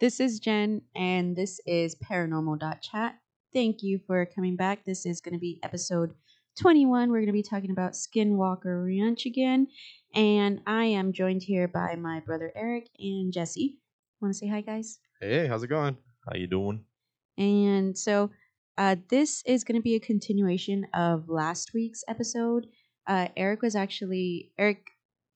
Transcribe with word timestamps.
This 0.00 0.18
is 0.18 0.40
Jen, 0.40 0.80
and 0.96 1.36
this 1.36 1.60
is 1.66 1.94
Paranormal.chat. 1.94 3.16
Thank 3.52 3.82
you 3.82 4.00
for 4.06 4.24
coming 4.24 4.56
back. 4.56 4.82
This 4.86 5.04
is 5.04 5.20
going 5.20 5.34
to 5.34 5.38
be 5.38 5.60
episode 5.62 6.14
21. 6.58 7.10
We're 7.10 7.18
going 7.18 7.26
to 7.26 7.32
be 7.34 7.42
talking 7.42 7.70
about 7.70 7.92
Skinwalker 7.92 8.82
Ranch 8.82 9.26
again, 9.26 9.66
and 10.14 10.62
I 10.66 10.84
am 10.84 11.12
joined 11.12 11.42
here 11.42 11.68
by 11.68 11.96
my 11.96 12.20
brother 12.20 12.50
Eric 12.56 12.88
and 12.98 13.30
Jesse. 13.30 13.76
Want 14.22 14.32
to 14.32 14.38
say 14.38 14.46
hi, 14.48 14.62
guys? 14.62 15.00
Hey, 15.20 15.46
how's 15.46 15.64
it 15.64 15.68
going? 15.68 15.98
How 16.26 16.34
you 16.34 16.46
doing? 16.46 16.82
And 17.36 17.98
so, 17.98 18.30
uh, 18.78 18.96
this 19.10 19.42
is 19.44 19.64
going 19.64 19.78
to 19.78 19.84
be 19.84 19.96
a 19.96 20.00
continuation 20.00 20.86
of 20.94 21.28
last 21.28 21.72
week's 21.74 22.04
episode. 22.08 22.68
Uh, 23.06 23.28
Eric 23.36 23.60
was 23.60 23.76
actually 23.76 24.52
Eric 24.58 24.80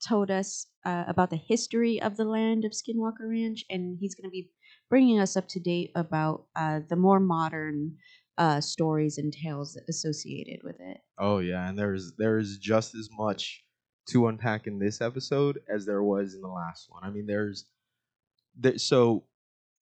told 0.06 0.30
us 0.30 0.66
uh, 0.84 1.04
about 1.06 1.30
the 1.30 1.36
history 1.36 2.00
of 2.00 2.16
the 2.16 2.24
land 2.24 2.64
of 2.64 2.72
Skinwalker 2.72 3.28
Ranch, 3.28 3.64
and 3.70 3.96
he's 3.98 4.14
going 4.14 4.28
to 4.28 4.30
be 4.30 4.50
bringing 4.94 5.18
us 5.18 5.36
up 5.36 5.48
to 5.48 5.58
date 5.58 5.90
about 5.96 6.44
uh, 6.54 6.78
the 6.88 6.94
more 6.94 7.18
modern 7.18 7.96
uh, 8.38 8.60
stories 8.60 9.18
and 9.18 9.32
tales 9.32 9.76
associated 9.88 10.60
with 10.62 10.76
it. 10.78 10.98
Oh 11.18 11.38
yeah, 11.40 11.68
and 11.68 11.76
there's 11.76 12.12
there's 12.16 12.58
just 12.58 12.94
as 12.94 13.08
much 13.10 13.64
to 14.10 14.28
unpack 14.28 14.68
in 14.68 14.78
this 14.78 15.00
episode 15.00 15.58
as 15.68 15.84
there 15.84 16.04
was 16.04 16.34
in 16.34 16.42
the 16.42 16.54
last 16.62 16.86
one. 16.90 17.02
I 17.02 17.10
mean, 17.10 17.26
there's 17.26 17.64
there, 18.56 18.78
so 18.78 19.24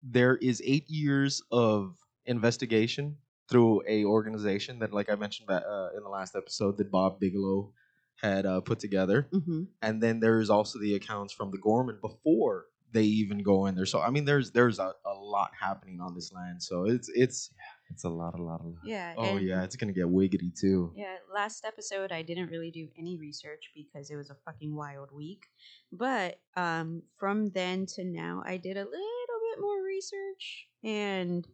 there 0.03 0.37
is 0.37 0.61
eight 0.63 0.85
years 0.91 1.41
of 1.51 1.97
investigation 2.27 3.17
through 3.49 3.81
a 3.89 4.05
organization 4.05 4.79
that, 4.81 4.93
like 4.93 5.09
I 5.09 5.15
mentioned 5.15 5.49
uh, 5.51 5.89
in 5.97 6.03
the 6.03 6.11
last 6.11 6.37
episode, 6.37 6.77
that 6.77 6.91
Bob 6.91 7.19
Bigelow 7.19 7.73
had 8.21 8.45
uh, 8.45 8.61
put 8.61 8.79
together, 8.79 9.27
Mm-hmm. 9.33 9.63
and 9.81 10.03
then 10.03 10.21
there's 10.21 10.51
also 10.51 10.79
the 10.79 10.95
accounts 10.97 11.33
from 11.33 11.51
the 11.51 11.59
Gorman 11.59 11.99
before 12.03 12.67
they 12.93 13.05
even 13.05 13.43
go 13.43 13.67
in 13.67 13.75
there. 13.75 13.87
So 13.87 14.01
I 14.01 14.11
mean, 14.11 14.25
there's 14.25 14.51
there's 14.53 14.79
a, 14.79 14.93
a 15.05 15.13
lot 15.15 15.51
happening 15.59 16.01
on 16.01 16.15
this 16.15 16.33
land. 16.33 16.63
So 16.63 16.85
it's 16.85 17.09
it's 17.15 17.51
It's 17.91 18.05
a 18.05 18.09
lot, 18.09 18.39
a 18.39 18.43
lot, 18.43 18.61
a 18.61 18.67
lot. 18.67 18.83
Yeah. 18.85 19.15
oh 19.17 19.37
yeah, 19.39 19.63
it's 19.65 19.77
gonna 19.77 19.93
get 19.95 20.07
wiggity 20.07 20.53
too. 20.59 20.93
Yeah, 20.95 21.17
last 21.33 21.65
episode 21.65 22.13
I 22.13 22.23
didn't 22.23 22.51
really 22.51 22.71
do 22.71 22.89
any 22.99 23.17
research 23.17 23.71
because 23.75 24.11
it 24.11 24.17
was 24.17 24.31
a 24.31 24.37
fucking 24.45 24.75
wild 24.75 25.11
week. 25.13 25.47
But 25.93 26.39
um 26.57 27.03
from 27.19 27.51
then 27.51 27.87
to 27.95 28.05
now 28.05 28.43
I 28.45 28.57
did 28.59 28.77
a 28.77 28.85
little 28.85 29.41
bit 29.51 29.61
more 29.61 29.83
research 29.83 30.67
and 30.85 31.47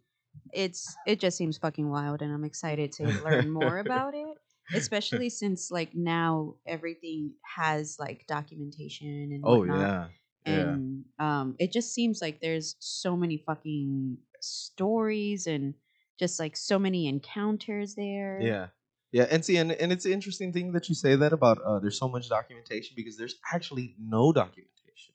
it's 0.53 0.97
it 1.07 1.21
just 1.21 1.37
seems 1.39 1.59
fucking 1.59 1.89
wild 1.89 2.21
and 2.23 2.33
I'm 2.33 2.45
excited 2.45 2.91
to 2.93 3.05
learn 3.25 3.51
more 3.51 3.79
about 3.87 4.15
it. 4.15 4.37
Especially 4.75 5.29
since 5.31 5.71
like 5.71 5.95
now 5.95 6.55
everything 6.67 7.33
has 7.57 7.97
like 8.01 8.27
documentation 8.27 9.31
and 9.33 9.43
Oh 9.45 9.59
whatnot. 9.59 9.79
yeah, 9.79 9.87
yeah. 9.87 10.07
And 10.47 11.05
um 11.19 11.57
it 11.59 11.73
just 11.73 11.93
seems 11.95 12.21
like 12.21 12.41
there's 12.41 12.77
so 12.79 13.17
many 13.17 13.39
fucking 13.39 14.19
stories 14.41 15.47
and 15.47 15.75
just 16.19 16.39
like 16.39 16.57
so 16.57 16.79
many 16.79 17.07
encounters 17.09 17.95
there. 17.95 18.39
Yeah. 18.41 18.67
Yeah, 19.13 19.27
and 19.31 19.45
see, 19.45 19.57
and, 19.59 19.71
and 19.71 19.93
it's 19.93 20.07
an 20.07 20.13
interesting 20.13 20.53
thing 20.53 20.73
that 20.73 20.89
you 20.89 20.95
say 20.97 21.15
that 21.15 21.33
about 21.33 21.59
uh, 21.65 21.79
there's 21.79 21.97
so 21.99 22.09
much 22.09 22.29
documentation 22.29 22.95
because 22.97 23.17
there's 23.17 23.37
actually 23.53 23.95
no 24.01 24.33
documentation. 24.33 25.15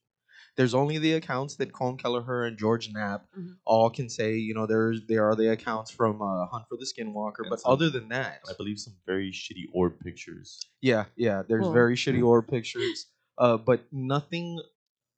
There's 0.56 0.74
only 0.74 0.98
the 1.00 1.14
accounts 1.14 1.56
that 1.58 1.74
Colin 1.74 1.98
Kelleher 1.98 2.46
and 2.46 2.58
George 2.58 2.90
Knapp 2.94 3.26
Mhm. 3.38 3.56
all 3.66 3.90
can 3.90 4.08
say. 4.08 4.38
You 4.38 4.54
know, 4.54 4.66
there's 4.66 5.06
there 5.08 5.26
are 5.30 5.36
the 5.36 5.52
accounts 5.52 5.92
from 5.92 6.22
uh, 6.22 6.46
Hunt 6.46 6.64
for 6.70 6.78
the 6.78 6.86
Skinwalker, 6.86 7.40
And 7.40 7.50
but 7.50 7.60
some- 7.60 7.74
other 7.74 7.90
than 7.90 8.08
that, 8.10 8.40
I 8.50 8.54
believe 8.58 8.80
some 8.80 8.96
very 9.06 9.32
shitty 9.34 9.66
orb 9.74 10.00
pictures. 10.00 10.60
yeah, 10.82 11.06
yeah, 11.18 11.44
there's 11.48 11.64
Well- 11.64 11.74
very 11.74 11.96
shitty 11.96 12.26
orb 12.26 12.48
pictures, 12.48 13.08
uh, 13.38 13.58
but 13.58 13.82
nothing 13.92 14.62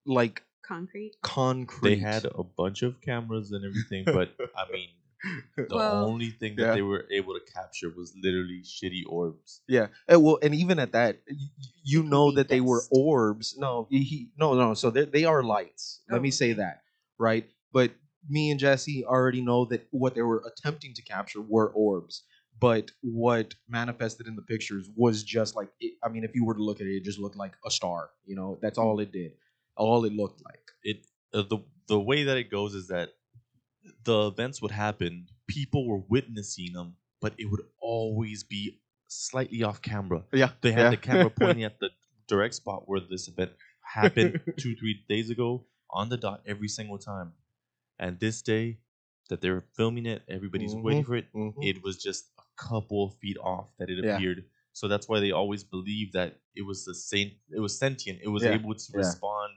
like 0.06 0.44
Concrete. 0.64 1.14
concrete. 1.22 1.90
They 1.96 2.02
had 2.02 2.26
a 2.26 2.44
bunch 2.44 2.82
of 2.84 3.02
cameras 3.02 3.52
and 3.52 3.66
everything, 3.66 4.06
but 4.06 4.30
I 4.56 4.72
mean, 4.72 4.90
the 5.58 5.76
Well- 5.76 6.06
only 6.06 6.30
thing 6.32 6.56
that 6.56 6.62
Yeah. 6.68 6.74
they 6.76 6.82
were 6.82 7.06
able 7.12 7.34
to 7.34 7.42
capture 7.54 7.90
was 7.90 8.14
literally 8.24 8.62
shitty 8.64 9.04
orbs. 9.08 9.62
Yeah. 9.68 9.88
Uh, 10.12 10.20
well, 10.20 10.40
and 10.42 10.56
even 10.56 10.80
at 10.80 10.94
that, 10.94 11.20
y- 11.30 11.36
you 11.84 12.04
know 12.04 12.32
that 12.32 12.48
they 12.48 12.62
were 12.62 12.84
orbs. 12.92 13.56
No, 13.58 13.88
he, 13.90 14.04
he 14.04 14.30
no 14.38 14.54
no. 14.54 14.74
So 14.74 14.90
they 14.92 15.06
they 15.06 15.26
are 15.26 15.44
lights. 15.44 16.02
Let 16.10 16.20
Oh, 16.20 16.22
me 16.22 16.32
say 16.32 16.52
okay. 16.52 16.62
that, 16.62 16.82
right? 17.20 17.48
But 17.74 17.92
me 18.30 18.50
and 18.52 18.60
Jesse 18.60 19.04
already 19.06 19.42
know 19.42 19.66
that 19.66 19.88
what 19.92 20.16
they 20.16 20.22
were 20.22 20.44
attempting 20.46 20.94
to 20.94 21.02
capture 21.02 21.42
were 21.42 21.70
orbs. 21.70 22.24
But 22.60 22.92
what 23.02 23.56
manifested 23.68 24.28
in 24.28 24.36
the 24.36 24.44
pictures 24.44 24.88
was 24.96 25.24
just 25.24 25.56
like 25.56 25.70
it, 25.80 25.94
I 26.04 26.10
mean, 26.10 26.24
if 26.24 26.36
you 26.36 26.46
were 26.46 26.54
to 26.54 26.64
look 26.64 26.80
at 26.80 26.88
it, 26.88 26.96
it 26.98 27.04
just 27.04 27.18
looked 27.20 27.36
like 27.36 27.54
a 27.66 27.72
star. 27.72 28.12
You 28.26 28.36
know, 28.36 28.60
that's 28.62 28.78
all 28.78 29.00
it 29.00 29.12
did. 29.12 29.32
All 29.76 30.06
it 30.06 30.14
looked 30.14 30.44
like. 30.44 30.72
It 30.84 31.06
uh, 31.34 31.44
the 31.44 31.60
the 31.88 32.00
way 32.00 32.24
that 32.24 32.38
it 32.38 32.50
goes 32.52 32.74
is 32.76 32.88
that 32.88 33.10
the 34.04 34.28
events 34.28 34.62
would 34.62 34.72
happen, 34.72 35.28
people 35.48 35.88
were 35.88 35.98
witnessing 36.10 36.74
them, 36.74 36.96
but 37.20 37.34
it 37.38 37.46
would 37.46 37.62
always 37.80 38.44
be 38.44 38.80
slightly 39.08 39.64
off 39.64 39.82
camera. 39.82 40.24
Yeah. 40.32 40.52
They 40.62 40.72
had 40.72 40.84
yeah. 40.84 40.90
the 40.92 40.98
camera 40.98 41.30
pointing 41.36 41.64
at 41.64 41.80
the 41.80 41.90
direct 42.28 42.56
spot 42.56 42.88
where 42.88 43.00
this 43.00 43.28
event 43.28 43.52
happened 43.82 44.40
two, 44.58 44.76
three 44.76 45.04
days 45.10 45.30
ago 45.30 45.66
on 45.90 46.10
the 46.10 46.18
dot 46.18 46.42
every 46.46 46.68
single 46.68 46.98
time. 46.98 47.34
And 48.00 48.20
this 48.20 48.42
day 48.42 48.80
that 49.30 49.42
they 49.42 49.50
were 49.50 49.66
filming 49.76 50.06
it, 50.06 50.24
everybody's 50.28 50.76
waiting 50.76 51.04
Mhm, 51.04 51.08
for 51.08 51.16
it. 51.16 51.34
Mhm. 51.34 51.54
It 51.62 51.84
was 51.84 52.02
just 52.02 52.30
a 52.40 52.44
couple 52.56 53.04
of 53.06 53.16
feet 53.16 53.38
off 53.38 53.76
that 53.78 53.90
it 53.90 54.04
Yeah. 54.04 54.16
appeared. 54.16 54.46
So 54.74 54.88
that's 54.88 55.08
why 55.10 55.20
they 55.20 55.32
always 55.32 55.64
believe 55.64 56.14
that 56.14 56.40
it 56.56 56.62
was 56.62 56.86
the 56.86 56.96
same. 56.96 57.32
It 57.50 57.60
was 57.60 57.78
sentient. 57.78 58.20
It 58.24 58.30
was 58.30 58.44
Yeah, 58.44 58.54
able 58.54 58.74
to 58.74 58.94
respond 58.94 59.54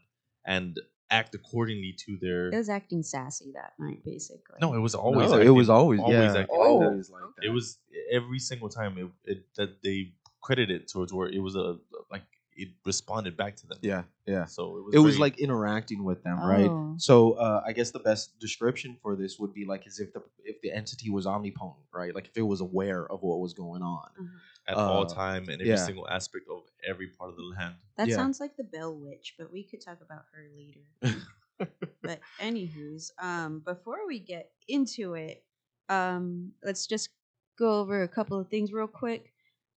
and 0.46 0.78
act 1.10 1.34
accordingly 1.34 1.94
to 2.06 2.18
their. 2.20 2.48
It 2.48 2.56
was 2.56 2.68
acting 2.68 3.02
sassy 3.02 3.52
that 3.54 3.72
night, 3.78 4.02
basically. 4.04 4.56
no, 4.60 4.74
it 4.74 4.80
was 4.80 4.94
always. 4.94 5.30
No, 5.30 5.38
it 5.38 5.48
was 5.48 5.68
always, 5.70 6.00
always 6.00 6.14
yeah. 6.34 6.40
acting 6.40 6.46
Oh. 6.50 6.74
like 6.76 6.80
that. 6.80 6.86
always 6.88 7.10
like 7.10 7.22
okay. 7.22 7.46
It 7.46 7.50
was 7.50 7.78
every 8.10 8.38
single 8.38 8.68
time 8.68 8.98
it, 8.98 9.08
it 9.30 9.44
that 9.56 9.82
they 9.82 10.12
credited 10.42 10.88
towards 10.88 11.12
where 11.12 11.28
it 11.28 11.38
was 11.40 11.56
a 11.56 11.76
like 12.10 12.22
it 12.56 12.68
responded 12.84 13.36
back 13.36 13.56
to 13.56 13.66
them. 13.66 13.78
Yeah, 13.82 14.02
yeah. 14.26 14.44
So 14.44 14.76
it 14.76 14.84
was. 14.84 14.94
it 14.94 14.98
was 14.98 15.18
like 15.18 15.38
interacting 15.38 16.04
with 16.04 16.22
them, 16.22 16.40
right? 16.40 16.68
Oh. 16.70 16.94
So 16.98 17.32
uh, 17.32 17.62
I 17.66 17.72
guess 17.72 17.90
the 17.90 17.98
best 18.00 18.38
description 18.38 18.96
for 19.02 19.16
this 19.16 19.38
would 19.38 19.52
be 19.52 19.64
like 19.64 19.86
as 19.86 20.00
if 20.00 20.12
the 20.12 20.22
if 20.44 20.60
the 20.60 20.72
entity 20.72 21.10
was 21.10 21.26
omnipotent, 21.26 21.86
right? 21.92 22.14
Like 22.14 22.26
if 22.26 22.36
it 22.36 22.42
was 22.42 22.60
aware 22.60 23.10
of 23.10 23.22
what 23.22 23.40
was 23.40 23.52
going 23.54 23.82
on. 23.82 24.08
Uh-huh. 24.18 24.38
at 24.66 24.76
all 24.76 25.02
uh, 25.02 25.14
time 25.14 25.44
in 25.50 25.60
every 25.60 25.68
yeah. 25.68 25.76
single 25.76 26.08
aspect 26.08 26.46
of 26.50 26.62
every 26.88 27.08
part 27.08 27.28
of 27.28 27.36
the 27.36 27.42
land. 27.42 27.74
That 27.98 28.08
Yeah. 28.08 28.16
sounds 28.16 28.40
like 28.40 28.56
the 28.56 28.64
Bell 28.64 28.94
Witch, 28.94 29.34
but 29.38 29.52
we 29.52 29.62
could 29.62 29.82
talk 29.82 29.98
about 30.00 30.24
her 30.32 30.48
later. 30.56 31.20
but 32.02 32.20
anywho's, 32.40 33.12
um, 33.18 33.60
before 33.60 34.06
we 34.06 34.18
get 34.18 34.52
into 34.66 35.14
it, 35.14 35.44
um, 35.90 36.52
let's 36.62 36.86
just 36.86 37.10
go 37.58 37.80
over 37.80 38.02
a 38.02 38.08
couple 38.08 38.38
of 38.38 38.48
things 38.48 38.72
real 38.72 38.86
quick. 38.86 39.33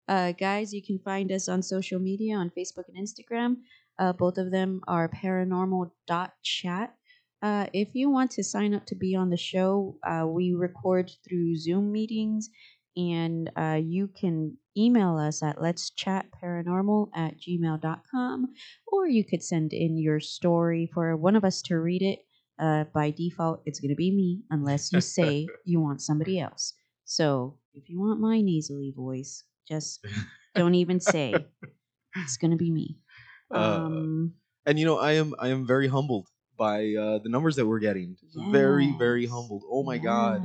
Uh, 0.08 0.32
guys, 0.32 0.72
you 0.72 0.82
can 0.82 0.98
find 0.98 1.30
us 1.30 1.48
on 1.48 1.62
social 1.62 2.00
media 2.00 2.34
on 2.34 2.50
Facebook 2.56 2.84
and 2.88 2.96
Instagram. 2.96 3.56
Uh, 3.98 4.12
both 4.12 4.38
of 4.38 4.50
them 4.50 4.80
are 4.88 5.08
paranormal.chat. 5.08 6.94
Uh, 7.42 7.66
if 7.72 7.94
you 7.94 8.10
want 8.10 8.30
to 8.30 8.42
sign 8.42 8.74
up 8.74 8.86
to 8.86 8.94
be 8.94 9.14
on 9.14 9.30
the 9.30 9.36
show, 9.36 9.96
uh, 10.04 10.26
we 10.26 10.54
record 10.54 11.10
through 11.28 11.56
Zoom 11.56 11.92
meetings, 11.92 12.48
and 12.96 13.50
uh, 13.56 13.78
you 13.80 14.08
can 14.08 14.56
email 14.76 15.18
us 15.18 15.42
at 15.42 15.60
let's 15.60 15.90
chat 15.90 16.26
paranormal 16.42 17.10
at 17.14 17.38
gmail.com, 17.38 18.48
or 18.86 19.06
you 19.06 19.24
could 19.24 19.42
send 19.42 19.72
in 19.72 19.98
your 19.98 20.20
story 20.20 20.90
for 20.92 21.16
one 21.16 21.36
of 21.36 21.44
us 21.44 21.60
to 21.62 21.78
read 21.78 22.02
it. 22.02 22.20
Uh, 22.58 22.84
by 22.92 23.10
default, 23.10 23.62
it's 23.66 23.78
going 23.78 23.90
to 23.90 23.94
be 23.94 24.10
me, 24.10 24.42
unless 24.50 24.92
you 24.92 25.00
say 25.00 25.46
you 25.64 25.80
want 25.80 26.02
somebody 26.02 26.40
else. 26.40 26.74
So 27.04 27.58
if 27.74 27.88
you 27.88 28.00
want 28.00 28.18
my 28.20 28.40
nasally 28.40 28.92
voice, 28.96 29.44
just 29.68 30.04
don't 30.54 30.74
even 30.74 31.00
say. 31.00 31.46
It's 32.16 32.36
going 32.36 32.50
to 32.50 32.56
be 32.56 32.70
me. 32.70 32.98
Uh, 33.52 33.58
Um, 33.58 34.34
And 34.66 34.78
you 34.78 34.84
know, 34.84 34.98
I 34.98 35.12
am 35.12 35.34
I 35.38 35.48
am 35.48 35.66
very 35.66 35.88
humbled 35.88 36.28
by 36.58 36.92
uh, 36.94 37.18
the 37.24 37.28
numbers 37.28 37.56
that 37.56 37.66
we're 37.66 37.78
getting. 37.80 38.16
Very 38.52 38.92
very 38.98 39.26
humbled. 39.26 39.62
Oh 39.70 39.82
my 39.82 39.98
god. 39.98 40.42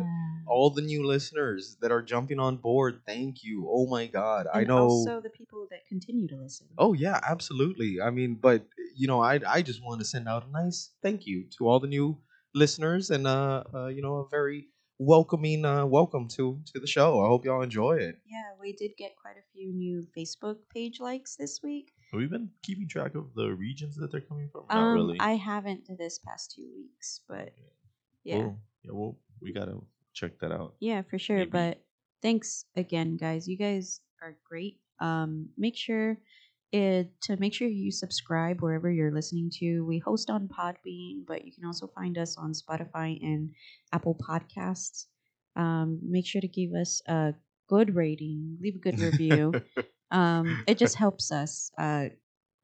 All 0.48 0.70
the 0.70 0.82
new 0.82 1.08
listeners 1.08 1.78
that 1.82 1.92
are 1.92 2.02
jumping 2.02 2.40
on 2.40 2.58
board, 2.58 3.02
thank 3.06 3.44
you. 3.44 3.66
Oh 3.70 3.88
my 3.88 4.06
god. 4.08 4.48
I 4.54 4.64
know 4.66 4.84
Also, 4.88 5.20
the 5.20 5.30
people 5.30 5.68
that 5.72 5.82
continue 5.88 6.28
to 6.28 6.38
listen. 6.38 6.68
Oh 6.78 6.94
yeah, 6.94 7.20
absolutely. 7.24 8.00
I 8.02 8.10
mean, 8.12 8.36
but 8.36 8.66
you 8.96 9.08
know, 9.08 9.22
I 9.22 9.40
I 9.48 9.62
just 9.62 9.82
want 9.84 10.00
to 10.02 10.06
send 10.06 10.28
out 10.28 10.48
a 10.48 10.52
nice 10.52 10.92
thank 11.02 11.26
you 11.26 11.48
to 11.58 11.68
all 11.68 11.80
the 11.80 11.88
new 11.88 12.18
listeners 12.54 13.10
and 13.10 13.26
uh, 13.28 13.64
uh 13.74 13.88
you 13.88 14.02
know, 14.02 14.16
a 14.24 14.28
very 14.30 14.68
welcoming 15.06 15.66
uh 15.66 15.86
welcome 15.86 16.28
to 16.30 16.60
to 16.74 16.80
the 16.80 16.88
show. 16.88 17.22
I 17.24 17.28
hope 17.28 17.46
y'all 17.46 17.62
enjoy 17.62 17.94
it. 17.98 18.20
Yeah, 18.26 18.44
we 18.60 18.74
did 18.74 18.92
get 18.98 19.16
quite 19.22 19.36
a 19.38 19.44
few 19.54 19.74
new 19.74 20.06
Facebook 20.18 20.58
page 20.74 21.00
likes 21.00 21.36
this 21.36 21.60
week. 21.62 21.92
Have 22.12 22.20
we 22.20 22.28
been 22.28 22.50
keeping 22.62 22.88
track 22.88 23.16
of 23.16 23.34
the 23.36 23.50
regions 23.54 23.96
that 23.98 24.12
they're 24.12 24.22
coming 24.22 24.50
from? 24.52 24.64
Not 24.70 24.78
Um, 24.78 24.94
really. 24.96 25.18
I 25.20 25.32
haven't 25.36 25.88
this 25.98 26.20
past 26.20 26.54
two 26.56 26.70
weeks, 26.76 27.22
but 27.28 27.54
yeah, 28.24 28.38
Cool. 28.38 28.58
Yeah, 28.84 28.92
well, 28.94 29.18
we 29.42 29.52
gotta 29.52 29.78
check 30.14 30.40
that 30.40 30.52
out. 30.52 30.76
yeah, 30.80 31.02
for 31.02 31.20
sure. 31.20 31.40
Maybe. 31.40 31.50
But 31.52 31.84
thanks 32.22 32.66
again, 32.76 33.18
guys. 33.18 33.48
You 33.48 33.58
guys 33.58 34.00
are 34.22 34.38
great. 34.48 34.80
Um, 35.00 35.50
make 35.58 35.76
sure 35.76 36.18
it, 36.74 37.12
to 37.22 37.38
make 37.38 37.54
sure 37.54 37.68
you 37.68 37.92
subscribe 37.92 38.62
wherever 38.62 38.92
you're 38.92 39.14
listening 39.14 39.52
to. 39.60 39.86
We 39.86 40.00
host 40.00 40.30
on 40.32 40.50
Podbean, 40.50 41.26
but 41.26 41.46
you 41.46 41.52
can 41.54 41.66
also 41.66 41.88
find 41.88 42.18
us 42.18 42.36
on 42.36 42.52
Spotify 42.52 43.20
and 43.22 43.52
Apple 43.94 44.16
Podcasts. 44.16 45.06
Um, 45.56 46.00
make 46.02 46.26
sure 46.26 46.42
to 46.42 46.48
give 46.48 46.74
us 46.74 47.02
a 47.08 47.36
good 47.70 47.96
rating, 47.96 48.58
leave 48.60 48.76
a 48.76 48.80
good 48.80 49.00
review. 49.00 49.54
um, 50.12 50.64
it 50.68 50.80
just 50.80 50.96
helps 50.96 51.32
us. 51.32 51.72
Uh, 51.78 52.06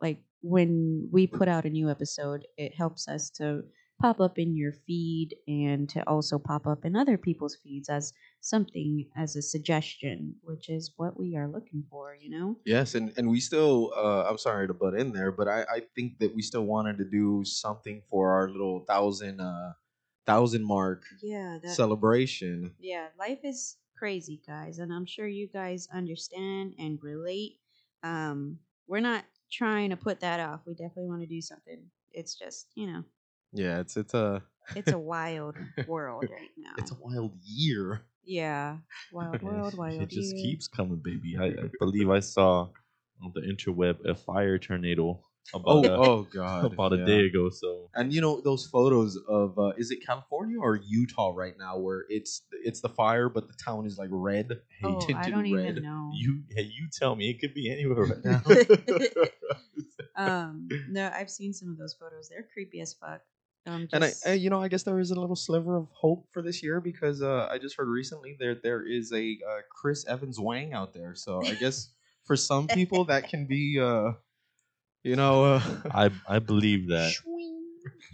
like 0.02 0.18
when 0.42 1.08
we 1.12 1.28
put 1.28 1.48
out 1.48 1.66
a 1.66 1.70
new 1.70 1.90
episode, 1.90 2.48
it 2.58 2.74
helps 2.76 3.08
us 3.08 3.30
to 3.32 3.62
pop 4.00 4.20
up 4.20 4.40
in 4.40 4.56
your 4.56 4.72
feed 4.74 5.36
and 5.48 5.90
to 5.90 6.08
also 6.10 6.40
pop 6.40 6.66
up 6.66 6.86
in 6.86 6.96
other 6.96 7.18
people's 7.18 7.56
feeds 7.56 7.90
as 7.90 8.14
something 8.40 9.10
as 9.16 9.36
a 9.36 9.42
suggestion, 9.42 10.36
which 10.42 10.70
is 10.70 10.94
what 10.98 11.18
we 11.20 11.36
are 11.36 11.48
looking 11.48 11.84
for, 11.90 12.16
you 12.16 12.30
know? 12.30 12.58
Yes, 12.66 12.94
and 12.96 13.14
and 13.18 13.30
we 13.30 13.40
still. 13.40 13.94
Uh, 13.96 14.24
I'm 14.30 14.38
sorry 14.38 14.68
to 14.68 14.74
butt 14.74 14.94
in 14.94 15.12
there, 15.12 15.32
but 15.32 15.48
I 15.48 15.64
I 15.64 15.80
think 15.96 16.20
that 16.20 16.36
we 16.36 16.42
still 16.42 16.66
wanted 16.66 16.98
to 16.98 17.06
do 17.06 17.44
something 17.46 18.04
for 18.10 18.32
our 18.34 18.50
little 18.50 18.82
thousand 18.86 19.40
uh 19.42 19.74
thousand 20.26 20.66
mark 20.66 21.04
Yeah, 21.22 21.60
celebration. 21.64 22.76
yeah, 22.80 23.08
life 23.18 23.40
is 23.44 23.78
crazy, 23.98 24.42
guys, 24.46 24.80
and 24.80 24.94
I'm 24.94 25.06
sure 25.06 25.28
you 25.28 25.48
guys 25.48 25.88
understand 25.92 26.76
and 26.78 27.02
relate. 27.02 27.60
Um, 28.04 28.60
we're 28.88 29.00
not 29.02 29.26
trying 29.52 29.90
to 29.90 29.98
put 29.98 30.20
that 30.22 30.40
off. 30.40 30.62
We 30.66 30.74
definitely 30.74 31.08
want 31.08 31.22
to 31.22 31.28
do 31.28 31.42
something. 31.42 31.90
It's 32.12 32.36
just, 32.36 32.68
you 32.76 32.88
know, 32.88 33.04
Yeah, 33.54 33.80
it's 33.80 33.98
it's 33.98 34.14
a 34.14 34.44
it's 34.76 34.92
a 34.92 35.00
wild 35.14 35.56
world 35.88 36.26
right 36.30 36.52
now. 36.58 36.74
it's 36.78 36.92
a 36.92 36.96
wild 37.02 37.34
year. 37.44 38.02
yeah, 38.24 38.78
wild 39.12 39.42
world, 39.42 39.76
wild 39.78 40.02
it 40.02 40.10
just 40.10 40.36
year. 40.36 40.44
keeps 40.44 40.68
coming, 40.68 41.02
baby. 41.04 41.36
I, 41.40 41.46
I 41.46 41.70
believe 41.80 42.10
I 42.10 42.20
saw 42.20 42.70
on 43.24 43.32
the 43.34 43.42
interweb 43.42 44.06
a 44.06 44.16
fire 44.16 44.58
tornado 44.58 45.22
Oh 45.54 45.80
about 45.80 45.86
a, 45.86 45.94
oh 45.96 46.24
god, 46.32 46.74
about 46.74 46.94
a 46.94 46.98
yeah. 46.98 47.06
day 47.06 47.20
ago. 47.26 47.50
So 47.50 47.90
And 47.96 48.14
you 48.14 48.22
know 48.22 48.40
those 48.40 48.68
photos 48.68 49.18
of 49.28 49.58
uh, 49.58 49.72
is 49.78 49.90
it 49.90 50.06
California 50.06 50.60
or 50.60 50.76
Utah 50.76 51.32
right 51.36 51.56
now 51.58 51.80
where 51.80 52.06
it's 52.10 52.44
it's 52.64 52.82
the 52.82 52.90
fire 52.90 53.30
but 53.30 53.48
the 53.48 53.56
town 53.66 53.88
is 53.88 53.98
like 53.98 54.10
red. 54.12 54.60
Oh, 54.84 55.00
tinted 55.00 55.16
I 55.26 55.30
don't 55.32 55.52
red. 55.52 55.70
even 55.72 55.82
know. 55.84 56.12
you 56.14 56.44
hey, 56.56 56.62
you 56.64 56.88
tell 56.94 57.16
me 57.16 57.32
it 57.32 57.40
could 57.40 57.56
be 57.56 57.72
anywhere 57.72 58.06
right 58.06 58.24
now. 58.24 58.42
um, 60.16 60.70
no, 60.92 61.10
I've 61.14 61.32
seen 61.32 61.52
some 61.54 61.70
of 61.72 61.78
those 61.78 61.96
photos. 61.96 62.30
They're 62.30 62.48
creepy 62.54 62.82
as 62.82 62.94
fuck. 62.94 63.22
Um, 63.66 63.88
And 63.94 64.04
I, 64.04 64.12
I, 64.26 64.34
you 64.34 64.50
know, 64.50 64.62
I 64.62 64.68
guess 64.68 64.84
there 64.84 65.00
is 65.00 65.12
a 65.12 65.20
little 65.20 65.36
sliver 65.36 65.78
of 65.78 65.88
hope 65.92 66.28
for 66.32 66.42
this 66.42 66.64
year 66.64 66.80
because 66.82 67.22
uh, 67.22 67.48
I 67.52 67.58
just 67.58 67.76
heard 67.78 67.88
recently 67.88 68.36
there 68.40 68.56
there 68.56 68.86
is 68.86 69.12
a 69.12 69.38
uh, 69.48 69.62
Chris 69.70 70.06
Evans 70.08 70.40
Wang 70.40 70.74
out 70.74 70.94
there. 70.94 71.14
So 71.16 71.42
I 71.46 71.54
guess 71.56 71.90
for 72.26 72.36
some 72.36 72.68
people 72.68 73.06
that 73.06 73.30
can 73.30 73.46
be, 73.46 73.80
uh, 73.80 74.14
you 75.04 75.16
know, 75.16 75.44
uh, 75.44 75.62
I 75.92 76.10
I 76.28 76.40
believe 76.40 76.90
that 76.90 77.14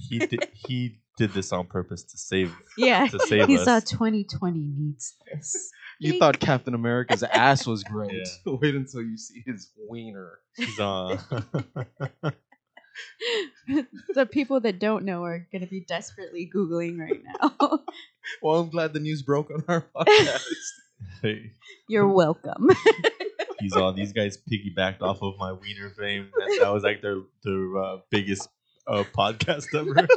he 0.09 0.19
did 0.19 0.50
he 0.53 1.00
did 1.18 1.31
this 1.31 1.51
on 1.51 1.68
purpose 1.68 2.03
to 2.03 2.18
save 2.18 2.53
yeah, 2.77 3.07
to 3.07 3.19
save 3.19 3.48
he 3.48 3.57
us. 3.57 3.65
saw 3.65 3.80
2020 3.80 4.59
needs 4.59 5.15
this. 5.31 5.71
you 6.00 6.19
thought 6.19 6.39
Captain 6.39 6.74
America's 6.74 7.24
ass 7.24 7.65
was 7.65 7.83
great. 7.83 8.12
Yeah. 8.45 8.53
Wait 8.62 8.75
until 8.75 9.01
you 9.01 9.18
see 9.18 9.41
his 9.45 9.69
wiener. 9.89 10.39
He's 10.56 10.80
on. 10.80 11.19
the 14.13 14.25
people 14.25 14.59
that 14.62 14.79
don't 14.79 15.06
know 15.06 15.23
are 15.23 15.47
going 15.51 15.62
to 15.62 15.67
be 15.67 15.81
desperately 15.81 16.50
googling 16.53 17.00
right 17.00 17.21
now. 17.41 17.79
Well, 18.41 18.59
I'm 18.59 18.69
glad 18.71 18.91
the 18.94 19.00
news 19.00 19.21
broke 19.21 19.51
on 19.51 19.63
our 19.67 19.85
podcast. 19.95 20.41
Hey, 21.21 21.51
You're 21.88 22.07
welcome. 22.07 22.69
he's 23.59 23.75
on. 23.75 23.95
These 23.95 24.13
guys 24.13 24.39
piggybacked 24.51 25.03
off 25.03 25.21
of 25.21 25.35
my 25.38 25.53
wiener 25.53 25.91
fame, 25.91 26.31
and 26.41 26.59
that 26.59 26.73
was 26.73 26.81
like 26.81 27.03
their 27.03 27.19
their 27.44 27.77
uh, 27.77 27.97
biggest 28.09 28.50
uh, 28.88 29.03
podcast 29.15 29.67
ever. 29.75 30.07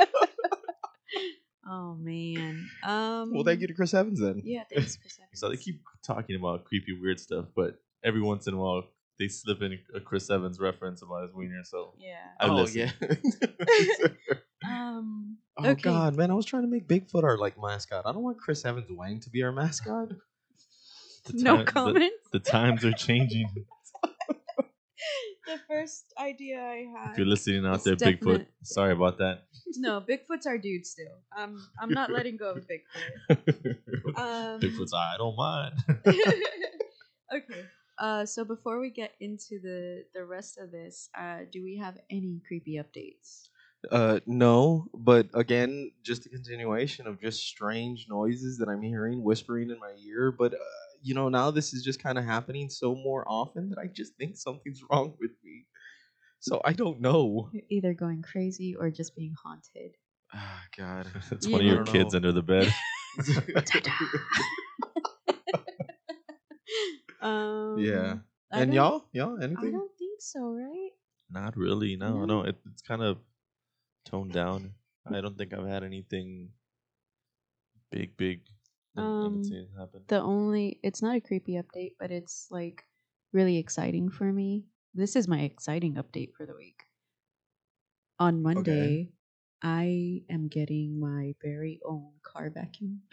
oh 1.68 1.96
man. 1.96 2.66
Um. 2.82 3.34
well, 3.34 3.44
thank 3.44 3.60
you 3.60 3.66
to 3.66 3.74
Chris 3.74 3.92
Evans 3.92 4.20
then. 4.20 4.40
Yeah, 4.42 4.62
thanks. 4.74 4.96
Chris 4.96 5.18
Evans. 5.18 5.38
So 5.38 5.50
they 5.50 5.58
keep 5.58 5.82
talking 6.02 6.36
about 6.36 6.64
creepy, 6.64 6.98
weird 6.98 7.20
stuff, 7.20 7.44
but 7.54 7.74
every 8.02 8.22
once 8.22 8.46
in 8.46 8.54
a 8.54 8.56
while 8.56 8.84
they 9.18 9.28
slip 9.28 9.62
in 9.62 9.78
a 9.94 10.00
Chris 10.00 10.30
Evans 10.30 10.58
reference 10.60 11.02
about 11.02 11.22
his 11.22 11.32
wiener. 11.34 11.62
So 11.64 11.94
Yeah. 11.98 12.16
I 12.40 12.48
oh 12.48 12.54
listen. 12.56 12.90
yeah. 13.00 14.08
Um. 14.68 15.38
oh 15.56 15.68
okay. 15.70 15.82
god, 15.82 16.16
man! 16.16 16.30
I 16.30 16.34
was 16.34 16.44
trying 16.44 16.62
to 16.62 16.68
make 16.68 16.88
Bigfoot 16.88 17.22
our 17.22 17.38
like 17.38 17.54
mascot. 17.62 18.02
I 18.06 18.12
don't 18.12 18.22
want 18.24 18.38
Chris 18.38 18.64
Evans 18.64 18.88
Wang 18.90 19.20
to 19.20 19.30
be 19.30 19.42
our 19.44 19.52
mascot. 19.52 20.08
the 21.26 21.32
No 21.42 21.64
time- 21.64 21.94
the- 21.94 22.10
The, 22.32 22.38
times 22.40 22.84
are 22.84 22.92
changing. 22.92 23.48
The 25.46 25.58
first 25.66 26.12
idea 26.20 26.60
I 26.60 26.84
had. 26.94 27.12
If 27.12 27.18
you're 27.18 27.26
listening 27.26 27.64
out 27.64 27.76
It's 27.76 27.84
there, 27.84 27.96
Bigfoot, 27.96 28.44
sorry 28.64 28.92
about 28.92 29.16
that. 29.18 29.44
No, 29.78 29.98
Bigfoot's 30.02 30.44
our 30.46 30.58
dude 30.58 30.84
still. 30.84 31.06
Um, 31.38 31.66
I'm 31.80 31.88
not 31.88 32.10
letting 32.10 32.36
go 32.36 32.50
of 32.52 32.66
Bigfoot. 32.66 33.76
Um, 34.18 34.60
Bigfoot's, 34.60 34.92
I 34.92 35.14
don't 35.16 35.36
mind. 35.36 35.72
okay. 37.34 37.64
Uh, 37.98 38.24
so 38.24 38.44
before 38.44 38.80
we 38.80 38.90
get 38.90 39.12
into 39.20 39.58
the 39.60 40.04
the 40.14 40.24
rest 40.24 40.58
of 40.58 40.70
this, 40.70 41.08
uh, 41.18 41.40
do 41.50 41.62
we 41.64 41.76
have 41.78 41.98
any 42.10 42.40
creepy 42.46 42.74
updates? 42.78 43.48
Uh, 43.90 44.18
no, 44.26 44.86
but 44.94 45.28
again, 45.34 45.92
just 46.02 46.26
a 46.26 46.28
continuation 46.28 47.06
of 47.06 47.20
just 47.20 47.44
strange 47.46 48.06
noises 48.08 48.58
that 48.58 48.68
I'm 48.68 48.82
hearing 48.82 49.22
whispering 49.22 49.70
in 49.70 49.78
my 49.78 49.92
ear. 50.06 50.32
But 50.32 50.54
uh, 50.54 50.58
you 51.02 51.14
know, 51.14 51.28
now 51.28 51.50
this 51.50 51.72
is 51.72 51.82
just 51.84 52.02
kind 52.02 52.18
of 52.18 52.24
happening 52.24 52.70
so 52.70 52.94
more 52.94 53.24
often 53.26 53.70
that 53.70 53.78
I 53.78 53.86
just 53.86 54.14
think 54.16 54.36
something's 54.36 54.82
wrong 54.90 55.14
with 55.20 55.32
me. 55.44 55.66
So 56.40 56.60
I 56.64 56.72
don't 56.72 57.00
know. 57.00 57.50
You're 57.52 57.62
either 57.68 57.94
going 57.94 58.22
crazy 58.22 58.76
or 58.76 58.90
just 58.90 59.16
being 59.16 59.34
haunted. 59.42 59.96
Ah, 60.32 60.62
God. 60.76 61.06
It's 61.32 61.46
You 61.46 61.52
one 61.52 61.62
of 61.62 61.66
know. 61.66 61.74
your 61.74 61.84
kids 61.84 62.14
under 62.14 62.32
the 62.32 62.42
bed. 62.42 62.72
Um, 67.20 67.78
yeah. 67.78 68.18
I 68.52 68.60
And 68.62 68.74
y'all, 68.74 69.04
y'all, 69.12 69.42
anything? 69.42 69.68
I 69.68 69.70
don't 69.72 69.96
think 69.98 70.20
so, 70.20 70.52
right? 70.52 70.90
Not 71.30 71.56
really. 71.56 71.96
No, 71.96 72.20
No. 72.20 72.24
no. 72.24 72.42
It, 72.42 72.56
it's 72.70 72.82
kind 72.82 73.02
of 73.02 73.18
toned 74.04 74.32
down. 74.32 74.74
I 75.06 75.20
don't 75.20 75.36
think 75.36 75.52
I've 75.52 75.66
had 75.66 75.84
anything 75.84 76.52
big, 77.90 78.16
big. 78.16 78.42
Um, 78.96 79.42
happen. 79.78 80.02
The 80.08 80.20
only 80.20 80.80
it's 80.82 81.02
not 81.02 81.16
a 81.16 81.20
creepy 81.20 81.54
update, 81.54 81.92
but 82.00 82.10
it's 82.10 82.48
like 82.50 82.84
really 83.32 83.56
exciting 83.56 84.10
for 84.10 84.32
me. 84.32 84.66
This 84.94 85.14
is 85.14 85.28
my 85.28 85.40
exciting 85.40 85.94
update 85.94 86.34
for 86.34 86.46
the 86.46 86.54
week. 86.56 86.82
On 88.18 88.42
Monday, 88.42 89.12
I 89.62 90.22
am 90.28 90.48
getting 90.48 90.98
my 90.98 91.34
very 91.42 91.80
own 91.84 92.12
car 92.22 92.50
vacuum. 92.50 93.02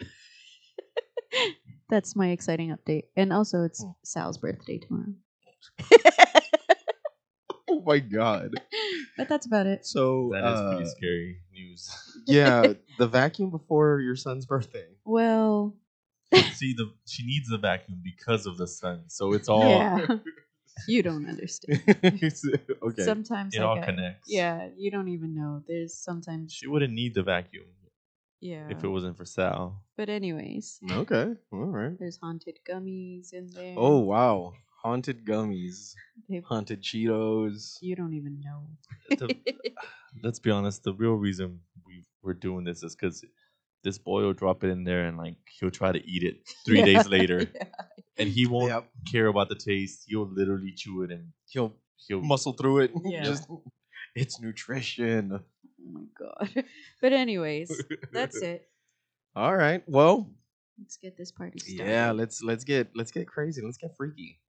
That's 1.88 2.16
my 2.16 2.30
exciting 2.30 2.76
update. 2.76 3.04
And 3.16 3.32
also 3.32 3.62
it's 3.64 3.82
Hmm. 3.82 3.90
Sal's 4.04 4.38
birthday 4.38 4.78
tomorrow. 4.78 5.14
Oh 7.68 7.82
my 7.84 7.98
God. 7.98 8.54
but 9.18 9.28
that's 9.28 9.44
about 9.46 9.66
it. 9.66 9.84
So 9.84 10.30
That 10.32 10.38
is 10.44 10.60
uh, 10.60 10.70
pretty 10.76 10.90
scary 10.90 11.38
news. 11.52 11.90
yeah, 12.26 12.74
the 12.96 13.08
vacuum 13.08 13.50
before 13.50 14.00
your 14.00 14.14
son's 14.14 14.46
birthday. 14.46 14.86
Well, 15.04 15.74
See, 16.54 16.74
the 16.74 16.92
she 17.06 17.26
needs 17.26 17.48
the 17.48 17.58
vacuum 17.58 18.00
because 18.04 18.46
of 18.46 18.56
the 18.56 18.66
sun, 18.68 19.04
so 19.08 19.32
it's 19.32 19.48
all 19.48 19.68
yeah. 19.68 20.06
you 20.88 21.02
don't 21.02 21.28
understand. 21.28 21.82
okay. 22.04 23.02
Sometimes 23.02 23.54
it 23.54 23.60
like 23.60 23.66
all 23.68 23.78
I- 23.78 23.84
connects. 23.84 24.30
Yeah, 24.30 24.68
you 24.76 24.90
don't 24.92 25.08
even 25.08 25.34
know. 25.34 25.62
There's 25.66 25.92
sometimes 25.94 26.52
she 26.52 26.66
wouldn't 26.68 26.92
need 26.92 27.14
the 27.14 27.22
vacuum 27.24 27.66
yeah. 28.40 28.68
if 28.70 28.84
it 28.84 28.88
wasn't 28.88 29.16
for 29.16 29.24
Sal. 29.24 29.82
But 29.96 30.08
anyways, 30.08 30.78
okay. 30.90 31.34
All 31.52 31.66
right. 31.66 31.98
there's 31.98 32.18
haunted 32.22 32.58
gummies 32.68 33.32
in 33.32 33.48
there. 33.54 33.74
Oh 33.76 33.98
wow. 33.98 34.52
Haunted 34.82 35.24
gummies. 35.26 35.94
They've, 36.28 36.44
Haunted 36.44 36.82
Cheetos. 36.82 37.76
you 37.80 37.96
don't 37.96 38.14
even 38.14 38.40
know. 38.44 38.68
The- 39.10 39.36
let's 40.22 40.38
be 40.38 40.50
honest. 40.50 40.84
The 40.84 40.92
real 40.94 41.14
reason 41.14 41.60
we 41.86 42.04
we're 42.22 42.34
doing 42.34 42.64
this 42.64 42.82
is 42.82 42.94
because 42.94 43.24
this 43.82 43.98
boy 43.98 44.22
will 44.22 44.32
drop 44.32 44.62
it 44.64 44.68
in 44.68 44.84
there 44.84 45.06
and 45.06 45.16
like 45.16 45.36
he'll 45.58 45.70
try 45.70 45.92
to 45.92 45.98
eat 46.08 46.22
it 46.22 46.36
three 46.66 46.78
Yeah, 46.80 46.84
days 46.84 47.08
later, 47.08 47.46
yeah. 47.54 47.64
and 48.18 48.28
he 48.28 48.46
won't 48.46 48.68
Yep. 48.70 48.88
care 49.10 49.26
about 49.26 49.48
the 49.48 49.54
taste. 49.56 50.04
He'll 50.06 50.28
literally 50.30 50.72
chew 50.76 51.02
it 51.02 51.10
and 51.10 51.32
He'll 51.48 51.72
he'll 52.06 52.20
muscle 52.22 52.52
through 52.52 52.80
it. 52.80 52.92
Yeah. 53.04 53.24
Just 53.24 53.48
it's 54.14 54.40
nutrition. 54.40 55.40
Oh 55.86 55.90
my 55.92 56.04
god. 56.18 56.64
But 57.00 57.12
anyways, 57.12 57.82
that's 58.12 58.36
it. 58.42 58.68
All 59.34 59.54
right. 59.56 59.82
Well, 59.86 60.30
Let's 60.78 60.96
get 60.96 61.16
this 61.16 61.32
party 61.32 61.58
started. 61.58 61.90
yeah, 61.90 62.10
let's 62.12 62.42
let's 62.42 62.64
get 62.64 62.88
let's 62.94 63.10
get 63.10 63.26
crazy. 63.26 63.62
Let's 63.62 63.78
get 63.78 63.96
freaky. 63.96 64.40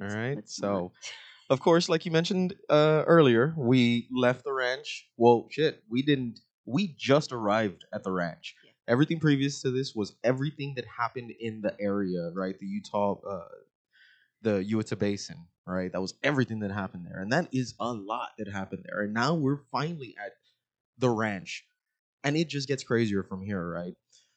All 0.00 0.06
right. 0.08 0.36
let's 0.36 0.56
So, 0.56 0.72
not. 0.72 0.92
of 1.50 1.60
course, 1.60 1.88
like 1.88 2.04
you 2.06 2.12
mentioned 2.12 2.54
uh, 2.68 3.02
earlier, 3.06 3.54
we 3.56 4.08
left 4.12 4.44
the 4.44 4.52
ranch. 4.52 5.08
Well, 5.16 5.48
shit, 5.50 5.82
we 5.90 6.02
didn't. 6.02 6.40
We 6.64 6.94
just 6.98 7.32
arrived 7.32 7.84
at 7.92 8.04
the 8.04 8.12
ranch. 8.12 8.54
Yeah. 8.64 8.70
Everything 8.88 9.18
previous 9.20 9.62
to 9.62 9.70
this 9.70 9.94
was 9.94 10.14
everything 10.22 10.74
that 10.76 10.84
happened 10.86 11.32
in 11.40 11.60
the 11.60 11.74
area, 11.80 12.30
right? 12.34 12.58
The 12.58 12.66
Utah, 12.66 13.16
uh, 13.28 13.48
the 14.42 14.62
Uinta 14.64 14.96
Basin, 14.96 15.46
right? 15.66 15.90
That 15.92 16.00
was 16.00 16.14
everything 16.22 16.60
that 16.60 16.70
happened 16.70 17.06
there, 17.06 17.20
and 17.20 17.32
that 17.32 17.48
is 17.52 17.74
a 17.80 17.92
lot 17.92 18.30
that 18.38 18.48
happened 18.48 18.84
there. 18.88 19.02
And 19.02 19.12
now 19.14 19.34
we're 19.34 19.60
finally 19.72 20.14
at 20.24 20.32
the 20.98 21.10
ranch, 21.10 21.64
and 22.22 22.36
it 22.36 22.48
just 22.48 22.68
gets 22.68 22.84
crazier 22.84 23.22
from 23.22 23.42
here, 23.42 23.68
right? 23.68 23.94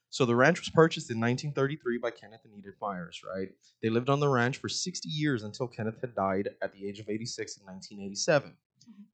So 0.10 0.26
the 0.26 0.36
ranch 0.36 0.60
was 0.60 0.70
purchased 0.70 1.12
in 1.12 1.20
1933 1.20 1.98
by 1.98 2.12
Kenneth 2.12 2.42
and 2.46 2.54
Edith 2.58 2.76
Myers, 2.82 3.22
right? 3.24 3.50
They 3.84 3.90
lived 3.90 4.10
on 4.10 4.20
the 4.20 4.30
ranch 4.30 4.58
for 4.58 4.70
60 4.70 5.10
years 5.10 5.44
until 5.44 5.68
Kenneth 5.68 6.00
had 6.02 6.16
died 6.16 6.50
at 6.62 6.74
the 6.74 6.88
age 6.88 7.00
of 7.00 7.10
86 7.10 7.58
in 7.58 7.66
1987. 7.66 8.56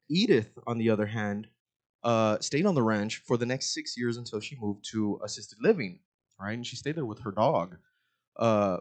Edith, 0.08 0.56
on 0.66 0.78
the 0.78 0.90
other 0.90 1.06
hand, 1.06 1.48
uh, 2.04 2.38
stayed 2.40 2.66
on 2.66 2.74
the 2.74 2.82
ranch 2.82 3.22
for 3.26 3.36
the 3.36 3.46
next 3.46 3.74
six 3.74 3.96
years 3.96 4.16
until 4.16 4.38
she 4.38 4.56
moved 4.60 4.84
to 4.92 5.20
assisted 5.24 5.58
living, 5.60 5.98
right? 6.38 6.52
And 6.52 6.66
she 6.66 6.76
stayed 6.76 6.96
there 6.96 7.06
with 7.06 7.20
her 7.20 7.32
dog. 7.32 7.76
Uh, 8.36 8.78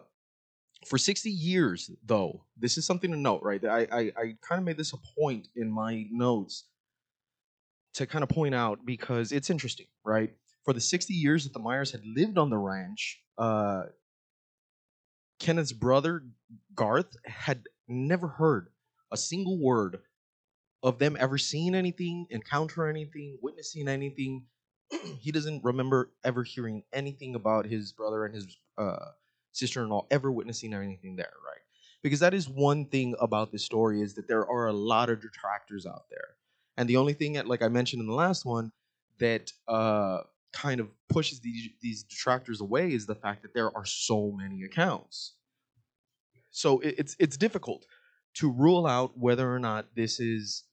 for 0.85 0.97
60 0.97 1.29
years, 1.29 1.89
though, 2.05 2.43
this 2.57 2.77
is 2.77 2.85
something 2.85 3.11
to 3.11 3.17
note, 3.17 3.41
right? 3.41 3.63
I, 3.63 3.87
I, 3.91 3.99
I 4.17 4.35
kind 4.41 4.59
of 4.59 4.63
made 4.63 4.77
this 4.77 4.93
a 4.93 4.97
point 5.19 5.47
in 5.55 5.71
my 5.71 6.05
notes 6.11 6.65
to 7.93 8.05
kind 8.05 8.23
of 8.23 8.29
point 8.29 8.55
out 8.55 8.85
because 8.85 9.31
it's 9.31 9.49
interesting, 9.49 9.87
right? 10.03 10.33
For 10.65 10.73
the 10.73 10.81
60 10.81 11.13
years 11.13 11.43
that 11.43 11.53
the 11.53 11.59
Myers 11.59 11.91
had 11.91 12.01
lived 12.05 12.37
on 12.37 12.49
the 12.49 12.57
ranch, 12.57 13.21
uh, 13.37 13.83
Kenneth's 15.39 15.73
brother, 15.73 16.23
Garth, 16.73 17.15
had 17.25 17.63
never 17.87 18.27
heard 18.27 18.69
a 19.11 19.17
single 19.17 19.59
word 19.59 19.99
of 20.81 20.99
them 20.99 21.17
ever 21.19 21.37
seeing 21.37 21.75
anything, 21.75 22.27
encounter 22.29 22.87
anything, 22.87 23.37
witnessing 23.41 23.87
anything. 23.87 24.45
he 25.19 25.31
doesn't 25.31 25.63
remember 25.63 26.11
ever 26.23 26.43
hearing 26.43 26.83
anything 26.93 27.35
about 27.35 27.65
his 27.65 27.91
brother 27.91 28.25
and 28.25 28.35
his 28.35 28.57
uh, 28.77 29.11
sister-in-law 29.51 30.07
ever 30.11 30.31
witnessing 30.31 30.73
anything 30.73 31.15
there, 31.15 31.33
right? 31.45 31.61
Because 32.01 32.19
that 32.19 32.33
is 32.33 32.49
one 32.49 32.85
thing 32.85 33.15
about 33.19 33.51
this 33.51 33.63
story 33.63 34.01
is 34.01 34.13
that 34.15 34.27
there 34.27 34.45
are 34.45 34.67
a 34.67 34.73
lot 34.73 35.09
of 35.09 35.21
detractors 35.21 35.85
out 35.85 36.03
there, 36.09 36.35
and 36.77 36.89
the 36.89 36.97
only 36.97 37.13
thing 37.13 37.33
that, 37.33 37.47
like 37.47 37.61
I 37.61 37.67
mentioned 37.67 38.01
in 38.01 38.07
the 38.07 38.13
last 38.13 38.45
one, 38.45 38.71
that 39.19 39.51
uh, 39.67 40.21
kind 40.51 40.79
of 40.79 40.89
pushes 41.09 41.39
these 41.39 41.69
these 41.81 42.03
detractors 42.03 42.61
away 42.61 42.93
is 42.93 43.05
the 43.05 43.15
fact 43.15 43.41
that 43.43 43.53
there 43.53 43.75
are 43.75 43.85
so 43.85 44.31
many 44.31 44.63
accounts. 44.63 45.35
So 46.51 46.79
it, 46.79 46.95
it's 46.97 47.15
it's 47.19 47.37
difficult 47.37 47.85
to 48.35 48.51
rule 48.51 48.87
out 48.87 49.17
whether 49.17 49.53
or 49.53 49.59
not 49.59 49.87
this 49.95 50.19
is 50.19 50.63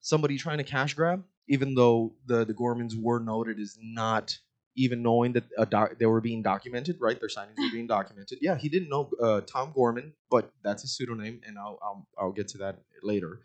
somebody 0.00 0.38
trying 0.38 0.58
to 0.58 0.64
cash 0.64 0.94
grab, 0.94 1.24
even 1.48 1.74
though 1.74 2.14
the 2.26 2.44
the 2.44 2.54
Gormans 2.54 2.94
were 3.00 3.20
noted 3.20 3.58
as 3.58 3.76
not 3.80 4.38
even 4.76 5.02
knowing 5.02 5.32
that 5.32 5.44
doc, 5.68 5.98
they 5.98 6.06
were 6.06 6.20
being 6.20 6.42
documented, 6.42 6.96
right? 7.00 7.18
Their 7.18 7.28
signings 7.28 7.58
were 7.58 7.72
being 7.72 7.88
documented. 7.88 8.38
Yeah, 8.40 8.56
he 8.56 8.68
didn't 8.68 8.88
know 8.88 9.10
uh, 9.20 9.40
Tom 9.42 9.72
Gorman, 9.74 10.12
but 10.30 10.50
that's 10.62 10.82
his 10.82 10.96
pseudonym, 10.96 11.40
and 11.46 11.58
I'll 11.58 11.78
I'll, 11.82 12.08
I'll 12.18 12.32
get 12.32 12.48
to 12.48 12.58
that 12.58 12.78
later. 13.02 13.40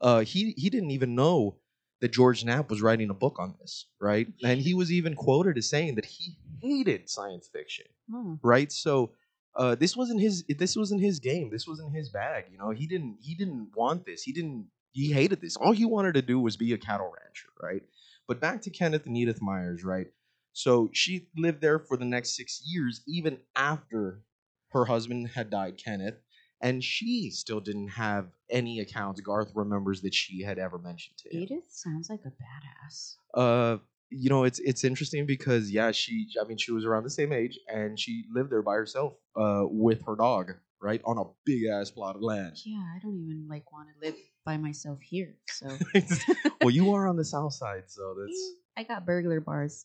Uh, 0.00 0.20
he 0.20 0.54
he 0.56 0.70
didn't 0.70 0.90
even 0.90 1.14
know 1.14 1.56
that 2.00 2.12
George 2.12 2.44
Knapp 2.44 2.70
was 2.70 2.80
writing 2.80 3.10
a 3.10 3.14
book 3.14 3.36
on 3.38 3.54
this, 3.60 3.86
right? 4.00 4.28
And 4.44 4.60
he 4.60 4.74
was 4.74 4.92
even 4.92 5.14
quoted 5.14 5.58
as 5.58 5.68
saying 5.68 5.96
that 5.96 6.04
he 6.04 6.36
hated 6.62 7.08
science 7.08 7.48
fiction, 7.52 7.86
Oh, 8.12 8.38
right? 8.42 8.70
So 8.70 9.10
uh, 9.56 9.74
this 9.74 9.96
wasn't 9.96 10.20
his 10.20 10.44
this 10.48 10.76
wasn't 10.76 11.00
his 11.00 11.18
game. 11.18 11.50
This 11.50 11.66
wasn't 11.66 11.94
his 11.94 12.10
bag. 12.10 12.44
You 12.52 12.58
know, 12.58 12.70
he 12.70 12.86
didn't 12.86 13.18
he 13.20 13.34
didn't 13.34 13.70
want 13.74 14.06
this. 14.06 14.22
He 14.22 14.32
didn't 14.32 14.68
he 14.92 15.12
hated 15.12 15.40
this. 15.40 15.56
All 15.56 15.72
he 15.72 15.84
wanted 15.84 16.14
to 16.14 16.22
do 16.22 16.38
was 16.38 16.56
be 16.56 16.72
a 16.72 16.78
cattle 16.78 17.06
rancher, 17.06 17.48
right? 17.60 17.82
But 18.28 18.40
back 18.40 18.62
to 18.62 18.70
Kenneth 18.70 19.06
and 19.06 19.16
Edith 19.16 19.42
Myers, 19.42 19.82
right? 19.84 20.06
So 20.52 20.90
she 20.92 21.28
lived 21.36 21.60
there 21.60 21.78
for 21.78 21.96
the 21.96 22.04
next 22.04 22.36
six 22.36 22.62
years, 22.64 23.02
even 23.06 23.38
after 23.56 24.22
her 24.70 24.84
husband 24.84 25.28
had 25.28 25.50
died, 25.50 25.80
Kenneth, 25.82 26.16
and 26.60 26.82
she 26.82 27.30
still 27.30 27.60
didn't 27.60 27.88
have 27.88 28.26
any 28.50 28.80
accounts. 28.80 29.20
Garth 29.20 29.52
remembers 29.54 30.02
that 30.02 30.14
she 30.14 30.42
had 30.42 30.58
ever 30.58 30.78
mentioned 30.78 31.18
to 31.18 31.34
him. 31.34 31.42
Edith 31.42 31.66
sounds 31.70 32.10
like 32.10 32.20
a 32.24 32.30
badass. 32.30 33.14
Uh, 33.34 33.78
you 34.10 34.30
know, 34.30 34.44
it's 34.44 34.58
it's 34.60 34.84
interesting 34.84 35.26
because 35.26 35.70
yeah, 35.70 35.90
she 35.92 36.28
I 36.40 36.46
mean 36.46 36.58
she 36.58 36.72
was 36.72 36.84
around 36.84 37.04
the 37.04 37.10
same 37.10 37.32
age 37.32 37.58
and 37.68 37.98
she 37.98 38.24
lived 38.32 38.50
there 38.50 38.62
by 38.62 38.74
herself, 38.74 39.14
uh, 39.36 39.64
with 39.64 40.04
her 40.06 40.16
dog, 40.16 40.54
right, 40.80 41.00
on 41.04 41.18
a 41.18 41.24
big 41.44 41.64
ass 41.66 41.90
plot 41.90 42.16
of 42.16 42.22
land. 42.22 42.56
Yeah, 42.64 42.78
I 42.78 42.98
don't 43.02 43.16
even 43.16 43.46
like 43.48 43.70
want 43.70 43.88
to 43.88 44.06
live 44.06 44.16
by 44.44 44.56
myself 44.56 45.00
here. 45.02 45.36
So 45.48 45.68
well, 46.62 46.70
you 46.70 46.92
are 46.94 47.06
on 47.06 47.16
the 47.16 47.24
south 47.24 47.52
side, 47.52 47.84
so 47.86 48.14
that's 48.20 48.52
I 48.76 48.84
got 48.84 49.04
burglar 49.04 49.40
bars. 49.40 49.84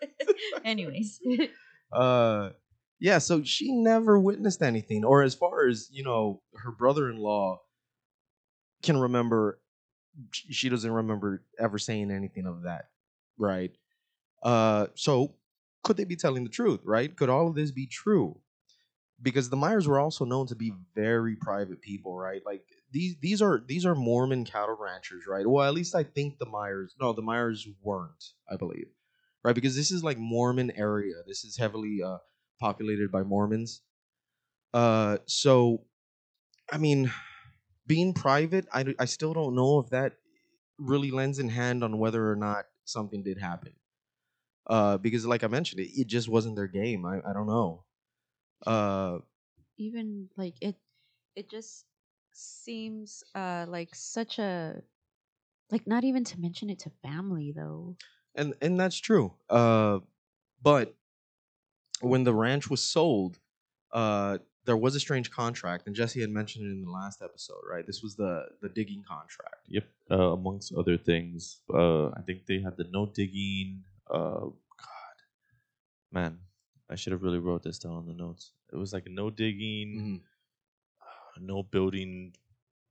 Anyways, 0.64 1.20
uh 1.92 2.50
yeah 2.98 3.18
so 3.18 3.42
she 3.42 3.72
never 3.72 4.18
witnessed 4.18 4.62
anything 4.62 5.04
or 5.04 5.22
as 5.22 5.34
far 5.34 5.66
as 5.66 5.88
you 5.92 6.04
know 6.04 6.40
her 6.56 6.70
brother-in-law 6.70 7.60
can 8.82 8.98
remember 8.98 9.58
she 10.32 10.68
doesn't 10.68 10.92
remember 10.92 11.42
ever 11.58 11.78
saying 11.78 12.10
anything 12.10 12.46
of 12.46 12.62
that 12.62 12.86
right? 13.38 13.72
Uh 14.42 14.86
so 14.94 15.34
could 15.82 15.96
they 15.96 16.04
be 16.04 16.16
telling 16.16 16.44
the 16.44 16.50
truth 16.50 16.80
right? 16.84 17.14
Could 17.16 17.30
all 17.30 17.48
of 17.48 17.54
this 17.54 17.70
be 17.70 17.86
true? 17.86 18.38
Because 19.22 19.48
the 19.48 19.56
myers 19.56 19.88
were 19.88 19.98
also 19.98 20.24
known 20.24 20.46
to 20.48 20.54
be 20.54 20.72
very 20.94 21.36
private 21.36 21.80
people 21.80 22.16
right? 22.16 22.42
Like 22.44 22.64
these 22.92 23.16
these 23.20 23.42
are 23.42 23.62
these 23.66 23.86
are 23.86 23.94
mormon 23.94 24.44
cattle 24.44 24.76
ranchers 24.78 25.26
right? 25.26 25.46
Well 25.46 25.66
at 25.66 25.74
least 25.74 25.94
i 25.94 26.02
think 26.04 26.38
the 26.38 26.46
myers 26.46 26.94
no 27.00 27.12
the 27.12 27.22
myers 27.22 27.66
weren't 27.82 28.32
i 28.50 28.56
believe 28.56 28.88
right? 29.42 29.54
Because 29.54 29.74
this 29.76 29.90
is 29.90 30.04
like 30.04 30.18
mormon 30.18 30.70
area. 30.72 31.14
This 31.26 31.44
is 31.44 31.56
heavily 31.56 32.02
uh 32.04 32.18
populated 32.58 33.10
by 33.12 33.22
Mormons. 33.22 33.82
Uh, 34.74 35.18
so, 35.26 35.84
I 36.72 36.78
mean, 36.78 37.12
being 37.86 38.14
private, 38.14 38.66
I, 38.72 38.94
I 38.98 39.06
still 39.06 39.34
don't 39.34 39.54
know 39.54 39.80
if 39.80 39.90
that 39.90 40.18
really 40.78 41.10
lends 41.12 41.38
in 41.40 41.50
hand 41.50 41.84
on 41.84 41.98
whether 41.98 42.30
or 42.30 42.36
not 42.36 42.66
something 42.84 43.22
did 43.24 43.38
happen. 43.38 43.74
Uh, 44.66 44.98
because, 44.98 45.26
like 45.26 45.44
I 45.44 45.48
mentioned, 45.48 45.80
it, 45.80 45.90
it 46.00 46.06
just 46.06 46.28
wasn't 46.28 46.56
their 46.56 46.68
game. 46.68 47.06
I, 47.06 47.20
I 47.28 47.32
don't 47.34 47.46
know. 47.46 47.84
Uh, 48.66 49.20
even 49.76 50.30
like 50.36 50.56
it, 50.60 50.76
it 51.36 51.48
just 51.48 51.86
seems 52.32 53.24
uh 53.34 53.64
like 53.68 53.94
such 53.94 54.38
a 54.38 54.82
like 55.70 55.86
not 55.86 56.04
even 56.04 56.24
to 56.24 56.40
mention 56.40 56.70
it 56.70 56.80
to 56.80 56.90
family 56.90 57.52
though. 57.52 57.98
and 58.34 58.54
and 58.60 58.78
that's 58.78 58.96
true. 58.98 59.34
Uh, 59.48 60.00
but 60.62 60.94
when 62.00 62.24
the 62.24 62.34
ranch 62.34 62.68
was 62.70 62.82
sold, 62.82 63.38
uh, 63.92 64.38
there 64.66 64.76
was 64.76 64.94
a 64.94 65.00
strange 65.00 65.30
contract, 65.30 65.86
and 65.86 65.94
Jesse 65.94 66.20
had 66.20 66.30
mentioned 66.30 66.66
it 66.66 66.70
in 66.72 66.82
the 66.82 66.90
last 66.90 67.22
episode, 67.22 67.60
right? 67.70 67.86
This 67.86 68.02
was 68.02 68.16
the 68.16 68.46
the 68.62 68.68
digging 68.68 69.04
contract. 69.06 69.66
Yep. 69.68 69.84
Uh, 70.10 70.32
amongst 70.32 70.72
other 70.74 70.96
things, 70.96 71.60
uh, 71.72 72.08
I 72.08 72.20
think 72.26 72.46
they 72.46 72.60
had 72.60 72.76
the 72.76 72.84
no 72.84 73.06
digging. 73.06 73.84
Uh, 74.10 74.40
God, 74.40 75.16
man, 76.12 76.38
I 76.90 76.94
should 76.96 77.12
have 77.12 77.22
really 77.22 77.38
wrote 77.38 77.62
this 77.62 77.78
down 77.78 77.92
on 77.92 78.06
the 78.06 78.14
notes. 78.14 78.52
It 78.72 78.76
was 78.76 78.92
like 78.92 79.06
no 79.06 79.30
digging, 79.30 80.22
uh, 81.00 81.40
no 81.40 81.62
building 81.62 82.34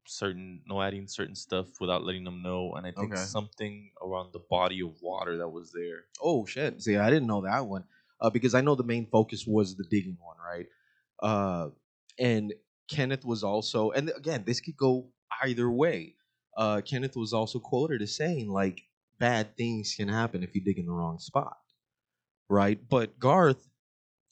certain, 0.05 0.61
no 0.67 0.81
adding 0.81 1.07
certain 1.07 1.35
stuff 1.35 1.79
without 1.79 2.03
letting 2.03 2.23
them 2.23 2.41
know, 2.41 2.73
and 2.75 2.85
I 2.85 2.91
think 2.91 3.13
Okay. 3.13 3.21
something 3.21 3.91
around 4.01 4.33
the 4.33 4.39
body 4.39 4.81
of 4.81 5.01
water 5.01 5.37
that 5.37 5.49
was 5.49 5.71
there. 5.71 6.05
Oh 6.21 6.45
shit! 6.45 6.81
See, 6.81 6.97
I 6.97 7.09
didn't 7.09 7.27
know 7.27 7.41
that 7.41 7.65
one 7.65 7.85
uh, 8.23 8.29
because 8.29 8.55
I 8.55 8.61
know 8.61 8.73
the 8.73 8.83
main 8.83 9.05
focus 9.05 9.45
was 9.45 9.75
the 9.75 9.83
digging 9.83 10.17
one, 10.19 10.37
right? 10.43 10.65
Uh, 11.21 11.69
and 12.17 12.53
Kenneth 12.89 13.25
was 13.25 13.43
also, 13.43 13.91
and 13.91 14.11
again, 14.15 14.43
this 14.45 14.61
could 14.61 14.77
go 14.77 15.09
either 15.43 15.69
way. 15.69 16.15
Uh, 16.55 16.81
Kenneth 16.81 17.15
was 17.15 17.33
also 17.33 17.59
quoted 17.59 18.01
as 18.01 18.15
saying 18.15 18.49
like 18.49 18.81
bad 19.19 19.55
things 19.57 19.93
can 19.95 20.07
happen 20.07 20.41
if 20.41 20.55
you 20.55 20.61
dig 20.61 20.79
in 20.79 20.85
the 20.85 20.91
wrong 20.91 21.19
spot, 21.19 21.57
right? 22.49 22.79
But 22.89 23.19
Garth 23.19 23.67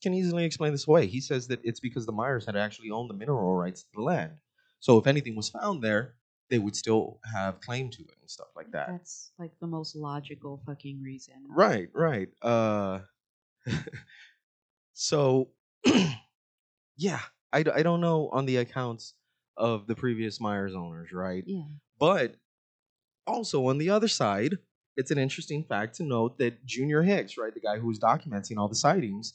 can 0.02 0.14
easily 0.14 0.46
explain 0.46 0.72
this 0.72 0.88
away. 0.88 1.08
He 1.08 1.20
says 1.20 1.48
that 1.48 1.60
it's 1.64 1.80
because 1.80 2.06
the 2.06 2.12
Myers 2.12 2.46
had 2.46 2.56
actually 2.56 2.92
owned 2.92 3.10
the 3.10 3.16
mineral 3.16 3.56
rights 3.56 3.84
to 3.84 3.90
the 3.96 4.02
land, 4.02 4.34
so 4.80 4.98
if 4.98 5.08
anything 5.08 5.36
was 5.36 5.50
found 5.50 5.84
there, 5.84 6.16
they 6.50 6.60
would 6.60 6.76
still 6.76 7.20
have 7.34 7.62
claim 7.62 7.90
to 7.90 8.02
it 8.04 8.18
and 8.20 8.30
stuff 8.30 8.50
like 8.56 8.72
that. 8.72 8.90
That's 8.90 9.32
like 9.40 9.52
the 9.60 9.68
most 9.68 9.96
logical 9.96 10.62
fucking 10.66 11.02
reason. 11.02 11.36
Right, 11.50 11.90
right. 11.94 12.30
Uh, 12.42 13.00
so, 14.94 15.50
yeah, 16.98 17.20
I, 17.54 17.64
I 17.74 17.84
don't 17.84 18.02
know 18.02 18.30
on 18.32 18.46
the 18.46 18.58
accounts 18.58 19.14
of 19.58 19.88
the 19.88 19.96
previous 19.96 20.40
Myers 20.40 20.76
owners, 20.76 21.12
right? 21.12 21.44
Yeah. 21.46 21.64
But 22.00 22.36
also 23.28 23.68
on 23.68 23.78
the 23.78 23.90
other 23.90 24.08
side, 24.08 24.58
it's 24.98 25.12
an 25.12 25.18
interesting 25.18 25.64
fact 25.64 25.96
to 25.96 26.04
note 26.04 26.38
that 26.40 26.66
Junior 26.66 27.02
Hicks, 27.02 27.38
right, 27.38 27.54
the 27.54 27.62
guy 27.62 27.80
who 27.80 27.88
was 27.88 28.00
documenting 28.00 28.58
all 28.58 28.68
the 28.68 28.76
sightings, 28.76 29.34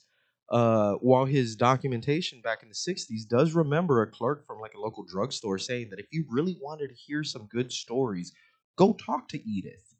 uh, 0.49 0.93
while 0.95 1.25
his 1.25 1.55
documentation 1.55 2.41
back 2.41 2.63
in 2.63 2.69
the 2.69 2.75
60s 2.75 3.27
does 3.27 3.53
remember 3.53 4.01
a 4.01 4.07
clerk 4.09 4.45
from 4.45 4.59
like 4.59 4.73
a 4.75 4.79
local 4.79 5.03
drugstore 5.03 5.57
saying 5.57 5.89
that 5.89 5.99
if 5.99 6.05
you 6.11 6.25
really 6.29 6.57
wanted 6.61 6.87
to 6.87 6.95
hear 6.95 7.23
some 7.23 7.47
good 7.47 7.71
stories, 7.71 8.31
go 8.77 8.93
talk 8.93 9.27
to 9.29 9.49
Edith. 9.49 9.95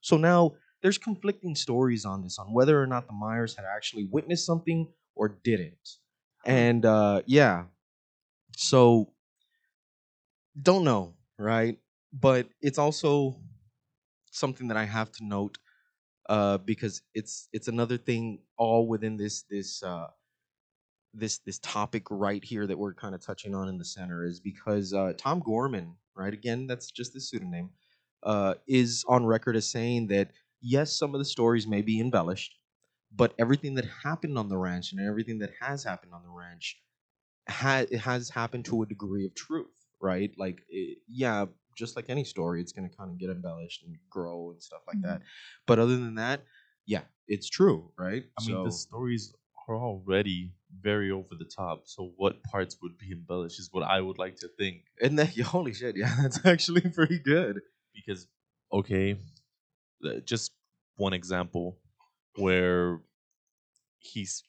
So 0.00 0.16
now 0.16 0.54
there's 0.84 0.98
conflicting 0.98 1.56
stories 1.56 2.06
on 2.06 2.22
this 2.22 2.38
on 2.38 2.52
whether 2.54 2.82
or 2.82 2.86
not 2.86 3.08
the 3.08 3.14
Myers 3.14 3.56
had 3.56 3.66
actually 3.66 4.06
witnessed 4.12 4.46
something 4.46 4.88
or 5.16 5.30
didn't. 5.44 5.98
And 6.46 6.86
uh, 6.86 7.22
yeah, 7.26 7.64
So 8.56 9.12
don't 10.60 10.84
know, 10.84 11.14
right? 11.38 11.78
But 12.12 12.48
it's 12.62 12.78
also 12.78 13.36
something 14.32 14.68
that 14.68 14.76
I 14.78 14.84
have 14.86 15.12
to 15.12 15.24
note 15.24 15.58
uh, 16.28 16.58
because 16.58 17.02
it's 17.14 17.48
it's 17.52 17.68
another 17.68 17.98
thing 17.98 18.40
all 18.58 18.88
within 18.88 19.16
this 19.16 19.44
this 19.50 19.82
uh, 19.82 20.08
this 21.14 21.38
this 21.40 21.60
topic 21.60 22.04
right 22.10 22.44
here 22.44 22.66
that 22.66 22.78
we're 22.78 22.94
kind 22.94 23.14
of 23.14 23.22
touching 23.24 23.54
on 23.54 23.68
in 23.68 23.78
the 23.78 23.84
center 23.84 24.24
is 24.24 24.40
because 24.40 24.94
uh, 24.94 25.14
Tom 25.18 25.40
Gorman, 25.40 25.96
right? 26.16 26.34
Again, 26.34 26.66
that's 26.66 26.90
just 26.90 27.14
the 27.14 27.20
pseudonym, 27.20 27.70
uh, 28.24 28.54
is 28.68 29.04
on 29.08 29.26
record 29.26 29.56
as 29.56 29.68
saying 29.70 30.08
that 30.08 30.30
yes, 30.64 30.98
some 30.98 31.14
of 31.14 31.18
the 31.18 31.24
stories 31.24 31.66
may 31.66 31.82
be 31.82 32.00
embellished, 32.00 32.54
but 33.14 33.34
everything 33.38 33.74
that 33.74 33.84
happened 34.02 34.38
on 34.38 34.48
the 34.48 34.56
ranch 34.56 34.92
and 34.92 35.00
everything 35.00 35.38
that 35.38 35.50
has 35.60 35.84
happened 35.84 36.12
on 36.14 36.22
the 36.22 36.30
ranch 36.30 36.80
ha- 37.48 37.84
it 37.90 37.98
has 37.98 38.30
happened 38.30 38.64
to 38.66 38.82
a 38.82 38.86
degree 38.86 39.26
of 39.26 39.34
truth, 39.34 39.86
right? 40.00 40.32
Like, 40.36 40.62
it, 40.68 40.98
yeah, 41.08 41.46
just 41.76 41.96
like 41.96 42.06
any 42.08 42.24
story, 42.24 42.60
it's 42.60 42.72
going 42.72 42.88
to 42.88 42.96
kind 42.96 43.10
of 43.10 43.18
get 43.18 43.30
embellished 43.30 43.84
and 43.84 43.96
grow 44.08 44.50
and 44.52 44.62
stuff 44.62 44.80
like 44.86 45.00
that. 45.02 45.18
Mm-hmm. 45.18 45.64
But 45.66 45.78
other 45.78 45.96
than 45.96 46.14
that, 46.16 46.42
yeah, 46.86 47.02
it's 47.28 47.48
true, 47.48 47.90
right? 47.98 48.24
I 48.38 48.46
mean, 48.46 48.64
the 48.64 48.72
stories 48.72 49.34
are 49.68 49.76
already 49.76 50.52
very 50.80 51.10
over 51.10 51.34
the 51.38 51.44
top. 51.44 51.82
So 51.86 52.12
what 52.16 52.42
parts 52.44 52.76
would 52.82 52.98
be 52.98 53.12
embellished 53.12 53.58
is 53.58 53.68
what 53.72 53.82
I 53.84 54.00
would 54.00 54.18
like 54.18 54.36
to 54.36 54.48
think. 54.58 54.82
and 55.00 55.18
then 55.18 55.26
holy 55.44 55.74
shit, 55.74 55.96
yeah, 55.96 56.14
that's 56.20 56.44
actually 56.44 56.82
pretty 56.82 57.18
good. 57.18 57.60
Because 57.94 58.26
okay, 58.72 59.18
just 60.24 60.52
one 60.96 61.12
example 61.12 61.78
where 62.36 63.00
he's 63.98 64.44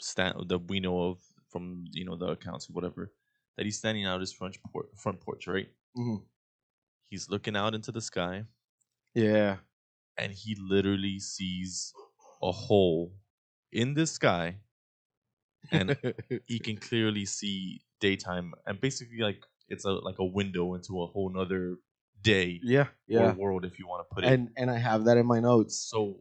stand 0.00 0.48
that 0.48 0.58
we 0.68 0.80
know 0.80 1.10
of 1.10 1.22
from 1.48 1.84
you 1.92 2.04
know 2.04 2.16
the 2.16 2.26
accounts 2.28 2.68
or 2.70 2.72
whatever 2.74 3.12
that 3.56 3.66
he's 3.66 3.78
standing 3.78 4.04
out 4.06 4.20
his 4.20 4.32
front 4.32 4.56
porch, 4.72 4.88
front 4.96 5.20
porch, 5.20 5.46
right? 5.48 5.70
Mhm. 5.94 6.28
He's 7.10 7.28
looking 7.28 7.54
out 7.54 7.74
into 7.74 7.92
the 7.92 8.00
sky 8.00 8.46
Yeah, 9.14 9.58
and 10.16 10.32
he 10.32 10.54
literally 10.54 11.18
sees 11.18 11.92
a 12.42 12.52
hole 12.52 13.14
in 13.72 13.94
the 13.94 14.06
sky 14.06 14.60
and 15.70 15.94
he 16.46 16.58
can 16.60 16.76
clearly 16.78 17.24
see 17.24 17.80
daytime 18.00 18.54
and 18.66 18.80
basically 18.80 19.18
like 19.18 19.44
it's 19.68 19.84
a 19.84 19.90
like 19.90 20.18
a 20.18 20.24
window 20.24 20.74
into 20.74 21.02
a 21.02 21.06
whole 21.06 21.30
nother 21.30 21.76
day 22.22 22.60
yeah, 22.62 22.86
yeah. 23.06 23.32
world 23.34 23.64
if 23.64 23.78
you 23.78 23.86
want 23.86 24.06
to 24.08 24.14
put 24.14 24.24
it 24.24 24.28
And 24.28 24.50
and 24.56 24.70
I 24.70 24.78
have 24.78 25.04
that 25.04 25.16
in 25.16 25.26
my 25.26 25.40
notes. 25.40 25.76
so 25.90 26.16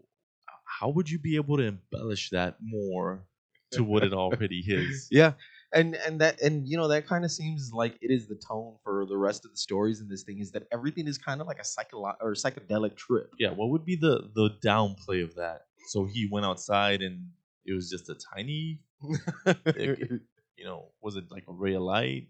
how 0.66 0.90
would 0.90 1.10
you 1.10 1.20
be 1.20 1.36
able 1.36 1.58
to 1.58 1.64
embellish 1.64 2.30
that 2.30 2.58
more 2.62 3.24
to 3.72 3.84
what 3.84 4.04
it 4.04 4.14
already 4.24 4.64
is 4.68 5.08
Yeah, 5.12 5.34
and 5.74 5.96
and 5.96 6.22
that 6.22 6.42
and 6.42 6.68
you 6.68 6.78
know 6.78 6.88
that 6.88 7.08
kind 7.08 7.26
of 7.26 7.32
seems 7.32 7.72
like 7.74 7.98
it 8.02 8.12
is 8.12 8.28
the 8.28 8.36
tone 8.36 8.76
for 8.84 9.06
the 9.06 9.18
rest 9.18 9.46
of 9.46 9.52
the 9.52 9.58
stories 9.58 10.00
in 10.02 10.08
this 10.08 10.24
thing 10.24 10.40
is 10.40 10.52
that 10.52 10.64
everything 10.72 11.08
is 11.08 11.18
kind 11.18 11.42
of 11.42 11.48
like 11.48 11.60
a 11.60 11.64
psycholo- 11.64 12.16
or 12.22 12.34
psychedelic 12.34 12.96
trip. 12.96 13.32
yeah 13.40 13.50
what 13.52 13.70
would 13.70 13.86
be 13.86 13.96
the 13.96 14.30
the 14.36 14.50
downplay 14.64 15.24
of 15.24 15.36
that 15.36 15.64
so 15.88 16.06
he 16.06 16.28
went 16.32 16.46
outside 16.46 17.02
and 17.02 17.28
it 17.66 17.74
was 17.74 17.90
just 17.90 18.10
a 18.10 18.16
tiny 18.36 18.80
you 19.78 20.64
know 20.64 20.92
was 21.02 21.16
it 21.16 21.26
like 21.32 21.44
a 21.48 21.52
ray 21.54 21.76
of 21.76 21.82
light 21.82 22.28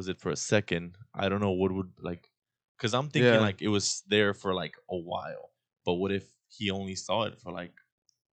was 0.00 0.08
it 0.08 0.20
for 0.20 0.30
a 0.32 0.36
second 0.36 0.96
i 1.14 1.28
don't 1.28 1.40
know 1.44 1.52
what 1.60 1.72
would 1.72 1.92
like 2.00 2.30
because 2.76 2.94
i'm 2.94 3.08
thinking 3.10 3.34
Yeah. 3.34 3.40
like 3.40 3.60
it 3.62 3.68
was 3.68 4.02
there 4.08 4.32
for 4.34 4.54
like 4.54 4.76
a 4.90 4.96
while 4.96 5.50
but 5.84 5.94
what 6.00 6.12
if 6.12 6.26
he 6.48 6.70
only 6.70 6.96
saw 6.96 7.24
it 7.24 7.38
for 7.42 7.52
like 7.52 7.74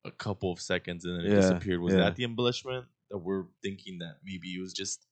a 0.05 0.11
couple 0.11 0.51
of 0.51 0.59
seconds 0.61 1.05
and 1.05 1.17
then 1.17 1.25
it 1.25 1.31
Yeah, 1.31 1.35
disappeared 1.35 1.81
was 1.81 1.95
yeah. 1.95 2.01
that 2.01 2.15
the 2.15 2.23
embellishment 2.23 2.85
that 3.09 3.17
we're 3.19 3.45
thinking 3.63 3.99
that 3.99 4.17
maybe 4.23 4.55
it 4.55 4.61
was 4.61 4.73
just 4.73 5.07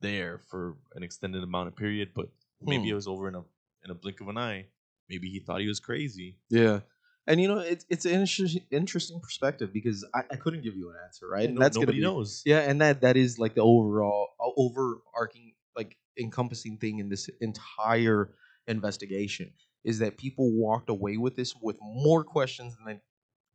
there 0.00 0.38
for 0.38 0.76
an 0.96 1.02
extended 1.02 1.42
amount 1.42 1.68
of 1.68 1.76
period 1.76 2.10
but 2.14 2.28
maybe 2.60 2.88
Hmm. 2.88 2.90
it 2.90 2.94
was 2.94 3.08
over 3.08 3.28
in 3.28 3.34
a 3.36 3.44
in 3.84 3.90
a 3.90 3.94
blink 3.94 4.20
of 4.20 4.28
an 4.28 4.38
eye 4.38 4.66
maybe 5.08 5.28
he 5.30 5.40
thought 5.40 5.60
he 5.60 5.68
was 5.68 5.80
crazy 5.80 6.38
Yeah. 6.50 6.80
And 7.26 7.40
you 7.40 7.46
know, 7.46 7.58
it's 7.60 7.86
it's 7.88 8.04
an 8.04 8.12
interesting 8.20 8.64
interesting 8.72 9.20
perspective 9.20 9.72
because 9.72 10.04
I, 10.12 10.22
I 10.32 10.36
couldn't 10.36 10.62
give 10.62 10.74
you 10.76 10.90
an 10.90 10.96
answer, 11.04 11.28
right? 11.28 11.48
and 11.48 11.56
No- 11.56 11.62
that's 11.62 11.76
nobody 11.76 12.00
be 12.00 12.02
knows 12.02 12.42
yeah, 12.44 12.60
and 12.60 12.80
that 12.80 13.00
that 13.02 13.16
is 13.16 13.38
like 13.38 13.54
the 13.54 13.62
overall 13.62 14.30
overarching 14.56 15.54
like 15.76 15.96
encompassing 16.18 16.76
thing 16.78 16.98
in 16.98 17.08
this 17.08 17.28
entire 17.40 18.30
investigation 18.66 19.50
is 19.84 19.98
that 19.98 20.16
people 20.16 20.52
walked 20.52 20.88
away 20.88 21.16
with 21.16 21.36
this 21.36 21.54
with 21.60 21.76
more 21.82 22.22
questions 22.22 22.76
than 22.76 22.84
they 22.86 23.00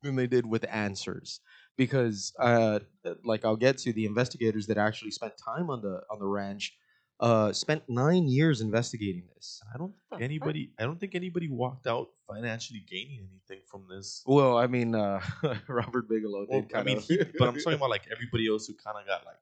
than 0.04 0.16
they 0.16 0.28
did 0.28 0.46
with 0.46 0.66
answers 0.70 1.40
because 1.78 2.34
uh 2.40 2.80
like 3.24 3.46
I'll 3.46 3.56
get 3.56 3.78
to 3.80 3.94
the 3.94 4.06
investigators 4.06 4.68
that 4.68 4.78
actually 4.78 5.12
spent 5.12 5.34
time 5.38 5.70
on 5.70 5.82
the 5.82 6.02
on 6.12 6.20
the 6.20 6.26
ranch 6.26 6.74
uh 7.20 7.52
spent 7.52 7.82
9 7.88 8.28
years 8.28 8.62
investigating 8.62 9.24
this. 9.36 9.60
I 9.74 9.78
don't 9.78 9.94
think 10.10 10.22
anybody. 10.22 10.72
I 10.78 10.84
don't 10.84 11.00
think 11.00 11.16
anybody 11.16 11.50
walked 11.50 11.88
out 11.88 12.10
financially 12.28 12.84
gaining 12.88 13.28
anything 13.32 13.64
from 13.66 13.86
this. 13.90 14.22
Well, 14.26 14.58
I 14.58 14.68
mean 14.68 14.94
uh 14.94 15.22
Robert 15.68 16.08
Bigelow 16.10 16.46
Well, 16.50 16.62
did 16.62 16.76
I 16.76 16.84
mean, 16.84 16.98
of 16.98 17.04
he, 17.06 17.18
but 17.40 17.48
I'm 17.48 17.56
talking 17.56 17.74
about 17.82 17.90
like 17.90 18.08
everybody 18.12 18.48
else 18.48 18.68
who 18.68 18.74
kind 18.74 18.98
of 19.00 19.08
got 19.08 19.26
like, 19.26 19.38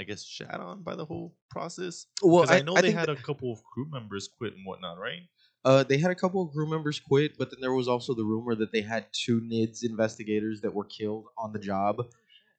I 0.00 0.04
guess, 0.04 0.24
shat 0.24 0.54
on 0.58 0.82
by 0.82 0.96
the 0.96 1.04
whole 1.04 1.34
process. 1.50 2.06
well, 2.22 2.42
Because 2.42 2.56
I, 2.56 2.62
know 2.62 2.74
they 2.74 2.90
had 2.90 3.08
that- 3.08 3.18
a 3.18 3.22
couple 3.22 3.52
of 3.52 3.62
crew 3.62 3.86
members 3.90 4.28
quit 4.28 4.54
and 4.56 4.64
whatnot, 4.66 4.98
right? 4.98 5.22
Uh, 5.62 5.82
they 5.84 5.98
had 5.98 6.10
a 6.10 6.14
couple 6.14 6.42
of 6.42 6.50
crew 6.52 6.68
members 6.68 6.98
quit, 6.98 7.36
but 7.36 7.50
then 7.50 7.60
there 7.60 7.74
was 7.74 7.86
also 7.86 8.14
the 8.14 8.24
rumor 8.24 8.54
that 8.54 8.72
they 8.72 8.80
had 8.80 9.04
two 9.12 9.42
NIDS 9.42 9.84
investigators 9.84 10.62
that 10.62 10.72
were 10.72 10.86
killed 10.86 11.26
on 11.36 11.52
the 11.52 11.58
job, 11.58 12.06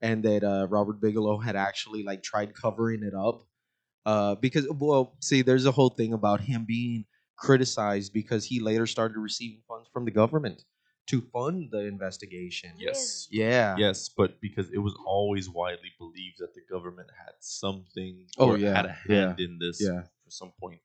and 0.01 0.21
that 0.23 0.43
uh, 0.43 0.67
Robert 0.69 1.01
Bigelow 1.01 1.39
had 1.39 1.55
actually 1.55 2.03
like 2.03 2.21
tried 2.21 2.53
covering 2.53 3.01
it 3.03 3.15
up. 3.15 3.41
Uh, 4.05 4.35
because 4.35 4.67
well, 4.69 5.15
see, 5.19 5.41
there's 5.41 5.65
a 5.65 5.71
whole 5.71 5.89
thing 5.89 6.13
about 6.13 6.41
him 6.41 6.63
being 6.67 7.05
criticized 7.37 8.13
because 8.13 8.45
he 8.45 8.59
later 8.59 8.85
started 8.85 9.17
receiving 9.17 9.61
funds 9.67 9.89
from 9.91 10.05
the 10.05 10.11
government 10.11 10.63
to 11.07 11.21
fund 11.21 11.71
the 11.71 11.79
investigation. 11.85 12.73
Yes. 12.77 13.27
Yeah. 13.31 13.77
Yes, 13.77 14.09
but 14.09 14.41
because 14.41 14.69
it 14.71 14.79
was 14.79 14.95
always 15.05 15.49
widely 15.49 15.91
believed 15.97 16.37
that 16.39 16.53
the 16.53 16.61
government 16.69 17.09
had 17.17 17.35
something 17.39 18.27
Oh, 18.37 18.53
or 18.53 18.55
yeah, 18.55 18.69
had 18.73 18.85
a 18.85 18.91
yeah, 19.07 19.09
hand 19.09 19.39
in 19.39 19.59
this 19.59 19.93
yeah. 19.93 20.07
for 20.23 20.31
some 20.31 20.51
point. 20.59 20.81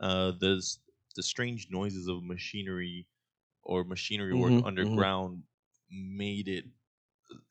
Uh, 0.00 0.32
there's 0.40 0.80
the 1.16 1.22
strange 1.22 1.68
noises 1.70 2.08
of 2.08 2.22
machinery 2.24 3.08
or 3.62 3.84
machinery 3.84 4.34
Mhm, 4.34 4.36
work 4.36 4.56
mhm. 4.80 5.04
underground 5.04 5.44
made 5.90 6.48
it. 6.48 6.66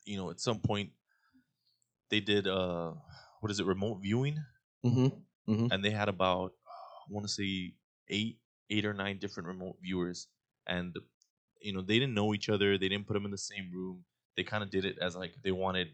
You 0.04 0.18
know, 0.18 0.30
at 0.30 0.40
some 0.40 0.60
point 0.60 0.92
they 2.10 2.20
did 2.20 2.46
uh, 2.46 2.94
what 3.40 3.50
is 3.50 3.60
it, 3.60 3.66
remote 3.66 3.96
viewing, 4.00 4.38
Mm-hmm. 4.84 5.68
and 5.70 5.84
they 5.84 5.90
had 5.90 6.08
about 6.08 6.52
I 7.08 7.12
want 7.12 7.26
to 7.26 7.32
say 7.32 7.74
eight, 8.08 8.40
eight 8.70 8.84
or 8.84 8.94
nine 8.94 9.18
different 9.18 9.46
remote 9.48 9.76
viewers, 9.80 10.28
and 10.66 10.96
you 11.60 11.72
know 11.72 11.82
they 11.82 11.98
didn't 11.98 12.14
know 12.14 12.34
each 12.34 12.48
other. 12.48 12.78
They 12.78 12.88
didn't 12.88 13.06
put 13.06 13.14
them 13.14 13.24
in 13.24 13.30
the 13.30 13.38
same 13.38 13.70
room. 13.72 14.04
They 14.36 14.44
kind 14.44 14.62
of 14.62 14.70
did 14.70 14.84
it 14.84 14.98
as 15.00 15.16
like 15.16 15.34
they 15.42 15.52
wanted 15.52 15.88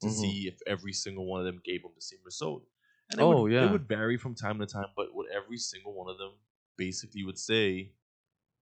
to 0.00 0.06
Mhm. 0.08 0.10
see 0.20 0.48
if 0.48 0.58
every 0.66 0.92
single 0.92 1.26
one 1.26 1.40
of 1.40 1.46
them 1.46 1.60
gave 1.64 1.82
them 1.82 1.92
the 1.94 2.02
same 2.02 2.20
result. 2.24 2.64
And 3.10 3.20
it 3.20 3.24
Oh, 3.24 3.42
would, 3.42 3.52
yeah. 3.52 3.66
it 3.68 3.72
would 3.72 3.86
vary 3.86 4.16
from 4.16 4.34
time 4.34 4.58
to 4.58 4.66
time, 4.66 4.86
but 4.96 5.14
what 5.14 5.26
every 5.30 5.58
single 5.58 5.92
one 5.94 6.08
of 6.10 6.18
them 6.18 6.32
basically 6.76 7.22
would 7.24 7.38
say 7.38 7.92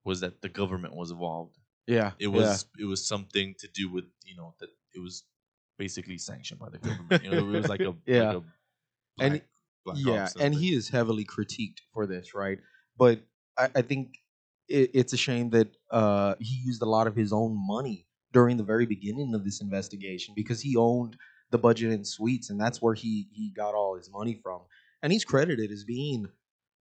was 0.04 0.20
that 0.20 0.42
the 0.42 0.48
government 0.48 0.94
was 0.94 1.10
involved. 1.10 1.56
Yeah. 1.86 2.12
It 2.18 2.26
was 2.28 2.66
it 2.78 2.84
was 2.84 3.06
something 3.06 3.54
to 3.58 3.68
do 3.68 3.90
with 3.90 4.04
you 4.24 4.36
know 4.36 4.54
that 4.60 4.70
it 4.94 4.98
was 5.00 5.24
basically 5.78 6.18
sanctioned 6.18 6.60
by 6.60 6.68
the 6.68 6.78
government. 6.78 7.22
You 7.24 7.30
know, 7.30 7.38
it 7.48 7.56
was 7.56 7.68
like 7.68 7.80
a 7.80 7.94
Yeah. 8.06 8.32
like 8.32 8.36
a 8.38 8.44
And 9.18 9.32
black- 9.32 9.44
black 9.84 9.96
yeah, 10.06 10.28
and 10.44 10.54
he 10.54 10.74
is 10.74 10.88
heavily 10.90 11.24
critiqued 11.24 11.80
for 11.92 12.06
this, 12.06 12.34
right? 12.34 12.58
But 12.98 13.20
I, 13.56 13.70
I 13.76 13.82
think 13.82 14.18
it, 14.70 14.90
it's 14.94 15.12
a 15.12 15.16
shame 15.18 15.50
that 15.50 15.76
uh, 15.90 16.36
he 16.40 16.56
used 16.64 16.82
a 16.82 16.86
lot 16.86 17.06
of 17.06 17.16
his 17.16 17.32
own 17.32 17.54
money 17.66 18.08
during 18.32 18.56
the 18.56 18.64
very 18.64 18.86
beginning 18.86 19.34
of 19.34 19.44
this 19.44 19.60
investigation 19.60 20.34
because 20.34 20.60
he 20.62 20.76
owned 20.76 21.16
the 21.50 21.58
budget 21.58 21.92
and 21.92 22.06
suites, 22.06 22.50
and 22.50 22.60
that's 22.60 22.80
where 22.82 22.94
he 22.94 23.28
he 23.32 23.52
got 23.52 23.74
all 23.74 23.96
his 23.96 24.10
money 24.10 24.34
from. 24.34 24.62
And 25.02 25.12
he's 25.12 25.24
credited 25.24 25.70
as 25.72 25.84
being 25.84 26.28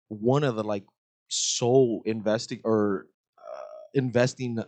one 0.08 0.44
of 0.44 0.56
the 0.56 0.64
like 0.64 0.86
sole 1.28 2.02
investing 2.06 2.60
or 2.64 3.08
uh, 3.38 3.62
investing 3.94 4.58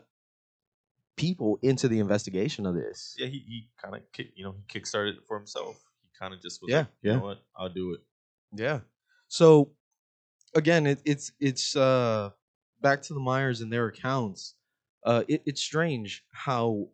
people 1.17 1.59
into 1.63 1.89
the 1.89 1.99
investigation 1.99 2.67
of 2.67 2.75
this. 2.75 3.17
yeah, 3.19 3.27
he, 3.27 3.39
he 3.41 3.71
kind 3.77 3.95
of 3.95 4.11
kick, 4.13 4.33
you 4.35 4.45
know 4.45 4.53
he 4.53 4.63
kickstarted 4.63 5.19
it 5.19 5.25
for 5.27 5.37
himself. 5.39 5.85
He 6.03 6.09
kind 6.19 6.33
of 6.35 6.41
just 6.41 6.63
was 6.63 6.71
Yeah, 6.71 6.81
like, 6.81 6.89
you 7.03 7.11
yeah. 7.11 7.19
know 7.19 7.23
what, 7.23 7.39
I'll 7.57 7.69
do 7.69 7.93
it. 7.95 8.01
Yeah. 8.53 8.81
So 9.29 9.73
again, 10.55 10.87
it, 10.87 11.03
it's 11.05 11.33
it's 11.41 11.77
uh 11.77 12.31
back 12.83 13.03
to 13.03 13.14
the 13.14 13.21
Myers 13.21 13.61
and 13.61 13.73
their 13.73 13.87
accounts. 13.87 14.55
Uh, 15.05 15.23
it, 15.29 15.42
it's 15.47 15.62
strange 15.62 16.25
how 16.33 16.88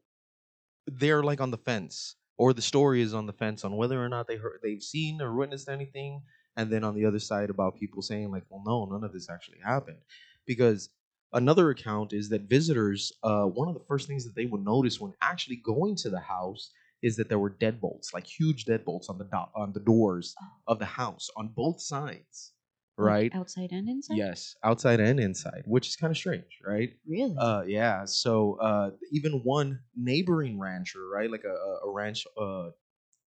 they're 0.86 1.22
like 1.22 1.40
on 1.40 1.50
the 1.50 1.58
fence, 1.58 2.16
or 2.36 2.52
the 2.52 2.62
story 2.62 3.02
is 3.02 3.14
on 3.14 3.26
the 3.26 3.32
fence 3.32 3.64
on 3.64 3.76
whether 3.76 4.02
or 4.02 4.08
not 4.08 4.26
they 4.26 4.36
heard 4.36 4.60
they've 4.62 4.82
seen 4.82 5.20
or 5.20 5.34
witnessed 5.34 5.68
anything, 5.68 6.22
and 6.56 6.70
then 6.70 6.84
on 6.84 6.94
the 6.94 7.04
other 7.04 7.18
side 7.18 7.50
about 7.50 7.78
people 7.78 8.02
saying 8.02 8.30
like, 8.30 8.44
well, 8.48 8.62
no, 8.64 8.84
none 8.84 9.04
of 9.04 9.12
this 9.12 9.28
actually 9.28 9.58
happened, 9.64 9.98
because 10.46 10.88
another 11.34 11.70
account 11.70 12.12
is 12.12 12.30
that 12.30 12.48
visitors, 12.48 13.12
uh, 13.22 13.44
one 13.44 13.68
of 13.68 13.74
the 13.74 13.84
first 13.86 14.08
things 14.08 14.24
that 14.24 14.34
they 14.34 14.46
would 14.46 14.64
notice 14.64 15.00
when 15.00 15.12
actually 15.20 15.56
going 15.56 15.94
to 15.96 16.10
the 16.10 16.20
house 16.20 16.70
is 17.02 17.16
that 17.16 17.28
there 17.28 17.38
were 17.38 17.50
deadbolts, 17.50 18.14
like 18.14 18.26
huge 18.26 18.64
deadbolts 18.64 19.10
on 19.10 19.18
the 19.18 19.24
do- 19.24 19.52
on 19.54 19.72
the 19.72 19.80
doors 19.80 20.34
of 20.66 20.78
the 20.78 20.86
house 20.86 21.28
on 21.36 21.48
both 21.48 21.80
sides, 21.80 22.54
Like 22.98 23.06
right? 23.06 23.32
outside 23.32 23.72
and 23.72 23.88
inside. 23.88 24.16
Yes, 24.18 24.56
outside 24.64 25.00
and 25.00 25.20
inside, 25.20 25.64
which 25.66 25.88
is 25.88 25.96
kind 25.96 26.10
of 26.10 26.16
strange, 26.16 26.60
right? 26.64 26.90
Really? 27.06 27.36
Uh, 27.38 27.64
yeah. 27.66 28.04
So 28.04 28.58
uh, 28.60 28.90
even 29.12 29.42
one 29.44 29.80
neighboring 29.96 30.58
rancher, 30.58 31.06
right, 31.08 31.30
like 31.30 31.44
a, 31.44 31.52
a- 31.54 31.88
a 31.88 31.92
ranch 31.92 32.26
uh, 32.40 32.70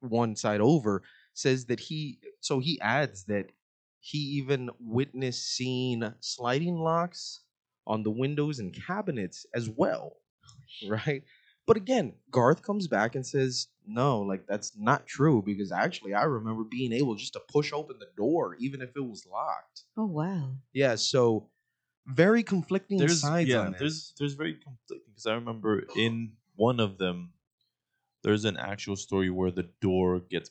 one 0.01 0.35
side 0.35 0.61
over, 0.61 1.03
says 1.33 1.65
that 1.67 1.79
he. 1.79 2.19
So 2.41 2.59
he 2.59 2.79
adds 2.81 3.25
that 3.25 3.51
he 3.99 4.19
even 4.39 4.69
witnessed 4.79 5.47
seeing 5.55 6.03
sliding 6.19 6.77
locks 6.77 7.41
on 7.87 8.03
the 8.03 8.11
windows 8.11 8.59
and 8.59 8.73
cabinets 8.73 9.45
as 9.53 9.69
well, 9.69 10.17
right? 10.87 11.23
But 11.67 11.75
again, 11.75 12.13
Garth 12.31 12.63
comes 12.63 12.87
back 12.87 13.13
and 13.13 13.27
says, 13.27 13.67
"No, 13.85 14.21
like 14.21 14.47
that's 14.47 14.71
not 14.77 15.05
true 15.05 15.43
because 15.45 15.71
actually 15.71 16.13
I 16.13 16.23
remember 16.23 16.63
being 16.63 16.93
able 16.93 17.15
just 17.15 17.33
to 17.33 17.41
push 17.41 17.73
open 17.73 17.99
the 17.99 18.09
door 18.15 18.55
even 18.59 18.81
if 18.81 18.95
it 18.95 19.01
was 19.01 19.27
locked." 19.29 19.83
oh 19.97 20.05
wow. 20.05 20.55
Yeah, 20.73 20.95
so 20.95 21.49
very 22.07 22.41
conflicting 22.41 22.97
there's 22.97 23.19
sides 23.19 23.49
yeah 23.49 23.59
on 23.59 23.71
this. 23.73 23.79
there's 23.79 24.13
there's 24.17 24.33
very 24.33 24.53
conflicting 24.53 25.11
because 25.11 25.27
I 25.27 25.33
remember 25.33 25.83
in 25.97 26.31
one 26.55 26.79
of 26.79 26.97
them 26.97 27.33
there's 28.23 28.45
an 28.45 28.55
actual 28.57 28.95
story 28.95 29.29
where 29.29 29.51
the 29.51 29.69
door 29.81 30.21
gets 30.21 30.49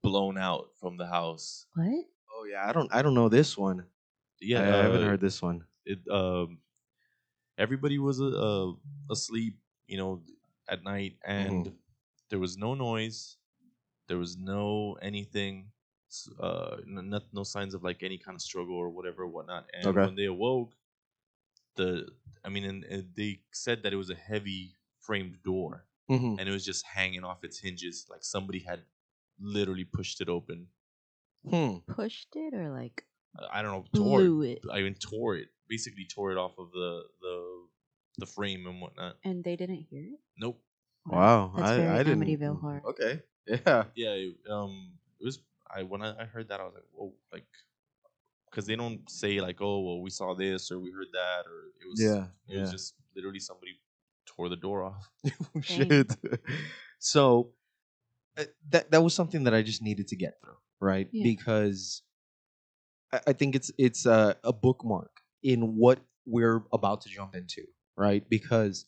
blown 0.00 0.38
out 0.38 0.70
from 0.80 0.96
the 0.96 1.06
house. 1.06 1.66
What? 1.74 2.04
Oh 2.34 2.44
yeah, 2.44 2.68
I 2.68 2.72
don't 2.72 2.94
I 2.94 3.02
don't 3.02 3.14
know 3.14 3.28
this 3.28 3.58
one. 3.58 3.86
Yeah, 4.40 4.60
I, 4.60 4.78
I 4.78 4.82
haven't 4.84 5.02
uh, 5.02 5.06
heard 5.06 5.20
this 5.20 5.42
one. 5.42 5.64
it 5.84 5.98
um 6.08 6.58
everybody 7.58 7.98
was 7.98 8.20
uh, 8.20 8.26
uh, 8.26 8.72
asleep 9.10 9.58
you 9.86 9.98
know 9.98 10.22
at 10.68 10.82
night 10.84 11.18
and 11.24 11.68
Mm-hmm. 11.68 11.74
there 12.30 12.38
was 12.38 12.56
no 12.56 12.74
noise 12.74 13.38
there 14.08 14.18
was 14.18 14.36
no 14.36 14.94
anything 15.02 15.72
s- 16.10 16.28
uh 16.40 16.78
n- 16.86 17.10
not, 17.10 17.24
no 17.32 17.44
signs 17.44 17.74
of 17.74 17.82
like 17.84 18.02
any 18.02 18.18
kind 18.18 18.36
of 18.36 18.42
struggle 18.42 18.76
or 18.76 18.90
whatever 18.90 19.26
whatnot 19.26 19.68
and 19.74 20.00
Okay. 20.00 20.02
when 20.02 20.14
they 20.16 20.26
awoke 20.26 20.74
the 21.76 22.08
i 22.44 22.48
mean 22.48 22.64
and, 22.64 22.84
and 22.84 23.14
they 23.16 23.40
said 23.52 23.82
that 23.82 23.92
it 23.92 23.96
was 23.96 24.10
a 24.10 24.14
heavy 24.14 24.76
framed 24.98 25.42
door 25.42 25.86
Mhm. 26.08 26.38
and 26.38 26.48
it 26.48 26.52
was 26.52 26.64
just 26.64 26.84
hanging 26.86 27.24
off 27.24 27.44
its 27.44 27.58
hinges 27.58 28.06
like 28.10 28.24
somebody 28.24 28.60
had 28.60 28.84
literally 29.38 29.84
pushed 29.84 30.20
it 30.20 30.28
open 30.28 30.68
Hmm. 31.48 31.76
Pushed 31.86 32.34
it 32.34 32.54
or 32.54 32.70
like 32.70 33.06
i 33.50 33.62
don't 33.62 33.72
know 33.72 33.86
tore 33.94 34.24
it. 34.24 34.32
blew 34.32 34.42
it? 34.42 34.66
I 34.70 34.78
even 34.78 34.94
tore 34.94 35.36
it, 35.36 35.48
basically 35.68 36.06
tore 36.06 36.30
it 36.30 36.38
off 36.38 36.58
of 36.58 36.70
the 36.72 37.02
the 37.20 37.61
the 38.18 38.26
frame 38.26 38.66
and 38.66 38.80
whatnot. 38.80 39.16
And 39.24 39.42
they 39.42 39.56
didn't 39.56 39.86
hear 39.90 40.04
it. 40.04 40.20
Nope. 40.38 40.60
Wow, 41.06 41.52
That's 41.56 41.70
I, 41.70 41.76
very 41.76 41.88
I 41.88 42.02
didn't. 42.02 42.20
Amityville 42.20 42.60
horror. 42.60 42.82
Okay, 42.90 43.20
yeah. 43.46 43.84
Yeah. 43.94 44.10
It, 44.10 44.34
um. 44.50 44.92
It 45.20 45.24
was. 45.24 45.40
I 45.74 45.82
when 45.82 46.02
I, 46.02 46.22
I 46.22 46.24
heard 46.24 46.48
that 46.48 46.60
I 46.60 46.64
was 46.64 46.74
like, 46.74 46.84
whoa, 46.92 47.12
like, 47.32 47.46
because 48.50 48.66
they 48.66 48.76
don't 48.76 49.08
say 49.10 49.40
like, 49.40 49.60
oh, 49.60 49.80
well, 49.80 50.00
we 50.02 50.10
saw 50.10 50.34
this 50.34 50.70
or 50.70 50.78
we 50.78 50.90
heard 50.90 51.08
that 51.12 51.46
or 51.46 51.70
it 51.80 51.88
was. 51.88 52.00
Yeah, 52.00 52.26
It 52.48 52.60
was 52.60 52.70
just 52.70 52.94
literally 53.16 53.40
somebody 53.40 53.72
tore 54.26 54.48
the 54.48 54.56
door 54.56 54.84
off. 54.84 55.10
Shit. 55.62 56.14
so 56.98 57.50
uh, 58.36 58.44
that 58.70 58.90
that 58.90 59.02
was 59.02 59.14
something 59.14 59.44
that 59.44 59.54
I 59.54 59.62
just 59.62 59.82
needed 59.82 60.08
to 60.08 60.16
get 60.16 60.34
through, 60.40 60.56
right? 60.80 61.08
Yeah. 61.10 61.24
Because 61.24 62.02
I, 63.12 63.20
I 63.28 63.32
think 63.32 63.54
it's 63.54 63.70
it's 63.78 64.06
a, 64.06 64.36
a 64.44 64.52
bookmark 64.52 65.20
in 65.42 65.76
what 65.76 66.00
we're 66.26 66.62
about 66.72 67.00
to 67.02 67.08
jump 67.08 67.34
into, 67.34 67.62
right? 68.02 68.28
Because 68.28 68.86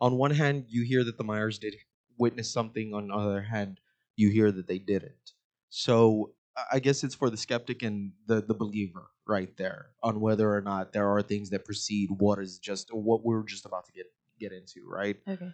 on 0.00 0.16
one 0.16 0.30
hand, 0.30 0.64
you 0.68 0.84
hear 0.84 1.04
that 1.04 1.18
the 1.18 1.24
Myers 1.24 1.58
did 1.58 1.76
witness 2.18 2.50
something. 2.50 2.94
On 2.94 3.08
the 3.08 3.14
other 3.14 3.42
hand, 3.42 3.78
you 4.16 4.30
hear 4.30 4.50
that 4.50 4.66
they 4.66 4.78
didn't. 4.78 5.32
So 5.68 6.32
I- 6.72 6.80
guess 6.80 7.04
it's 7.04 7.14
for 7.14 7.28
the 7.30 7.36
skeptic 7.36 7.82
and 7.82 8.12
the 8.26 8.40
the 8.40 8.54
believer 8.54 9.06
right 9.26 9.54
there 9.56 9.90
on 10.02 10.20
whether 10.20 10.54
or 10.54 10.60
not 10.60 10.92
there 10.92 11.08
are 11.08 11.22
things 11.22 11.50
that 11.50 11.64
precede 11.64 12.10
what 12.10 12.38
is 12.38 12.58
just 12.58 12.92
what 12.92 13.24
we're 13.24 13.42
just 13.42 13.66
about 13.66 13.84
to 13.86 13.92
get 13.92 14.06
get 14.40 14.52
into, 14.52 14.88
right? 14.88 15.16
Okay. 15.28 15.50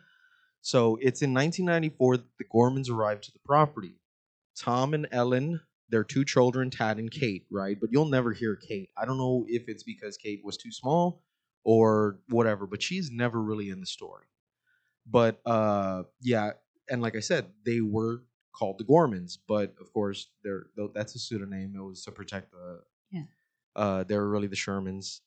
So 0.63 0.97
it's 1.01 1.23
in 1.23 1.33
1994 1.33 2.19
that 2.19 2.39
the 2.39 2.45
Gormans 2.45 2.91
arrived 2.91 3.25
to 3.25 3.33
the 3.33 3.39
property. 3.45 3.95
Tom 4.59 4.93
and 4.95 5.09
Ellen, 5.11 5.61
their 5.89 6.05
two 6.05 6.25
children, 6.25 6.71
Tad 6.71 6.99
and 6.99 7.11
Kate, 7.11 7.47
right? 7.51 7.79
But 7.81 7.91
you'll 7.93 8.05
never 8.19 8.33
hear 8.33 8.57
Kate. 8.57 8.91
I 8.97 9.07
don't 9.07 9.19
know 9.19 9.47
if 9.49 9.65
it's 9.69 9.83
because 9.83 10.17
Kate 10.19 10.43
was 10.45 10.57
too 10.59 10.71
small 10.71 11.23
or 11.65 12.21
whatever, 12.29 12.67
but 12.67 12.83
she's 12.83 13.11
never 13.11 13.41
really 13.43 13.71
in 13.71 13.81
the 13.81 13.87
story. 13.87 14.27
But 15.07 15.41
uh, 15.47 16.05
yeah, 16.21 16.53
and 16.91 17.03
like 17.03 17.17
I 17.17 17.21
said, 17.21 17.53
they 17.65 17.81
were 17.81 18.25
called 18.53 18.79
the 18.79 18.85
Gormans, 18.85 19.39
but 19.47 19.75
of 19.81 19.93
course, 19.93 20.31
they're 20.45 20.67
that's 20.95 21.15
a 21.15 21.19
pseudonym. 21.19 21.75
It 21.77 21.81
was 21.83 22.05
to 22.05 22.13
protect 22.13 22.53
the. 22.53 22.83
Yeah. 23.11 23.25
Uh, 23.77 24.05
they 24.05 24.17
were 24.17 24.29
really 24.29 24.49
the 24.49 24.57
Shermans, 24.57 25.21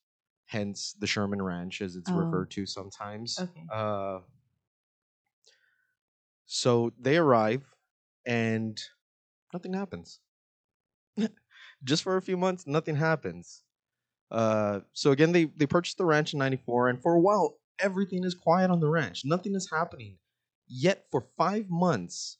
hence 0.46 0.93
the 0.93 1.08
Sherman 1.08 1.41
Ranch, 1.41 1.82
as 1.82 1.96
it's 1.96 2.12
Oh. 2.12 2.17
referred 2.17 2.52
to 2.52 2.65
sometimes. 2.65 3.39
Okay. 3.39 3.65
Uh, 3.72 4.19
so 6.46 6.91
they 7.00 7.17
arrive 7.17 7.74
and 8.26 8.82
nothing 9.54 9.74
happens. 9.74 10.19
Just 11.84 12.04
for 12.04 12.17
a 12.17 12.22
few 12.22 12.38
months, 12.38 12.67
nothing 12.67 12.96
happens. 12.96 13.62
Uh, 14.34 14.80
so 14.93 15.12
again, 15.12 15.32
they, 15.32 15.46
they 15.46 15.67
purchased 15.67 15.98
the 16.00 16.06
ranch 16.06 16.34
in 16.34 16.39
94, 16.39 16.89
and 16.89 17.02
for 17.02 17.13
a 17.13 17.19
while, 17.19 17.58
everything 17.80 18.24
is 18.24 18.34
quiet 18.34 18.72
on 18.72 18.80
the 18.80 18.89
ranch. 18.89 19.22
Nothing 19.24 19.54
is 19.56 19.69
happening. 19.72 20.17
Yet 20.67 21.06
for 21.12 21.28
five 21.38 21.69
months, 21.69 22.39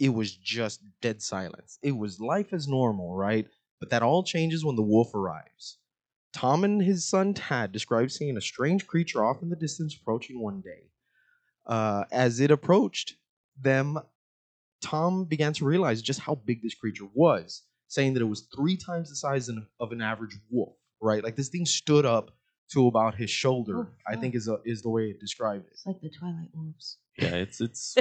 it 0.00 0.08
was 0.08 0.34
just 0.34 0.80
dead 1.00 1.22
silence. 1.22 1.78
It 1.82 1.96
was 1.96 2.20
life 2.20 2.52
as 2.52 2.66
normal, 2.66 3.14
right? 3.14 3.46
But 3.78 3.90
that 3.90 4.02
all 4.02 4.24
changes 4.24 4.64
when 4.64 4.76
the 4.76 4.82
wolf 4.82 5.14
arrives. 5.14 5.78
Tom 6.32 6.64
and 6.64 6.82
his 6.82 7.04
son 7.08 7.34
Tad 7.34 7.70
describe 7.72 8.10
seeing 8.10 8.36
a 8.36 8.40
strange 8.40 8.86
creature 8.86 9.24
off 9.24 9.42
in 9.42 9.50
the 9.50 9.56
distance 9.56 9.96
approaching 9.96 10.40
one 10.40 10.60
day. 10.60 10.90
Uh, 11.66 12.04
as 12.10 12.40
it 12.40 12.50
approached 12.50 13.14
them, 13.60 13.98
Tom 14.80 15.24
began 15.24 15.52
to 15.52 15.64
realize 15.64 16.02
just 16.02 16.20
how 16.20 16.34
big 16.34 16.62
this 16.62 16.74
creature 16.74 17.06
was, 17.14 17.62
saying 17.88 18.14
that 18.14 18.22
it 18.22 18.26
was 18.26 18.48
three 18.54 18.76
times 18.76 19.10
the 19.10 19.16
size 19.16 19.48
of- 19.48 19.68
of 19.78 19.92
an 19.92 20.00
average 20.00 20.36
wolf. 20.50 20.76
Right, 21.02 21.22
like 21.24 21.36
this 21.36 21.48
thing 21.48 21.64
stood 21.66 22.04
up 22.06 22.30
to 22.72 22.86
about 22.86 23.14
his 23.16 23.30
shoulder. 23.30 23.78
Oh, 23.78 23.86
I 24.06 24.16
think 24.16 24.34
is 24.34 24.48
a, 24.48 24.58
is 24.64 24.82
the 24.82 24.90
way 24.90 25.04
it 25.10 25.18
described 25.20 25.66
it. 25.66 25.72
It's 25.72 25.86
like 25.86 26.00
the 26.00 26.10
Twilight 26.10 26.50
Wolves. 26.54 26.98
Yeah. 27.18 27.34
It's 27.36 27.60
it's 27.60 27.96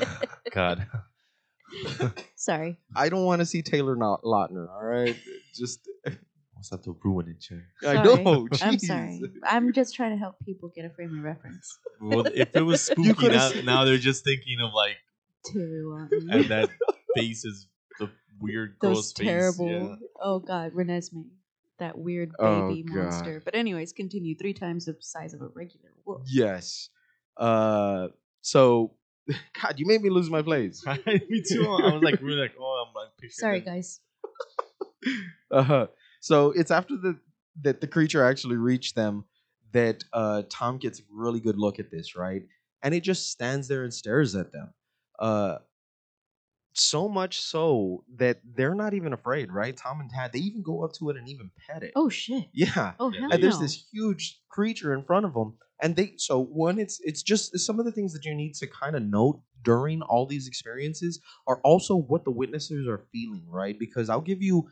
God. 0.52 0.86
Sorry. 2.36 2.78
I 2.94 3.08
don't 3.08 3.24
want 3.24 3.40
to 3.40 3.46
see 3.46 3.62
Taylor 3.62 3.96
Not- 3.96 4.22
Lautner. 4.22 4.68
All 4.70 4.84
right, 4.84 5.16
just 5.54 5.80
What's 6.54 6.70
that 6.70 6.82
to 6.84 6.96
ruin 7.04 7.28
it, 7.28 7.40
Jay? 7.40 7.60
I 7.86 8.02
Sorry. 8.02 8.24
know. 8.24 8.48
I'm 8.62 8.78
sorry. 8.78 9.22
I'm 9.44 9.72
just 9.74 9.94
trying 9.94 10.12
to 10.12 10.16
help 10.16 10.36
people 10.46 10.70
get 10.74 10.86
a 10.86 10.90
frame 10.90 11.16
of 11.18 11.22
reference. 11.22 11.78
Well, 12.00 12.24
if 12.34 12.56
it 12.56 12.62
was 12.62 12.80
spooky, 12.82 13.28
now, 13.28 13.50
now 13.62 13.84
they're 13.84 13.98
just 13.98 14.24
thinking 14.24 14.56
of 14.62 14.72
like, 14.72 14.96
Terry 15.44 15.82
Lawton. 15.84 16.28
and 16.30 16.44
that 16.46 16.70
face 17.14 17.44
is 17.44 17.68
the 18.00 18.08
weird 18.40 18.76
Those 18.80 18.94
gross 18.94 19.12
face. 19.12 19.26
terrible. 19.26 19.68
yeah. 19.70 19.96
Oh 20.22 20.38
God, 20.38 20.72
Renesmee, 20.72 21.26
that 21.78 21.98
weird 21.98 22.32
Oh, 22.38 22.68
baby 22.68 22.82
God. 22.82 22.94
monster. 22.96 23.40
But 23.44 23.54
anyways, 23.54 23.92
continue. 23.92 24.36
Three 24.36 24.54
times 24.54 24.86
the 24.86 24.96
size 25.00 25.34
of 25.34 25.42
a 25.42 25.48
regular 25.48 25.90
wolf. 26.04 26.22
Yes. 26.26 26.88
Uh, 27.36 28.08
so, 28.42 28.94
God, 29.62 29.74
you 29.78 29.86
made 29.86 30.02
me 30.02 30.10
lose 30.10 30.30
my 30.30 30.42
place. 30.42 30.84
Me 31.06 31.42
too. 31.48 31.64
I 31.66 31.92
was 31.92 32.02
like, 32.02 32.20
really 32.20 32.40
like, 32.40 32.54
oh, 32.58 32.84
I'm 32.86 32.94
like, 32.94 33.30
Sorry, 33.30 33.60
them. 33.60 33.74
guys. 33.74 34.00
Uh-huh. 35.50 35.86
So 36.20 36.50
it's 36.50 36.70
after 36.72 36.96
the 36.96 37.18
that 37.62 37.80
the 37.80 37.86
creature 37.86 38.24
actually 38.24 38.56
reached 38.56 38.96
them 38.96 39.24
that 39.72 40.02
uh, 40.12 40.42
Tom 40.48 40.78
gets 40.78 40.98
a 40.98 41.02
really 41.12 41.38
good 41.40 41.56
look 41.58 41.78
at 41.78 41.90
this, 41.90 42.16
right? 42.16 42.42
And 42.82 42.92
it 42.94 43.02
just 43.02 43.30
stands 43.30 43.68
there 43.68 43.84
and 43.84 43.94
stares 43.94 44.34
at 44.34 44.52
them. 44.52 44.74
Uh, 45.18 45.58
so 46.78 47.08
much 47.08 47.40
so 47.40 48.04
that 48.16 48.40
they're 48.56 48.74
not 48.74 48.94
even 48.94 49.12
afraid, 49.12 49.50
right? 49.52 49.76
Tom 49.76 50.00
and 50.00 50.10
Tad, 50.10 50.32
they 50.32 50.40
even 50.40 50.62
go 50.62 50.84
up 50.84 50.92
to 50.94 51.10
it 51.10 51.16
and 51.16 51.28
even 51.28 51.50
pet 51.66 51.82
it. 51.82 51.92
Oh 51.96 52.08
shit. 52.08 52.46
yeah. 52.52 52.94
Oh 52.98 53.10
Yeah, 53.10 53.20
hell 53.20 53.30
and 53.32 53.42
there's 53.42 53.56
no. 53.56 53.62
this 53.62 53.84
huge 53.92 54.40
creature 54.50 54.94
in 54.94 55.02
front 55.04 55.26
of 55.26 55.34
them 55.34 55.54
and 55.82 55.96
they 55.96 56.14
so 56.16 56.40
one 56.42 56.78
it's 56.78 56.98
it's 57.02 57.22
just 57.22 57.58
some 57.58 57.78
of 57.78 57.84
the 57.84 57.92
things 57.92 58.12
that 58.12 58.24
you 58.24 58.34
need 58.34 58.54
to 58.54 58.66
kind 58.66 58.96
of 58.96 59.02
note 59.02 59.40
during 59.62 60.02
all 60.02 60.26
these 60.26 60.46
experiences 60.48 61.20
are 61.46 61.60
also 61.62 61.94
what 61.96 62.24
the 62.24 62.30
witnesses 62.30 62.86
are 62.88 63.04
feeling 63.12 63.44
right 63.48 63.78
because 63.78 64.08
i'll 64.08 64.20
give 64.20 64.42
you 64.42 64.66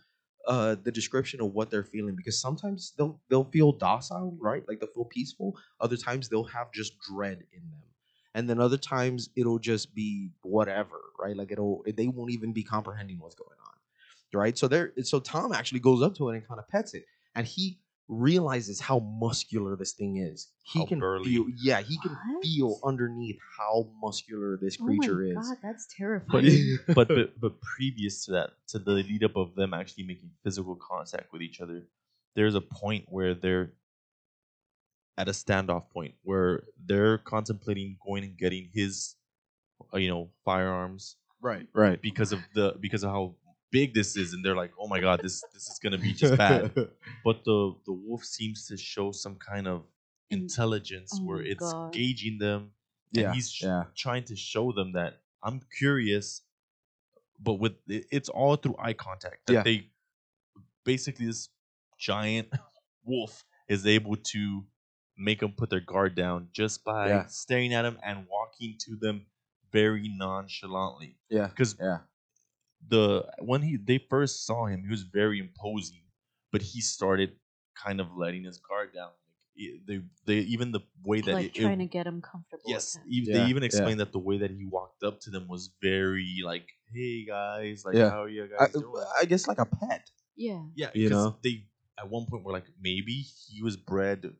uh 0.47 0.75
the 0.83 0.93
description 0.93 1.40
of 1.40 1.53
what 1.53 1.71
they're 1.71 1.85
feeling 1.85 2.14
because 2.17 2.40
sometimes 2.40 2.93
they'll 2.97 3.21
they'll 3.29 3.51
feel 3.51 3.73
docile 3.73 4.37
right 4.40 4.62
like 4.69 4.81
they'll 4.81 4.93
feel 4.95 5.05
peaceful 5.05 5.55
other 5.81 5.97
times 5.97 6.29
they'll 6.29 6.45
have 6.45 6.73
just 6.73 6.95
dread 7.01 7.38
in 7.53 7.61
them 7.71 7.83
and 8.35 8.49
then 8.49 8.61
other 8.61 8.77
times 8.77 9.31
it'll 9.37 9.59
just 9.59 9.94
be 9.94 10.31
whatever 10.42 11.01
right 11.18 11.37
like 11.37 11.51
it'll 11.53 11.85
they 11.97 12.09
won't 12.09 12.31
even 12.33 12.53
be 12.53 12.62
comprehending 12.62 13.18
what's 13.18 13.35
going 13.35 13.59
on 13.66 14.38
right 14.40 14.59
so 14.59 14.66
there 14.68 14.92
so 15.03 15.20
tom 15.20 15.53
actually 15.53 15.81
goes 15.81 16.03
up 16.03 16.14
to 16.14 16.29
it 16.31 16.37
and 16.37 16.47
kind 16.49 16.59
of 16.61 16.68
pets 16.68 16.94
it 16.94 17.05
and 17.35 17.47
he 17.47 17.79
realizes 18.09 18.81
how 18.81 18.99
muscular 18.99 19.77
this 19.77 19.92
thing 19.92 20.18
is. 20.18 20.49
He 20.62 20.81
How 20.81 20.85
can 20.85 21.01
burly. 21.01 21.25
feel, 21.25 21.47
yeah, 21.57 21.81
he 21.81 21.97
can 21.99 22.11
What? 22.12 22.42
feel 22.44 22.79
underneath 22.85 23.38
how 23.59 23.88
muscular 23.99 24.59
this 24.61 24.77
creature 24.77 25.12
Oh 25.12 25.14
my 25.14 25.16
creature 25.25 25.40
is. 25.40 25.49
God, 25.49 25.57
that's 25.62 25.87
But, 25.87 25.97
terrifying. 25.97 26.79
but 26.94 27.09
but 27.16 27.40
but 27.40 27.61
previous 27.62 28.27
to 28.27 28.33
that, 28.33 28.51
to 28.68 28.79
the 28.79 28.90
lead 28.92 29.25
up 29.25 29.37
of 29.37 29.55
them 29.55 29.73
actually 29.73 30.05
making 30.05 30.31
physical 30.42 30.77
contact 30.77 31.33
with 31.33 31.40
each 31.40 31.62
other, 31.62 31.85
there's 32.37 32.55
a 32.55 32.61
point 32.61 33.07
where 33.09 33.33
they're 33.35 33.73
at 35.16 35.29
a 35.29 35.33
standoff 35.33 35.90
point 35.90 36.14
where 36.22 36.64
they're 36.85 37.18
contemplating 37.18 37.96
going 38.05 38.24
and 38.24 38.37
getting 38.37 38.68
his, 38.72 39.16
uh, 39.92 39.98
you 39.98 40.09
know, 40.09 40.31
firearms 40.44 41.16
right, 41.40 41.66
right. 41.72 42.00
because 42.03 42.33
of 42.33 42.40
the 42.55 42.74
because 42.81 43.05
of 43.05 43.11
how 43.11 43.35
big 43.70 43.94
this 43.94 44.16
is, 44.16 44.33
and 44.33 44.44
they're 44.44 44.57
like, 44.57 44.72
oh 44.81 44.88
my 44.88 45.00
god, 45.00 45.20
this 45.22 45.42
this 45.53 45.68
is 45.68 45.79
gonna 45.83 45.98
be 45.98 46.12
just 46.12 46.37
bad. 46.37 46.72
But 47.24 47.44
the 47.44 47.74
the 47.87 47.92
wolf 47.92 48.24
seems 48.24 48.66
to 48.66 48.77
show 48.77 49.12
some 49.12 49.37
kind 49.37 49.66
of 49.66 49.85
intelligence 50.31 51.12
oh 51.14 51.24
where 51.24 51.40
it's 51.42 51.72
God. 51.72 51.92
gauging 51.92 52.38
them 52.38 52.72
and 53.14 53.22
yeah, 53.22 53.33
he's 53.33 53.50
sh- 53.53 53.62
yeah, 53.62 53.85
trying 53.96 54.24
to 54.24 54.37
show 54.37 54.72
them 54.72 54.92
that 54.92 55.20
I'm 55.42 55.61
curious, 55.79 56.42
but 57.38 57.55
with 57.55 57.74
it's 57.87 58.29
all 58.29 58.57
through 58.57 58.77
eye 58.79 58.94
contact. 58.94 59.46
That 59.46 59.53
Yeah. 59.53 59.62
they 59.62 59.90
basically 60.85 61.27
this 61.27 61.48
giant 61.98 62.48
wolf 63.05 63.44
is 63.68 63.87
able 63.87 64.16
to 64.16 64.64
make 65.16 65.40
them 65.40 65.53
put 65.53 65.70
their 65.70 65.81
guard 65.81 66.14
down 66.14 66.48
just 66.53 66.85
by 66.85 67.09
Yeah. 67.09 67.27
staring 67.27 67.72
at 67.74 67.83
them 67.83 67.98
and 68.03 68.27
walking 68.29 68.77
to 68.81 68.96
them 68.96 69.27
very 69.72 70.09
nonchalantly. 70.09 71.18
yeah, 71.31 71.48
Because 71.48 71.77
yeah. 71.81 71.98
the 72.88 73.27
when 73.40 73.62
he 73.62 73.77
they 73.77 73.98
first 73.98 74.44
saw 74.46 74.66
him, 74.66 74.83
he 74.83 74.88
was 74.90 75.03
very 75.03 75.38
imposing, 75.38 76.03
but 76.53 76.62
he 76.62 76.81
started 76.81 77.37
kind 77.74 78.00
of 78.00 78.16
letting 78.16 78.44
his 78.44 78.59
guard 78.59 78.92
down. 78.94 79.11
Like, 79.27 79.37
it- 79.57 79.87
they 79.87 80.03
they 80.27 80.38
even 80.46 80.72
the 80.72 80.81
way 81.05 81.20
that 81.20 81.33
like 81.33 81.46
it, 81.46 81.59
it- 81.59 81.62
trying 81.62 81.79
to 81.79 81.87
get 81.87 82.07
him 82.07 82.20
comfortable. 82.20 82.62
Yes, 82.66 82.96
him. 82.96 83.03
Yeah, 83.09 83.33
they 83.35 83.44
even 83.46 83.62
yeah. 83.62 83.66
explained 83.66 84.00
that 84.00 84.12
the 84.12 84.18
way 84.18 84.38
that 84.38 84.50
he 84.50 84.64
walked 84.66 85.03
up 85.03 85.20
to 85.20 85.31
them 85.31 85.48
was 85.48 85.70
very 85.81 86.40
like, 86.44 86.66
"Hey 86.92 87.24
guys, 87.24 87.85
like 87.85 87.94
Yeah. 87.94 88.11
how 88.11 88.22
are 88.24 88.29
you 88.29 88.44
I, 88.44 88.66
guys 88.66 88.72
doing?" 88.72 89.05
I 89.20 89.24
guess 89.24 89.46
like 89.48 89.59
a 89.59 89.66
pet. 89.66 90.11
Yeah. 90.37 90.62
yeah, 90.74 90.90
you 90.94 91.09
because 91.09 91.24
know? 91.27 91.38
they 91.44 91.68
at 91.96 92.11
one 92.11 92.27
point 92.27 92.42
were 92.44 92.50
like, 92.53 92.66
maybe 92.81 93.22
he 93.22 93.62
was 93.62 93.77
bred, 93.77 94.35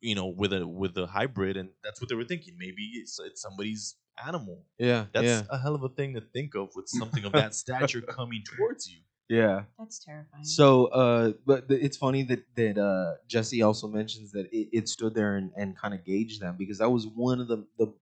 you 0.00 0.14
know, 0.14 0.26
with 0.26 0.52
a 0.52 0.66
with 0.66 0.96
a 0.96 1.06
hybrid, 1.06 1.56
and 1.56 1.70
that's 1.82 2.00
what 2.00 2.08
they 2.08 2.14
were 2.14 2.24
thinking. 2.24 2.54
Maybe 2.58 2.82
it's 2.94 3.18
it's 3.18 3.40
somebody's 3.42 3.96
animal. 4.24 4.64
Yeah, 4.78 5.06
That's 5.12 5.26
yeah, 5.26 5.42
a 5.50 5.58
hell 5.58 5.74
of 5.74 5.82
a 5.82 5.88
thing 5.88 6.14
to 6.14 6.20
think 6.20 6.54
of 6.54 6.70
with 6.74 6.88
something 6.88 7.24
of 7.24 7.32
that 7.34 7.54
stature 7.64 8.00
coming 8.02 8.42
towards 8.44 8.90
you. 8.90 8.98
yeah. 9.28 9.64
That's 9.78 9.98
terrifying. 10.04 10.44
So, 10.44 10.86
uh, 10.86 11.32
but 11.46 11.68
th- 11.68 11.82
it's 11.82 11.96
funny 11.96 12.22
that 12.24 12.42
that 12.56 12.78
uh, 12.78 13.16
Jesse 13.28 13.62
also 13.62 13.86
mentions 13.88 14.32
that 14.32 14.46
it, 14.52 14.68
it 14.72 14.88
stood 14.88 15.14
there 15.14 15.36
and, 15.36 15.52
and 15.56 15.76
kind 15.76 15.94
of 15.94 16.04
gauged 16.04 16.40
them 16.40 16.56
because 16.58 16.78
that 16.78 16.90
was 16.90 17.06
one 17.06 17.40
of 17.40 17.48
the 17.48 17.66
the 17.78 17.92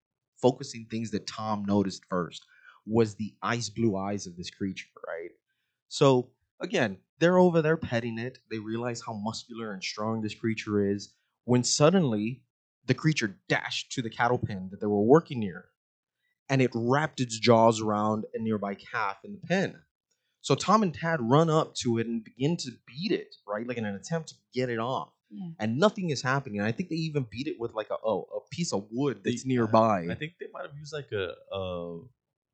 focusing 0.41 0.87
things 0.91 1.11
that 1.11 1.27
Tom 1.27 1.65
noticed 1.65 2.05
first 2.09 2.45
was 2.87 3.15
the 3.17 3.35
ice 3.43 3.69
blue 3.69 3.97
eyes 3.97 4.27
of 4.27 4.37
this 4.37 4.51
creature, 4.51 4.89
right? 5.07 5.31
So 5.89 6.31
again, 6.61 6.99
they're 7.19 7.39
over 7.39 7.63
there 7.63 7.77
petting 7.77 8.19
it. 8.19 8.39
They 8.51 8.59
realize 8.59 9.01
how 9.01 9.15
muscular 9.15 9.73
and 9.73 9.83
strong 9.83 10.21
this 10.23 10.35
creature 10.35 10.89
is. 10.91 11.13
When 11.47 11.65
suddenly 11.65 12.43
the 12.87 12.95
creature 12.95 13.39
dashed 13.49 13.91
to 13.93 14.03
the 14.03 14.11
cattle 14.11 14.39
pen 14.39 14.69
that 14.71 14.81
they 14.81 14.87
were 14.87 15.03
working 15.03 15.41
near, 15.41 15.65
and 16.51 16.61
it 16.61 16.71
wrapped 16.75 17.21
its 17.21 17.39
jaws 17.39 17.81
around 17.81 18.25
a 18.35 18.39
nearby 18.39 18.75
calf 18.75 19.17
in 19.25 19.33
the 19.33 19.39
pen. 19.47 19.77
So 20.43 20.55
Tom 20.55 20.83
and 20.85 20.95
Tad 20.95 21.19
run 21.21 21.49
up 21.51 21.75
to 21.77 21.99
it 21.99 22.07
and 22.07 22.23
begin 22.23 22.57
to 22.59 22.71
beat 22.87 23.11
it, 23.11 23.35
right? 23.49 23.67
Like 23.67 23.79
in 23.79 23.85
an 23.85 23.97
attempt 23.97 24.29
to 24.29 24.35
get 24.55 24.69
it 24.69 24.79
off. 24.79 25.13
yeah. 25.31 25.49
And 25.59 25.79
nothing 25.79 26.11
is 26.11 26.23
happening. 26.23 26.61
I 26.61 26.71
think 26.71 26.89
they 26.89 26.95
even 26.97 27.27
beat 27.31 27.49
it 27.49 27.57
with 27.59 27.75
like 27.75 27.91
a 27.91 27.97
oh, 28.05 28.27
a 28.37 28.41
piece 28.55 28.73
of 28.73 28.87
wood 28.93 29.23
that's 29.25 29.43
They- 29.43 29.49
nearby. 29.49 30.07
I 30.11 30.15
think 30.15 30.35
they 30.39 30.47
might 30.53 30.63
have 30.67 30.77
used 30.79 30.93
like 30.93 31.11
a, 31.13 31.33
a 31.53 31.99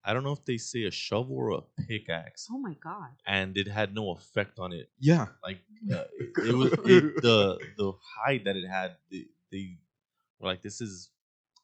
I 0.04 0.12
don't 0.12 0.24
know 0.24 0.32
if 0.32 0.44
they 0.44 0.56
say 0.58 0.84
a 0.84 0.90
shovel 0.90 1.36
or 1.36 1.50
a 1.50 1.60
pickaxe, 1.86 2.48
Oh 2.50 2.58
my 2.58 2.74
god. 2.82 3.10
and 3.26 3.56
it 3.56 3.68
had 3.68 3.94
no 3.94 4.10
effect 4.12 4.58
on 4.58 4.72
it. 4.72 4.90
yeah. 4.98 5.26
Like 5.44 5.58
uh, 5.92 6.04
it, 6.18 6.48
it 6.48 6.54
was 6.56 6.72
it, 6.72 7.22
the 7.22 7.58
the 7.76 7.92
hide 8.16 8.44
that 8.44 8.56
it 8.56 8.66
had. 8.68 8.96
They, 9.10 9.26
they 9.50 9.78
were 10.40 10.48
like, 10.48 10.62
"This 10.62 10.80
is 10.80 11.10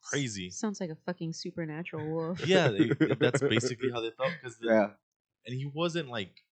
crazy." 0.03 0.51
Sounds 0.51 0.81
like 0.81 0.90
a 0.90 0.96
fucking 1.07 1.33
supernatural 1.33 2.07
wolf. 2.09 2.46
Yeah, 2.46 2.68
they, 2.68 2.88
that's 3.18 3.40
basically 3.40 3.90
how 3.90 4.01
they 4.01 4.11
felt 4.11 4.33
because 4.40 4.57
Yeah. 4.62 4.90
and 5.46 5.55
he 5.57 5.66
wasn't 5.66 6.09
like 6.09 6.44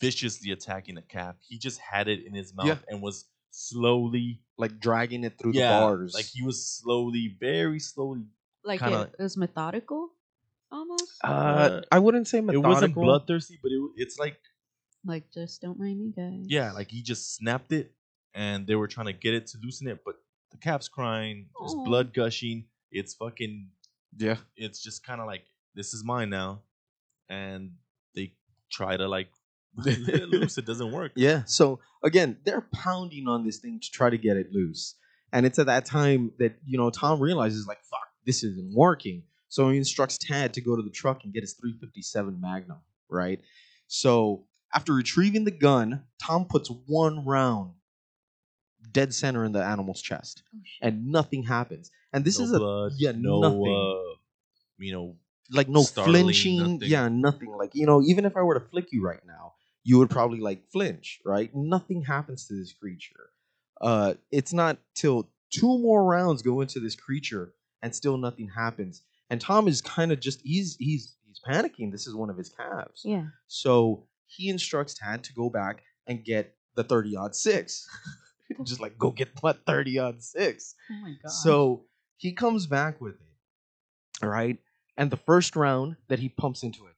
viciously 0.00 0.50
attacking 0.52 0.94
the 0.96 1.02
calf. 1.02 1.36
He 1.48 1.58
just 1.58 1.78
had 1.80 2.08
it 2.08 2.24
in 2.26 2.34
his 2.34 2.54
mouth 2.54 2.66
Yeah. 2.66 2.78
and 2.88 3.02
was 3.02 3.26
slowly 3.50 4.40
Like 4.58 4.78
dragging 4.80 5.24
it 5.24 5.38
through 5.38 5.52
yeah, 5.54 5.68
the 5.80 5.80
bars. 5.86 6.14
like 6.14 6.26
he 6.26 6.42
was 6.42 6.66
slowly, 6.66 7.36
very 7.38 7.78
slowly. 7.78 8.26
Like 8.64 8.80
Kinda- 8.80 9.02
it, 9.02 9.14
it 9.18 9.22
was 9.22 9.36
methodical, 9.36 10.10
almost. 10.70 11.12
uh, 11.24 11.26
uh, 11.26 11.80
I 11.90 11.98
wouldn't 11.98 12.28
say 12.28 12.40
methodical 12.40 12.64
It 12.70 12.74
methodical. 12.74 13.02
wasn't 13.02 13.26
bloodthirsty, 13.26 13.58
but 13.62 13.70
it, 13.72 13.80
it's 13.96 14.18
like 14.18 14.38
Like 15.04 15.24
just 15.32 15.60
don't 15.60 15.78
mind 15.78 15.98
me, 16.00 16.12
guys. 16.16 16.44
yeah, 16.48 16.72
like 16.72 16.90
he 16.90 17.02
just 17.02 17.34
snapped 17.34 17.72
it, 17.72 17.92
and 18.34 18.66
they 18.66 18.74
were 18.76 18.88
trying 18.88 19.06
to 19.06 19.12
get 19.12 19.34
it 19.34 19.46
to 19.48 19.58
loosen 19.62 19.88
it, 19.88 20.00
but 20.04 20.14
the 20.52 20.58
cap's 20.58 20.88
crying, 20.88 21.48
there's 21.60 21.74
Aw. 21.74 21.84
blood 21.84 22.14
gushing. 22.14 22.66
It's 22.90 23.14
fucking. 23.14 23.70
Yeah. 24.18 24.36
It's 24.56 24.82
just 24.82 25.04
kind 25.04 25.20
of 25.20 25.26
like 25.26 25.44
this 25.74 25.94
is 25.94 26.04
mine 26.04 26.28
now, 26.30 26.60
and 27.28 27.72
they 28.14 28.34
try 28.70 28.96
to 28.96 29.08
like 29.08 29.28
let 29.76 29.98
it 30.08 30.28
loose. 30.28 30.58
It 30.58 30.66
doesn't 30.66 30.92
work. 30.92 31.12
Yeah. 31.16 31.42
So 31.46 31.80
again, 32.04 32.36
they're 32.44 32.60
pounding 32.72 33.26
on 33.28 33.44
this 33.44 33.58
thing 33.58 33.80
to 33.80 33.90
try 33.90 34.10
to 34.10 34.18
get 34.18 34.36
it 34.36 34.52
loose. 34.52 34.94
And 35.32 35.46
it's 35.46 35.58
at 35.58 35.64
that 35.66 35.86
time 35.86 36.32
that, 36.38 36.56
you 36.66 36.76
know, 36.76 36.90
Tom 36.90 37.18
realizes, 37.18 37.66
like, 37.66 37.78
fuck, 37.90 38.06
this 38.26 38.42
isn't 38.44 38.72
working. 38.74 39.22
So 39.48 39.68
he 39.70 39.78
instructs 39.78 40.18
Tad 40.18 40.54
to 40.54 40.60
go 40.60 40.76
to 40.76 40.82
the 40.82 40.90
truck 40.90 41.24
and 41.24 41.32
get 41.32 41.42
his 41.42 41.54
357 41.54 42.40
Magnum, 42.40 42.78
right? 43.10 43.40
So 43.86 44.46
after 44.74 44.94
retrieving 44.94 45.44
the 45.44 45.50
gun, 45.50 46.04
Tom 46.22 46.46
puts 46.46 46.70
one 46.86 47.24
round 47.26 47.72
dead 48.92 49.14
center 49.14 49.44
in 49.44 49.52
the 49.52 49.62
animal's 49.62 50.02
chest, 50.02 50.42
Oh, 50.54 50.58
and 50.82 51.06
nothing 51.08 51.42
happens. 51.44 51.90
And 52.12 52.24
this 52.24 52.38
no 52.38 52.44
is 52.44 52.52
a 52.52 52.58
blood, 52.58 52.92
yeah, 52.98 53.12
no, 53.16 53.40
nothing. 53.40 54.02
uh, 54.12 54.16
you 54.78 54.92
know, 54.92 55.16
like 55.50 55.68
no 55.68 55.82
startling, 55.82 56.24
flinching 56.24 56.58
nothing. 56.58 56.80
yeah 56.82 57.08
nothing 57.08 57.50
like 57.50 57.74
you 57.74 57.84
know 57.84 58.00
even 58.02 58.24
if 58.24 58.36
i 58.36 58.40
were 58.42 58.54
to 58.58 58.64
flick 58.70 58.90
you 58.90 59.04
right 59.04 59.20
now 59.26 59.52
you 59.84 59.98
would 59.98 60.08
probably 60.08 60.38
like 60.40 60.62
flinch 60.70 61.20
right 61.26 61.50
nothing 61.54 62.00
happens 62.02 62.46
to 62.46 62.54
this 62.54 62.72
creature 62.72 63.30
uh 63.82 64.14
it's 64.30 64.52
not 64.52 64.78
till 64.94 65.28
two 65.50 65.76
more 65.78 66.04
rounds 66.04 66.40
go 66.42 66.60
into 66.62 66.80
this 66.80 66.94
creature 66.94 67.52
and 67.82 67.94
still 67.94 68.16
nothing 68.16 68.48
happens 68.48 69.02
and 69.30 69.40
tom 69.40 69.68
is 69.68 69.80
kind 69.80 70.12
of 70.12 70.20
just 70.20 70.40
he's 70.42 70.76
he's 70.78 71.16
he's 71.26 71.40
panicking 71.46 71.90
this 71.90 72.06
is 72.06 72.14
one 72.14 72.30
of 72.30 72.36
his 72.36 72.48
calves 72.48 73.02
yeah. 73.04 73.24
so 73.48 74.04
he 74.26 74.48
instructs 74.48 74.94
tad 74.94 75.22
to 75.24 75.32
go 75.34 75.50
back 75.50 75.82
and 76.06 76.24
get 76.24 76.54
the 76.74 76.84
30 76.84 77.16
aught 77.16 77.36
six 77.36 77.88
just 78.64 78.80
like 78.80 78.98
go 78.98 79.10
get 79.10 79.28
my 79.42 79.52
30 79.66 79.98
aught 79.98 80.22
six 80.22 80.74
Oh 80.90 80.94
my 81.02 81.14
god. 81.22 81.30
so 81.30 81.84
he 82.16 82.32
comes 82.32 82.66
back 82.66 83.00
with 83.00 83.14
it, 83.14 84.22
all 84.24 84.28
right? 84.28 84.56
And 84.96 85.10
the 85.10 85.16
first 85.16 85.56
round 85.56 85.96
that 86.06 86.20
he 86.20 86.28
pumps 86.28 86.62
into 86.62 86.86
it 86.86 86.94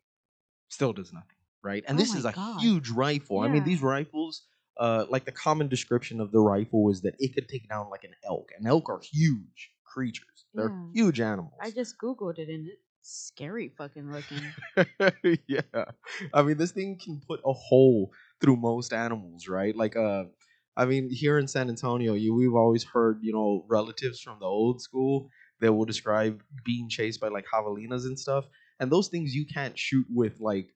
still 0.68 0.92
does 0.92 1.14
nothing, 1.14 1.38
right? 1.62 1.82
And 1.88 1.96
Oh 1.96 2.00
this 2.02 2.14
is 2.14 2.26
a 2.26 2.32
God. 2.32 2.60
huge 2.60 2.90
rifle. 2.90 3.38
Yeah. 3.38 3.44
I 3.44 3.48
mean, 3.48 3.64
these 3.64 3.80
rifles, 3.80 4.42
uh, 4.78 5.06
like 5.08 5.24
the 5.24 5.32
common 5.32 5.68
description 5.68 6.20
of 6.20 6.30
the 6.30 6.40
rifle 6.40 6.90
is 6.90 7.00
that 7.02 7.14
it 7.18 7.34
could 7.34 7.48
take 7.48 7.66
down 7.70 7.88
like 7.88 8.04
an 8.04 8.14
elk. 8.22 8.50
And 8.54 8.66
elk 8.66 8.90
are 8.90 9.00
huge 9.00 9.70
creatures. 9.94 10.46
They're 10.56 10.70
Yeah. 10.70 10.86
huge 10.92 11.20
animals. 11.20 11.60
I 11.60 11.70
just 11.70 11.98
googled 11.98 12.38
it 12.38 12.48
and 12.48 12.66
it's 12.68 12.82
scary 13.02 13.68
fucking 13.68 14.10
looking. 14.12 14.56
yeah. 15.48 15.84
I 16.32 16.42
mean, 16.42 16.56
this 16.56 16.72
thing 16.72 16.98
can 17.02 17.20
put 17.26 17.40
a 17.44 17.52
hole 17.52 18.12
through 18.40 18.56
most 18.56 18.92
animals, 18.92 19.48
right? 19.48 19.74
Like, 19.76 19.96
uh, 19.96 20.24
I 20.76 20.84
mean, 20.86 21.08
here 21.10 21.38
in 21.38 21.46
San 21.46 21.68
Antonio, 21.68 22.14
you 22.14 22.34
we've 22.34 22.54
always 22.54 22.84
heard, 22.84 23.18
you 23.22 23.32
know, 23.32 23.64
relatives 23.68 24.20
from 24.20 24.38
the 24.40 24.46
old 24.46 24.80
school 24.82 25.28
that 25.60 25.72
will 25.72 25.84
describe 25.84 26.42
being 26.64 26.88
chased 26.88 27.20
by 27.20 27.28
like 27.28 27.46
javelinas 27.52 28.04
and 28.04 28.18
stuff, 28.18 28.44
and 28.80 28.90
those 28.90 29.08
things 29.08 29.34
you 29.34 29.46
can't 29.46 29.78
shoot 29.78 30.06
with 30.10 30.40
like 30.40 30.68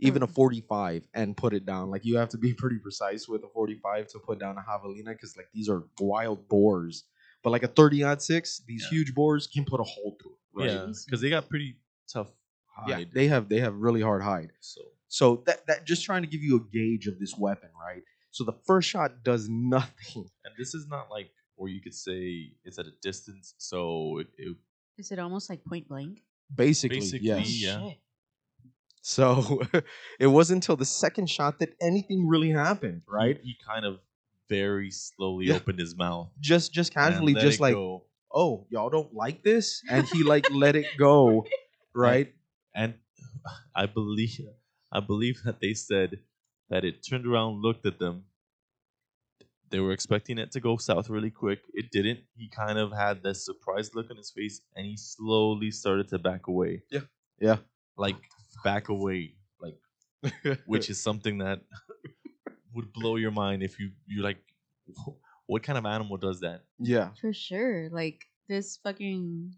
even 0.00 0.22
a 0.22 0.26
Mm. 0.26 0.34
45 0.34 1.08
and 1.14 1.36
put 1.36 1.54
it 1.54 1.64
down. 1.66 1.90
Like 1.90 2.04
you 2.04 2.16
have 2.18 2.30
to 2.30 2.38
be 2.38 2.54
pretty 2.54 2.78
precise 2.78 3.28
with 3.28 3.44
a 3.44 3.48
45 3.48 4.08
to 4.08 4.18
put 4.18 4.40
down 4.40 4.58
a 4.58 4.62
javelina 4.62 5.12
because 5.12 5.36
like 5.36 5.48
these 5.54 5.68
are 5.68 5.84
wild 6.00 6.48
boars. 6.48 7.04
But 7.42 7.50
like 7.50 7.62
a 7.62 7.68
30 7.68 8.04
aught 8.04 8.22
six, 8.22 8.60
these 8.66 8.82
Yeah. 8.84 8.90
huge 8.98 9.14
boars 9.14 9.46
can 9.46 9.64
put 9.64 9.80
a 9.80 9.84
hole 9.84 10.16
through. 10.20 10.32
it, 10.32 10.38
Right? 10.54 10.70
yeah, 10.70 10.92
because 11.06 11.20
they 11.20 11.30
got 11.30 11.48
pretty 11.48 11.76
tough 12.12 12.28
hide. 12.66 12.88
Yeah, 12.88 13.04
they 13.12 13.28
have 13.28 13.48
they 13.48 13.60
have 13.60 13.74
really 13.74 14.00
hard 14.02 14.22
hide. 14.22 14.52
so 14.60 14.80
So 15.08 15.42
that 15.46 15.66
that 15.66 15.84
just 15.86 16.04
trying 16.04 16.22
to 16.22 16.28
give 16.28 16.42
you 16.42 16.56
a 16.56 16.60
gauge 16.72 17.06
of 17.06 17.18
this 17.18 17.34
weapon, 17.36 17.70
right? 17.80 18.02
So 18.30 18.44
the 18.44 18.52
first 18.66 18.88
shot 18.88 19.22
does 19.24 19.48
nothing. 19.50 20.30
and 20.44 20.54
this 20.58 20.74
is 20.74 20.86
not 20.88 21.10
like 21.10 21.30
where 21.56 21.70
you 21.70 21.80
could 21.80 21.94
say 21.94 22.52
it's 22.64 22.78
at 22.78 22.86
a 22.86 22.92
distance. 23.02 23.54
So 23.58 24.18
it, 24.18 24.28
it 24.38 24.56
Is 24.98 25.10
it 25.12 25.18
almost 25.18 25.48
like 25.50 25.64
point 25.64 25.88
blank? 25.88 26.22
Basically, 26.54 26.98
Basically, 26.98 27.26
yes. 27.28 27.62
yeah. 27.62 27.80
Shit. 27.88 27.98
So 29.00 29.62
it 30.20 30.26
wasn't 30.28 30.58
until 30.64 30.76
the 30.76 30.84
second 30.84 31.28
shot 31.28 31.58
that 31.60 31.74
anything 31.80 32.28
really 32.28 32.50
happened, 32.50 33.02
right? 33.08 33.38
He, 33.42 33.50
he 33.50 33.56
kind 33.66 33.84
of 33.84 33.98
very 34.48 34.90
slowly 34.90 35.46
Yeah. 35.46 35.56
opened 35.56 35.78
his 35.78 35.96
mouth. 35.96 36.30
Just 36.40 36.72
just 36.72 36.92
casually, 36.94 37.34
just 37.34 37.60
like, 37.60 37.74
go. 37.74 38.04
oh, 38.34 38.66
y'all 38.70 38.90
don't 38.90 39.14
like 39.14 39.42
this, 39.42 39.82
and 39.90 40.06
he 40.08 40.22
like 40.22 40.46
let 40.50 40.76
it 40.76 40.86
go, 40.98 41.44
right? 41.94 42.32
and 42.74 42.94
I 43.74 43.86
believe 43.86 44.40
I 44.92 45.00
believe 45.00 45.42
that 45.44 45.60
they 45.60 45.74
said 45.74 46.20
that 46.70 46.84
it 46.84 47.02
turned 47.02 47.26
around, 47.26 47.60
looked 47.62 47.86
at 47.86 47.98
them. 47.98 48.24
They 49.70 49.80
were 49.80 49.92
expecting 49.92 50.36
it 50.36 50.52
to 50.52 50.60
go 50.60 50.76
south 50.76 51.08
really 51.08 51.30
quick. 51.30 51.60
It 51.72 51.90
didn't. 51.90 52.20
He 52.36 52.48
kind 52.48 52.78
of 52.78 52.92
had 52.92 53.22
this 53.22 53.44
surprised 53.44 53.94
look 53.94 54.10
on 54.10 54.18
his 54.18 54.30
face, 54.30 54.60
and 54.76 54.84
he 54.84 54.96
slowly 54.98 55.70
started 55.70 56.08
to 56.08 56.18
back 56.18 56.46
away. 56.46 56.82
Yeah. 56.90 57.00
Yeah. 57.40 57.56
like 57.96 58.16
back 58.64 58.88
away, 58.90 59.34
like 59.60 59.78
which 60.66 60.90
is 60.90 61.00
something 61.02 61.38
that 61.38 61.60
would 62.74 62.92
blow 62.92 63.16
your 63.16 63.30
mind 63.30 63.62
if 63.62 63.78
you 63.78 63.92
you're 64.06 64.24
like, 64.24 64.42
what 65.46 65.62
kind 65.62 65.78
of 65.78 65.86
animal 65.86 66.16
does 66.16 66.40
that? 66.40 66.64
yeah, 66.78 67.10
For 67.20 67.32
sure. 67.32 67.88
Like 67.90 68.24
this 68.48 68.76
fucking 68.78 69.54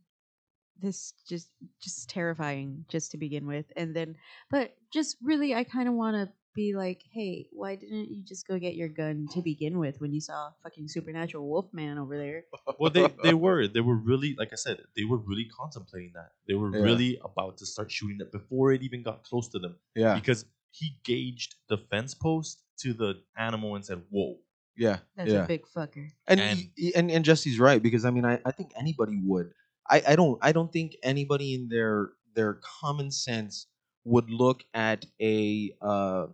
this 0.81 1.15
just 1.29 1.51
just 1.81 2.11
terrifying 2.11 2.85
just 2.89 3.13
to 3.13 3.19
begin 3.19 3.47
with. 3.47 3.67
And 3.77 3.95
then 3.95 4.17
but 4.51 4.77
just 4.93 5.17
really 5.23 5.55
I 5.55 5.65
kind 5.65 5.89
of 5.89 5.95
want 5.95 6.17
to 6.17 6.33
be 6.55 6.75
like, 6.75 7.03
"Hey, 7.13 7.49
why 7.53 7.77
didn't 7.77 8.11
you 8.13 8.23
just 8.25 8.47
go 8.47 8.59
get 8.59 8.77
your 8.77 8.89
gun 8.89 9.27
to 9.33 9.43
begin 9.43 9.79
with 9.79 10.01
when 10.01 10.13
you 10.13 10.21
saw 10.21 10.51
fucking 10.63 10.89
supernatural 10.89 11.49
wolf 11.49 11.73
man 11.73 11.99
over 11.99 12.17
there?" 12.19 12.45
Well, 12.79 12.91
they 12.91 13.09
they 13.23 13.35
were 13.35 13.69
they 13.69 13.81
were 13.81 13.97
really 13.97 14.35
like 14.37 14.53
I 14.53 14.57
said 14.57 14.81
they 14.97 15.05
were 15.05 15.19
really 15.19 15.47
contemplating 15.47 16.13
that. 16.15 16.33
They 16.49 16.55
were 16.55 16.71
Yeah. 16.73 16.83
really 16.83 17.19
about 17.25 17.59
to 17.59 17.67
start 17.67 17.91
shooting 17.91 18.19
it 18.21 18.33
before 18.33 18.73
it 18.73 18.83
even 18.83 19.03
got 19.03 19.23
close 19.23 19.49
to 19.51 19.59
them. 19.59 19.79
yeah, 19.95 20.15
because 20.17 20.45
he 20.71 20.99
gauged 21.05 21.55
the 21.69 21.79
fence 21.79 22.15
post 22.15 22.64
to 22.79 22.93
the 22.93 23.23
animal 23.37 23.75
and 23.77 23.85
said, 23.85 24.03
"Whoa!" 24.11 24.39
yeah, 24.77 24.99
That's 25.17 25.31
yeah. 25.31 25.45
a 25.45 25.47
big 25.47 25.65
fucker. 25.67 26.11
and 26.27 26.41
And- 26.41 26.59
y- 26.59 26.71
y- 26.79 26.93
and 26.97 27.11
and 27.11 27.25
Jesse's 27.25 27.59
right 27.59 27.83
because 27.83 28.05
I 28.05 28.11
mean 28.11 28.25
I, 28.25 28.41
I 28.45 28.51
think 28.51 28.73
anybody 28.77 29.21
would 29.25 29.53
I, 29.89 30.03
I 30.09 30.17
don't 30.17 30.39
I 30.43 30.53
don't 30.53 30.73
think 30.73 30.97
anybody 31.03 31.55
in 31.55 31.69
their 31.69 32.11
their 32.35 32.55
common 32.81 33.11
sense 33.11 33.67
would 34.05 34.29
look 34.31 34.65
at 34.75 35.07
a 35.21 35.73
uh 35.81 36.27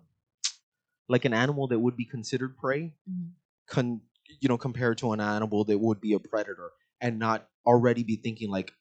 like 1.08 1.24
an 1.24 1.34
animal 1.34 1.66
that 1.68 1.78
would 1.78 1.96
be 1.96 2.04
considered 2.04 2.56
prey 2.56 2.94
Mhm. 3.08 3.30
con 3.66 4.00
you 4.40 4.48
know 4.48 4.56
compared 4.58 4.98
to 4.98 5.12
an 5.12 5.20
animal 5.20 5.64
that 5.64 5.78
would 5.78 6.00
be 6.00 6.12
a 6.14 6.18
predator 6.20 6.70
and 7.00 7.18
not 7.18 7.48
already 7.66 8.02
be 8.04 8.16
thinking 8.16 8.50
like 8.50 8.72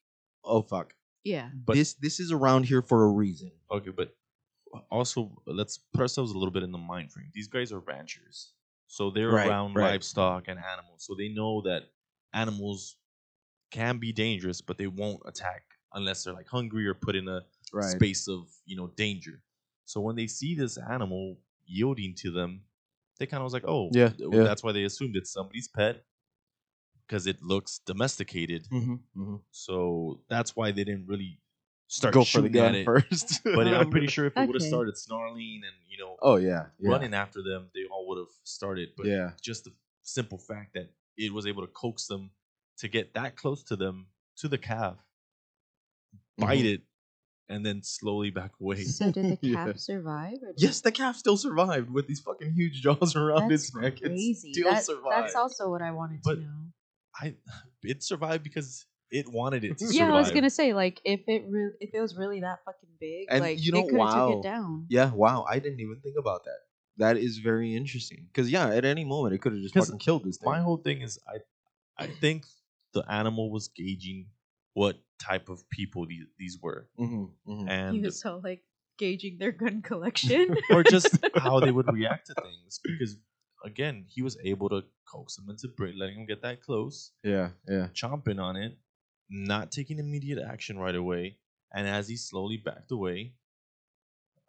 oh 0.43 0.61
fuck 0.61 0.93
Yeah. 1.23 1.49
But 1.65 1.73
this 1.75 1.93
this 1.95 2.19
is 2.19 2.31
around 2.31 2.65
here 2.65 2.81
for 2.81 3.03
a 3.03 3.09
reason 3.09 3.51
okay, 3.71 3.89
but 3.91 4.15
also 4.91 5.41
let's 5.45 5.77
put 5.77 6.01
ourselves 6.01 6.31
a 6.31 6.37
little 6.37 6.51
bit 6.51 6.63
in 6.63 6.71
the 6.71 6.77
mind 6.77 7.11
frame. 7.11 7.31
These 7.33 7.47
guys 7.47 7.71
are 7.71 7.79
ranchers, 7.79 8.53
so 8.87 9.09
they're 9.11 9.31
Right, 9.31 9.47
around 9.47 9.75
right. 9.75 9.91
livestock 9.91 10.47
and 10.47 10.59
animals, 10.59 11.05
so 11.05 11.15
they 11.15 11.29
know 11.29 11.61
that 11.61 11.83
animals 12.33 12.97
can 13.71 13.97
be 13.97 14.11
dangerous, 14.11 14.61
but 14.61 14.77
they 14.77 14.87
won't 14.87 15.21
attack 15.25 15.63
unless 15.93 16.23
they're 16.23 16.33
like 16.33 16.47
hungry 16.47 16.87
or 16.87 16.93
put 16.93 17.15
in 17.15 17.27
a 17.27 17.41
right 17.73 17.95
space 17.95 18.27
of 18.27 18.47
you 18.65 18.75
know 18.75 18.87
danger. 18.95 19.41
So 19.85 20.01
when 20.01 20.15
they 20.15 20.27
see 20.27 20.55
this 20.55 20.77
animal 20.77 21.37
yielding 21.65 22.15
to 22.15 22.31
them, 22.31 22.61
they 23.19 23.25
kind 23.25 23.41
of 23.41 23.45
was 23.45 23.53
like, 23.53 23.65
"Oh, 23.67 23.89
Yeah, 23.93 24.11
yeah. 24.17 24.43
That's 24.43 24.63
why 24.63 24.71
they 24.71 24.83
assumed 24.83 25.15
it's 25.15 25.31
somebody's 25.31 25.67
pet 25.67 26.03
because 27.07 27.27
it 27.27 27.41
looks 27.41 27.79
domesticated. 27.85 28.67
mm-hmm, 28.71 28.93
mm-hmm. 29.17 29.35
So 29.51 30.21
that's 30.29 30.55
why 30.55 30.71
they 30.71 30.83
didn't 30.83 31.07
really 31.07 31.39
start 31.89 32.13
go 32.13 32.21
for 32.23 32.39
the 32.41 32.47
shooting 32.47 32.61
at 32.61 32.71
gun 32.71 32.75
it. 32.75 32.85
first 32.85 33.41
But 33.43 33.67
I'm 33.67 33.89
pretty 33.89 34.07
sure 34.07 34.25
if 34.27 34.37
it 34.37 34.45
would 34.47 34.55
have 34.55 34.61
started 34.67 34.95
snarling 34.97 35.61
and 35.65 35.75
you 35.89 35.97
know 35.97 36.15
oh 36.21 36.37
yeah, 36.37 36.67
yeah. 36.79 36.89
running 36.91 37.13
after 37.13 37.41
them, 37.43 37.69
they 37.75 37.81
all 37.91 38.07
would 38.07 38.17
have 38.19 38.31
started. 38.43 38.89
But 38.95 39.07
yeah 39.07 39.31
just 39.41 39.65
the 39.65 39.71
simple 40.03 40.37
fact 40.37 40.73
that 40.75 40.89
it 41.17 41.33
was 41.33 41.45
able 41.45 41.61
to 41.63 41.67
coax 41.73 42.07
them 42.07 42.31
to 42.77 42.87
get 42.87 43.13
that 43.15 43.35
close 43.35 43.61
to 43.63 43.75
them 43.75 44.07
to 44.37 44.47
the 44.47 44.57
calf, 44.57 44.95
bite 46.37 46.59
Mhm. 46.63 46.73
it, 46.75 46.81
and 47.49 47.65
then 47.65 47.83
slowly 47.83 48.29
back 48.29 48.51
away. 48.61 48.83
So 48.83 49.11
did 49.11 49.25
the 49.41 49.47
Yeah. 49.47 49.65
calf 49.65 49.77
survive? 49.79 50.37
Or 50.43 50.53
Yes, 50.55 50.81
the 50.81 50.91
calf 50.91 51.17
still 51.17 51.35
survived 51.37 51.89
with 51.89 52.07
these 52.07 52.21
fucking 52.21 52.53
huge 52.53 52.81
jaws 52.81 53.15
around 53.17 53.49
That's 53.49 53.65
its 53.65 53.75
neck. 53.75 53.99
crazy. 53.99 54.49
It 54.51 54.53
still 54.55 54.71
That- 54.71 54.85
survived. 54.85 55.11
That's 55.25 55.35
also 55.35 55.69
what 55.69 55.81
I 55.81 55.91
wanted 55.91 56.21
But- 56.23 56.35
to 56.35 56.41
know. 56.41 56.71
I 57.21 57.35
it 57.83 58.01
survived 58.03 58.43
because 58.43 58.85
it 59.11 59.27
wanted 59.27 59.63
it 59.63 59.77
to 59.79 59.87
Yeah, 59.91 60.13
I 60.13 60.19
was 60.19 60.31
gonna 60.31 60.49
say 60.49 60.73
like 60.73 61.01
if 61.03 61.21
it 61.27 61.43
re- 61.47 61.73
if 61.79 61.91
it 61.93 61.99
was 61.99 62.15
really 62.15 62.41
that 62.41 62.59
fucking 62.65 62.89
big, 62.99 63.27
And 63.29 63.41
like 63.41 63.63
you 63.63 63.71
know, 63.71 63.79
it 63.79 63.89
could 63.89 63.99
have 63.99 64.15
took 64.27 64.37
it 64.37 64.43
down. 64.43 64.85
yeah, 64.89 65.11
wow. 65.11 65.45
I 65.49 65.59
didn't 65.59 65.79
even 65.79 65.99
think 66.01 66.15
about 66.17 66.43
that. 66.45 66.59
That 66.97 67.17
is 67.17 67.37
very 67.37 67.75
interesting. 67.75 68.27
Because 68.31 68.49
yeah, 68.51 68.69
at 68.69 68.85
any 68.85 69.05
moment 69.05 69.33
it 69.35 69.39
could 69.41 69.53
have 69.53 69.61
just 69.61 69.75
fucking 69.75 69.99
killed 69.99 70.23
this 70.25 70.37
thing. 70.37 70.49
My 70.49 70.59
whole 70.61 70.77
thing 70.77 71.01
is 71.01 71.19
I 71.27 71.37
I 72.03 72.07
think 72.07 72.45
the 72.93 73.03
animal 73.09 73.51
was 73.51 73.67
gauging 73.69 74.27
what 74.73 74.97
type 75.19 75.49
of 75.49 75.69
people 75.69 76.05
these, 76.07 76.25
these 76.37 76.57
were 76.61 76.87
hmm 76.97 77.25
hmm 77.45 77.61
He 77.61 77.69
and 77.69 78.03
was 78.05 78.19
so 78.21 78.39
like 78.43 78.63
gauging 78.97 79.37
their 79.39 79.51
gun 79.51 79.81
collection. 79.89 80.55
or 80.71 80.83
just 80.83 81.17
how 81.35 81.59
they 81.59 81.71
would 81.71 81.91
react 81.99 82.27
to 82.27 82.33
things 82.35 82.79
because 82.83 83.17
again 83.65 84.05
he 84.07 84.21
was 84.21 84.37
able 84.43 84.69
to 84.69 84.83
coax 85.11 85.35
them 85.35 85.49
into 85.49 85.67
bri- 85.67 85.95
letting 85.97 86.15
them 86.17 86.25
get 86.25 86.41
that 86.41 86.61
close 86.61 87.11
Yeah, 87.23 87.49
yeah. 87.67 87.87
chomping 87.93 88.39
on 88.41 88.55
it 88.55 88.77
not 89.29 89.71
taking 89.71 89.99
immediate 89.99 90.39
action 90.39 90.77
right 90.79 90.95
away 90.95 91.37
and 91.73 91.87
as 91.87 92.07
he 92.07 92.15
slowly 92.17 92.57
backed 92.57 92.91
away 92.91 93.33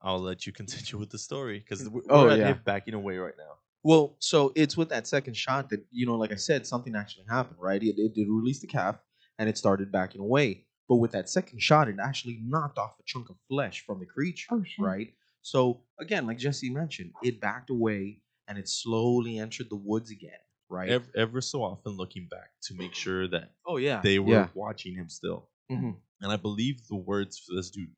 i'll 0.02 0.20
let 0.20 0.46
you 0.46 0.52
continue 0.60 0.98
with 0.98 1.10
the 1.10 1.18
story 1.18 1.58
because 1.58 1.88
we're 1.88 2.02
Oh, 2.08 2.28
at 2.28 2.38
yeah. 2.38 2.48
him 2.48 2.60
backing 2.64 2.94
away 2.94 3.16
right 3.18 3.34
now 3.36 3.54
Well, 3.82 4.16
so 4.18 4.52
it's 4.56 4.76
with 4.76 4.88
that 4.90 5.06
second 5.06 5.34
shot 5.36 5.70
that 5.70 5.84
you 5.90 6.04
know, 6.06 6.16
like 6.16 6.32
I 6.32 6.36
said, 6.36 6.66
something 6.66 6.94
actually 6.94 7.24
happened, 7.28 7.58
right? 7.60 7.82
It, 7.82 7.94
it 7.98 8.14
did 8.14 8.28
release 8.28 8.60
the 8.60 8.66
calf, 8.66 8.96
and 9.38 9.48
it 9.48 9.56
started 9.56 9.90
backing 9.90 10.20
away. 10.20 10.66
But 10.88 10.96
with 10.96 11.12
that 11.12 11.30
second 11.30 11.62
shot, 11.62 11.88
it 11.88 11.96
actually 12.02 12.40
knocked 12.44 12.76
off 12.78 12.98
a 13.00 13.02
chunk 13.06 13.30
of 13.30 13.36
flesh 13.48 13.82
from 13.86 13.98
the 14.00 14.04
creature, 14.06 14.48
Oh, 14.52 14.62
shit. 14.64 14.84
right? 14.84 15.08
So 15.42 15.80
again, 15.98 16.26
like 16.26 16.36
Jesse 16.36 16.68
mentioned, 16.68 17.12
it 17.22 17.40
backed 17.40 17.70
away 17.70 18.20
and 18.48 18.58
it 18.58 18.68
slowly 18.68 19.38
entered 19.38 19.70
the 19.70 19.76
woods 19.90 20.10
again, 20.10 20.42
right? 20.70 20.88
ever, 20.90 21.06
ever 21.16 21.40
so 21.40 21.62
often 21.62 21.92
looking 21.96 22.26
back 22.30 22.50
to 22.62 22.74
make 22.74 22.94
sure 22.94 23.26
that 23.28 23.52
oh 23.66 23.76
yeah, 23.76 24.00
they 24.02 24.18
were 24.18 24.32
yeah. 24.34 24.48
watching 24.54 24.94
him 24.94 25.08
still 25.08 25.48
Mhm. 25.70 25.96
and 26.22 26.32
i 26.32 26.36
believe 26.36 26.86
the 26.88 26.96
words 26.96 27.38
for 27.38 27.54
this 27.54 27.70
dude 27.70 27.90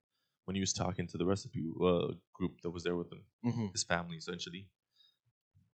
when 0.45 0.55
he 0.57 0.61
was 0.61 0.73
talking 0.73 1.07
to 1.07 1.17
the 1.19 1.25
rest 1.25 1.45
of 1.45 1.53
the 1.53 1.61
people, 1.61 1.87
uh, 1.87 2.15
group 2.35 2.61
that 2.63 2.71
was 2.71 2.83
there 2.83 2.97
with 2.97 3.11
him 3.13 3.23
Mhm. 3.45 3.73
his 3.73 3.85
family 3.85 4.17
essentially 4.17 4.69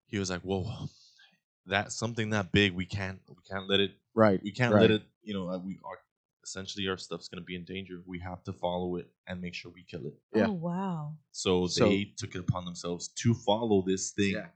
he 0.08 0.18
was 0.20 0.30
like 0.30 0.42
whoa 0.42 0.90
that's 1.66 1.96
something 1.96 2.30
that 2.32 2.52
big 2.52 2.74
we 2.74 2.86
can't 2.86 3.20
we 3.30 3.36
can't 3.50 3.68
let 3.70 3.80
it 3.80 3.92
right. 4.14 4.42
we 4.44 4.52
can't 4.52 4.74
right. 4.74 4.82
let 4.82 4.92
it 4.92 5.04
you 5.24 5.34
know 5.34 5.50
uh, 5.50 5.58
we 5.58 5.80
are 5.84 5.98
essentially 6.44 6.88
our 6.88 6.98
stuff's 6.98 7.28
going 7.28 7.42
to 7.42 7.46
be 7.46 7.56
in 7.56 7.64
danger 7.66 8.02
we 8.06 8.20
have 8.20 8.44
to 8.44 8.54
follow 8.54 8.98
it 8.98 9.08
and 9.28 9.42
make 9.42 9.54
sure 9.56 9.72
we 9.72 9.84
kill 9.84 10.06
it 10.06 10.14
Yeah. 10.34 10.48
Oh 10.48 10.54
wow. 10.54 11.18
so, 11.32 11.66
So- 11.68 11.90
they 11.90 12.14
took 12.18 12.36
it 12.36 12.40
upon 12.40 12.66
themselves 12.66 13.08
to 13.22 13.34
follow 13.34 13.82
this 13.82 14.12
thing 14.12 14.34
Yeah. 14.34 14.48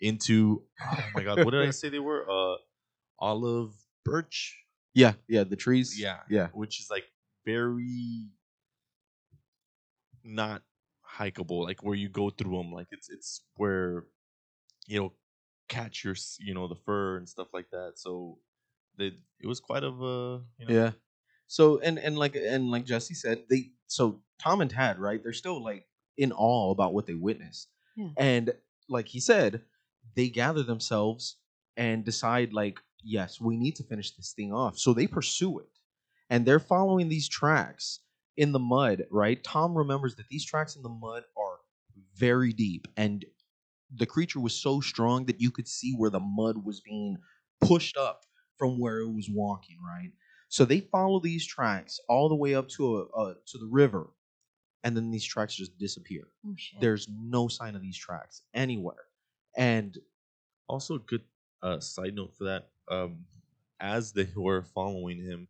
Into 0.00 0.62
oh 0.82 1.04
my 1.14 1.22
god 1.22 1.44
what 1.44 1.50
did 1.52 1.66
i 1.66 1.70
say 1.70 1.88
they 1.88 1.98
were 1.98 2.24
uh 2.30 2.56
olive 3.18 3.72
birch 4.04 4.56
Yeah, 4.94 5.14
yeah. 5.28 5.44
The 5.44 5.56
trees. 5.56 5.98
yeah 6.00 6.20
yeah. 6.30 6.48
which 6.52 6.80
is 6.80 6.88
like 6.90 7.04
very 7.44 8.28
not 10.24 10.62
hikeable 11.18 11.64
like 11.64 11.82
where 11.82 11.94
you 11.94 12.08
go 12.08 12.30
through 12.30 12.56
them 12.56 12.72
like 12.72 12.86
it's 12.90 13.08
it's 13.08 13.42
where 13.56 14.04
you 14.86 15.00
know 15.00 15.12
catch 15.68 16.04
your 16.04 16.14
you 16.40 16.54
know 16.54 16.68
the 16.68 16.74
fur 16.76 17.16
and 17.16 17.28
stuff 17.28 17.48
like 17.52 17.68
that 17.70 17.92
so 17.96 18.38
they, 18.98 19.12
it 19.40 19.46
was 19.46 19.60
quite 19.60 19.84
of 19.84 20.00
a 20.02 20.40
you 20.58 20.66
know 20.66 20.74
Yeah. 20.74 20.90
So 21.46 21.78
and 21.78 21.98
and 21.98 22.18
like 22.18 22.36
and 22.36 22.70
like 22.70 22.84
Jesse 22.84 23.14
said, 23.14 23.44
they 23.48 23.70
so 23.86 24.20
Tom 24.38 24.60
and 24.60 24.70
Tad, 24.70 24.98
right? 24.98 25.22
They're 25.22 25.32
still 25.32 25.62
like 25.64 25.86
in 26.18 26.30
awe 26.32 26.70
about 26.72 26.92
what 26.92 27.06
they 27.06 27.14
witnessed. 27.14 27.68
Yeah. 27.96 28.08
And 28.18 28.52
like 28.88 29.08
he 29.08 29.18
said, 29.20 29.62
they 30.18 30.28
gather 30.28 30.64
themselves 30.64 31.36
and 31.76 32.04
decide 32.04 32.52
like, 32.52 32.80
yes, 33.04 33.40
we 33.40 33.56
need 33.56 33.76
to 33.76 33.84
finish 33.84 34.10
this 34.16 34.32
thing 34.32 34.52
off. 34.52 34.76
So 34.76 34.92
they 34.92 35.06
pursue 35.06 35.60
it. 35.60 35.70
And 36.28 36.44
they're 36.44 36.58
following 36.58 37.08
these 37.08 37.28
tracks 37.28 38.00
in 38.36 38.50
the 38.50 38.58
mud, 38.58 39.04
right? 39.12 39.42
Tom 39.44 39.78
remembers 39.78 40.16
that 40.16 40.28
these 40.28 40.44
tracks 40.44 40.74
in 40.74 40.82
the 40.82 40.88
mud 40.88 41.22
are 41.36 41.58
very 42.16 42.52
deep 42.52 42.88
and 42.96 43.24
the 43.94 44.06
creature 44.06 44.40
was 44.40 44.54
so 44.54 44.80
strong 44.80 45.24
that 45.26 45.40
you 45.40 45.52
could 45.52 45.68
see 45.68 45.94
where 45.94 46.10
the 46.10 46.20
mud 46.20 46.64
was 46.64 46.80
being 46.80 47.16
pushed 47.60 47.96
up 47.96 48.24
from 48.56 48.80
where 48.80 48.98
it 48.98 49.12
was 49.12 49.30
walking, 49.30 49.78
right? 49.80 50.10
So 50.48 50.64
they 50.64 50.80
follow 50.80 51.20
these 51.20 51.46
tracks 51.46 52.00
all 52.08 52.28
the 52.28 52.34
way 52.34 52.56
up 52.56 52.68
to 52.70 52.98
a, 52.98 53.20
a 53.20 53.34
to 53.46 53.58
the 53.58 53.68
river, 53.70 54.08
and 54.82 54.96
then 54.96 55.10
these 55.10 55.24
tracks 55.24 55.54
just 55.54 55.78
disappear. 55.78 56.24
Oh. 56.46 56.54
There's 56.80 57.08
no 57.08 57.48
sign 57.48 57.76
of 57.76 57.82
these 57.82 57.96
tracks 57.96 58.42
anywhere, 58.54 59.04
and 59.56 59.96
also 60.68 60.96
a 60.96 61.00
good 61.00 61.22
uh, 61.62 61.80
side 61.80 62.14
note 62.14 62.34
for 62.36 62.44
that 62.44 62.70
um 62.88 63.26
as 63.80 64.12
they 64.12 64.28
were 64.36 64.62
following 64.62 65.20
him 65.22 65.48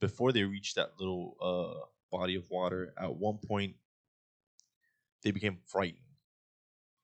before 0.00 0.32
they 0.32 0.44
reached 0.44 0.76
that 0.76 0.92
little 0.98 1.36
uh 1.40 1.86
body 2.10 2.36
of 2.36 2.48
water 2.50 2.94
at 2.98 3.14
one 3.14 3.38
point 3.38 3.76
they 5.22 5.30
became 5.30 5.58
frightened 5.66 6.02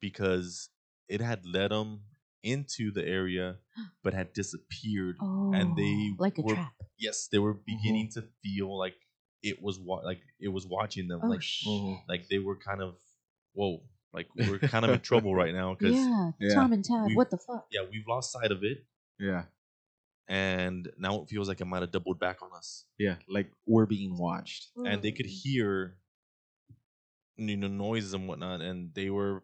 because 0.00 0.70
it 1.08 1.20
had 1.20 1.46
led 1.46 1.70
them 1.70 2.02
into 2.42 2.90
the 2.90 3.04
area 3.06 3.58
but 4.02 4.14
had 4.14 4.32
disappeared 4.32 5.16
Oh, 5.20 5.50
and 5.54 5.76
they 5.76 6.12
like 6.18 6.38
a 6.38 6.42
were, 6.42 6.54
trap. 6.54 6.74
yes 6.98 7.28
they 7.28 7.38
were 7.38 7.54
beginning 7.54 8.10
to 8.10 8.22
feel 8.42 8.76
like 8.76 8.96
it 9.42 9.62
was 9.62 9.78
wa- 9.78 10.00
like 10.04 10.20
it 10.40 10.48
was 10.48 10.66
watching 10.66 11.08
them 11.08 11.20
Oh, 11.22 11.28
like 11.28 11.42
sh- 11.42 11.66
Mhm. 11.66 12.02
like 12.08 12.28
they 12.28 12.38
were 12.38 12.56
kind 12.56 12.82
of 12.82 12.96
whoa 13.52 13.82
like 14.14 14.28
we're 14.36 14.58
kind 14.60 14.84
of 14.84 14.92
in 14.92 15.00
trouble 15.00 15.34
right 15.34 15.52
now 15.52 15.74
because 15.78 15.94
yeah. 15.96 16.30
Yeah, 16.38 16.48
Yeah. 16.48 16.54
Tom 16.54 16.72
and 16.72 16.84
Tad. 16.84 17.08
We- 17.08 17.16
what 17.16 17.30
the 17.30 17.36
fuck? 17.38 17.66
Yeah, 17.70 17.82
we've 17.90 18.06
lost 18.08 18.32
sight 18.32 18.50
of 18.52 18.62
it 18.62 18.86
Yeah. 19.18 19.44
and 20.28 20.88
now 20.96 21.20
it 21.22 21.28
feels 21.28 21.48
like 21.48 21.60
it 21.60 21.66
might 21.66 21.82
have 21.82 21.90
doubled 21.90 22.18
back 22.20 22.40
on 22.42 22.50
us 22.56 22.84
Yeah. 22.98 23.16
Like 23.28 23.50
we're 23.66 23.86
being 23.86 24.16
watched. 24.16 24.68
and 24.86 25.02
they 25.02 25.12
could 25.12 25.26
hear 25.26 25.96
you 27.36 27.56
know 27.56 27.66
noises 27.68 28.14
and 28.14 28.28
whatnot 28.28 28.60
and 28.60 28.94
they 28.94 29.10
were 29.10 29.42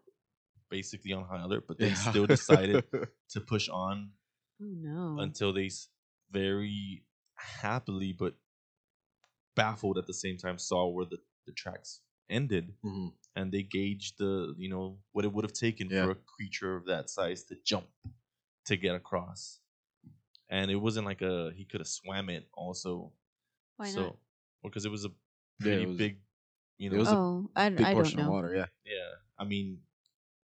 basically 0.69 1.11
on 1.11 1.25
high 1.25 1.41
alert 1.43 1.65
but 1.67 1.77
they 1.77 1.89
Yeah. 1.89 1.93
still 1.95 2.25
decided 2.25 2.85
to 3.31 3.41
push 3.41 3.67
on 3.67 4.11
Oh 4.63 4.73
no. 4.77 5.19
until 5.19 5.51
they 5.51 5.65
s- 5.65 5.89
very 6.31 7.03
happily 7.35 8.13
but 8.13 8.35
baffled 9.55 9.97
at 9.97 10.07
the 10.07 10.13
same 10.13 10.37
time 10.37 10.57
saw 10.57 10.87
where 10.87 11.05
the, 11.05 11.17
the 11.45 11.51
tracks 11.51 11.99
ended 12.29 12.73
Mhm. 12.85 13.11
And 13.35 13.51
they 13.51 13.63
gauged 13.63 14.17
the 14.17 14.53
you 14.57 14.69
know 14.69 14.97
what 15.13 15.25
it 15.25 15.31
would 15.33 15.43
have 15.45 15.53
taken 15.53 15.89
Yeah. 15.89 16.05
for 16.05 16.11
a 16.11 16.15
creature 16.15 16.75
of 16.75 16.85
that 16.87 17.09
size 17.09 17.43
to 17.45 17.55
jump 17.65 17.87
to 18.65 18.75
get 18.77 18.95
across 18.95 19.59
and 20.49 20.69
it 20.69 20.75
wasn't 20.75 21.05
like 21.05 21.21
a 21.21 21.51
he 21.55 21.65
could 21.65 21.79
have 21.81 21.87
swam 21.87 22.29
it 22.29 22.47
also 22.53 23.11
Why 23.77 23.87
so 23.89 24.01
not? 24.01 24.15
because 24.63 24.85
it 24.85 24.91
was 24.91 25.05
a 25.05 25.09
Yeah, 25.09 25.63
pretty 25.63 25.83
it 25.83 25.87
was- 25.87 25.97
big 25.97 26.17
you 26.77 26.89
know 26.89 26.95
it 26.95 26.99
was 26.99 27.07
Oh, 27.09 27.49
I, 27.55 27.69
Big 27.69 27.81
I 27.85 27.93
don't 27.93 28.01
portion 28.03 28.19
of 28.19 28.27
water. 28.27 28.53
Yeah. 28.55 28.65
yeah 28.85 29.11
i 29.39 29.43
mean 29.45 29.79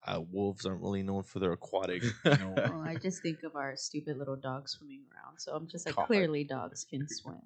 uh, 0.04 0.20
wolves 0.32 0.66
aren't 0.66 0.82
really 0.82 1.02
known 1.04 1.22
for 1.22 1.38
their 1.38 1.52
aquatic 1.58 2.02
you 2.02 2.10
know 2.24 2.54
Oh, 2.56 2.80
I 2.82 2.96
just 2.96 3.22
think 3.22 3.42
of 3.44 3.54
our 3.54 3.76
stupid 3.76 4.16
little 4.18 4.34
dogs 4.34 4.72
swimming 4.72 5.02
around. 5.12 5.38
So 5.38 5.54
I'm 5.54 5.68
just 5.68 5.86
like, 5.86 5.94
God. 5.94 6.06
clearly 6.06 6.42
dogs 6.42 6.84
can 6.90 7.06
swim. 7.08 7.38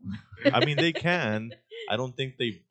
i 0.54 0.64
mean 0.64 0.76
they 0.78 0.92
can 0.92 1.50
i 1.90 1.96
don't 1.96 2.16
think 2.16 2.36
they 2.38 2.62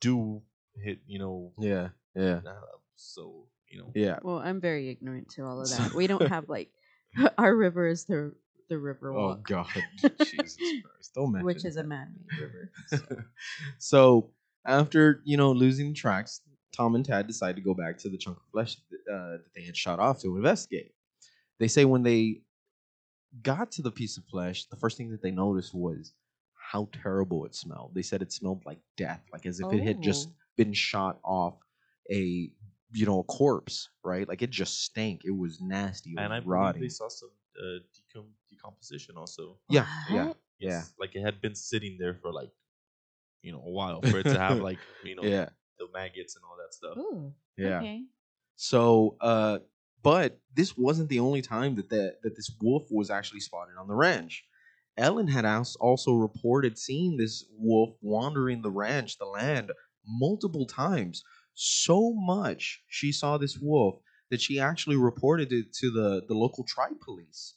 do 0.00 0.42
hit 0.82 0.98
you 1.06 1.18
know 1.18 1.52
Yeah. 1.58 1.88
Yeah. 2.14 2.40
uh, 2.46 2.52
so 2.96 3.46
you 3.68 3.78
know 3.80 3.92
Yeah. 3.94 4.18
Well, 4.22 4.38
I'm 4.38 4.60
very 4.60 4.88
ignorant 4.88 5.28
to 5.30 5.44
all 5.44 5.60
of 5.60 5.68
that. 5.70 5.94
We 5.94 6.06
don't 6.06 6.28
have 6.28 6.48
like 6.56 6.70
our 7.38 7.54
river 7.54 7.86
is 7.86 8.04
the 8.04 8.34
the 8.68 8.78
river 8.78 9.12
Oh 9.14 9.34
God. 9.36 9.66
Jesus 10.02 10.56
Christ. 10.56 11.14
Don't 11.14 11.32
mention 11.32 11.46
which 11.46 11.64
is 11.64 11.76
a 11.76 11.82
that. 11.82 11.88
man-made 11.88 12.40
river. 12.40 12.70
so. 12.88 12.98
so 13.78 14.30
after 14.66 15.20
you 15.24 15.36
know 15.36 15.52
losing 15.52 15.88
the 15.88 15.94
tracks, 15.94 16.40
Tom 16.72 16.94
and 16.94 17.04
Tad 17.04 17.26
decide 17.26 17.56
to 17.56 17.62
go 17.62 17.74
back 17.74 17.98
to 17.98 18.08
the 18.08 18.18
chunk 18.18 18.36
of 18.38 18.42
flesh 18.52 18.76
uh, 19.10 19.38
that 19.38 19.54
they 19.54 19.62
had 19.62 19.76
shot 19.76 19.98
off 20.00 20.20
to 20.22 20.36
investigate. 20.36 20.92
They 21.58 21.68
say 21.68 21.84
when 21.84 22.02
they 22.02 22.42
got 23.42 23.70
to 23.72 23.82
the 23.82 23.90
piece 23.90 24.16
of 24.16 24.24
flesh, 24.24 24.64
the 24.66 24.76
first 24.76 24.96
thing 24.96 25.10
that 25.10 25.22
they 25.22 25.30
noticed 25.30 25.74
was 25.74 26.12
how 26.54 26.88
terrible 27.02 27.44
it 27.44 27.54
smelled. 27.54 27.92
They 27.94 28.02
said 28.02 28.22
it 28.22 28.32
smelled 28.32 28.64
like 28.66 28.78
death, 28.96 29.22
like 29.32 29.46
as 29.46 29.60
if 29.60 29.72
it 29.72 29.82
had 29.82 30.02
just 30.02 30.28
Oh. 30.28 30.32
Been 30.56 30.72
shot 30.72 31.18
off 31.24 31.54
a 32.10 32.50
you 32.92 33.04
know 33.06 33.20
a 33.20 33.24
corpse, 33.24 33.88
right? 34.04 34.26
Like 34.28 34.42
it 34.42 34.50
just 34.50 34.82
stank. 34.82 35.22
It 35.24 35.36
was 35.36 35.60
nasty. 35.60 36.10
It 36.12 36.18
and 36.20 36.32
i 36.32 36.40
was 36.40 36.44
believe 36.44 36.80
they 36.80 36.88
saw 36.88 37.08
some 37.08 37.30
uh, 37.60 37.78
decom- 37.96 38.32
decomposition 38.50 39.16
also 39.16 39.58
yeah, 39.68 39.86
yeah, 40.10 40.26
What? 40.26 40.36
yeah, 40.60 40.68
Yes, 40.70 40.94
like 40.98 41.14
it 41.14 41.22
had 41.22 41.40
been 41.40 41.54
sitting 41.54 41.96
there 41.98 42.14
for 42.14 42.32
like 42.32 42.50
you 43.42 43.52
know 43.52 43.62
a 43.64 43.70
while 43.70 44.00
for 44.02 44.18
it 44.18 44.24
to 44.24 44.38
have 44.38 44.60
like 44.70 44.78
you 45.04 45.14
know 45.16 45.22
yeah, 45.22 45.48
the 45.78 45.88
maggots 45.92 46.36
and 46.36 46.44
all 46.44 46.56
that 46.56 46.74
stuff 46.74 46.98
Ooh, 46.98 47.32
yeah. 47.56 47.78
Okay. 47.78 48.04
So, 48.56 49.16
uh, 49.20 49.58
but 50.02 50.38
this 50.54 50.76
wasn't 50.76 51.08
the 51.08 51.20
only 51.20 51.42
time 51.42 51.74
that 51.76 51.90
that, 51.90 52.18
that 52.22 52.36
this 52.36 52.50
wolf 52.60 52.84
was 52.90 53.10
actually 53.10 53.40
spotted 53.40 53.76
on 53.78 53.88
the 53.88 53.94
ranch. 53.94 54.44
Ellen 54.96 55.28
had 55.28 55.44
als- 55.44 55.76
also 55.76 56.14
reported 56.14 56.78
seeing 56.78 57.16
this 57.16 57.44
wolf 57.58 57.96
wandering 58.00 58.62
the 58.62 58.70
ranch, 58.70 59.18
the 59.18 59.26
land, 59.26 59.70
multiple 60.06 60.66
times. 60.66 61.22
So 61.54 62.12
much 62.14 62.82
she 62.88 63.12
saw 63.12 63.38
this 63.38 63.58
wolf 63.58 63.96
that 64.30 64.40
she 64.40 64.58
actually 64.58 64.96
reported 64.96 65.52
it 65.52 65.72
to 65.74 65.90
the, 65.90 66.22
the 66.26 66.34
local 66.34 66.64
tribe 66.64 67.00
police. 67.00 67.54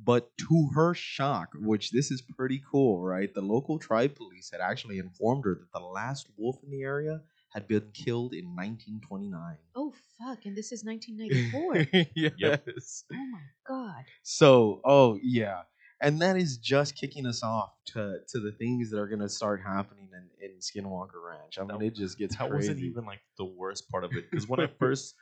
But 0.00 0.30
to 0.38 0.70
her 0.74 0.94
shock, 0.94 1.50
which 1.54 1.90
this 1.90 2.10
is 2.10 2.22
pretty 2.22 2.62
cool, 2.70 3.02
right? 3.02 3.32
The 3.34 3.40
local 3.40 3.78
tribe 3.78 4.14
police 4.14 4.48
had 4.52 4.60
actually 4.60 4.98
informed 4.98 5.44
her 5.44 5.54
that 5.56 5.78
the 5.78 5.84
last 5.84 6.28
wolf 6.36 6.56
in 6.62 6.70
the 6.70 6.82
area 6.82 7.20
had 7.52 7.66
been 7.66 7.90
killed 7.94 8.32
in 8.32 8.44
1929. 8.54 9.56
Oh 9.74 9.92
fuck! 10.18 10.44
And 10.44 10.56
this 10.56 10.70
is 10.70 10.84
1994. 10.84 12.32
yes. 12.38 13.04
oh 13.12 13.26
my 13.32 13.40
god. 13.66 14.04
So, 14.22 14.80
oh 14.84 15.18
yeah, 15.20 15.62
and 16.00 16.20
that 16.20 16.36
is 16.36 16.56
just 16.58 16.94
kicking 16.96 17.26
us 17.26 17.42
off 17.42 17.72
to 17.86 18.18
to 18.28 18.40
the 18.40 18.52
things 18.52 18.90
that 18.90 18.98
are 18.98 19.08
gonna 19.08 19.28
start 19.28 19.60
happening 19.64 20.08
in, 20.12 20.44
in 20.50 20.56
Skinwalker 20.58 21.22
Ranch. 21.26 21.58
I 21.58 21.64
mean, 21.64 21.78
That- 21.78 21.84
it 21.86 21.94
just 21.94 22.18
gets 22.18 22.36
that 22.36 22.50
crazy. 22.50 22.68
wasn't 22.70 22.80
even 22.80 23.04
like 23.04 23.20
the 23.36 23.44
worst 23.44 23.88
part 23.90 24.04
of 24.04 24.12
it 24.14 24.30
because 24.30 24.48
when 24.48 24.60
i 24.60 24.66
first 24.66 25.14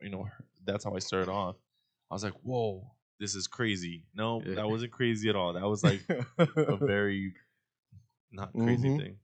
you 0.00 0.10
know 0.10 0.28
that's 0.64 0.84
how 0.84 0.94
i 0.94 0.98
started 1.00 1.28
off 1.30 1.56
i 2.10 2.14
was 2.14 2.22
like 2.22 2.34
whoa 2.44 2.88
this 3.18 3.34
is 3.34 3.46
crazy 3.48 4.04
no 4.14 4.40
Yeah. 4.46 4.54
that 4.56 4.68
wasn't 4.68 4.92
crazy 4.92 5.28
at 5.28 5.34
all 5.36 5.52
that 5.54 5.66
was 5.68 5.82
like 5.82 6.02
a 6.38 6.76
very 6.94 7.32
not 8.30 8.52
crazy 8.52 8.88
Mhm. 8.88 8.96
thing 8.98 9.18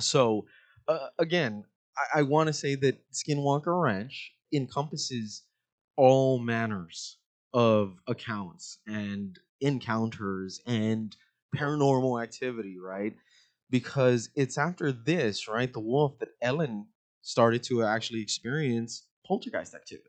so 0.00 0.46
uh, 0.88 1.06
again, 1.20 1.64
I, 1.96 2.18
I 2.20 2.22
want 2.22 2.48
to 2.48 2.52
say 2.52 2.74
that 2.74 2.98
Skinwalker 3.12 3.80
Ranch 3.80 4.32
encompasses 4.52 5.44
all 5.96 6.38
manners 6.40 7.18
of 7.54 7.94
accounts 8.08 8.78
and 8.88 9.38
encounters 9.60 10.60
and 10.66 11.16
paranormal 11.54 12.22
activity, 12.22 12.78
right? 12.78 13.14
Because 13.70 14.30
it's 14.34 14.58
after 14.58 14.92
this, 14.92 15.48
right, 15.48 15.72
the 15.72 15.80
wolf 15.80 16.18
that 16.18 16.30
Ellen 16.42 16.86
started 17.22 17.62
to 17.64 17.84
actually 17.84 18.22
experience 18.22 19.06
poltergeist 19.26 19.74
activity. 19.74 20.08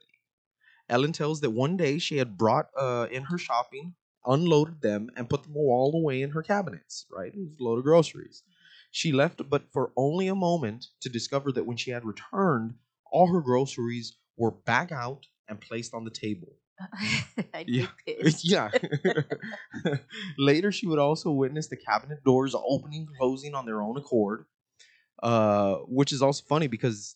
Ellen 0.89 1.13
tells 1.13 1.41
that 1.41 1.51
one 1.51 1.77
day 1.77 1.99
she 1.99 2.17
had 2.17 2.37
brought 2.37 2.69
uh, 2.77 3.07
in 3.11 3.23
her 3.23 3.37
shopping, 3.37 3.95
unloaded 4.25 4.81
them, 4.81 5.09
and 5.15 5.29
put 5.29 5.43
them 5.43 5.55
all 5.55 5.95
away 5.95 6.21
in 6.21 6.31
her 6.31 6.43
cabinets, 6.43 7.05
right? 7.09 7.33
It 7.33 7.39
was 7.39 7.57
a 7.59 7.63
load 7.63 7.77
of 7.77 7.83
groceries. 7.83 8.43
She 8.91 9.13
left, 9.13 9.49
but 9.49 9.71
for 9.71 9.91
only 9.95 10.27
a 10.27 10.35
moment, 10.35 10.87
to 10.99 11.09
discover 11.09 11.51
that 11.53 11.65
when 11.65 11.77
she 11.77 11.91
had 11.91 12.03
returned, 12.03 12.75
all 13.09 13.27
her 13.27 13.41
groceries 13.41 14.17
were 14.35 14.51
back 14.51 14.91
out 14.91 15.27
and 15.47 15.61
placed 15.61 15.93
on 15.93 16.03
the 16.03 16.11
table. 16.11 16.57
I'd 17.53 17.69
Yeah. 17.69 17.87
yeah. 18.43 18.71
Later, 20.37 20.71
she 20.71 20.87
would 20.87 20.99
also 20.99 21.31
witness 21.31 21.67
the 21.67 21.77
cabinet 21.77 22.23
doors 22.23 22.55
opening 22.55 23.07
and 23.07 23.17
closing 23.17 23.53
on 23.55 23.65
their 23.65 23.81
own 23.81 23.97
accord, 23.97 24.45
uh, 25.23 25.75
which 25.87 26.11
is 26.11 26.21
also 26.21 26.43
funny 26.47 26.67
because 26.67 27.15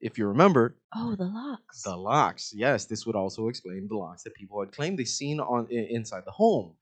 if 0.00 0.18
you 0.18 0.26
remember, 0.28 0.76
Oh, 0.94 1.14
the 1.16 1.24
locks. 1.24 1.82
the 1.82 1.96
locks. 1.96 2.52
Yes, 2.54 2.86
this 2.86 3.04
would 3.06 3.16
also 3.16 3.48
explain 3.48 3.88
the 3.88 3.96
locks 3.96 4.22
that 4.22 4.34
people 4.34 4.60
had 4.60 4.72
claimed 4.72 4.98
they 4.98 5.04
seen 5.04 5.40
on 5.40 5.66
inside 5.70 6.24
the 6.24 6.30
home. 6.32 6.74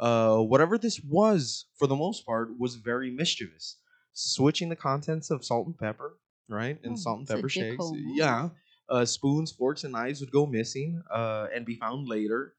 Uh, 0.00 0.38
whatever 0.38 0.78
this 0.78 1.00
was, 1.02 1.66
for 1.76 1.86
the 1.86 1.96
most 1.96 2.24
part, 2.26 2.56
was 2.58 2.76
very 2.76 3.10
mischievous. 3.10 3.78
Switching 4.12 4.68
the 4.68 4.76
contents 4.76 5.30
of 5.30 5.44
salt 5.44 5.66
and 5.66 5.78
pepper, 5.78 6.18
right, 6.48 6.78
and 6.82 6.92
Oh, 6.92 6.96
salt 6.96 7.18
and 7.20 7.28
pepper 7.28 7.48
shakes. 7.48 7.84
Yeah, 8.14 8.50
uh, 8.90 9.04
spoons, 9.04 9.52
forks, 9.52 9.84
and 9.84 9.92
knives 9.92 10.20
would 10.20 10.30
go 10.30 10.46
missing 10.46 11.02
uh, 11.10 11.46
and 11.54 11.64
be 11.64 11.76
found 11.76 12.08
later. 12.08 12.54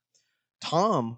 Tom 0.62 1.18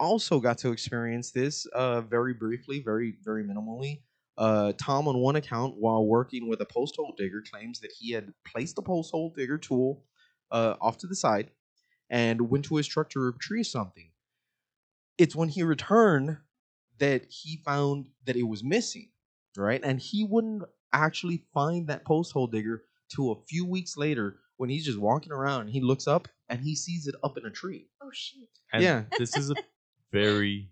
also 0.00 0.40
got 0.40 0.58
to 0.58 0.72
experience 0.72 1.30
this 1.30 1.66
uh, 1.66 2.00
very 2.00 2.34
briefly, 2.34 2.80
very 2.80 3.16
very 3.24 3.44
minimally. 3.44 4.00
Uh, 4.36 4.72
Tom, 4.80 5.08
on 5.08 5.18
one 5.18 5.34
account, 5.34 5.74
while 5.76 6.06
working 6.06 6.48
with 6.48 6.60
a 6.60 6.64
post 6.64 6.94
hole 6.96 7.14
digger, 7.18 7.42
claims 7.50 7.80
that 7.80 7.92
he 7.98 8.12
had 8.12 8.32
placed 8.46 8.76
the 8.76 8.82
post 8.82 9.10
hole 9.10 9.32
digger 9.36 9.58
tool 9.58 10.04
uh, 10.52 10.74
off 10.80 10.96
to 10.98 11.08
the 11.08 11.16
side 11.16 11.50
and 12.10 12.48
went 12.48 12.64
to 12.64 12.76
his 12.76 12.86
truck 12.86 13.10
to 13.10 13.20
retrieve 13.20 13.66
something. 13.66 14.10
It's 15.18 15.34
when 15.34 15.48
he 15.48 15.64
returned 15.64 16.38
that 16.98 17.26
he 17.28 17.60
found 17.64 18.06
that 18.26 18.36
it 18.36 18.44
was 18.44 18.62
missing, 18.62 19.10
right? 19.56 19.80
And 19.82 20.00
he 20.00 20.24
wouldn't 20.24 20.62
actually 20.92 21.44
find 21.52 21.88
that 21.88 22.04
post 22.04 22.32
hole 22.32 22.46
digger 22.46 22.84
till 23.14 23.32
a 23.32 23.42
few 23.48 23.66
weeks 23.66 23.96
later 23.96 24.38
when 24.58 24.68
he's 24.70 24.84
just 24.84 24.98
walking 24.98 25.32
around 25.32 25.68
he 25.68 25.80
looks 25.80 26.06
up 26.06 26.28
and 26.50 26.60
he 26.60 26.76
sees 26.76 27.06
it 27.06 27.14
up 27.24 27.36
in 27.38 27.44
a 27.46 27.50
tree. 27.50 27.88
oh 28.02 28.10
shit. 28.12 28.48
and 28.72 28.82
Yeah. 28.82 29.04
this 29.18 29.36
is 29.36 29.50
a 29.50 29.54
very 30.12 30.70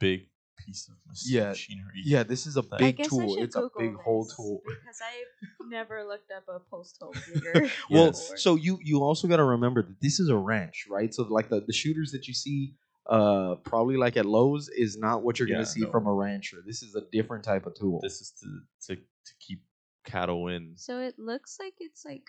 big 0.00 0.26
piece 0.56 0.88
of 0.88 0.94
mach- 1.06 1.16
Yeah, 1.24 1.50
machinery 1.50 2.02
Yeah, 2.04 2.22
this 2.24 2.46
is 2.46 2.56
a 2.56 2.64
I 2.72 2.78
big 2.78 2.96
guess 2.96 3.06
I 3.06 3.08
tool. 3.10 3.34
should 3.34 3.44
It's 3.44 3.56
a 3.56 3.60
Google 3.60 3.80
big 3.80 3.94
hole 3.96 4.24
this, 4.24 4.34
tool. 4.36 4.60
because 4.66 5.00
I've 5.00 5.68
never 5.70 6.04
looked 6.04 6.30
up 6.36 6.44
a 6.48 6.58
post 6.70 6.96
hole 7.00 7.14
digger. 7.32 7.70
Well, 7.90 8.10
before. 8.10 8.36
so 8.36 8.56
you 8.56 8.78
you 8.82 9.00
also 9.02 9.28
got 9.28 9.36
to 9.36 9.44
remember 9.44 9.82
that 9.82 10.00
this 10.00 10.18
is 10.20 10.28
a 10.30 10.36
ranch, 10.36 10.86
right? 10.90 11.14
So 11.14 11.22
like 11.24 11.48
the, 11.48 11.60
the 11.66 11.72
shooters 11.72 12.10
that 12.12 12.26
you 12.28 12.34
see 12.34 12.74
uh 13.08 13.54
probably 13.64 13.96
like 13.96 14.16
at 14.16 14.26
Lowe's 14.26 14.68
is 14.68 14.98
not 14.98 15.22
what 15.22 15.38
you're 15.38 15.48
Yeah, 15.48 15.54
going 15.56 15.64
to 15.64 15.70
see 15.70 15.80
no. 15.82 15.90
from 15.90 16.06
a 16.06 16.12
rancher. 16.12 16.58
This 16.66 16.82
is 16.82 16.94
a 16.94 17.02
different 17.12 17.44
type 17.44 17.64
of 17.66 17.74
tool. 17.74 18.00
this 18.02 18.20
is 18.20 18.32
to, 18.40 18.46
to 18.94 19.00
to 19.00 19.32
keep 19.40 19.60
cattle 20.04 20.48
in 20.48 20.72
So 20.76 21.00
it 21.00 21.18
looks 21.18 21.56
like 21.60 21.74
it's 21.78 22.04
like 22.04 22.24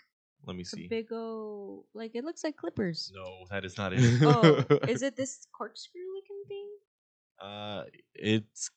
Let 0.46 0.56
me 0.56 0.62
It's 0.62 0.72
a 0.72 0.76
see. 0.76 0.88
big 0.88 1.12
old 1.12 1.84
like 1.94 2.12
it 2.14 2.24
looks 2.24 2.42
like 2.44 2.56
clippers. 2.56 3.12
No, 3.14 3.44
that 3.50 3.64
is 3.64 3.76
not 3.76 3.92
it. 3.92 4.00
Oh, 4.24 4.64
is 4.88 5.02
it 5.02 5.16
this 5.16 5.46
corkscrew 5.52 6.00
looking 6.14 6.42
thing? 6.48 6.68
Uh, 7.40 7.84
it's 8.14 8.70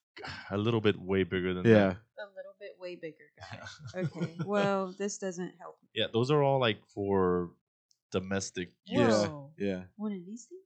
a 0.52 0.58
little 0.58 0.82
bit 0.82 1.00
way 1.00 1.24
bigger 1.24 1.54
than 1.54 1.64
that. 1.64 1.70
yeah. 1.70 1.94
A 2.20 2.30
little 2.36 2.56
bit 2.60 2.72
way 2.80 2.96
bigger, 2.96 3.32
guy. 3.40 3.60
Okay. 4.02 4.38
well, 4.46 4.94
this 4.98 5.18
doesn't 5.18 5.54
help. 5.60 5.78
that. 5.82 6.00
Yeah, 6.00 6.08
those 6.14 6.32
are 6.32 6.44
all 6.44 6.60
like 6.60 6.78
for 6.94 7.52
domestic 8.12 8.70
Yeah. 8.86 9.08
use. 9.08 9.16
Whoa. 9.28 9.52
Yeah. 9.58 9.82
One 9.98 10.12
of 10.14 10.26
these 10.26 10.46
things? 10.46 10.62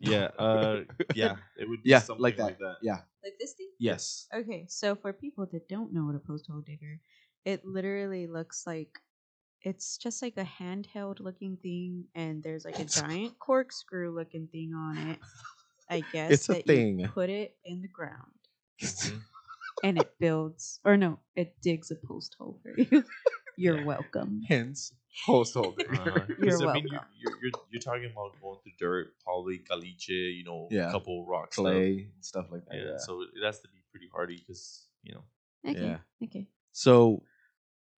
Yeah, 0.00 0.28
uh, 0.38 0.80
yeah, 1.14 1.36
it 1.58 1.68
would 1.68 1.82
be 1.82 1.90
Yeah, 1.90 1.98
something 2.00 2.22
like 2.22 2.36
that. 2.38 2.44
like 2.44 2.58
that. 2.58 2.76
Yeah. 2.82 3.00
Like 3.22 3.34
this 3.38 3.52
thing? 3.52 3.68
Yes. 3.78 4.26
Okay, 4.34 4.64
so 4.68 4.94
for 4.96 5.12
people 5.12 5.46
that 5.52 5.68
don't 5.68 5.92
know 5.92 6.04
what 6.06 6.14
a 6.14 6.18
post 6.18 6.46
hole 6.50 6.62
digger, 6.62 7.00
it 7.44 7.64
literally 7.66 8.26
looks 8.26 8.66
like 8.66 8.98
it's 9.62 9.98
just 9.98 10.22
like 10.22 10.36
a 10.36 10.44
handheld 10.44 11.20
looking 11.20 11.56
thing, 11.58 12.08
and 12.14 12.42
there's 12.42 12.64
like 12.64 12.78
a 12.78 12.84
giant 12.86 13.38
corkscrew 13.38 14.14
looking 14.14 14.48
thing 14.48 14.74
on 14.74 14.98
it. 14.98 15.20
I 15.90 16.02
guess 16.02 16.38
It's 16.38 16.48
a 16.48 16.54
that 16.54 16.66
thing. 16.66 16.98
You 17.00 17.08
put 17.14 17.30
it 17.30 17.58
in 17.64 17.82
the 17.82 17.88
ground, 17.88 18.32
Mhm. 18.82 19.24
and 19.82 19.98
it 19.98 20.18
builds, 20.18 20.80
or 20.84 20.96
no, 20.96 21.20
it 21.36 21.60
digs 21.62 21.90
a 21.90 21.96
post 21.96 22.34
hole 22.38 22.60
for 22.62 22.72
you. 22.76 23.04
You're 23.56 23.78
Yeah. 23.78 23.82
welcome. 23.82 24.42
Hence, 24.48 24.92
post 25.24 25.54
hole. 25.54 25.82
Uh-huh. 25.88 26.26
'Cause, 26.42 26.46
You're 26.46 26.60
I 26.62 26.66
mean, 26.68 26.86
you're, 26.88 27.00
welcome. 27.00 27.08
you're, 27.18 27.32
you're, 27.42 27.52
you're 27.70 27.82
talking 27.82 28.10
about 28.10 28.40
going 28.40 28.60
through 28.62 28.72
dirt, 28.78 29.14
probably 29.24 29.58
caliche, 29.60 30.34
you 30.36 30.44
know, 30.44 30.70
Yeah. 30.70 30.88
a 30.88 30.92
couple 30.92 31.26
rocks, 31.26 31.58
stuff. 31.58 31.84
Clay 31.86 32.10
and 32.14 32.24
stuff 32.24 32.50
like 32.50 32.64
that. 32.66 32.76
Yeah, 32.76 32.92
Yeah. 32.92 32.98
so 32.98 33.22
it 33.22 33.42
has 33.44 33.60
to 33.60 33.68
be 33.68 33.80
pretty 33.90 34.08
hardy 34.12 34.38
because 34.38 34.88
you 35.02 35.14
know, 35.14 35.24
Okay. 35.66 35.90
Yeah. 35.90 36.00
Okay. 36.22 36.48
So 36.72 37.24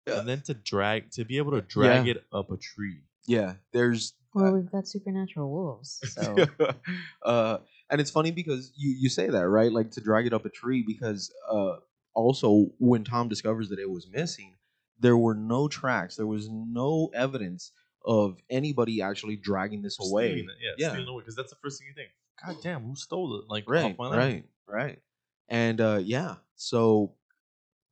Yeah. 0.08 0.20
and 0.20 0.28
then 0.28 0.42
to 0.42 0.54
drag 0.54 1.12
to 1.12 1.26
be 1.26 1.38
able 1.38 1.52
to 1.52 1.62
drag 1.62 2.06
Yeah. 2.08 2.14
it 2.14 2.24
up 2.34 2.52
a 2.52 2.58
tree. 2.58 3.02
yeah, 3.28 3.56
there's 3.72 4.14
Well, 4.34 4.54
we've 4.54 4.72
got 4.72 4.88
supernatural 4.88 5.52
wolves, 5.52 6.00
so 6.16 6.36
uh, 7.24 7.58
and 7.90 8.02
it's 8.02 8.10
funny 8.12 8.32
because 8.32 8.72
you 8.76 8.96
you 8.98 9.10
say 9.10 9.28
that 9.30 9.48
right, 9.48 9.72
like 9.72 9.92
to 9.92 10.02
drag 10.02 10.26
it 10.26 10.34
up 10.34 10.46
a 10.46 10.50
tree 10.50 10.84
because 10.86 11.32
uh, 11.50 11.76
also 12.16 12.68
when 12.80 13.04
Tom 13.04 13.30
discovers 13.30 13.70
that 13.70 13.80
it 13.80 13.90
was 13.90 14.08
missing, 14.12 14.56
there 15.00 15.18
were 15.18 15.36
no 15.36 15.68
tracks, 15.68 16.16
there 16.16 16.28
was 16.28 16.50
no 16.50 17.12
evidence 17.14 17.72
of 18.04 18.38
anybody 18.50 19.02
actually 19.02 19.36
dragging 19.36 19.84
this 19.84 19.98
away. 20.00 20.30
Stealing 20.32 20.50
it, 20.50 20.56
yeah, 20.62 20.72
Yeah. 20.88 20.90
stealing 20.94 21.08
away 21.10 21.22
because 21.22 21.36
that's 21.36 21.52
the 21.52 21.58
first 21.62 21.78
thing 21.80 21.88
you 21.88 21.94
think. 21.94 22.10
God 22.44 22.58
damn, 22.64 22.84
who 22.84 22.96
stole 22.96 23.36
it? 23.40 23.46
Like 23.48 23.70
Right, 23.70 23.96
my 24.00 24.08
land. 24.08 24.18
right, 24.18 24.46
right, 24.68 25.00
and 25.48 25.80
uh, 25.80 26.00
yeah, 26.02 26.38
so 26.56 27.14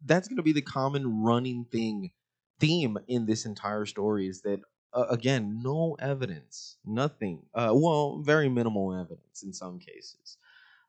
that's 0.05 0.27
gonna 0.27 0.43
be 0.43 0.53
the 0.53 0.61
common 0.61 1.21
running 1.21 1.65
thing 1.71 2.11
theme 2.59 2.97
in 3.07 3.25
this 3.25 3.45
entire 3.45 3.85
story 3.85 4.27
is 4.27 4.41
that 4.41 4.59
uh, 4.93 5.05
again 5.09 5.61
no 5.63 5.95
evidence 5.99 6.77
nothing 6.85 7.41
uh, 7.53 7.71
well 7.73 8.21
very 8.21 8.49
minimal 8.49 8.93
evidence 8.93 9.43
in 9.43 9.53
some 9.53 9.79
cases. 9.79 10.37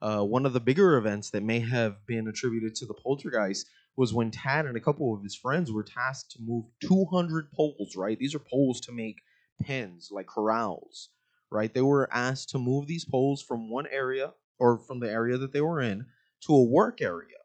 Uh, 0.02 0.22
one 0.22 0.46
of 0.46 0.54
the 0.54 0.60
bigger 0.60 0.96
events 0.96 1.30
that 1.30 1.42
may 1.42 1.60
have 1.60 2.06
been 2.06 2.26
attributed 2.26 2.74
to 2.74 2.86
the 2.86 2.94
poltergeist 2.94 3.66
was 3.96 4.14
when 4.14 4.30
tad 4.30 4.64
and 4.64 4.76
a 4.76 4.80
couple 4.80 5.14
of 5.14 5.22
his 5.22 5.34
friends 5.34 5.70
were 5.70 5.82
tasked 5.82 6.30
to 6.30 6.38
move 6.40 6.64
200 6.82 7.52
poles 7.52 7.94
right? 7.96 8.18
These 8.18 8.34
are 8.34 8.40
poles 8.40 8.80
to 8.82 8.92
make 8.92 9.20
pens 9.62 10.08
like 10.10 10.26
corrals 10.26 11.10
right? 11.50 11.74
They 11.74 11.82
were 11.82 12.08
asked 12.12 12.50
to 12.50 12.58
move 12.58 12.86
these 12.86 13.04
poles 13.04 13.42
from 13.42 13.70
one 13.70 13.86
area 13.90 14.32
or 14.58 14.78
from 14.78 15.00
the 15.00 15.10
area 15.10 15.36
that 15.36 15.52
they 15.52 15.60
were 15.60 15.80
in 15.80 16.06
to 16.46 16.54
a 16.54 16.62
work 16.62 17.00
area 17.02 17.39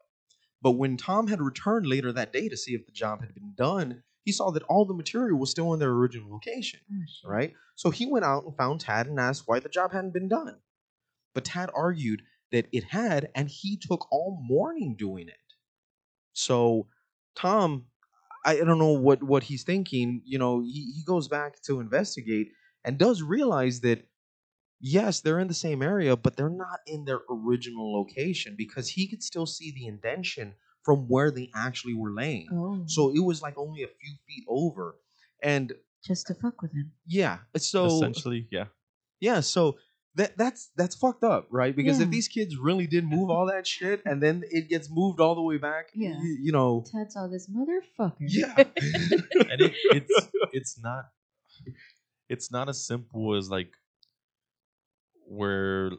but 0.66 0.72
when 0.72 0.96
Tom 0.96 1.28
had 1.28 1.40
returned 1.40 1.86
later 1.86 2.12
that 2.12 2.32
day 2.32 2.48
to 2.48 2.56
see 2.56 2.74
if 2.74 2.84
the 2.86 2.90
job 2.90 3.20
had 3.20 3.32
been 3.32 3.54
done, 3.56 4.02
he 4.24 4.32
saw 4.32 4.50
that 4.50 4.64
all 4.64 4.84
the 4.84 4.94
material 4.94 5.38
was 5.38 5.48
still 5.48 5.72
in 5.72 5.78
their 5.78 5.92
original 5.92 6.28
location, 6.28 6.80
Oh, 6.92 7.30
right? 7.30 7.54
So 7.76 7.90
he 7.90 8.04
went 8.04 8.24
out 8.24 8.42
and 8.44 8.56
found 8.56 8.80
Tad 8.80 9.06
and 9.06 9.20
asked 9.20 9.44
why 9.46 9.60
the 9.60 9.68
job 9.68 9.92
hadn't 9.92 10.12
been 10.12 10.26
done. 10.26 10.56
But 11.34 11.44
Tad 11.44 11.70
argued 11.72 12.22
that 12.50 12.66
it 12.72 12.82
had, 12.82 13.28
and 13.36 13.48
he 13.48 13.76
took 13.76 14.10
all 14.10 14.42
morning 14.42 14.96
doing 14.98 15.28
it. 15.28 15.36
So 16.32 16.88
Tom, 17.36 17.84
I 18.44 18.56
don't 18.56 18.80
know 18.80 18.98
what, 18.98 19.22
what 19.22 19.44
he's 19.44 19.62
thinking. 19.62 20.20
You 20.24 20.40
know, 20.40 20.62
he, 20.62 20.94
he 20.96 21.04
goes 21.04 21.28
back 21.28 21.62
to 21.66 21.78
investigate 21.78 22.48
and 22.84 22.98
does 22.98 23.22
realize 23.22 23.82
that 23.82 24.04
yes, 24.80 25.20
they're 25.20 25.38
in 25.38 25.48
the 25.48 25.54
same 25.54 25.82
area, 25.82 26.16
but 26.16 26.36
they're 26.36 26.48
not 26.50 26.80
in 26.86 27.04
their 27.04 27.20
original 27.30 27.92
location 27.94 28.54
because 28.56 28.88
he 28.88 29.08
could 29.08 29.22
still 29.22 29.46
see 29.46 29.72
the 29.72 29.86
indention 29.86 30.54
from 30.82 31.08
where 31.08 31.30
they 31.30 31.50
actually 31.54 31.94
were 31.94 32.12
laying. 32.12 32.46
Oh, 32.52 32.84
So 32.86 33.10
it 33.14 33.24
was 33.24 33.42
like 33.42 33.58
only 33.58 33.82
a 33.82 33.88
few 33.88 34.14
feet 34.26 34.44
over. 34.48 34.96
And 35.42 35.72
just 36.04 36.26
to 36.28 36.34
fuck 36.34 36.62
with 36.62 36.72
him. 36.72 36.92
yeah, 37.06 37.38
so 37.56 37.86
Essentially, 37.86 38.46
yeah. 38.50 38.66
yeah, 39.20 39.40
so 39.40 39.76
that 40.14 40.38
that's 40.38 40.70
that's 40.76 40.94
fucked 40.94 41.24
up, 41.24 41.46
right? 41.50 41.76
Because 41.76 42.00
if 42.00 42.08
these 42.08 42.26
kids 42.28 42.56
really 42.56 42.86
did 42.86 43.04
move 43.04 43.28
all 43.28 43.46
that 43.46 43.66
shit 43.66 44.00
and 44.06 44.22
then 44.22 44.44
it 44.50 44.68
gets 44.70 44.88
moved 44.90 45.20
all 45.20 45.34
the 45.34 45.42
way 45.42 45.58
back, 45.58 45.90
Yeah. 45.94 46.12
y- 46.16 46.38
you 46.40 46.52
know, 46.52 46.84
Ted 46.90 47.12
saw 47.12 47.26
this 47.26 47.50
motherfucker. 47.50 48.14
yeah. 48.20 48.54
and 48.56 49.60
it, 49.60 49.74
it's 49.90 50.28
it's 50.52 50.78
not 50.82 51.06
it's 52.28 52.50
not 52.50 52.68
as 52.68 52.86
simple 52.86 53.34
as 53.36 53.50
like 53.50 53.72
where 55.28 55.90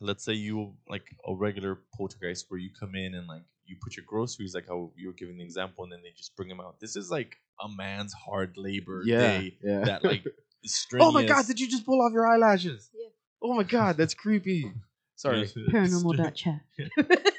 let's 0.00 0.24
say 0.24 0.32
you 0.32 0.74
like 0.88 1.04
a 1.26 1.34
regular 1.34 1.80
poltergeist 1.96 2.46
where 2.48 2.60
you 2.60 2.70
come 2.78 2.94
in 2.94 3.14
and 3.14 3.26
like 3.26 3.42
you 3.64 3.76
put 3.82 3.96
your 3.96 4.04
groceries 4.06 4.54
like 4.54 4.68
how 4.68 4.90
you 4.96 5.08
were 5.08 5.12
giving 5.12 5.36
the 5.38 5.44
example 5.44 5.84
and 5.84 5.92
then 5.92 6.00
they 6.02 6.10
just 6.16 6.36
bring 6.36 6.48
them 6.48 6.60
out 6.60 6.78
this 6.80 6.94
is 6.94 7.10
like 7.10 7.36
a 7.60 7.68
man's 7.68 8.12
hard 8.12 8.54
labor 8.56 9.02
yeah, 9.04 9.18
day 9.18 9.58
yeah. 9.62 9.84
that 9.84 10.04
like 10.04 10.24
is 10.66 10.86
oh 11.00 11.12
my 11.12 11.24
god, 11.24 11.46
did 11.46 11.60
you 11.60 11.68
just 11.68 11.86
pull 11.86 12.02
off 12.02 12.12
your 12.12 12.26
eyelashes? 12.26 12.90
Yeah. 12.94 13.08
Oh 13.42 13.54
my 13.54 13.62
god, 13.62 13.96
that's 13.96 14.14
creepy. 14.14 14.72
Sorry. 15.14 15.46
Paranormal.chat. 15.46 16.60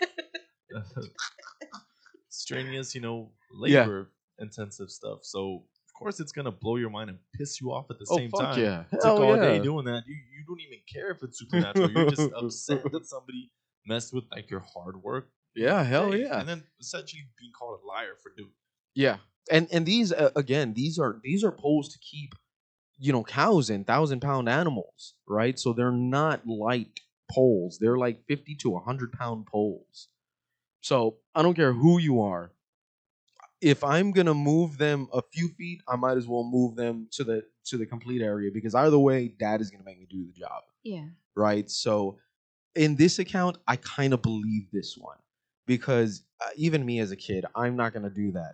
strenuous 2.30 2.94
you 2.94 3.02
know 3.02 3.32
Yeah. 3.66 3.82
labor 3.82 4.12
intensive 4.40 4.90
stuff 4.92 5.20
so 5.24 5.64
of 5.66 5.77
course 5.98 6.20
it's 6.20 6.32
gonna 6.32 6.52
blow 6.52 6.78
your 6.78 6.90
mind 6.90 7.10
and 7.10 7.20
piss 7.36 7.60
you 7.60 7.72
off 7.72 7.88
at 7.90 8.00
the 8.00 8.06
Oh 8.10 8.18
same 8.18 8.30
fuck 8.30 8.42
time 8.42 8.60
yeah. 8.60 8.84
It's 8.92 9.04
Hell 9.04 9.16
like 9.16 9.24
all 9.24 9.36
yeah. 9.38 9.42
day 9.44 9.60
doing 9.60 9.86
that. 9.86 10.04
You 10.08 10.16
you 10.16 10.46
don't 10.48 10.62
even 10.62 10.80
care 10.92 11.12
if 11.12 11.24
it's 11.24 11.40
supernatural. 11.40 11.92
You're 11.92 12.10
just 12.10 12.32
upset 12.36 12.92
that 12.92 13.06
somebody 13.06 13.52
messed 13.86 14.14
with 14.14 14.26
like 14.32 14.50
your 14.50 14.64
hard 14.74 15.02
work. 15.02 15.30
Yeah, 15.56 15.84
hell 15.84 16.12
day, 16.12 16.22
yeah. 16.22 16.40
And 16.40 16.48
then 16.48 16.64
essentially 16.80 17.24
being 17.40 17.52
called 17.58 17.80
a 17.84 17.88
liar 17.88 18.16
for 18.22 18.32
doing. 18.38 18.52
Yeah, 18.94 19.18
and 19.52 19.68
and 19.72 19.86
these 19.86 20.14
uh, 20.14 20.32
again, 20.36 20.74
these 20.74 21.00
are 21.00 21.20
these 21.24 21.44
are 21.44 21.52
poles 21.52 21.90
to 21.90 22.00
keep, 22.00 22.34
you 23.00 23.12
know, 23.12 23.24
cows 23.24 23.70
in 23.70 23.84
thousand 23.84 24.22
pound 24.22 24.50
animals, 24.50 25.16
right? 25.28 25.58
So 25.58 25.74
they're 25.74 25.92
not 25.92 26.46
light 26.48 27.00
poles; 27.32 27.80
they're 27.80 27.98
like 27.98 28.24
fifty 28.28 28.56
to 28.56 28.78
hundred 28.78 29.14
pound 29.14 29.48
poles. 29.48 30.10
So 30.82 31.18
I 31.34 31.42
don't 31.42 31.56
care 31.56 31.74
who 31.74 31.98
you 31.98 32.22
are. 32.22 32.52
If 33.62 33.84
I'm 33.84 34.12
gonna 34.12 34.34
move 34.34 34.78
them 34.78 35.08
a 35.14 35.22
few 35.34 35.50
feet, 35.50 35.82
I 35.88 35.96
might 35.96 36.18
as 36.18 36.28
well 36.28 36.44
move 36.44 36.76
them 36.76 37.08
to 37.14 37.24
the 37.24 37.44
to 37.66 37.78
the 37.78 37.86
complete 37.86 38.22
area 38.22 38.52
because 38.54 38.76
either 38.76 39.00
way, 39.00 39.30
Dad 39.40 39.62
is 39.62 39.72
gonna 39.72 39.84
make 39.84 40.00
me 40.00 40.06
do 40.10 40.26
the 40.26 40.32
job 40.32 40.64
Yeah. 40.84 41.06
right? 41.36 41.70
So 41.70 42.20
in 42.76 42.96
this 42.96 43.18
account, 43.20 43.58
I 43.68 43.76
kind 43.78 44.14
of 44.14 44.22
believe 44.22 44.70
this 44.72 44.96
one 44.98 45.18
because 45.66 46.24
uh, 46.40 46.50
even 46.56 46.86
me 46.86 47.00
as 47.00 47.12
a 47.12 47.16
kid, 47.16 47.46
I'm 47.56 47.76
not 47.76 47.94
gonna 47.94 48.12
do 48.12 48.32
that. 48.34 48.54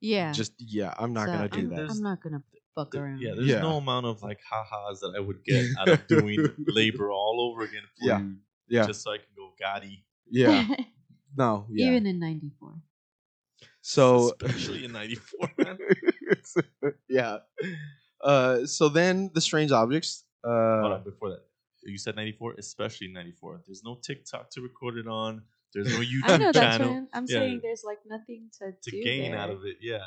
Yeah. 0.00 0.30
Just 0.32 0.52
yeah, 0.58 0.94
I'm 0.96 1.12
not 1.12 1.26
So 1.26 1.32
gonna 1.32 1.48
do 1.48 1.58
I'm, 1.58 1.68
that. 1.70 1.90
I'm 1.90 2.02
not 2.02 2.22
gonna 2.22 2.42
fuck 2.76 2.92
There- 2.92 3.04
around. 3.04 3.20
yeah, 3.20 3.34
there's 3.34 3.48
Yeah. 3.48 3.60
no 3.62 3.78
amount 3.78 4.06
of 4.06 4.22
like 4.22 4.38
ha-has 4.48 5.00
that 5.00 5.14
I 5.16 5.20
would 5.20 5.42
get 5.44 5.66
out 5.78 5.88
of 5.88 6.06
doing 6.06 6.38
labor 6.68 7.10
all 7.10 7.40
over 7.50 7.62
again 7.62 7.82
for 7.98 8.06
Yeah. 8.06 8.20
you 8.20 8.36
Yeah, 8.68 8.86
just 8.86 9.02
so 9.02 9.10
I 9.12 9.18
can 9.18 9.26
go 9.36 9.52
Gotti. 9.60 10.04
yeah, 10.30 10.68
no, 11.36 11.66
yeah. 11.70 11.86
Even 11.88 12.06
in 12.06 12.18
'94. 12.20 12.74
So 13.88 14.32
especially 14.42 14.84
in 14.84 14.92
'94. 14.92 15.48
yeah. 17.08 17.38
Uh, 18.22 18.66
so 18.66 18.88
then 18.88 19.30
the 19.34 19.40
strange 19.40 19.70
objects. 19.72 20.24
Hold 20.44 20.92
Uh, 20.92 20.96
on, 20.96 21.04
before 21.04 21.30
that, 21.30 21.42
you 21.84 21.98
said 21.98 22.16
'94, 22.16 22.54
especially 22.58 23.08
'94. 23.08 23.62
There's 23.66 23.82
no 23.84 23.94
TikTok 24.02 24.50
to 24.50 24.60
record 24.60 24.96
it 24.98 25.06
on. 25.06 25.42
There's 25.72 25.88
no 25.92 26.00
I 26.00 26.04
YouTube 26.04 26.38
know 26.40 26.52
that's 26.52 26.58
channel 26.58 26.94
what 26.94 27.08
I'm 27.14 27.26
Yeah. 27.28 27.38
saying. 27.38 27.60
There's 27.62 27.84
like 27.84 27.98
nothing 28.06 28.50
to, 28.58 28.72
to 28.82 28.90
do 28.90 29.02
gain 29.04 29.32
there. 29.32 29.40
out 29.40 29.50
of 29.50 29.64
it. 29.64 29.76
Yeah. 29.80 30.04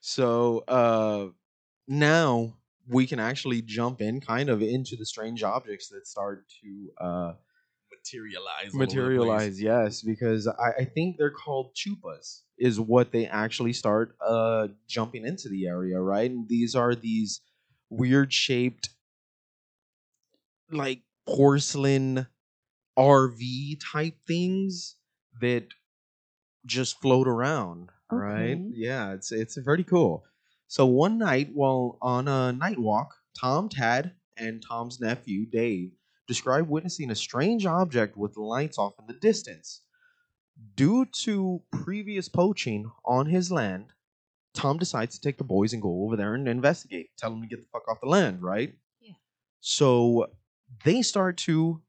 so 0.00 0.64
uh, 0.68 1.28
now 1.86 2.56
we 2.88 3.06
can 3.06 3.20
actually 3.20 3.62
jump 3.62 4.00
in 4.00 4.20
kind 4.20 4.48
of 4.48 4.62
into 4.62 4.96
the 4.96 5.06
strange 5.06 5.42
objects 5.42 5.88
that 5.88 6.06
start 6.06 6.44
to 6.62 7.04
uh, 7.04 7.32
Materialize. 8.04 8.74
all 8.74 8.82
over 8.82 8.86
the 8.86 8.86
place. 8.86 8.96
materialize 8.96 9.62
yes 9.62 10.02
because 10.02 10.46
I, 10.48 10.82
I 10.82 10.84
think 10.84 11.16
they're 11.18 11.30
called 11.30 11.74
chupas 11.74 12.42
is 12.58 12.78
what 12.80 13.12
they 13.12 13.26
actually 13.26 13.72
start 13.72 14.16
uh 14.24 14.68
jumping 14.88 15.24
into 15.26 15.48
the 15.48 15.66
area 15.66 16.00
right 16.00 16.30
and 16.30 16.48
these 16.48 16.74
are 16.74 16.94
these 16.94 17.40
weird 17.90 18.32
shaped 18.32 18.88
like 20.70 21.02
porcelain 21.26 22.26
rv 22.98 23.80
type 23.92 24.14
things 24.26 24.96
that 25.40 25.66
just 26.66 27.00
float 27.00 27.28
around 27.28 27.90
right 28.10 28.58
yeah 28.74 29.12
it's 29.12 29.32
it's 29.32 29.58
pretty 29.64 29.84
cool 29.84 30.24
So 30.68 30.86
one 30.86 31.18
night, 31.18 31.50
while 31.52 31.98
on 32.00 32.28
a 32.28 32.50
night 32.50 32.78
walk, 32.78 33.16
Tom, 33.38 33.68
Tad, 33.68 34.12
and 34.38 34.62
Tom's 34.66 34.98
nephew, 35.00 35.44
Dave, 35.44 35.90
describe 36.26 36.68
witnessing 36.68 37.10
a 37.10 37.14
strange 37.14 37.66
object 37.66 38.16
with 38.16 38.36
lights 38.36 38.78
off 38.78 38.94
in 38.98 39.06
the 39.06 39.20
distance. 39.20 39.82
Due 40.74 41.06
to 41.24 41.62
previous 41.72 42.28
poaching 42.28 42.90
on 43.04 43.26
his 43.26 43.50
land, 43.50 43.86
Tom 44.54 44.78
decides 44.78 45.16
to 45.16 45.20
take 45.20 45.38
the 45.38 45.44
boys 45.44 45.72
and 45.72 45.82
go 45.82 46.04
over 46.04 46.16
there 46.16 46.34
and 46.34 46.46
investigate. 46.46 47.10
Tell 47.18 47.30
them 47.30 47.42
to 47.42 47.48
get 47.48 47.58
the 47.58 47.68
fuck 47.72 47.88
off 47.88 48.00
the 48.02 48.08
land, 48.08 48.42
right? 48.42 48.74
Yeah. 49.00 49.14
So 49.60 50.28
they 50.84 51.02
start 51.02 51.38
to 51.38 51.80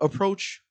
approach 0.00 0.62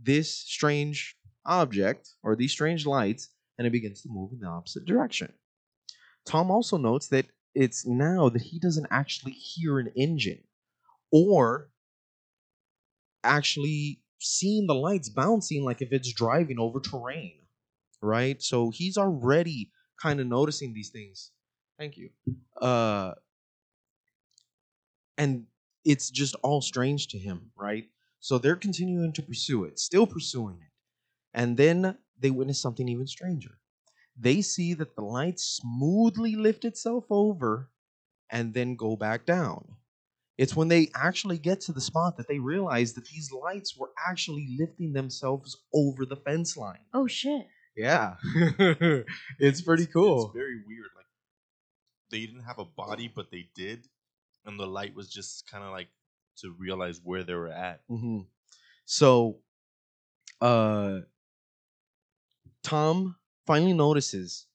this 0.00 0.32
strange 0.32 1.16
object 1.44 2.10
or 2.22 2.36
these 2.36 2.52
strange 2.52 2.84
lights, 2.84 3.28
and 3.58 3.66
it 3.66 3.70
begins 3.70 4.02
to 4.02 4.08
move 4.10 4.32
in 4.32 4.40
the 4.40 4.48
opposite 4.48 4.84
direction. 4.84 5.32
Tom 6.26 6.50
also 6.50 6.76
notes 6.76 7.06
that 7.08 7.26
it's 7.54 7.86
now 7.86 8.28
that 8.28 8.42
he 8.42 8.58
doesn't 8.58 8.88
actually 8.90 9.32
hear 9.32 9.78
an 9.78 9.92
engine 9.96 10.42
or 11.10 11.70
actually 13.24 14.00
seeing 14.18 14.66
the 14.66 14.74
lights 14.74 15.08
bouncing 15.08 15.64
like 15.64 15.82
if 15.82 15.92
it's 15.92 16.12
driving 16.12 16.58
over 16.58 16.80
terrain, 16.80 17.34
right? 18.02 18.42
So 18.42 18.70
he's 18.70 18.96
already 18.96 19.70
kind 20.00 20.20
of 20.20 20.26
noticing 20.26 20.72
these 20.72 20.90
things. 20.90 21.32
Thank 21.78 21.96
you. 21.96 22.10
Uh, 22.60 23.14
and 25.18 25.46
it's 25.84 26.10
just 26.10 26.34
all 26.42 26.60
strange 26.60 27.08
to 27.08 27.18
him, 27.18 27.50
right? 27.56 27.88
So 28.20 28.38
they're 28.38 28.56
continuing 28.56 29.12
to 29.14 29.22
pursue 29.22 29.64
it, 29.64 29.78
still 29.78 30.06
pursuing 30.06 30.58
it. 30.60 30.70
And 31.34 31.56
then 31.56 31.98
they 32.18 32.30
witness 32.30 32.60
something 32.60 32.88
even 32.88 33.06
stranger. 33.06 33.58
They 34.18 34.42
see 34.42 34.74
that 34.74 34.96
the 34.96 35.02
light 35.02 35.38
smoothly 35.38 36.34
lift 36.36 36.64
itself 36.64 37.04
over 37.10 37.70
and 38.30 38.54
then 38.54 38.76
go 38.76 38.96
back 38.96 39.26
down. 39.26 39.76
It's 40.38 40.54
when 40.54 40.68
they 40.68 40.90
actually 40.94 41.38
get 41.38 41.60
to 41.62 41.72
the 41.72 41.80
spot 41.80 42.16
that 42.18 42.28
they 42.28 42.38
realize 42.38 42.92
that 42.94 43.06
these 43.06 43.30
lights 43.32 43.76
were 43.76 43.90
actually 44.06 44.54
lifting 44.58 44.92
themselves 44.92 45.56
over 45.72 46.04
the 46.04 46.16
fence 46.16 46.56
line. 46.56 46.80
Oh 46.92 47.06
shit. 47.06 47.46
Yeah. 47.76 48.16
it's 49.38 49.62
pretty 49.62 49.84
It's- 49.84 49.92
cool. 49.92 50.26
It's 50.26 50.34
very 50.34 50.56
weird. 50.66 50.90
Like 50.94 51.06
they 52.10 52.20
didn't 52.20 52.44
have 52.44 52.58
a 52.58 52.64
body, 52.64 53.10
but 53.14 53.30
they 53.30 53.48
did, 53.54 53.88
and 54.44 54.58
the 54.60 54.66
light 54.66 54.94
was 54.94 55.08
just 55.08 55.50
kind 55.50 55.64
of 55.64 55.70
like 55.72 55.88
to 56.38 56.52
realize 56.58 57.00
where 57.02 57.24
they 57.24 57.34
were 57.34 57.48
at. 57.48 57.80
hmm 57.88 58.20
So, 58.84 59.38
uh, 60.40 61.00
Tom 62.62 63.16
finally 63.46 63.72
notices 63.72 64.46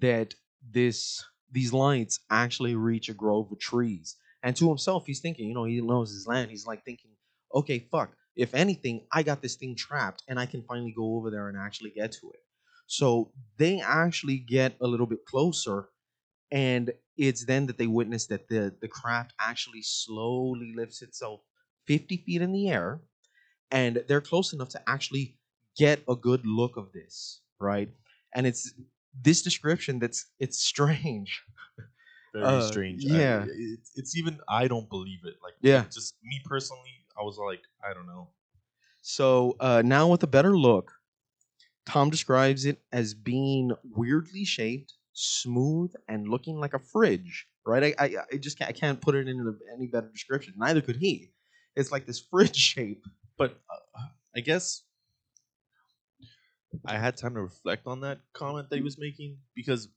that 0.00 0.34
this 0.68 1.24
these 1.50 1.72
lights 1.72 2.20
actually 2.30 2.74
reach 2.74 3.08
a 3.08 3.14
grove 3.14 3.50
of 3.52 3.58
trees, 3.58 4.16
and 4.42 4.54
to 4.56 4.68
himself, 4.68 5.06
he's 5.06 5.20
thinking, 5.20 5.48
you 5.48 5.54
know, 5.54 5.64
he 5.64 5.80
knows 5.80 6.10
his 6.10 6.26
land. 6.26 6.50
He's 6.50 6.66
like 6.66 6.84
thinking, 6.84 7.10
okay, 7.54 7.78
fuck. 7.90 8.12
If 8.36 8.54
anything, 8.54 9.06
I 9.10 9.22
got 9.22 9.42
this 9.42 9.56
thing 9.56 9.74
trapped, 9.76 10.22
and 10.28 10.38
I 10.38 10.46
can 10.46 10.62
finally 10.62 10.92
go 10.96 11.16
over 11.16 11.30
there 11.30 11.48
and 11.48 11.56
actually 11.56 11.90
get 11.90 12.12
to 12.12 12.30
it. 12.30 12.40
So 12.86 13.32
they 13.56 13.80
actually 13.80 14.38
get 14.38 14.76
a 14.80 14.86
little 14.86 15.06
bit 15.06 15.24
closer, 15.24 15.88
and 16.50 16.92
it's 17.16 17.44
then 17.44 17.66
that 17.66 17.78
they 17.78 17.86
witness 17.86 18.26
that 18.26 18.48
the 18.48 18.74
the 18.80 18.88
craft 18.88 19.32
actually 19.40 19.82
slowly 19.82 20.72
lifts 20.76 21.02
itself 21.02 21.40
50 21.86 22.18
feet 22.18 22.42
in 22.42 22.52
the 22.52 22.68
air 22.68 23.00
and 23.70 24.04
they're 24.08 24.20
close 24.20 24.52
enough 24.52 24.68
to 24.70 24.82
actually 24.88 25.36
get 25.76 26.02
a 26.08 26.14
good 26.14 26.44
look 26.46 26.76
of 26.76 26.92
this 26.92 27.40
right 27.58 27.88
and 28.34 28.46
it's 28.46 28.74
this 29.22 29.42
description 29.42 29.98
that's 29.98 30.26
it's 30.38 30.58
strange 30.72 31.42
Very 32.40 32.58
Uh, 32.58 32.68
strange. 32.68 33.04
yeah. 33.04 33.44
I, 33.46 33.50
it's, 33.50 33.92
it's 33.96 34.16
even 34.16 34.38
I 34.48 34.68
don't 34.68 34.88
believe 34.88 35.20
it. 35.24 35.36
Like 35.42 35.54
Yeah. 35.60 35.84
just 35.92 36.16
me 36.22 36.40
personally, 36.44 36.92
I 37.18 37.22
was 37.22 37.38
like, 37.38 37.62
I 37.88 37.94
don't 37.94 38.06
know. 38.06 38.28
so 39.02 39.56
uh, 39.60 39.82
now 39.84 40.08
with 40.08 40.22
a 40.22 40.26
better 40.26 40.56
look 40.58 40.92
tom 41.86 42.10
describes 42.10 42.64
it 42.64 42.78
as 42.92 43.14
being 43.14 43.70
weirdly 43.84 44.44
shaped 44.44 44.94
smooth 45.12 45.92
and 46.08 46.28
looking 46.28 46.56
like 46.58 46.74
a 46.74 46.78
fridge 46.92 47.46
right 47.64 47.84
i, 47.84 48.04
I, 48.04 48.08
I 48.32 48.36
just 48.38 48.58
can't, 48.58 48.68
I 48.68 48.72
can't 48.72 49.00
put 49.00 49.14
it 49.14 49.28
into 49.28 49.56
any 49.72 49.86
better 49.86 50.08
description 50.08 50.54
neither 50.56 50.80
could 50.80 50.96
he 50.96 51.30
it's 51.76 51.92
like 51.92 52.04
this 52.06 52.20
fridge 52.20 52.56
shape 52.72 53.04
But 53.38 53.50
uh, 53.70 54.00
I 54.36 54.40
guess 54.40 54.82
I 56.84 56.98
had 56.98 57.16
time 57.16 57.34
to 57.34 57.40
reflect 57.42 57.86
on 57.86 58.00
that 58.00 58.20
comment 58.32 58.68
that 58.70 58.76
he 58.76 58.82
was 58.82 58.98
making 58.98 59.38
because 59.54 59.88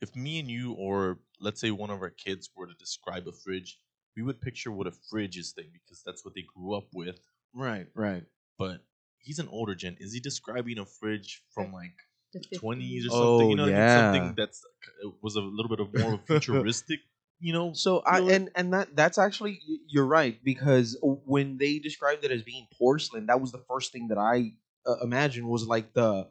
if 0.00 0.14
me 0.14 0.38
and 0.38 0.48
you, 0.50 0.72
or 0.72 1.18
let's 1.40 1.60
say 1.60 1.70
one 1.70 1.90
of 1.90 2.00
our 2.02 2.10
kids, 2.10 2.50
were 2.56 2.66
to 2.66 2.74
describe 2.74 3.26
a 3.26 3.32
fridge, 3.32 3.78
we 4.16 4.22
would 4.22 4.40
picture 4.40 4.70
what 4.72 4.86
a 4.86 4.92
fridge 5.10 5.36
is 5.36 5.52
thing 5.52 5.70
because 5.72 6.02
that's 6.04 6.24
what 6.24 6.34
they 6.34 6.44
grew 6.54 6.74
up 6.74 6.86
with. 6.92 7.18
right 7.54 7.86
right 7.94 8.24
But 8.58 8.84
he's 9.18 9.38
an 9.38 9.48
older 9.48 9.74
gen. 9.74 9.96
Is 10.00 10.12
he 10.12 10.20
describing 10.20 10.78
a 10.78 10.84
fridge 10.86 11.42
from 11.54 11.72
like 11.72 11.94
The 12.32 12.40
20s 12.40 13.06
or 13.06 13.10
50s. 13.10 13.10
something? 13.10 13.46
Oh, 13.46 13.50
you 13.50 13.56
know, 13.56 13.62
what 13.62 13.68
I 13.68 13.72
mean? 13.72 13.80
yeah. 13.80 14.12
something 14.12 14.34
that's 14.36 14.64
uh, 15.04 15.10
was 15.22 15.36
a 15.36 15.40
little 15.40 15.68
bit 15.68 15.80
of 15.80 15.94
more 15.98 16.18
futuristic. 16.26 17.00
You 17.40 17.52
know, 17.52 17.72
So 17.72 18.02
I 18.04 18.18
feel 18.18 18.30
and 18.30 18.50
and 18.56 18.72
that 18.74 18.96
that's 18.96 19.16
actually 19.16 19.60
you're 19.88 20.06
right 20.06 20.42
because 20.42 20.96
when 21.02 21.56
they 21.58 21.78
described 21.78 22.24
it 22.24 22.32
as 22.32 22.42
being 22.42 22.66
porcelain, 22.76 23.26
that 23.26 23.40
was 23.40 23.52
the 23.52 23.62
first 23.70 23.92
thing 23.92 24.08
that 24.08 24.18
I 24.18 24.54
uh, 24.84 24.96
imagined 25.04 25.46
was 25.48 25.64
like 25.64 25.92
the 25.94 26.28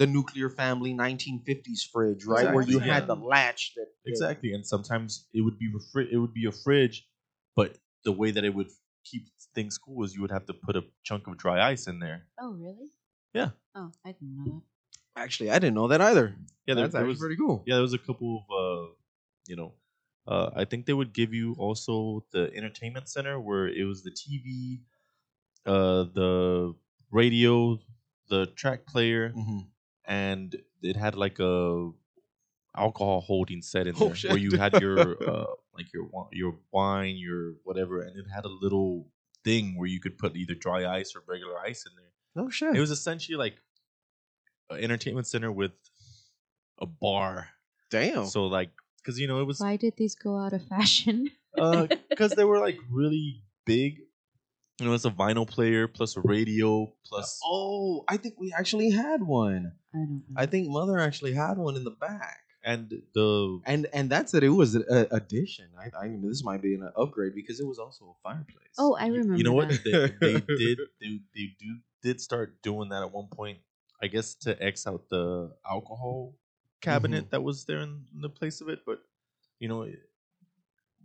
the 0.00 0.06
nuclear 0.08 0.48
family 0.48 0.92
1950s 0.94 1.84
fridge, 1.92 2.24
right, 2.24 2.52
where 2.54 2.64
you 2.64 2.78
Exactly, 2.78 2.90
had 2.90 3.06
the 3.06 3.14
latch 3.14 3.74
that 3.76 3.86
that- 3.86 4.10
Exactly, 4.10 4.52
and 4.54 4.66
sometimes 4.66 5.28
it 5.34 5.42
would 5.42 5.58
be 5.58 5.68
refri- 5.70 6.10
it 6.10 6.18
would 6.18 6.32
be 6.32 6.46
a 6.46 6.52
fridge, 6.52 7.06
but 7.54 7.76
the 8.04 8.12
way 8.12 8.30
that 8.32 8.44
it 8.44 8.54
would 8.54 8.70
keep 9.04 9.24
things 9.54 9.76
cool 9.78 10.02
is 10.04 10.14
you 10.14 10.22
would 10.22 10.30
have 10.30 10.46
to 10.46 10.54
put 10.54 10.74
a 10.74 10.84
chunk 11.04 11.26
of 11.28 11.36
dry 11.36 11.58
ice 11.72 11.86
in 11.86 11.98
there. 12.00 12.26
Oh 12.40 12.52
really? 12.52 12.88
Yeah. 13.34 13.50
Oh, 13.74 13.92
I 14.04 14.12
didn't 14.12 14.36
know 14.36 14.62
that. 15.16 15.22
Actually, 15.22 15.50
I 15.50 15.58
didn't 15.58 15.74
know 15.74 15.88
that 15.88 16.00
either. 16.00 16.34
Yeah, 16.66 16.74
there, 16.74 16.84
that's 16.84 16.94
there 16.94 17.02
actually 17.02 17.08
was 17.10 17.18
pretty 17.20 17.36
cool. 17.36 17.62
yeah, 17.66 17.74
there 17.74 17.82
was 17.82 17.92
a 17.92 17.98
couple 17.98 18.30
of 18.38 18.44
uh, 18.62 18.92
you 19.46 19.56
know, 19.56 19.74
uh, 20.26 20.50
I 20.56 20.64
think 20.64 20.86
they 20.86 20.92
would 20.94 21.12
give 21.12 21.34
you 21.34 21.54
also 21.58 22.24
the 22.32 22.50
entertainment 22.54 23.08
center 23.08 23.38
where 23.38 23.68
it 23.68 23.84
was 23.84 24.02
the 24.02 24.10
TV, 24.12 24.80
uh, 25.66 26.04
the 26.20 26.74
radio, 27.10 27.78
the 28.28 28.46
track 28.46 28.86
player, 28.86 29.30
Mhm. 29.36 29.69
And 30.10 30.56
it 30.82 30.96
had 30.96 31.14
like 31.14 31.38
a 31.38 31.90
alcohol 32.76 33.20
holding 33.20 33.62
set 33.62 33.86
in 33.86 33.94
Oh, 34.00 34.06
there 34.06 34.14
shit. 34.14 34.30
where 34.30 34.38
you 34.40 34.58
had 34.58 34.80
your 34.80 35.00
uh, 35.30 35.46
like 35.76 35.92
your 35.94 36.10
your 36.32 36.58
wine, 36.72 37.16
your 37.16 37.54
whatever, 37.64 38.02
and 38.02 38.18
it 38.18 38.26
had 38.34 38.44
a 38.44 38.48
little 38.64 39.06
thing 39.44 39.78
where 39.78 39.88
you 39.88 40.00
could 40.00 40.18
put 40.18 40.36
either 40.36 40.54
dry 40.54 40.86
ice 40.98 41.14
or 41.16 41.22
regular 41.26 41.58
ice 41.58 41.86
in 41.86 41.92
there. 41.96 42.44
Oh 42.44 42.50
shit! 42.50 42.76
It 42.76 42.80
was 42.80 42.90
essentially 42.90 43.36
like 43.38 43.56
an 44.68 44.78
entertainment 44.84 45.26
center 45.26 45.50
with 45.50 45.72
a 46.80 46.86
bar. 46.86 47.48
damn. 47.90 48.26
So 48.26 48.46
like, 48.46 48.70
because 48.98 49.18
you 49.18 49.26
know 49.28 49.40
it 49.40 49.44
was 49.46 49.60
Why 49.60 49.76
did 49.76 49.94
these 49.96 50.14
go 50.14 50.38
out 50.38 50.52
of 50.52 50.62
fashion? 50.66 51.30
because 52.10 52.32
they 52.32 52.44
were 52.44 52.58
like 52.60 52.78
really 52.90 53.42
big. 53.64 54.00
You 54.80 54.86
know, 54.86 54.94
it's 54.94 55.04
a 55.04 55.10
vinyl 55.10 55.46
player 55.46 55.86
plus 55.88 56.16
a 56.16 56.20
radio 56.20 56.92
plus. 57.04 57.40
oh, 57.44 58.04
I 58.08 58.16
think 58.16 58.34
we 58.38 58.52
actually 58.52 58.90
had 58.90 59.22
one. 59.22 59.72
I 59.94 59.98
don't 59.98 60.10
know. 60.28 60.34
I 60.36 60.46
think 60.46 60.68
mother 60.68 60.98
actually 60.98 61.34
had 61.34 61.58
one 61.58 61.76
in 61.76 61.84
the 61.84 61.90
back. 61.90 62.40
and 62.64 62.90
the 63.14 63.60
And 63.66 63.86
and 63.92 64.08
that's 64.10 64.32
it. 64.34 64.42
It 64.44 64.48
was 64.50 64.74
an 64.74 64.84
uh, 64.90 65.04
addition. 65.10 65.66
I, 65.78 65.86
I 66.04 66.16
this 66.22 66.42
might 66.44 66.62
be 66.62 66.74
an 66.74 66.90
upgrade 66.96 67.34
because 67.34 67.60
it 67.60 67.66
was 67.66 67.78
also 67.78 68.16
a 68.16 68.28
fireplace. 68.28 68.74
oh, 68.78 68.94
I 68.94 69.06
remember. 69.08 69.36
you 69.36 69.44
know 69.44 69.52
what 69.52 69.68
that. 69.68 69.84
they, 70.20 70.32
they 70.32 70.40
did 70.64 70.78
they, 71.00 71.20
they 71.34 71.46
do 71.58 71.78
did 72.02 72.20
start 72.20 72.62
doing 72.62 72.88
that 72.90 73.02
at 73.02 73.12
one 73.12 73.26
point 73.28 73.58
i 74.02 74.06
guess 74.06 74.34
to 74.34 74.50
x 74.62 74.86
out 74.86 75.02
the 75.10 75.52
alcohol 75.68 76.34
cabinet 76.80 77.24
Mm-hmm. 77.24 77.30
that 77.32 77.42
was 77.42 77.64
there 77.66 77.80
in, 77.80 78.06
in 78.14 78.20
the 78.22 78.30
place 78.30 78.62
of 78.62 78.68
it 78.70 78.80
but 78.86 79.00
you 79.58 79.68
know 79.68 79.82
it- 79.82 80.00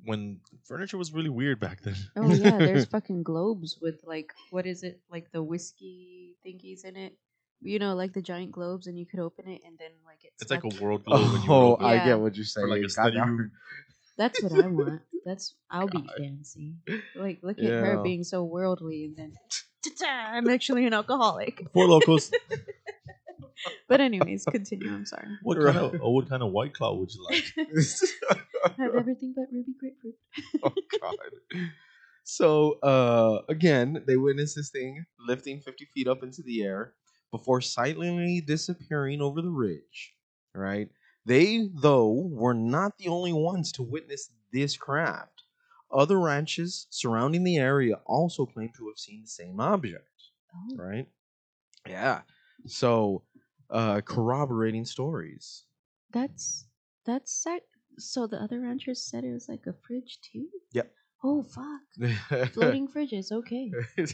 when 0.05 0.39
furniture 0.63 0.97
was 0.97 1.11
really 1.13 1.29
weird 1.29 1.59
back 1.59 1.81
then 1.81 1.95
Oh 2.15 2.33
yeah, 2.33 2.59
there's 2.59 2.85
fucking 2.95 3.23
globes 3.23 3.77
with 3.81 3.99
like 4.05 4.31
what 4.51 4.65
is 4.65 4.83
it 4.83 5.01
like 5.11 5.31
the 5.31 5.43
whiskey 5.43 6.35
thingies 6.45 6.85
in 6.85 6.95
it. 6.95 7.13
You 7.61 7.79
know, 7.79 7.95
like 7.95 8.13
the 8.13 8.21
giant 8.21 8.51
globes, 8.51 8.85
and 8.87 8.97
you 8.99 9.05
could 9.05 9.19
open 9.19 9.47
it, 9.47 9.61
and 9.65 9.77
then 9.79 9.91
like 10.05 10.19
it's 10.23 10.41
it's 10.43 10.51
like 10.51 10.63
a 10.63 10.83
world 10.83 11.03
globe 11.05 11.31
when 11.31 11.41
you 11.43 11.51
Oh, 11.51 11.73
open 11.73 11.85
I 11.85 11.95
Yeah. 11.95 12.05
get 12.05 12.19
what 12.19 12.35
you're 12.35 12.45
saying. 12.45 12.69
like 12.69 12.83
a 12.83 12.89
study 12.89 13.17
room. 13.19 13.51
That's 14.17 14.41
what 14.41 14.51
I 14.51 14.67
want. 14.67 15.01
That's 15.25 15.55
I'll 15.71 15.87
be 15.87 16.07
fancy. 16.17 16.75
Like 17.15 17.39
look 17.41 17.57
at 17.57 17.73
her 17.73 17.97
being 18.03 18.23
so 18.23 18.43
worldly, 18.43 19.05
and 19.05 19.15
then 19.17 19.33
ta-ta, 19.83 20.31
I'm 20.35 20.47
actually 20.49 20.85
an 20.85 20.93
alcoholic. 20.93 21.65
Four 21.73 21.87
Lokos 21.87 22.31
But 23.87 24.01
anyways, 24.01 24.45
continue. 24.45 24.91
I'm 24.93 25.05
sorry. 25.05 25.27
what 25.43 25.57
kind 25.59 25.77
of 25.77 25.95
oh, 26.01 26.11
what 26.11 26.29
kind 26.29 26.43
of 26.43 26.51
white 26.51 26.73
claw 26.73 26.93
would 26.95 27.11
you 27.13 27.23
like 27.29 27.45
Have 28.77 28.95
everything 28.95 29.33
but 29.35 29.45
ruby 29.51 29.73
grapefruit. 29.79 30.15
oh 30.63 30.73
god. 30.99 31.15
So 32.23 32.73
uh 32.81 33.41
again, 33.49 34.03
they 34.07 34.17
witness 34.17 34.55
this 34.55 34.69
thing 34.69 35.05
lifting 35.19 35.59
50 35.61 35.85
feet 35.93 36.07
up 36.07 36.23
into 36.23 36.41
the 36.41 36.63
air 36.63 36.93
before 37.31 37.61
silently 37.61 38.41
disappearing 38.41 39.21
over 39.21 39.41
the 39.41 39.49
ridge. 39.51 40.13
Right? 40.53 40.89
They, 41.25 41.69
though, 41.73 42.29
were 42.31 42.53
not 42.53 42.97
the 42.99 43.07
only 43.07 43.33
ones 43.33 43.71
to 43.73 43.83
witness 43.83 44.29
this 44.53 44.77
craft. 44.77 45.43
Other 45.91 46.19
ranches 46.19 46.85
surrounding 46.91 47.43
the 47.43 47.57
area 47.57 47.95
also 48.05 48.45
claim 48.45 48.71
to 48.77 48.87
have 48.89 48.97
seen 48.99 49.21
the 49.23 49.27
same 49.27 49.59
object, 49.59 50.07
Oh. 50.53 50.75
right? 50.77 51.07
Yeah. 51.87 52.21
So, 52.67 53.23
uh, 53.69 54.01
corroborating 54.01 54.85
stories. 54.85 55.63
That's 56.11 56.65
that's 57.05 57.31
set. 57.31 57.61
So 57.97 58.27
the 58.27 58.37
other 58.41 58.59
ranchers 58.61 59.01
said 59.09 59.23
it 59.23 59.31
was 59.33 59.47
like 59.47 59.63
a 59.67 59.73
fridge 59.87 60.19
too. 60.21 60.47
Yep. 60.73 60.91
Oh 61.23 61.43
fuck! 61.43 62.51
Floating 62.53 62.87
fridges. 62.87 63.31
Okay. 63.31 63.71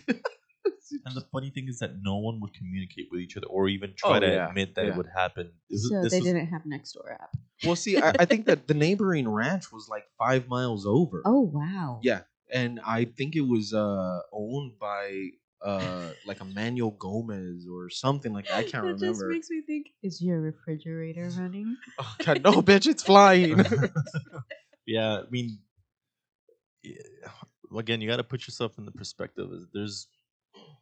And 1.05 1.15
the 1.15 1.21
funny 1.31 1.49
thing 1.49 1.67
is 1.69 1.79
that 1.79 1.91
no 2.03 2.17
one 2.17 2.39
would 2.41 2.53
communicate 2.53 3.07
with 3.11 3.21
each 3.21 3.35
other 3.37 3.47
or 3.47 3.67
even 3.67 3.93
try 3.97 4.17
Oh, 4.17 4.19
to 4.19 4.27
yeah, 4.27 4.49
admit 4.49 4.75
that 4.75 4.85
yeah. 4.85 4.91
it 4.91 4.97
would 4.97 5.07
happen. 5.15 5.51
This, 5.69 5.87
So 5.89 6.03
this 6.03 6.11
they 6.11 6.19
was- 6.19 6.27
didn't 6.27 6.47
have 6.47 6.65
next 6.65 6.91
door 6.91 7.11
app. 7.19 7.31
well, 7.65 7.75
see, 7.75 7.97
I, 7.97 8.09
I 8.19 8.25
think 8.25 8.45
that 8.49 8.67
the 8.67 8.73
neighboring 8.75 9.27
ranch 9.27 9.71
was 9.71 9.87
like 9.89 10.03
five 10.19 10.47
miles 10.47 10.85
over. 10.85 11.23
Oh 11.25 11.39
wow. 11.41 11.99
Yeah, 12.03 12.21
and 12.53 12.79
I 12.85 13.05
think 13.05 13.35
it 13.35 13.41
was 13.47 13.73
uh 13.73 14.19
owned 14.33 14.73
by 14.79 15.29
uh 15.63 16.11
like 16.25 16.41
Emmanuel 16.41 16.91
Gomez 16.91 17.67
or 17.71 17.89
something 17.89 18.33
like 18.33 18.47
that. 18.47 18.55
I 18.57 18.63
can't 18.63 18.83
remember. 18.83 19.05
that 19.05 19.13
just 19.13 19.25
makes 19.25 19.49
me 19.49 19.61
think: 19.61 19.87
Is 20.03 20.21
your 20.21 20.39
refrigerator 20.41 21.29
running? 21.37 21.77
Oh, 21.99 22.15
God, 22.25 22.41
no, 22.43 22.61
bitch, 22.61 22.87
it's 22.87 23.03
flying. 23.03 23.59
yeah, 24.85 25.19
I 25.19 25.29
mean, 25.29 25.59
yeah, 26.83 26.95
again, 27.77 28.01
you 28.01 28.09
got 28.09 28.17
to 28.17 28.23
put 28.23 28.47
yourself 28.47 28.77
in 28.77 28.85
the 28.85 28.91
perspective. 28.91 29.49
There's 29.73 30.07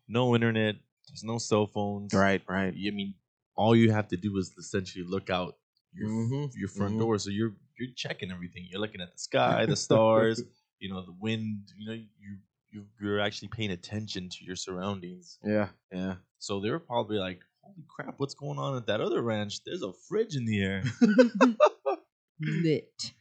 no 0.07 0.33
internet, 0.35 0.75
there's 1.07 1.23
no 1.23 1.37
cell 1.37 1.67
phones. 1.67 2.13
right, 2.13 2.41
right. 2.47 2.73
I 2.73 2.91
mean, 2.91 3.15
all 3.55 3.75
you 3.75 3.91
have 3.91 4.07
to 4.09 4.17
do 4.17 4.37
is 4.37 4.53
essentially 4.57 5.03
look 5.05 5.29
out 5.29 5.55
your 5.93 6.07
Mhm, 6.09 6.51
your 6.55 6.69
front 6.69 6.95
mhm. 6.95 6.99
door. 6.99 7.17
So 7.17 7.29
you're 7.29 7.53
you're 7.77 7.89
checking 7.95 8.31
everything. 8.31 8.67
You're 8.69 8.81
looking 8.81 9.01
at 9.01 9.11
the 9.11 9.19
sky, 9.19 9.65
the 9.65 9.75
stars, 9.75 10.41
you 10.79 10.89
know, 10.93 11.05
the 11.05 11.15
wind. 11.19 11.69
You 11.77 11.87
know, 11.87 11.93
you 11.93 12.37
you 12.71 12.85
you're 13.01 13.19
actually 13.19 13.49
paying 13.49 13.71
attention 13.71 14.29
to 14.29 14.43
your 14.43 14.55
surroundings. 14.55 15.39
Yeah, 15.43 15.69
yeah. 15.91 16.15
So 16.37 16.59
they 16.59 16.69
were 16.69 16.79
probably 16.79 17.17
like, 17.17 17.41
"Holy 17.61 17.83
crap, 17.87 18.15
what's 18.17 18.33
going 18.35 18.59
on 18.59 18.77
at 18.77 18.87
that 18.87 19.01
other 19.01 19.21
ranch? 19.21 19.63
There's 19.63 19.81
a 19.83 19.93
fridge 20.07 20.35
in 20.35 20.45
the 20.45 20.61
air." 20.61 20.83
Lit. 22.41 23.13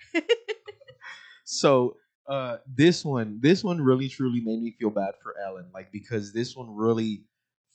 So 1.45 1.97
uh 2.29 2.59
this 2.67 3.05
one, 3.05 3.39
this 3.41 3.65
one 3.65 3.81
really 3.81 4.09
truly 4.09 4.41
made 4.41 4.61
me 4.61 4.73
feel 4.79 4.91
bad 4.91 5.15
for 5.23 5.35
Ellen, 5.45 5.67
like 5.73 5.91
because 5.93 6.33
this 6.33 6.55
one 6.55 6.75
really 6.77 7.25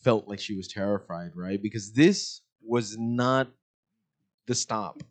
felt 0.03 0.27
like 0.27 0.39
she 0.39 0.55
was 0.55 0.67
terrified, 0.67 1.31
right? 1.35 1.61
Because 1.61 1.93
this 1.93 2.41
was 2.61 2.97
not 2.97 3.49
the 4.45 4.55
stop 4.55 5.01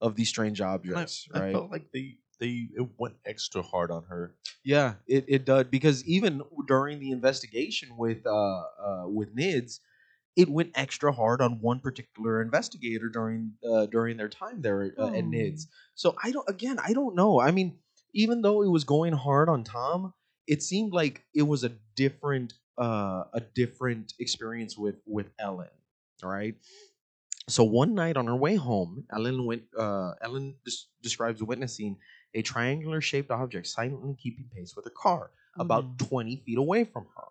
of 0.00 0.16
these 0.16 0.28
strange 0.28 0.60
And 0.60 0.68
I, 0.68 0.72
objects, 0.74 1.28
I 1.32 1.38
right? 1.40 1.52
felt 1.52 1.70
like 1.70 1.86
they 1.92 2.16
they 2.40 2.68
it 2.74 2.88
went 2.98 3.16
extra 3.26 3.62
hard 3.62 3.90
on 3.90 4.04
her. 4.04 4.34
Yeah, 4.64 4.94
it, 5.06 5.24
it 5.28 5.44
did 5.46 5.70
because 5.70 6.04
even 6.04 6.42
during 6.66 7.00
the 7.00 7.10
investigation 7.10 7.96
with 7.96 8.26
uh, 8.26 8.30
uh 8.30 9.04
with 9.06 9.34
NIDS, 9.34 9.80
it 10.36 10.48
went 10.48 10.70
extra 10.74 11.12
hard 11.12 11.40
on 11.40 11.60
one 11.60 11.80
particular 11.80 12.40
investigator 12.42 13.08
during 13.08 13.52
uh, 13.68 13.86
during 13.86 14.16
their 14.16 14.28
time 14.28 14.62
there 14.62 14.92
uh, 14.98 15.06
at 15.06 15.24
Oh. 15.24 15.30
NIDS. 15.30 15.66
So 15.94 16.16
I 16.22 16.30
don't 16.30 16.48
again 16.48 16.78
I 16.84 16.92
don't 16.92 17.14
know. 17.14 17.40
I 17.40 17.50
mean, 17.50 17.78
even 18.14 18.42
though 18.42 18.62
it 18.62 18.68
was 18.68 18.84
going 18.84 19.12
hard 19.14 19.48
on 19.48 19.64
Tom, 19.64 20.14
it 20.46 20.62
seemed 20.62 20.92
like 20.92 21.24
it 21.34 21.42
was 21.42 21.64
a 21.64 21.72
different 21.96 22.54
uh 22.80 23.24
a 23.34 23.40
different 23.54 24.14
experience 24.20 24.76
with 24.78 24.96
with 25.06 25.30
Ellen. 25.38 25.68
All 26.22 26.30
right. 26.30 26.54
So 27.48 27.64
one 27.64 27.94
night 27.94 28.16
on 28.16 28.26
her 28.26 28.36
way 28.36 28.56
home, 28.56 29.04
Ellen 29.10 29.46
went. 29.46 29.62
Uh, 29.76 30.12
Ellen 30.20 30.56
des- 30.64 30.86
describes 31.02 31.42
witnessing 31.42 31.96
a 32.34 32.42
triangular 32.42 33.00
shaped 33.00 33.30
object 33.30 33.66
silently 33.66 34.16
keeping 34.22 34.48
pace 34.54 34.74
with 34.76 34.84
her 34.84 34.92
car, 34.96 35.30
Oh, 35.58 35.62
about 35.62 35.84
no. 35.84 36.06
20 36.06 36.36
feet 36.46 36.58
away 36.58 36.84
from 36.84 37.06
her. 37.16 37.24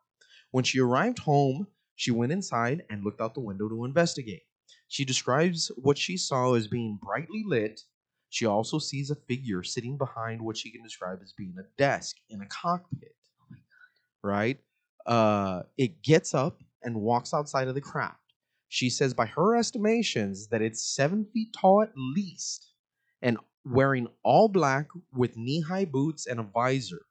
When 0.52 0.64
she 0.64 0.80
arrived 0.80 1.20
home, 1.20 1.68
she 1.96 2.12
went 2.12 2.32
inside 2.32 2.84
and 2.90 3.04
looked 3.04 3.22
out 3.22 3.34
the 3.34 3.40
window 3.42 3.70
to 3.70 3.86
investigate. 3.86 4.44
She 4.88 5.06
describes 5.06 5.72
what 5.78 5.98
she 5.98 6.18
saw 6.18 6.54
as 6.54 6.68
being 6.68 7.00
brightly 7.02 7.44
lit. 7.46 7.82
She 8.30 8.46
also 8.46 8.80
sees 8.80 9.10
a 9.10 9.16
figure 9.16 9.64
sitting 9.64 9.98
behind 9.98 10.42
what 10.42 10.58
she 10.58 10.72
can 10.72 10.84
describe 10.84 11.20
as 11.24 11.34
being 11.34 11.56
a 11.60 11.64
desk 11.78 12.18
in 12.30 12.42
a 12.42 12.46
cockpit. 12.48 13.16
Right? 14.24 14.60
Uh, 15.06 15.64
it 15.78 16.02
gets 16.02 16.34
up 16.34 16.62
and 16.84 16.96
walks 17.02 17.34
outside 17.34 17.68
of 17.68 17.76
the 17.76 17.82
craft. 17.82 18.20
She 18.70 18.90
says, 18.90 19.14
by 19.14 19.28
her 19.28 19.56
estimations, 19.56 20.48
that 20.50 20.62
it's 20.62 20.84
seven 20.84 21.26
feet 21.34 21.54
tall 21.54 21.82
at 21.82 21.92
least 21.96 22.74
and 23.22 23.38
wearing 23.72 24.08
all 24.24 24.48
black 24.48 24.88
with 25.14 25.36
knee 25.38 25.62
high 25.62 25.86
boots 25.86 26.28
and 26.28 26.40
a 26.40 26.44
visor. 26.44 27.02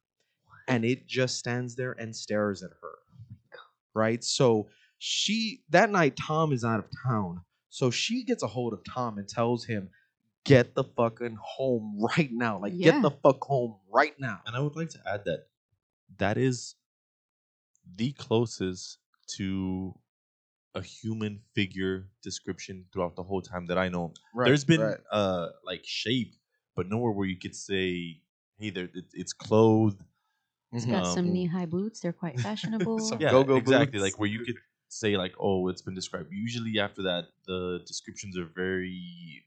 And 0.69 0.85
it 0.85 1.07
just 1.07 1.39
stands 1.39 1.77
there 1.77 1.93
and 1.93 2.15
stares 2.15 2.63
at 2.63 2.71
her. 2.83 3.59
Right? 3.95 4.23
So 4.25 4.69
she, 4.99 5.63
that 5.71 5.91
night, 5.91 6.17
Tom 6.17 6.53
is 6.53 6.65
out 6.65 6.81
of 6.81 6.87
town. 7.07 7.43
So 7.71 7.91
she 7.91 8.25
gets 8.25 8.43
a 8.43 8.47
hold 8.47 8.73
of 8.73 8.81
Tom 8.85 9.19
and 9.19 9.29
tells 9.29 9.65
him, 9.65 9.91
get 10.45 10.75
the 10.75 10.85
fucking 10.85 11.37
home 11.41 11.99
right 12.17 12.31
now. 12.33 12.59
Like, 12.61 12.73
Yeah. 12.75 12.93
get 12.93 13.03
the 13.03 13.11
fuck 13.11 13.43
home 13.45 13.77
right 13.93 14.15
now. 14.19 14.41
And 14.47 14.57
I 14.57 14.61
would 14.61 14.77
like 14.77 14.91
to 14.91 14.99
add 15.07 15.25
that 15.27 15.47
that 16.19 16.39
is 16.39 16.75
the 17.97 18.13
closest 18.13 18.99
to 19.37 19.95
a 20.75 20.83
human 20.83 21.41
figure 21.55 22.09
description 22.23 22.85
throughout 22.93 23.17
the 23.17 23.23
whole 23.23 23.41
time 23.43 23.67
that 23.67 23.79
I 23.79 23.89
know. 23.89 24.13
There's 24.45 24.65
been 24.65 24.97
uh 25.11 25.49
like 25.65 25.83
shape, 25.85 26.35
but 26.77 26.89
nowhere 26.89 27.13
where 27.13 27.29
you 27.29 27.39
could 27.39 27.57
say, 27.57 28.23
"Hey, 28.59 28.71
there, 28.71 28.91
it, 28.95 29.07
it's 29.15 29.33
clothed." 29.35 30.03
It's 30.77 30.85
Mhm. 30.85 30.87
got 30.87 31.07
some 31.09 31.33
Um, 31.33 31.33
knee 31.33 31.47
high 31.47 31.67
boots. 31.67 31.99
They're 32.01 32.13
quite 32.13 32.39
fashionable. 32.39 33.19
Some 33.19 33.25
Yeah, 33.25 33.27
Go-go 33.27 33.61
exactly. 33.61 34.01
boots. 34.01 34.01
Like 34.01 34.19
where 34.19 34.29
you 34.29 34.41
could 34.41 34.59
say, 34.89 35.17
like, 35.17 35.35
"Oh, 35.41 35.69
it's 35.69 35.83
been 35.83 35.95
described." 35.95 36.31
Usually, 36.33 36.79
after 36.81 37.03
that, 37.03 37.27
the 37.47 37.83
descriptions 37.87 38.37
are 38.39 38.47
very 38.47 39.47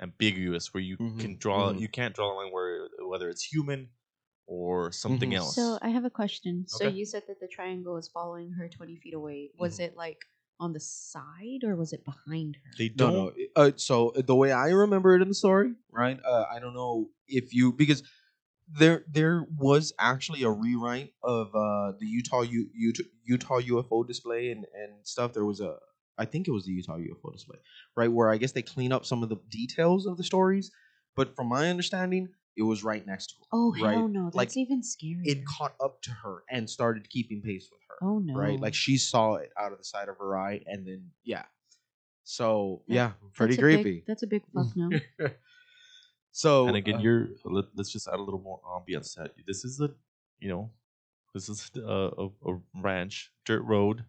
ambiguous, 0.00 0.74
where 0.74 0.82
you 0.82 0.98
Mhm, 1.00 1.18
can 1.18 1.38
draw, 1.38 1.72
mhm. 1.72 1.78
you 1.78 1.88
can't 1.88 2.14
draw 2.14 2.32
a 2.32 2.36
line 2.36 2.52
where 2.52 2.88
whether 3.00 3.30
it's 3.30 3.44
human 3.44 3.90
or 4.46 4.92
something 4.92 5.34
Mhm. 5.34 5.36
else. 5.36 5.76
So 5.76 5.78
I 5.82 5.88
have 5.88 6.04
a 6.04 6.10
question. 6.10 6.66
So 6.68 6.86
you 6.86 7.04
said 7.04 7.24
that 7.26 7.40
the 7.40 7.48
triangle 7.48 7.94
was 7.94 8.08
following 8.08 8.52
her 8.52 8.68
20 8.68 8.96
feet 8.96 9.14
away. 9.14 9.50
Was 9.56 9.80
it 9.80 9.96
like 9.96 10.26
on 10.60 10.72
the 10.72 10.80
side 10.80 11.62
or 11.64 11.76
was 11.76 11.92
it 11.92 12.04
behind 12.04 12.56
her? 12.56 12.70
they 12.78 12.90
No, 12.96 13.10
don't. 13.10 13.14
no. 13.14 13.32
Uh, 13.56 13.70
so 13.76 14.12
the 14.16 14.34
way 14.34 14.52
I 14.52 14.68
remember 14.70 15.14
it 15.14 15.22
in 15.22 15.28
the 15.28 15.34
story, 15.34 15.74
right? 15.90 16.18
Uh, 16.24 16.44
I 16.52 16.58
don't 16.58 16.74
know 16.74 17.08
if 17.26 17.54
you 17.54 17.72
because 17.72 18.02
there 18.70 19.04
there 19.10 19.46
was 19.56 19.92
actually 19.98 20.42
a 20.42 20.50
rewrite 20.50 21.12
of 21.22 21.48
uh, 21.54 21.92
the 21.98 22.06
Utah 22.06 22.42
U, 22.42 22.68
Utah 22.74 23.02
Utah 23.24 23.60
UFO 23.60 24.06
display 24.06 24.50
and 24.50 24.66
and 24.74 24.92
stuff. 25.06 25.32
There 25.32 25.44
was 25.44 25.60
a 25.60 25.76
I 26.18 26.24
think 26.24 26.48
it 26.48 26.50
was 26.50 26.64
the 26.66 26.72
Utah 26.72 26.96
UFO 26.98 27.32
display, 27.32 27.58
right? 27.96 28.10
Where 28.12 28.30
I 28.30 28.36
guess 28.36 28.52
they 28.52 28.62
clean 28.62 28.92
up 28.92 29.06
some 29.06 29.22
of 29.22 29.28
the 29.28 29.36
details 29.48 30.06
of 30.06 30.16
the 30.16 30.24
stories, 30.24 30.70
but 31.16 31.34
from 31.36 31.48
my 31.48 31.70
understanding, 31.70 32.28
it 32.58 32.62
was 32.62 32.82
right 32.84 33.06
next 33.06 33.28
to 33.28 33.34
her. 33.38 33.46
oh, 33.52 33.72
right? 33.80 33.94
hell 33.94 34.08
no. 34.08 34.24
That's 34.24 34.36
Like, 34.36 34.56
even 34.56 34.82
scarier. 34.82 35.22
It 35.24 35.46
caught 35.46 35.74
up 35.80 36.02
to 36.02 36.10
her 36.10 36.42
and 36.50 36.68
started 36.68 37.08
keeping 37.08 37.40
pace 37.40 37.68
with 37.72 37.80
her. 37.88 37.94
oh, 38.06 38.18
no. 38.18 38.34
Right, 38.34 38.58
like 38.60 38.74
she 38.74 38.98
saw 38.98 39.34
it 39.36 39.50
out 39.58 39.72
of 39.72 39.78
the 39.78 39.84
side 39.84 40.08
of 40.08 40.18
her 40.18 40.36
eye, 40.36 40.60
and 40.66 40.86
then 40.86 41.10
yeah. 41.24 41.44
So 42.24 42.82
That- 42.88 42.94
yeah, 42.94 43.10
pretty 43.34 43.54
That's 43.56 43.62
a 43.62 43.66
big- 43.66 43.82
creepy. 43.82 44.04
that's 44.06 44.22
a 44.22 44.26
big 44.26 44.42
fuck 44.54 44.76
no. 44.76 44.90
so 46.32 46.66
and 46.68 46.76
again, 46.76 46.96
uh, 46.96 47.00
you're 47.00 47.28
let, 47.44 47.66
us 47.78 47.88
just 47.90 48.06
add 48.08 48.18
a 48.18 48.22
little 48.22 48.40
more 48.40 48.60
ambiance. 48.66 49.14
to 49.14 49.20
that. 49.22 49.32
This 49.46 49.64
is 49.64 49.80
a, 49.80 49.90
you 50.40 50.48
know, 50.48 50.70
this 51.34 51.48
is 51.48 51.70
a, 51.76 51.80
a, 52.18 52.26
a 52.46 52.58
ranch, 52.74 53.32
dirt 53.44 53.62
road. 53.62 54.04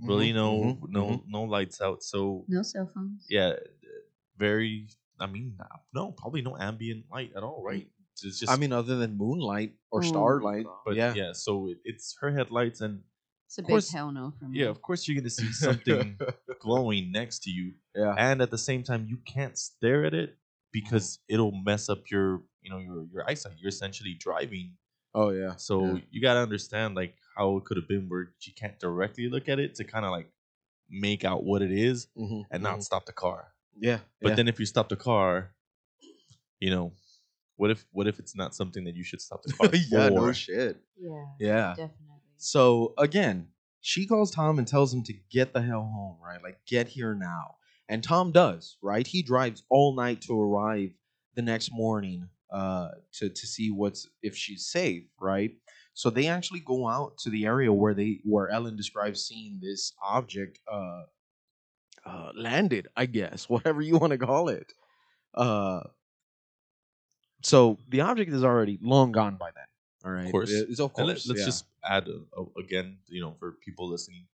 Really, 0.00 0.30
mhm, 0.30 0.34
no, 0.34 0.60
mhm, 0.60 0.78
no, 0.88 1.06
mhm. 1.08 1.22
no 1.26 1.42
lights 1.42 1.80
out. 1.80 2.02
So 2.04 2.44
No 2.48 2.62
cell 2.62 2.88
phones. 2.94 3.26
yeah, 3.28 3.54
very. 4.36 4.88
I 5.20 5.26
mean, 5.26 5.56
uh, 5.60 5.64
no, 5.94 6.12
probably 6.12 6.42
no 6.42 6.56
ambient 6.56 7.04
light 7.10 7.32
at 7.36 7.42
all, 7.42 7.62
right? 7.64 7.86
It's 8.22 8.40
just. 8.40 8.50
I 8.50 8.56
mean, 8.56 8.72
other 8.72 8.96
than 8.96 9.16
moonlight 9.16 9.74
or 9.90 10.00
my 10.00 10.06
starlight, 10.08 10.66
but 10.84 10.96
yeah, 10.96 11.14
yeah, 11.14 11.32
So 11.32 11.68
it, 11.68 11.78
it's 11.84 12.16
her 12.20 12.30
headlights, 12.32 12.80
and 12.80 13.02
It's 13.46 13.58
a 13.58 13.62
Of 13.62 13.66
big 13.66 13.72
course- 13.74 13.90
hell 13.92 14.10
no 14.12 14.32
from 14.38 14.54
yeah, 14.54 14.66
of 14.66 14.82
course 14.82 15.06
you're 15.06 15.16
gonna 15.16 15.30
see 15.30 15.52
something 15.52 16.18
glowing 16.60 17.12
next 17.12 17.44
to 17.44 17.50
you, 17.50 17.74
yeah, 17.94 18.14
and 18.18 18.42
at 18.42 18.50
the 18.50 18.58
same 18.58 18.82
time 18.82 19.06
you 19.08 19.18
can't 19.24 19.56
stare 19.56 20.04
at 20.04 20.14
it 20.14 20.36
because 20.72 21.18
it'll 21.28 21.52
mess 21.52 21.88
up 21.88 22.10
your, 22.10 22.42
you 22.62 22.70
know, 22.70 22.78
your 22.78 23.06
your 23.12 23.22
eyesight. 23.28 23.54
You're 23.58 23.70
essentially 23.70 24.14
driving 24.14 24.74
oh 25.14 25.30
yeah. 25.30 25.54
So 25.56 25.94
yeah. 25.94 26.00
you 26.10 26.20
gotta 26.20 26.40
understand 26.40 26.94
like 26.94 27.14
how 27.36 27.56
it 27.56 27.64
could 27.64 27.76
have 27.78 27.88
been 27.88 28.08
where 28.08 28.32
you 28.42 28.52
can't 28.54 28.78
directly 28.78 29.28
look 29.30 29.48
at 29.48 29.58
it 29.58 29.74
to 29.76 29.84
kind 29.84 30.04
of 30.04 30.10
like 30.10 30.30
make 30.90 31.24
out 31.24 31.44
what 31.44 31.62
it 31.62 31.70
is 31.72 32.08
Mhm, 32.16 32.44
and 32.50 32.62
not 32.62 32.78
mhm. 32.78 32.82
stop 32.82 33.06
the 33.06 33.12
car. 33.12 33.52
Yeah, 33.80 33.98
But 34.20 34.30
yeah. 34.30 34.34
then 34.36 34.48
if 34.48 34.58
you 34.60 34.66
stop 34.66 34.88
the 34.88 34.96
car, 34.96 35.52
you 36.60 36.70
know, 36.70 36.92
what 37.56 37.70
if 37.70 37.84
what 37.92 38.06
if 38.06 38.18
it's 38.18 38.36
not 38.36 38.54
something 38.54 38.84
that 38.84 38.94
you 38.96 39.04
should 39.04 39.20
stop 39.20 39.42
the 39.42 39.52
car 39.58 39.70
yeah, 39.90 40.08
no 40.08 40.32
shit, 40.32 40.76
Yeah, 40.96 41.24
yeah. 41.38 41.68
definitely. 41.70 42.22
So 42.36 42.94
again, 42.98 43.48
she 43.80 44.06
calls 44.06 44.30
Tom 44.30 44.58
and 44.58 44.66
tells 44.68 44.92
him 44.92 45.02
to 45.04 45.14
get 45.30 45.52
the 45.52 45.62
hell 45.62 45.82
home, 45.92 46.18
right? 46.24 46.42
Like 46.42 46.58
get 46.66 46.88
here 46.88 47.14
now. 47.14 47.56
and 47.88 48.02
Tom 48.02 48.32
does 48.32 48.76
right. 48.82 49.06
He 49.06 49.22
drives 49.22 49.62
all 49.70 49.94
night 49.96 50.20
to 50.22 50.40
arrive 50.40 50.90
the 51.34 51.42
next 51.42 51.70
morning 51.72 52.28
uh, 52.52 52.88
to 53.14 53.28
to 53.28 53.46
see 53.46 53.70
what's 53.70 54.08
if 54.22 54.36
she's 54.36 54.66
safe, 54.66 55.04
right? 55.20 55.52
So 55.94 56.10
they 56.10 56.28
actually 56.28 56.60
go 56.60 56.86
out 56.88 57.18
to 57.18 57.30
the 57.30 57.44
area 57.46 57.72
where 57.72 57.94
they 57.94 58.20
where 58.24 58.48
Ellen 58.48 58.76
describes 58.76 59.24
seeing 59.26 59.58
this 59.60 59.92
object 60.02 60.58
uh, 60.70 61.02
uh, 62.04 62.30
landed, 62.34 62.88
I 62.96 63.06
guess, 63.06 63.48
whatever 63.48 63.80
you 63.82 63.98
want 63.98 64.12
to 64.12 64.18
call 64.18 64.48
it. 64.48 64.72
Uh, 65.34 65.80
so 67.42 67.78
the 67.88 68.00
object 68.00 68.32
is 68.32 68.44
already 68.44 68.78
long 68.82 69.12
gone 69.12 69.36
by 69.36 69.50
then. 69.54 69.64
All 70.04 70.12
right, 70.12 70.26
Of 70.26 70.32
course. 70.32 70.50
It's- 70.50 70.78
of 70.80 70.90
And 70.96 71.06
course. 71.06 71.26
let, 71.26 71.34
us 71.34 71.40
yeah. 71.40 71.44
just 71.44 71.64
add 71.84 72.08
a, 72.08 72.20
a- 72.40 72.60
again, 72.60 72.98
you 73.08 73.20
know, 73.20 73.34
for 73.38 73.52
people 73.64 73.88
listening. 73.88 74.26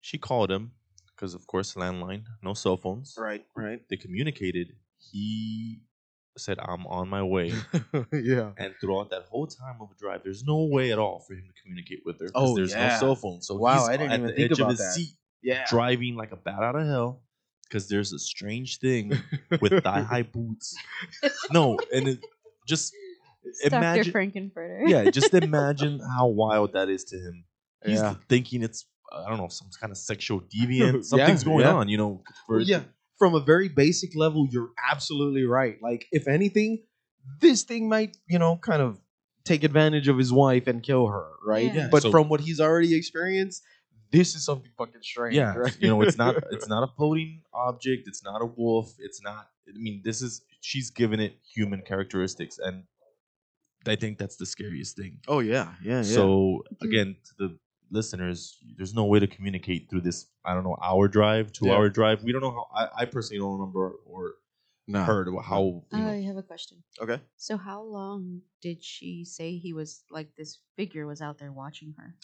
She 0.00 0.16
called 0.18 0.50
him 0.50 0.72
because, 1.14 1.34
of 1.34 1.46
course, 1.46 1.74
landline, 1.74 2.24
no 2.42 2.54
cell 2.54 2.76
phones. 2.76 3.14
right, 3.18 3.44
right. 3.54 3.82
They 3.88 3.96
communicated. 3.96 4.68
He 4.98 5.80
said, 6.38 6.58
"I'm 6.58 6.86
on 6.86 7.08
my 7.08 7.22
way." 7.22 7.52
yeah. 8.12 8.52
and 8.56 8.74
throughout 8.80 9.10
that 9.10 9.24
whole 9.30 9.46
time 9.46 9.76
of 9.82 9.94
drive, 9.98 10.22
there's 10.24 10.42
no 10.44 10.62
way 10.64 10.90
at 10.92 10.98
all 10.98 11.18
for 11.20 11.34
him 11.34 11.44
to 11.54 11.62
communicate 11.62 12.00
with 12.06 12.18
her. 12.20 12.26
'cause 12.30 12.32
Oh, 12.52 12.56
there's 12.56 12.70
yeah. 12.72 12.94
no 12.94 12.98
cell 12.98 13.14
phone. 13.16 13.42
So 13.42 13.56
Wow, 13.56 13.84
I 13.86 13.96
didn't 13.98 14.12
even 14.22 14.34
think 14.34 14.52
about 14.52 14.64
of 14.64 14.70
his 14.70 14.78
that. 14.78 14.92
seat, 14.94 15.14
Yeah. 15.42 15.64
driving 15.68 16.16
like 16.16 16.32
a 16.32 16.36
bat 16.36 16.62
out 16.62 16.76
of 16.76 16.86
hell. 16.86 17.22
Because 17.64 17.88
there's 17.88 18.12
a 18.12 18.18
strange 18.18 18.78
thing 18.78 19.12
with 19.60 19.84
thigh 19.84 20.00
high 20.02 20.22
boots. 20.34 20.76
No, 21.52 21.78
and 21.94 22.08
it 22.08 22.18
just 22.66 22.92
imagine. 23.64 24.10
Frank-N-Furter. 24.12 24.88
yeah, 24.88 25.08
just 25.10 25.32
imagine 25.50 26.00
how 26.00 26.26
wild 26.26 26.72
that 26.72 26.88
is 26.88 27.04
to 27.04 27.16
him. 27.16 27.44
He's 27.84 28.00
Yeah. 28.00 28.14
thinking 28.28 28.62
it's 28.64 28.86
I 29.12 29.28
don't 29.28 29.38
know 29.38 29.48
some 29.48 29.68
kind 29.80 29.90
of 29.92 29.98
sexual 29.98 30.40
deviant. 30.54 30.94
Yeah, 30.94 31.00
Something's 31.02 31.44
going 31.44 31.64
yeah. 31.64 31.74
on, 31.74 31.88
you 31.88 31.96
know. 31.96 32.22
For, 32.46 32.60
yeah. 32.60 32.82
From 33.18 33.34
a 33.34 33.40
very 33.40 33.68
basic 33.68 34.16
level, 34.16 34.46
you're 34.50 34.70
absolutely 34.90 35.44
right. 35.44 35.76
Like, 35.82 36.06
if 36.10 36.26
anything, 36.26 36.84
this 37.40 37.64
thing 37.64 37.88
might, 37.88 38.16
you 38.28 38.38
know, 38.38 38.56
kind 38.56 38.80
of 38.82 38.98
take 39.44 39.62
advantage 39.64 40.08
of 40.08 40.16
his 40.16 40.32
wife 40.32 40.66
and 40.68 40.82
kill 40.82 41.06
her, 41.08 41.26
right? 41.44 41.66
Yeah. 41.66 41.74
Yeah, 41.74 41.88
But 41.90 42.02
so- 42.02 42.10
from 42.10 42.28
what 42.28 42.40
he's 42.40 42.60
already 42.60 42.94
experienced, 42.96 43.62
this 44.12 44.34
is 44.34 44.44
something 44.44 44.70
fucking 44.76 45.02
strange. 45.02 45.34
yeah 45.34 45.54
right? 45.54 45.76
you 45.80 45.88
know 45.88 46.00
it's 46.02 46.18
not 46.18 46.36
it's 46.50 46.68
not 46.68 46.82
a 46.82 46.86
floating 46.96 47.42
object 47.52 48.08
it's 48.08 48.24
not 48.24 48.42
a 48.42 48.46
wolf 48.46 48.94
it's 48.98 49.22
not 49.22 49.48
i 49.68 49.72
mean 49.76 50.00
this 50.04 50.22
is 50.22 50.42
she's 50.60 50.90
given 50.90 51.20
it 51.20 51.38
human 51.54 51.80
characteristics 51.82 52.58
and 52.58 52.84
i 53.86 53.96
think 53.96 54.18
that's 54.18 54.36
the 54.36 54.46
scariest 54.46 54.96
thing 54.96 55.18
oh 55.28 55.40
yeah, 55.40 55.72
yeah, 55.82 55.96
yeah. 55.96 56.02
so 56.02 56.62
Dude. 56.80 56.90
again 56.90 57.16
to 57.24 57.32
the 57.38 57.58
listeners 57.90 58.58
there's 58.76 58.94
no 58.94 59.04
way 59.04 59.18
to 59.18 59.26
communicate 59.26 59.88
through 59.90 60.02
this 60.02 60.26
i 60.44 60.54
don't 60.54 60.64
know 60.64 60.76
hour 60.82 61.08
drive 61.08 61.52
two 61.52 61.66
Yeah. 61.66 61.74
hour 61.74 61.88
drive 61.88 62.22
we 62.22 62.32
don't 62.32 62.40
know 62.42 62.52
how 62.52 62.66
i, 62.74 63.02
I 63.02 63.04
personally 63.04 63.40
don't 63.40 63.58
remember 63.58 63.94
or 64.06 64.34
no. 64.90 65.02
heard 65.04 65.28
how 65.44 65.82
you 65.92 65.98
I 65.98 66.22
have 66.22 66.36
a 66.36 66.42
question. 66.42 66.82
Okay. 67.00 67.20
So, 67.36 67.56
how 67.56 67.82
long 67.82 68.40
did 68.60 68.82
she 68.82 69.24
say 69.24 69.56
he 69.56 69.72
was 69.72 70.02
like 70.10 70.34
this 70.36 70.58
figure 70.76 71.06
was 71.06 71.20
out 71.20 71.38
there 71.38 71.52
watching 71.52 71.94
her? 71.96 72.14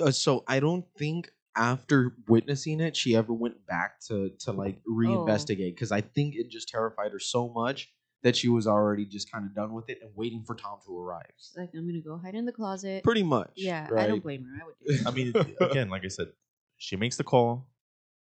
Uh, 0.00 0.10
so 0.10 0.44
I 0.48 0.60
don't 0.60 0.84
think 0.98 1.30
after 1.56 2.16
witnessing 2.28 2.80
it, 2.80 2.96
she 2.96 3.14
ever 3.14 3.32
went 3.32 3.64
back 3.66 4.00
to 4.08 4.30
to 4.40 4.52
like 4.52 4.80
reinvestigate 4.84 5.74
because 5.74 5.92
I 5.92 6.00
think 6.00 6.34
it 6.34 6.50
just 6.50 6.68
terrified 6.68 7.12
her 7.12 7.18
so 7.20 7.48
much 7.48 7.92
that 8.22 8.34
she 8.34 8.48
was 8.48 8.66
already 8.66 9.04
just 9.04 9.30
kind 9.30 9.44
of 9.44 9.54
done 9.54 9.72
with 9.72 9.88
it 9.90 9.98
and 10.02 10.10
waiting 10.16 10.42
for 10.44 10.54
Tom 10.54 10.78
to 10.86 10.98
arrive. 10.98 11.30
She's 11.36 11.54
like, 11.56 11.70
I'm 11.76 11.86
gonna 11.86 12.00
go 12.00 12.18
hide 12.18 12.34
in 12.34 12.44
the 12.46 12.52
closet. 12.52 13.04
Pretty 13.04 13.22
much. 13.22 13.52
yeah, 13.56 13.86
I 13.90 13.92
right? 13.94 14.08
don't 14.08 14.22
blame 14.22 14.44
her. 14.44 14.62
I 14.62 14.66
would 14.66 14.74
do 14.84 14.96
that. 14.96 15.08
i 15.08 15.10
mean 15.14 15.56
again 15.70 15.88
like 15.90 16.04
i 16.04 16.08
said 16.08 16.28
she 16.76 16.96
makes 16.96 17.16
the 17.16 17.24
call 17.24 17.68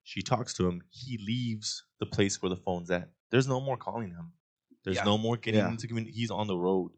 she 0.04 0.22
talks 0.22 0.54
to 0.54 0.66
him 0.66 0.82
he 0.90 1.18
leaves 1.18 1.84
the 2.00 2.06
place 2.06 2.40
where 2.40 2.48
the 2.48 2.56
phone's 2.56 2.90
at 2.90 3.10
there's 3.30 3.46
no 3.46 3.60
more 3.60 3.76
calling 3.76 4.10
him 4.10 4.32
there's 4.84 4.96
Yeah. 4.96 5.04
no 5.04 5.18
more 5.18 5.36
getting 5.36 5.60
Yeah. 5.60 5.68
into 5.70 5.86
community 5.86 6.12
he's 6.16 6.30
on 6.30 6.46
the 6.46 6.56
road 6.56 6.92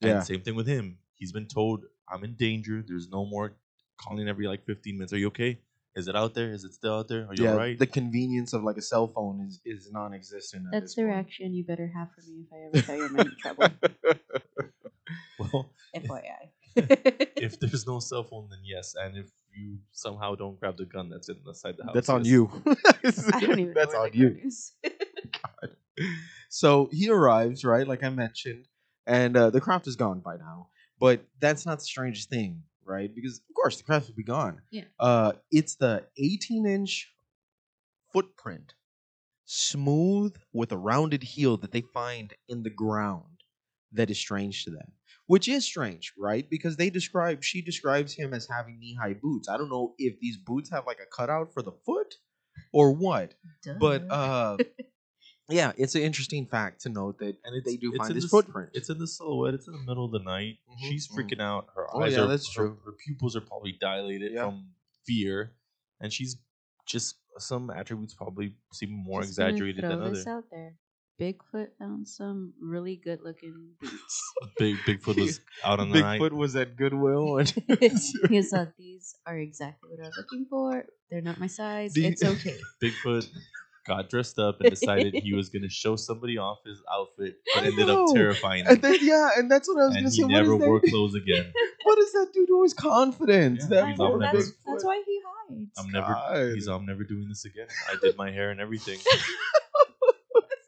and 0.00 0.10
Yeah. 0.12 0.20
same 0.20 0.40
thing 0.40 0.54
with 0.54 0.66
him 0.66 0.98
he's 1.14 1.30
been 1.32 1.46
told 1.46 1.84
i'm 2.08 2.24
in 2.24 2.34
danger 2.36 2.82
there's 2.86 3.08
no 3.10 3.26
more 3.26 3.56
calling 3.96 4.28
every 4.28 4.46
like 4.46 4.64
15 4.66 4.96
minutes 4.96 5.12
are 5.12 5.18
you 5.18 5.28
okay 5.28 5.58
is 5.96 6.08
it 6.08 6.16
out 6.16 6.34
there 6.34 6.52
is 6.52 6.64
it 6.64 6.74
still 6.74 6.94
out 6.98 7.08
there 7.08 7.26
are 7.28 7.34
you 7.34 7.44
yeah, 7.44 7.52
all 7.52 7.56
right 7.56 7.78
the 7.78 7.86
convenience 7.86 8.52
of 8.52 8.62
like 8.62 8.76
a 8.76 8.82
cell 8.82 9.06
phone 9.08 9.40
is 9.46 9.60
is 9.64 9.90
non-existent. 9.92 10.64
That's 10.72 10.84
this 10.84 10.94
the 10.94 11.02
point. 11.02 11.14
reaction 11.14 11.54
you 11.54 11.64
better 11.64 11.90
have 11.94 12.08
for 12.14 12.22
me 12.28 12.44
if 12.46 12.52
I 12.52 12.66
ever 12.66 12.86
tell 12.86 12.96
you 12.96 13.06
I'm 13.06 13.18
in 13.18 13.36
trouble. 13.38 13.68
well 15.38 15.70
FYI. 15.96 16.50
if 17.36 17.60
there's 17.60 17.86
no 17.86 18.00
cell 18.00 18.24
phone 18.24 18.48
then 18.50 18.60
yes 18.64 18.94
and 19.00 19.16
if 19.16 19.30
you 19.54 19.78
somehow 19.92 20.34
don't 20.34 20.58
grab 20.58 20.76
the 20.76 20.84
gun 20.84 21.08
that's 21.08 21.28
inside 21.28 21.44
the 21.44 21.54
side 21.54 21.70
of 21.70 21.76
the 21.76 21.84
house 21.84 21.94
That's 21.94 22.08
on 22.08 22.24
yes. 22.24 22.32
you. 22.32 22.50
I 23.32 23.40
don't 23.40 23.58
even 23.60 23.74
That's 23.74 23.94
know 23.94 24.00
on 24.00 24.10
you. 24.12 24.30
gun. 24.30 25.70
So 26.48 26.88
he 26.92 27.08
arrives, 27.10 27.64
right? 27.64 27.86
Like 27.86 28.02
I 28.02 28.10
mentioned, 28.10 28.66
and 29.06 29.36
uh, 29.36 29.50
the 29.50 29.60
craft 29.60 29.86
is 29.86 29.96
gone 29.96 30.20
by 30.20 30.36
now. 30.36 30.68
But 31.00 31.24
that's 31.40 31.66
not 31.66 31.78
the 31.80 31.84
strangest 31.84 32.30
thing, 32.30 32.62
right? 32.86 33.14
Because 33.14 33.38
of 33.38 33.54
course 33.54 33.76
the 33.76 33.84
craft 33.84 34.06
would 34.08 34.16
be 34.16 34.24
gone. 34.24 34.60
Yeah. 34.70 34.84
Uh, 34.98 35.32
it's 35.50 35.76
the 35.76 36.06
18 36.18 36.66
inch 36.66 37.12
footprint, 38.12 38.74
smooth 39.44 40.36
with 40.52 40.72
a 40.72 40.76
rounded 40.76 41.22
heel 41.22 41.56
that 41.58 41.72
they 41.72 41.82
find 41.82 42.34
in 42.48 42.62
the 42.62 42.70
ground 42.70 43.24
that 43.92 44.10
is 44.10 44.18
strange 44.18 44.64
to 44.64 44.70
them. 44.70 44.92
Which 45.26 45.48
is 45.48 45.64
strange, 45.64 46.12
right? 46.18 46.48
Because 46.50 46.76
they 46.76 46.90
describe 46.90 47.42
she 47.42 47.62
describes 47.62 48.12
him 48.12 48.34
as 48.34 48.46
having 48.46 48.78
knee 48.78 48.96
high 49.00 49.14
boots. 49.14 49.48
I 49.48 49.56
don't 49.56 49.70
know 49.70 49.94
if 49.98 50.20
these 50.20 50.36
boots 50.36 50.70
have 50.70 50.86
like 50.86 50.98
a 51.00 51.16
cutout 51.16 51.54
for 51.54 51.62
the 51.62 51.72
foot 51.86 52.14
or 52.72 52.92
what. 52.92 53.34
But 53.78 54.10
uh 54.10 54.58
yeah, 55.48 55.72
it's 55.76 55.94
an 55.94 56.02
interesting 56.02 56.46
fact 56.46 56.80
to 56.82 56.88
note 56.88 57.18
that 57.18 57.36
and 57.44 57.54
it's, 57.56 57.66
they 57.66 57.76
do 57.76 57.88
it's 57.90 57.98
find 57.98 58.10
in 58.10 58.14
this 58.16 58.24
the 58.24 58.28
footprint. 58.30 58.70
It's 58.72 58.88
in 58.90 58.98
the 58.98 59.06
silhouette. 59.06 59.54
It's 59.54 59.66
in 59.66 59.74
the 59.74 59.84
middle 59.86 60.04
of 60.06 60.12
the 60.12 60.18
night. 60.20 60.58
Mhm, 60.70 60.88
She's 60.88 61.08
mhm. 61.08 61.16
freaking 61.16 61.40
out. 61.40 61.68
Her 61.74 61.86
Oh, 61.92 62.02
eyes 62.02 62.12
yeah, 62.14 62.20
are. 62.22 62.26
that's 62.28 62.48
her- 62.54 62.62
true. 62.68 62.78
Her, 62.84 62.92
pupils 62.92 63.36
are 63.36 63.40
probably 63.42 63.76
dilated 63.80 64.32
Yeah. 64.32 64.44
from 64.44 64.68
fear, 65.06 65.52
and 66.00 66.12
she's 66.12 66.36
just 66.86 67.16
some 67.38 67.68
attributes 67.70 68.14
probably 68.14 68.54
seem 68.72 68.90
more 68.90 69.22
Just 69.22 69.36
gonna 69.36 69.48
exaggerated 69.50 69.80
throw 69.82 69.90
than 69.90 70.00
this 70.12 70.22
others. 70.22 70.26
out 70.26 70.44
there. 70.50 70.76
Bigfoot 71.20 71.68
found 71.78 72.08
some 72.08 72.54
really 72.60 72.96
good 72.96 73.20
looking 73.22 73.70
boots. 73.80 74.22
Big 74.58 74.76
Bigfoot 74.78 75.16
was 75.20 75.40
out 75.64 75.78
on 75.78 75.90
the 75.90 76.00
night. 76.00 76.20
Bigfoot 76.20 76.32
was 76.32 76.56
at 76.56 76.74
Goodwill 76.76 77.38
and 77.38 77.48
he 78.28 78.42
thought 78.42 78.72
these 78.76 79.14
are 79.24 79.38
exactly 79.38 79.90
what 79.90 80.00
I 80.04 80.08
was 80.08 80.16
looking 80.16 80.46
for. 80.50 80.84
They're 81.10 81.20
not 81.20 81.38
my 81.38 81.46
size. 81.46 81.92
Do 81.94 82.00
you- 82.02 82.08
it's 82.08 82.24
okay. 82.24 82.56
Bigfoot 82.82 83.28
got 83.86 84.08
dressed 84.10 84.38
up 84.38 84.60
and 84.60 84.70
decided 84.70 85.14
he 85.14 85.34
was 85.36 85.48
gonna 85.50 85.68
show 85.68 85.96
somebody 85.96 86.38
off 86.38 86.58
his 86.66 86.82
outfit, 86.90 87.36
but 87.54 87.64
ended 87.64 87.88
up 87.90 88.06
terrifying 88.14 88.66
and 88.66 88.80
them. 88.82 88.92
then, 88.92 89.00
yeah, 89.02 89.30
and 89.36 89.50
that's 89.50 89.68
what 89.68 89.80
I 89.80 89.86
was 89.86 89.96
And 89.96 90.04
gonna 90.04 90.10
he 90.14 90.16
say. 90.16 90.22
What 90.24 90.30
never 90.32 90.52
is 90.54 90.60
that- 90.60 90.66
wore 90.68 90.80
clothes 90.80 91.14
again. 91.14 91.52
What 91.84 91.96
does 91.96 92.12
that 92.12 92.28
do 92.32 92.46
to 92.46 92.62
his 92.62 92.74
confidence? 92.74 93.62
Yeah, 93.62 93.68
that 93.82 93.88
he's 93.90 93.98
that's, 93.98 94.18
never- 94.18 94.38
that's 94.66 94.84
why 94.84 95.02
he 95.06 95.20
hides. 95.26 95.70
I'm 95.78 95.90
never. 95.90 96.54
He's. 96.54 96.66
I'm 96.66 96.86
never 96.86 97.04
doing 97.04 97.28
this 97.28 97.44
again. 97.44 97.66
I 97.90 97.96
did 98.00 98.16
my 98.16 98.30
hair 98.30 98.50
and 98.50 98.60
everything. 98.60 98.98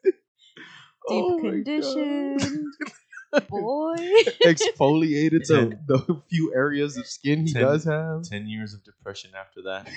Deep 0.03 0.13
Oh 1.09 1.39
conditioned. 1.39 2.41
Boy. 3.49 3.95
Exfoliated 4.43 5.45
the, 5.47 5.77
the 5.87 6.21
few 6.29 6.53
areas 6.53 6.97
of 6.97 7.05
skin 7.07 7.45
he 7.47 7.53
ten- 7.53 7.61
does 7.61 7.83
have. 7.85 8.23
Ten 8.23 8.47
years 8.47 8.73
of 8.73 8.83
depression 8.83 9.31
after 9.39 9.61
that. 9.63 9.87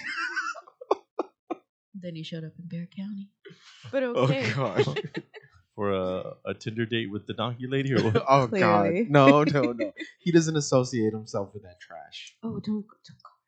Then 1.95 2.15
he 2.15 2.23
showed 2.23 2.45
up 2.45 2.53
in 2.59 2.67
Bexar 2.69 2.89
County. 2.97 3.29
But 3.91 4.03
Oh 4.03 4.27
okay. 4.27 4.45
gosh. 4.55 4.87
for 5.75 5.93
a, 5.93 6.35
a 6.45 6.55
Tinder 6.55 6.85
date 6.87 7.11
with 7.11 7.27
the 7.27 7.35
donkey 7.35 7.67
lady 7.67 7.95
or 7.95 8.03
what? 8.03 8.25
oh 8.29 8.47
Clearly. 8.49 9.03
god. 9.03 9.11
No, 9.11 9.45
no, 9.45 9.73
no. 9.73 9.93
He 10.19 10.33
doesn't 10.33 10.57
associate 10.57 11.13
himself 11.13 11.55
with 11.55 11.63
that 11.63 11.81
trash. 11.81 12.37
Oh, 12.43 12.61
don't 12.61 12.85
don't 12.87 13.23
call 13.23 13.39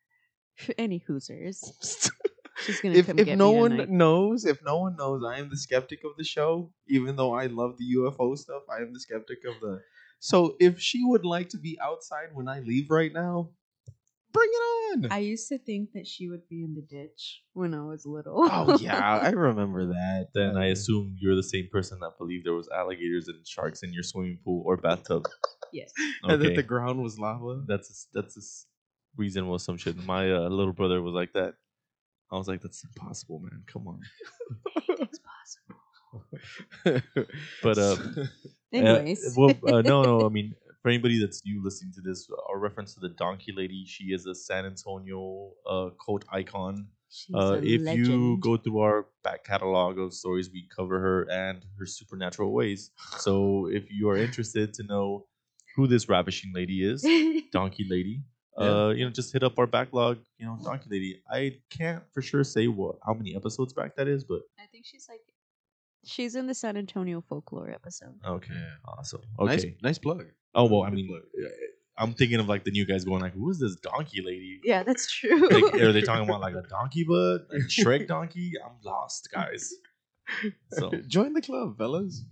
her. 0.67 0.73
Any 0.77 0.99
Hoosers. 1.07 2.09
She's 2.65 2.79
gonna 2.79 2.95
if 2.95 3.07
come 3.07 3.17
if 3.17 3.25
get 3.25 3.37
no 3.37 3.51
me 3.51 3.57
one 3.59 3.71
tonight. 3.71 3.89
knows, 3.89 4.45
if 4.45 4.63
no 4.63 4.77
one 4.77 4.95
knows, 4.95 5.23
I 5.23 5.39
am 5.39 5.49
the 5.49 5.57
skeptic 5.57 5.99
of 6.05 6.11
the 6.17 6.23
show. 6.23 6.71
Even 6.87 7.15
though 7.15 7.33
I 7.33 7.47
love 7.47 7.77
the 7.77 7.85
UFO 7.97 8.35
stuff, 8.37 8.63
I 8.71 8.81
am 8.81 8.93
the 8.93 8.99
skeptic 8.99 9.39
of 9.45 9.59
the. 9.61 9.81
So 10.19 10.55
if 10.59 10.79
she 10.79 11.03
would 11.03 11.25
like 11.25 11.49
to 11.49 11.57
be 11.57 11.77
outside 11.81 12.29
when 12.33 12.47
I 12.47 12.59
leave 12.61 12.89
right 12.89 13.11
now, 13.11 13.49
bring 14.33 14.49
it 14.51 15.05
on. 15.05 15.11
I 15.11 15.19
used 15.19 15.47
to 15.49 15.57
think 15.57 15.93
that 15.93 16.05
she 16.07 16.27
would 16.27 16.47
be 16.49 16.63
in 16.63 16.73
the 16.75 16.81
ditch 16.81 17.43
when 17.53 17.73
I 17.73 17.83
was 17.85 18.05
little. 18.05 18.47
oh 18.51 18.77
yeah, 18.79 18.99
I 18.99 19.29
remember 19.47 19.85
that. 19.87 20.29
Then 20.33 20.57
I 20.57 20.67
assume 20.67 21.15
you're 21.19 21.35
the 21.35 21.43
same 21.43 21.69
person 21.71 21.99
that 22.01 22.17
believed 22.17 22.45
there 22.45 22.53
was 22.53 22.67
alligators 22.69 23.27
and 23.27 23.45
sharks 23.47 23.83
in 23.83 23.93
your 23.93 24.03
swimming 24.03 24.39
pool 24.43 24.63
or 24.65 24.75
bathtub. 24.77 25.25
yes. 25.71 25.91
and 26.23 26.41
that 26.41 26.55
the 26.55 26.63
ground 26.63 27.01
was 27.01 27.17
lava. 27.17 27.63
that's 27.67 27.89
a, 28.13 28.19
that's 28.19 28.35
a 28.37 28.39
s- 28.41 28.65
reasonable 29.15 29.55
assumption. 29.55 30.01
My 30.05 30.31
uh, 30.31 30.49
little 30.49 30.73
brother 30.73 31.01
was 31.01 31.13
like 31.13 31.33
that. 31.33 31.53
I 32.31 32.37
was 32.37 32.47
like, 32.47 32.61
that's 32.61 32.83
impossible, 32.83 33.39
man. 33.39 33.63
Come 33.67 33.87
on. 33.87 33.99
It's 34.89 35.19
possible. 35.19 35.79
But 37.63 37.77
uh, 37.77 37.95
Anyways. 38.71 39.25
Uh, 39.25 39.31
well, 39.61 39.75
uh, 39.75 39.81
no, 39.81 40.03
no. 40.03 40.25
I 40.25 40.29
mean, 40.29 40.55
for 40.83 40.89
anybody 40.89 41.17
that's 41.19 41.43
new 41.45 41.63
listening 41.63 41.93
to 41.93 42.01
this, 42.01 42.27
our 42.49 42.59
reference 42.59 42.93
to 42.93 42.99
the 42.99 43.09
Donkey 43.09 43.53
Lady, 43.55 43.85
she 43.87 44.05
is 44.13 44.25
a 44.25 44.35
San 44.35 44.65
Antonio 44.65 45.51
uh, 45.65 45.89
cult 46.05 46.25
icon. 46.31 46.87
She's 47.09 47.33
Uh, 47.35 47.61
a 47.61 47.63
if 47.63 47.81
you 47.97 48.37
go 48.41 48.57
through 48.57 48.79
our 48.79 49.07
back 49.23 49.45
catalog 49.45 49.97
of 49.97 50.13
stories, 50.13 50.51
we 50.51 50.67
cover 50.75 50.99
her 50.99 51.29
and 51.31 51.63
her 51.79 51.85
supernatural 51.85 52.51
ways. 52.51 52.91
So 53.17 53.67
if 53.71 53.89
you 53.89 54.09
are 54.09 54.17
interested 54.17 54.73
to 54.75 54.83
know 54.83 55.25
who 55.75 55.87
this 55.87 56.09
ravishing 56.09 56.51
lady 56.53 56.83
is, 56.83 57.01
Donkey 57.51 57.85
Lady, 57.89 58.21
uh, 58.57 58.89
you 58.95 59.05
know, 59.05 59.09
just 59.11 59.31
hit 59.31 59.41
up 59.43 59.57
our 59.57 59.67
backlog. 59.67 60.19
You 60.37 60.45
know, 60.47 60.57
Donkey 60.63 60.89
Lady. 60.89 61.21
I 61.31 61.59
can't 61.69 62.03
for 62.13 62.21
sure 62.21 62.43
say 62.43 62.67
what 62.67 62.97
how 63.05 63.13
many 63.13 63.35
episodes 63.35 63.71
back 63.73 63.95
that 63.95 64.07
is, 64.09 64.23
but 64.25 64.41
I 64.59 64.65
think 64.71 64.85
she's 64.85 65.07
like, 65.07 65.21
she's 66.05 66.35
in 66.35 66.47
the 66.47 66.53
San 66.53 66.77
Antonio 66.77 67.21
folklore 67.27 67.69
episode. 67.71 68.19
okay, 68.25 68.53
awesome. 68.85 69.21
Okay. 69.39 69.75
nice 69.81 69.97
plug. 69.97 70.25
Oh 70.55 70.65
well, 70.65 70.83
I 70.83 70.89
Good 70.89 70.95
mean, 70.95 71.07
plug. 71.07 71.21
uh, 71.45 71.49
I'm 71.97 72.13
thinking 72.13 72.39
of 72.39 72.47
like 72.47 72.63
the 72.63 72.71
new 72.71 72.85
guys 72.85 73.05
going 73.05 73.21
like, 73.21 73.33
"Who 73.33 73.49
is 73.51 73.59
this 73.59 73.75
donkey 73.77 74.21
lady?" 74.23 74.59
Yeah, 74.63 74.83
that's 74.83 75.11
true. 75.11 75.47
Like, 75.49 75.73
are 75.75 75.91
they 75.93 76.01
talking 76.01 76.27
about 76.27 76.41
like 76.47 76.55
a 76.55 76.63
donkey 76.67 77.03
butt, 77.03 77.47
like 77.51 77.67
Shrek 77.69 78.07
donkey? 78.07 78.53
I'm 78.63 78.73
lost, 78.83 79.29
guys. 79.31 79.73
So 80.71 80.89
Join 81.07 81.33
the 81.33 81.41
club, 81.41 81.77
fellas. 81.77 82.23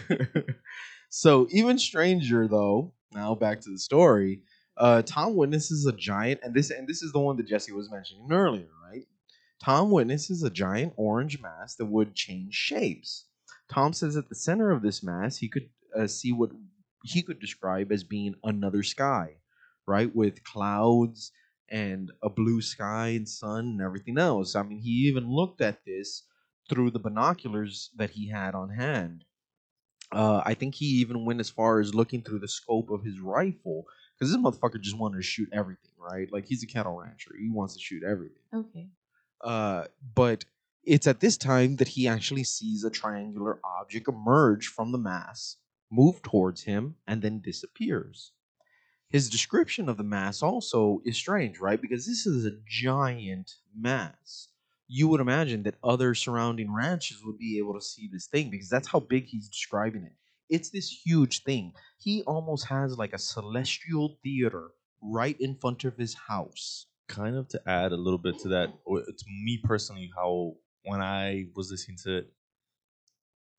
so 1.08 1.46
even 1.50 1.78
stranger 1.78 2.48
though. 2.48 2.92
Now 3.12 3.34
back 3.34 3.60
to 3.62 3.70
the 3.70 3.78
story. 3.78 4.42
Uh, 4.76 5.00
Tom 5.00 5.34
witnesses 5.36 5.86
a 5.86 5.92
giant, 5.92 6.40
and 6.42 6.52
this 6.54 6.70
and 6.70 6.86
this 6.86 7.00
is 7.02 7.12
the 7.12 7.18
one 7.18 7.36
that 7.38 7.46
Jesse 7.46 7.72
was 7.72 7.90
mentioning 7.90 8.28
earlier, 8.30 8.66
right? 8.66 8.75
Tom 9.62 9.90
witnesses 9.90 10.42
a 10.42 10.50
giant 10.50 10.92
orange 10.96 11.40
mass 11.40 11.74
that 11.76 11.86
would 11.86 12.14
change 12.14 12.54
shapes. 12.54 13.24
Tom 13.68 13.92
says 13.92 14.16
at 14.16 14.28
the 14.28 14.34
center 14.34 14.70
of 14.70 14.82
this 14.82 15.02
mass, 15.02 15.38
he 15.38 15.48
could 15.48 15.68
uh, 15.96 16.06
see 16.06 16.32
what 16.32 16.50
he 17.04 17.22
could 17.22 17.40
describe 17.40 17.90
as 17.90 18.04
being 18.04 18.34
another 18.44 18.82
sky, 18.82 19.36
right, 19.86 20.14
with 20.14 20.44
clouds 20.44 21.32
and 21.68 22.12
a 22.22 22.28
blue 22.28 22.60
sky 22.60 23.08
and 23.08 23.28
sun 23.28 23.66
and 23.66 23.80
everything 23.80 24.18
else. 24.18 24.54
I 24.54 24.62
mean, 24.62 24.78
he 24.80 25.08
even 25.08 25.28
looked 25.28 25.60
at 25.60 25.84
this 25.84 26.22
through 26.68 26.90
the 26.90 26.98
binoculars 26.98 27.90
that 27.96 28.10
he 28.10 28.28
had 28.28 28.54
on 28.54 28.70
hand. 28.70 29.24
Uh, 30.12 30.42
I 30.44 30.54
think 30.54 30.74
he 30.76 30.86
even 30.86 31.24
went 31.24 31.40
as 31.40 31.50
far 31.50 31.80
as 31.80 31.94
looking 31.94 32.22
through 32.22 32.38
the 32.38 32.48
scope 32.48 32.90
of 32.90 33.02
his 33.04 33.18
rifle 33.18 33.86
because 34.18 34.32
this 34.32 34.40
motherfucker 34.40 34.80
just 34.80 34.96
wanted 34.98 35.16
to 35.16 35.22
shoot 35.22 35.48
everything, 35.52 35.90
right? 35.98 36.30
Like 36.32 36.46
he's 36.46 36.62
a 36.62 36.66
cattle 36.66 36.96
rancher; 36.96 37.32
he 37.38 37.50
wants 37.50 37.74
to 37.74 37.80
shoot 37.80 38.02
everything. 38.04 38.42
okay. 38.54 38.88
Uh, 39.42 39.84
but 40.14 40.44
it's 40.84 41.06
at 41.06 41.20
this 41.20 41.36
time 41.36 41.76
that 41.76 41.88
he 41.88 42.06
actually 42.06 42.44
sees 42.44 42.84
a 42.84 42.90
triangular 42.90 43.60
object 43.64 44.08
emerge 44.08 44.66
from 44.68 44.92
the 44.92 44.98
mass, 44.98 45.56
move 45.90 46.22
towards 46.22 46.62
him, 46.62 46.96
and 47.06 47.22
then 47.22 47.40
disappears. 47.40 48.32
His 49.08 49.30
description 49.30 49.88
of 49.88 49.96
the 49.96 50.04
mass 50.04 50.42
also 50.42 51.00
is 51.04 51.16
strange, 51.16 51.58
right? 51.60 51.80
Because 51.80 52.06
this 52.06 52.26
is 52.26 52.44
a 52.44 52.58
giant 52.68 53.56
mass. 53.74 54.48
You 54.88 55.08
would 55.08 55.20
imagine 55.20 55.62
that 55.64 55.78
other 55.82 56.14
surrounding 56.14 56.72
ranches 56.72 57.24
would 57.24 57.38
be 57.38 57.58
able 57.58 57.74
to 57.74 57.80
see 57.80 58.08
this 58.12 58.26
thing 58.26 58.50
because 58.50 58.68
that's 58.68 58.88
how 58.88 59.00
big 59.00 59.26
he's 59.26 59.48
describing 59.48 60.04
it. 60.04 60.16
It's 60.48 60.70
this 60.70 60.88
huge 60.88 61.42
thing. 61.42 61.72
He 61.98 62.22
almost 62.22 62.66
has 62.66 62.96
like 62.96 63.12
a 63.12 63.18
celestial 63.18 64.18
theater 64.22 64.70
right 65.00 65.36
in 65.40 65.56
front 65.56 65.84
of 65.84 65.96
his 65.96 66.14
house. 66.14 66.86
Kind 67.08 67.36
of 67.36 67.48
to 67.48 67.60
add 67.66 67.92
a 67.92 67.96
little 67.96 68.18
bit 68.18 68.38
to 68.40 68.48
that, 68.48 68.68
to 68.86 69.24
me 69.44 69.58
personally, 69.62 70.10
how 70.14 70.54
when 70.84 71.00
I 71.00 71.46
was 71.54 71.70
listening 71.70 71.98
to 72.04 72.18
it, 72.18 72.32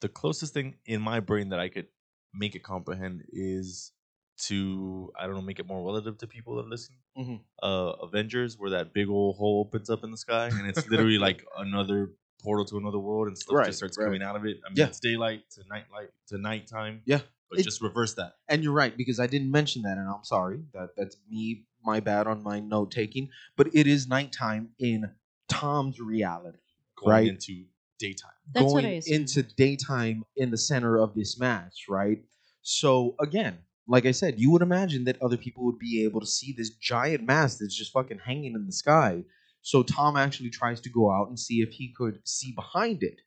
the 0.01 0.09
closest 0.09 0.53
thing 0.53 0.75
in 0.85 1.01
my 1.01 1.19
brain 1.19 1.49
that 1.49 1.59
I 1.59 1.69
could 1.69 1.87
make 2.33 2.55
it 2.55 2.63
comprehend 2.63 3.23
is 3.31 3.91
to 4.39 5.11
I 5.19 5.25
don't 5.25 5.35
know 5.35 5.41
make 5.41 5.59
it 5.59 5.65
more 5.67 5.83
relative 5.83 6.17
to 6.19 6.27
people 6.27 6.55
that 6.57 6.67
listen. 6.67 6.95
Mhm. 7.17 7.39
Uh, 7.63 7.93
Avengers, 8.03 8.57
where 8.59 8.69
that 8.71 8.93
big 8.93 9.09
old 9.09 9.37
hole 9.37 9.65
opens 9.67 9.89
up 9.89 10.03
in 10.03 10.11
the 10.11 10.17
sky, 10.17 10.47
and 10.49 10.67
it's 10.67 10.87
literally 10.87 11.17
like 11.27 11.43
another 11.57 12.11
portal 12.43 12.63
to 12.65 12.77
another 12.77 12.99
world, 12.99 13.27
and 13.27 13.35
stuff 13.37 13.55
Right, 13.55 13.65
just 13.65 13.79
starts 13.79 13.97
right. 13.97 14.05
coming 14.05 14.21
out 14.21 14.35
of 14.35 14.45
it. 14.45 14.57
I 14.63 14.69
mean, 14.69 14.77
Yeah. 14.77 14.87
it's 14.87 14.99
daylight 14.99 15.49
to 15.51 15.63
night 15.67 15.85
light 15.91 16.09
to 16.27 16.37
nighttime. 16.37 17.01
Yeah. 17.05 17.21
but 17.49 17.59
It- 17.59 17.63
just 17.63 17.81
reverse 17.81 18.13
that. 18.15 18.33
And 18.49 18.61
you're 18.61 18.73
right 18.73 18.95
because 18.97 19.19
I 19.21 19.25
didn't 19.25 19.49
mention 19.49 19.81
that, 19.83 19.97
and 19.97 20.07
I'm 20.07 20.23
sorry. 20.25 20.65
That 20.73 20.89
that's 20.97 21.15
me, 21.29 21.65
my 21.83 21.99
bad 21.99 22.27
on 22.27 22.43
my 22.43 22.59
note 22.59 22.91
taking. 22.91 23.29
But 23.55 23.73
it 23.73 23.87
is 23.87 24.07
nighttime 24.07 24.69
in 24.79 25.11
Tom's 25.49 25.99
reality, 25.99 26.59
Going 26.97 27.11
Right. 27.11 27.27
into 27.27 27.65
daytime. 27.99 28.31
That's 28.53 28.63
what 28.73 28.83
going 28.83 28.85
I 28.85 28.89
assumed. 28.97 29.21
into 29.21 29.43
daytime 29.43 30.23
in 30.35 30.51
the 30.51 30.57
center 30.57 30.97
of 30.97 31.13
this 31.15 31.39
match, 31.39 31.85
right? 31.89 32.23
So 32.61 33.15
again, 33.19 33.59
like 33.87 34.05
I 34.05 34.11
said, 34.11 34.39
you 34.39 34.51
would 34.51 34.61
imagine 34.61 35.05
that 35.05 35.21
other 35.21 35.37
people 35.37 35.63
would 35.65 35.79
be 35.79 36.03
able 36.03 36.19
to 36.19 36.25
see 36.25 36.53
this 36.53 36.71
giant 36.71 37.23
mass 37.25 37.57
that's 37.57 37.75
just 37.75 37.93
fucking 37.93 38.19
hanging 38.19 38.53
in 38.55 38.65
the 38.65 38.71
sky. 38.71 39.23
So 39.61 39.83
Tom 39.83 40.17
actually 40.17 40.49
tries 40.49 40.81
to 40.81 40.89
go 40.89 41.11
out 41.11 41.29
and 41.29 41.39
see 41.39 41.61
if 41.61 41.69
he 41.69 41.93
could 41.93 42.19
see 42.25 42.51
behind 42.53 43.03
it. 43.03 43.21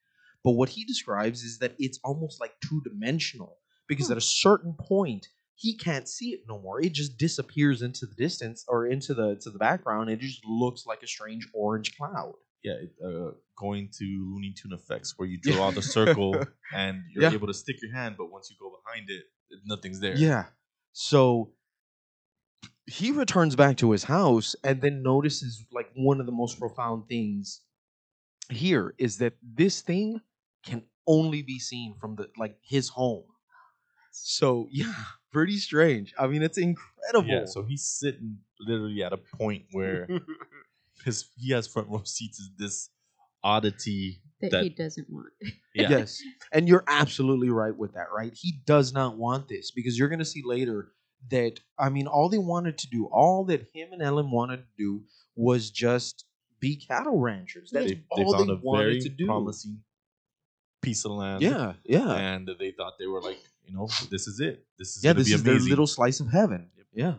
But 0.44 0.52
what 0.52 0.70
he 0.70 0.84
describes 0.84 1.42
is 1.42 1.58
that 1.58 1.74
it's 1.78 1.98
almost 2.04 2.40
like 2.40 2.54
two 2.60 2.80
dimensional 2.82 3.58
because 3.88 4.06
Hmm. 4.06 4.12
at 4.12 4.18
a 4.18 4.22
certain 4.22 4.74
point 4.74 5.28
he 5.60 5.76
can't 5.76 6.08
see 6.08 6.30
it 6.30 6.40
no 6.48 6.58
more. 6.58 6.80
It 6.80 6.94
just 6.94 7.18
disappears 7.18 7.82
into 7.82 8.06
the 8.06 8.14
distance 8.14 8.64
or 8.66 8.86
into 8.86 9.12
the 9.12 9.36
to 9.42 9.50
the 9.50 9.58
background. 9.58 10.08
It 10.08 10.20
just 10.20 10.42
looks 10.46 10.86
like 10.86 11.02
a 11.02 11.06
strange 11.06 11.46
orange 11.52 11.96
cloud. 11.98 12.34
yeah, 12.64 12.78
uh, 13.06 13.32
going 13.58 13.90
to 13.98 14.04
Looney 14.32 14.54
Tune 14.60 14.72
effects 14.72 15.14
where 15.16 15.28
you 15.28 15.38
draw 15.38 15.70
the 15.70 15.82
circle 15.82 16.32
and 16.74 17.02
you're 17.12 17.24
Yeah. 17.24 17.32
able 17.32 17.46
to 17.46 17.54
stick 17.54 17.76
your 17.82 17.92
hand, 17.92 18.14
but 18.18 18.30
once 18.30 18.50
you 18.50 18.56
go 18.58 18.70
behind 18.82 19.10
it, 19.10 19.24
nothing's 19.66 20.00
there. 20.00 20.16
Yeah. 20.16 20.44
So 20.92 21.52
he 22.86 23.10
returns 23.12 23.54
back 23.56 23.76
to 23.78 23.90
his 23.92 24.04
house 24.04 24.56
and 24.64 24.80
then 24.80 25.02
notices 25.02 25.64
like 25.72 25.90
one 25.94 26.20
of 26.20 26.26
the 26.26 26.32
most 26.32 26.58
profound 26.58 27.06
things 27.08 27.60
here 28.50 28.94
is 28.98 29.18
that 29.18 29.34
this 29.42 29.80
thing 29.80 30.20
can 30.64 30.82
only 31.06 31.42
be 31.42 31.58
seen 31.58 31.94
from 32.00 32.16
the 32.16 32.28
like 32.36 32.56
his 32.62 32.88
home. 32.88 33.24
So 34.12 34.66
yeah, 34.70 35.04
pretty 35.32 35.56
strange. 35.58 36.14
I 36.18 36.26
mean, 36.26 36.42
it's 36.42 36.58
incredible. 36.58 37.28
Yeah, 37.28 37.44
so 37.46 37.62
he's 37.62 37.84
sitting 37.84 38.38
literally 38.60 39.02
at 39.02 39.12
a 39.12 39.16
point 39.16 39.64
where 39.72 40.06
his 41.04 41.26
he 41.36 41.52
has 41.52 41.66
front 41.66 41.88
row 41.88 42.02
seats 42.04 42.38
is 42.38 42.50
this 42.58 42.90
oddity 43.42 44.20
that, 44.40 44.50
that- 44.50 44.62
he 44.64 44.70
doesn't 44.70 45.08
want. 45.10 45.28
yeah, 45.74 45.88
Yes. 45.90 46.22
And 46.52 46.68
you're 46.68 46.84
absolutely 46.86 47.50
right 47.50 47.76
with 47.76 47.94
that, 47.94 48.06
right? 48.14 48.32
He 48.34 48.60
does 48.66 48.92
not 48.92 49.16
want 49.16 49.48
this 49.48 49.70
because 49.70 49.98
you're 49.98 50.08
going 50.08 50.18
to 50.18 50.24
see 50.24 50.42
later 50.44 50.92
that, 51.30 51.60
I 51.78 51.90
mean, 51.90 52.06
all 52.06 52.28
they 52.28 52.38
wanted 52.38 52.78
to 52.78 52.88
do, 52.88 53.06
all 53.06 53.44
that 53.46 53.68
him 53.74 53.92
and 53.92 54.02
Ellen 54.02 54.30
wanted 54.30 54.58
to 54.58 54.68
do 54.78 55.02
was 55.36 55.70
just 55.70 56.24
be 56.60 56.76
cattle 56.76 57.18
ranchers. 57.18 57.70
That's 57.72 57.86
they, 57.86 58.02
they 58.16 58.24
all 58.24 58.34
found 58.34 58.48
they 58.48 58.54
a 58.54 58.56
wanted 58.62 58.84
very 58.84 59.00
to 59.00 59.08
do. 59.10 59.26
promising 59.26 59.80
piece 60.82 61.04
of 61.04 61.12
land. 61.12 61.42
Yeah, 61.42 61.74
yeah. 61.84 62.14
and 62.14 62.48
they 62.58 62.72
thought 62.72 62.94
they 62.98 63.06
were 63.06 63.20
like, 63.20 63.38
you 63.70 63.76
know, 63.76 63.88
this 64.10 64.26
is 64.26 64.40
it. 64.40 64.64
This 64.78 64.96
is 64.96 65.04
yeah, 65.04 65.12
this 65.12 65.28
is 65.28 65.40
amazing. 65.40 65.60
their 65.60 65.68
little 65.68 65.86
slice 65.86 66.20
of 66.20 66.30
heaven. 66.30 66.68
Yeah. 66.92 67.14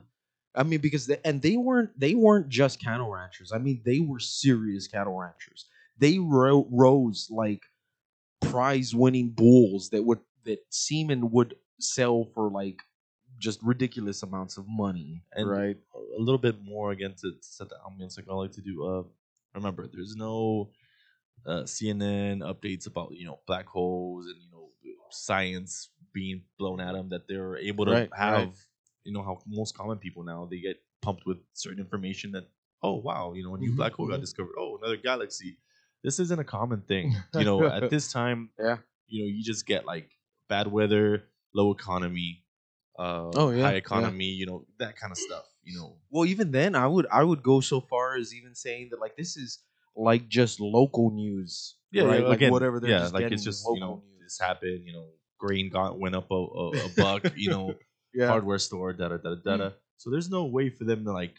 I 0.53 0.63
mean, 0.63 0.81
because 0.81 1.07
they, 1.07 1.17
and 1.23 1.41
they 1.41 1.55
weren't 1.55 1.97
they 1.97 2.13
weren't 2.13 2.49
just 2.49 2.83
cattle 2.83 3.09
ranchers. 3.09 3.53
I 3.53 3.57
mean, 3.57 3.81
they 3.85 3.99
were 4.01 4.19
serious 4.19 4.87
cattle 4.87 5.17
ranchers. 5.17 5.65
They 5.97 6.19
ro- 6.19 6.67
rose 6.69 7.27
like 7.29 7.61
prize 8.41 8.93
winning 8.93 9.29
bulls 9.29 9.89
that 9.91 10.03
would 10.03 10.19
that 10.43 10.59
semen 10.69 11.31
would 11.31 11.55
sell 11.79 12.25
for 12.33 12.49
like 12.49 12.79
just 13.39 13.63
ridiculous 13.63 14.23
amounts 14.23 14.57
of 14.57 14.65
money. 14.67 15.23
And- 15.33 15.49
right? 15.49 15.77
a 16.17 16.21
little 16.21 16.37
bit 16.37 16.61
more 16.61 16.91
again 16.91 17.13
to, 17.21 17.31
to 17.31 17.37
set 17.39 17.69
the 17.69 17.77
ambience 17.87 18.17
like 18.17 18.27
I 18.29 18.33
like 18.33 18.51
to 18.51 18.61
do. 18.61 18.85
Uh, 18.85 19.03
remember, 19.55 19.87
there's 19.87 20.15
no 20.17 20.71
uh, 21.45 21.63
CNN 21.63 22.39
updates 22.39 22.87
about 22.87 23.13
you 23.13 23.25
know 23.25 23.39
black 23.47 23.67
holes 23.67 24.25
and 24.25 24.35
you 24.41 24.51
know 24.51 24.67
science 25.11 25.89
being 26.13 26.43
blown 26.57 26.79
at 26.81 26.93
them 26.93 27.09
that 27.09 27.27
they're 27.27 27.57
able 27.57 27.85
to 27.85 27.91
Right, 27.91 28.09
have. 28.13 28.33
right. 28.33 28.51
You 29.03 29.13
know 29.13 29.23
how 29.23 29.41
most 29.47 29.75
common 29.75 29.97
people 29.97 30.23
now 30.23 30.47
they 30.49 30.59
get 30.59 30.77
pumped 31.01 31.25
with 31.25 31.37
certain 31.53 31.79
information 31.79 32.31
that 32.33 32.47
oh 32.83 32.95
wow 32.95 33.33
you 33.33 33.43
know 33.43 33.55
a 33.55 33.57
new 33.57 33.71
Mhm, 33.71 33.77
black 33.77 33.93
hole 33.93 34.07
got 34.07 34.17
mhm. 34.17 34.21
discovered 34.21 34.53
oh 34.59 34.77
another 34.77 34.97
galaxy. 34.97 35.57
This 36.03 36.19
isn't 36.19 36.39
a 36.39 36.43
common 36.43 36.81
thing. 36.81 37.13
You 37.33 37.45
know 37.45 37.65
at 37.65 37.89
this 37.89 38.11
time 38.11 38.49
Yeah. 38.59 38.77
you 39.07 39.23
know 39.23 39.27
you 39.35 39.43
just 39.43 39.65
get 39.65 39.85
like 39.85 40.09
bad 40.47 40.67
weather, 40.67 41.23
low 41.55 41.71
economy, 41.71 42.43
uh, 42.99 43.31
Oh, 43.35 43.49
yeah, 43.51 43.63
high 43.63 43.71
yeah. 43.71 43.77
economy. 43.77 44.25
You 44.25 44.45
know 44.45 44.65
that 44.79 44.95
kind 44.97 45.11
of 45.11 45.17
stuff. 45.17 45.45
You 45.63 45.77
know 45.79 45.97
Well, 46.09 46.25
even 46.25 46.51
then, 46.51 46.75
I 46.75 46.87
would 46.87 47.07
I 47.11 47.23
would 47.23 47.41
go 47.43 47.61
so 47.61 47.81
far 47.81 48.15
as 48.17 48.33
even 48.33 48.55
saying 48.55 48.89
that 48.91 48.99
like 48.99 49.15
this 49.15 49.37
is 49.37 49.59
like 49.95 50.27
just 50.27 50.59
local 50.59 51.11
news. 51.11 51.75
Yeah, 51.91 52.03
right? 52.03 52.21
yeah, 52.21 52.27
like 52.29 52.37
again, 52.37 52.51
whatever. 52.51 52.79
They're 52.79 52.91
yeah, 52.91 53.07
like 53.13 53.31
it's 53.31 53.43
just 53.43 53.65
you 53.73 53.79
know 53.79 54.01
news. 54.03 54.21
this 54.23 54.39
happened. 54.39 54.85
You 54.85 54.93
know, 54.93 55.07
grain 55.43 55.69
got 55.69 55.99
went 56.03 56.15
up 56.15 56.29
a, 56.31 56.35
a, 56.35 56.65
a 56.87 56.89
buck. 56.97 57.23
you 57.35 57.49
know, 57.49 57.73
yeah. 58.13 58.27
hardware 58.27 58.59
store, 58.67 58.93
da 58.93 59.07
da 59.09 59.17
da 59.17 59.35
da 59.45 59.57
da. 59.57 59.69
So 59.97 60.09
there's 60.13 60.29
no 60.29 60.45
way 60.45 60.69
for 60.69 60.85
them 60.85 61.03
to 61.05 61.11
like 61.21 61.35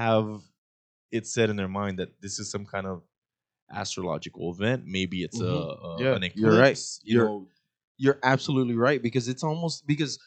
have 0.00 0.40
it 1.10 1.26
set 1.26 1.50
in 1.50 1.56
their 1.56 1.68
mind 1.80 1.98
that 2.00 2.10
this 2.22 2.38
is 2.38 2.50
some 2.50 2.64
kind 2.66 2.86
of 2.86 3.02
astrological 3.72 4.52
event. 4.52 4.84
Maybe 4.86 5.22
it's 5.22 5.40
a, 5.40 5.44
Mhm. 5.44 5.84
a 6.00 6.02
Yeah, 6.02 6.14
an 6.16 6.22
eclipse. 6.22 6.36
you're 6.40 6.58
right. 6.58 6.78
You 7.02 7.16
You're- 7.18 7.28
know, 7.28 7.48
You're 7.98 8.18
absolutely 8.22 8.74
right 8.76 9.00
because 9.02 9.26
it's 9.26 9.42
almost 9.42 9.86
because 9.86 10.18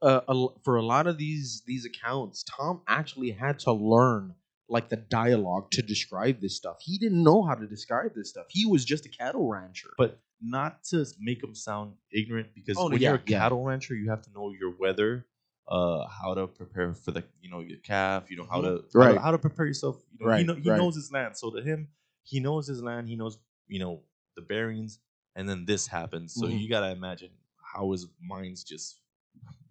uh, 0.00 0.20
a 0.28 0.46
for 0.64 0.76
a 0.76 0.82
lot 0.82 1.06
of 1.06 1.18
these 1.18 1.62
these 1.66 1.84
accounts, 1.84 2.42
Tom 2.44 2.80
actually 2.88 3.32
had 3.32 3.58
to 3.66 3.72
learn 3.72 4.34
like 4.70 4.88
the 4.88 4.96
dialogue 4.96 5.70
to 5.72 5.82
describe 5.82 6.40
this 6.40 6.56
stuff. 6.56 6.76
He 6.80 6.96
didn't 6.98 7.22
know 7.22 7.42
how 7.42 7.54
to 7.54 7.66
describe 7.66 8.14
this 8.14 8.30
stuff. 8.30 8.46
He 8.48 8.64
was 8.64 8.82
just 8.84 9.04
a 9.04 9.08
cattle 9.10 9.46
rancher. 9.46 9.90
but 9.98 10.18
not 10.40 10.84
to 10.84 11.04
make 11.20 11.40
them 11.40 11.54
sound 11.54 11.94
ignorant 12.12 12.48
because 12.54 12.76
Oh, 12.78 12.88
when 12.90 13.00
yeah, 13.00 13.08
you're 13.10 13.16
a 13.18 13.22
yeah. 13.26 13.38
cattle 13.40 13.64
rancher, 13.64 13.94
you 13.94 14.08
have 14.10 14.22
to 14.22 14.30
know 14.32 14.52
your 14.58 14.74
weather, 14.78 15.26
uh, 15.68 16.06
how 16.08 16.34
to 16.34 16.46
prepare 16.46 16.94
for 16.94 17.10
the 17.10 17.24
you 17.40 17.50
know 17.50 17.60
your 17.60 17.78
calf, 17.78 18.30
you 18.30 18.36
know 18.36 18.46
how 18.50 18.60
to 18.60 18.68
how 18.68 18.72
to- 18.76 18.82
Mm-hmm. 18.82 18.98
Right. 18.98 19.18
how 19.18 19.30
to, 19.32 19.38
prepare 19.38 19.66
yourself. 19.66 19.96
You 20.18 20.26
know, 20.26 20.36
he, 20.36 20.44
know, 20.44 20.54
he 20.54 20.68
right. 20.70 20.76
knows 20.76 20.94
his 20.96 21.10
land, 21.12 21.36
so 21.36 21.50
to 21.50 21.62
him, 21.62 21.88
he 22.22 22.40
knows 22.40 22.66
his 22.66 22.82
land. 22.82 23.08
He 23.08 23.16
knows 23.16 23.38
you 23.66 23.78
know 23.80 24.02
the 24.36 24.42
bearings, 24.42 24.98
and 25.36 25.48
then 25.48 25.64
this 25.66 25.86
happens. 25.86 26.34
So 26.34 26.46
Mhm. 26.46 26.60
you 26.60 26.68
gotta 26.68 26.90
imagine 26.90 27.30
how 27.74 27.90
his 27.92 28.06
mind's 28.22 28.64
just 28.64 29.00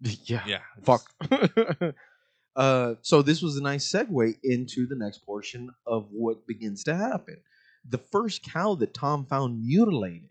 yeah, 0.26 0.42
yeah 0.46 0.60
fuck. 0.82 1.02
uh, 2.56 2.94
so 3.02 3.22
this 3.22 3.42
was 3.42 3.56
a 3.56 3.62
nice 3.62 3.90
segue 3.90 4.34
into 4.42 4.86
the 4.86 4.94
next 4.96 5.24
portion 5.24 5.70
of 5.86 6.08
what 6.12 6.46
begins 6.46 6.84
to 6.84 6.94
happen. 6.94 7.38
The 7.88 7.98
first 7.98 8.42
cow 8.42 8.74
that 8.76 8.94
Tom 8.94 9.24
found 9.26 9.62
mutilated, 9.64 10.27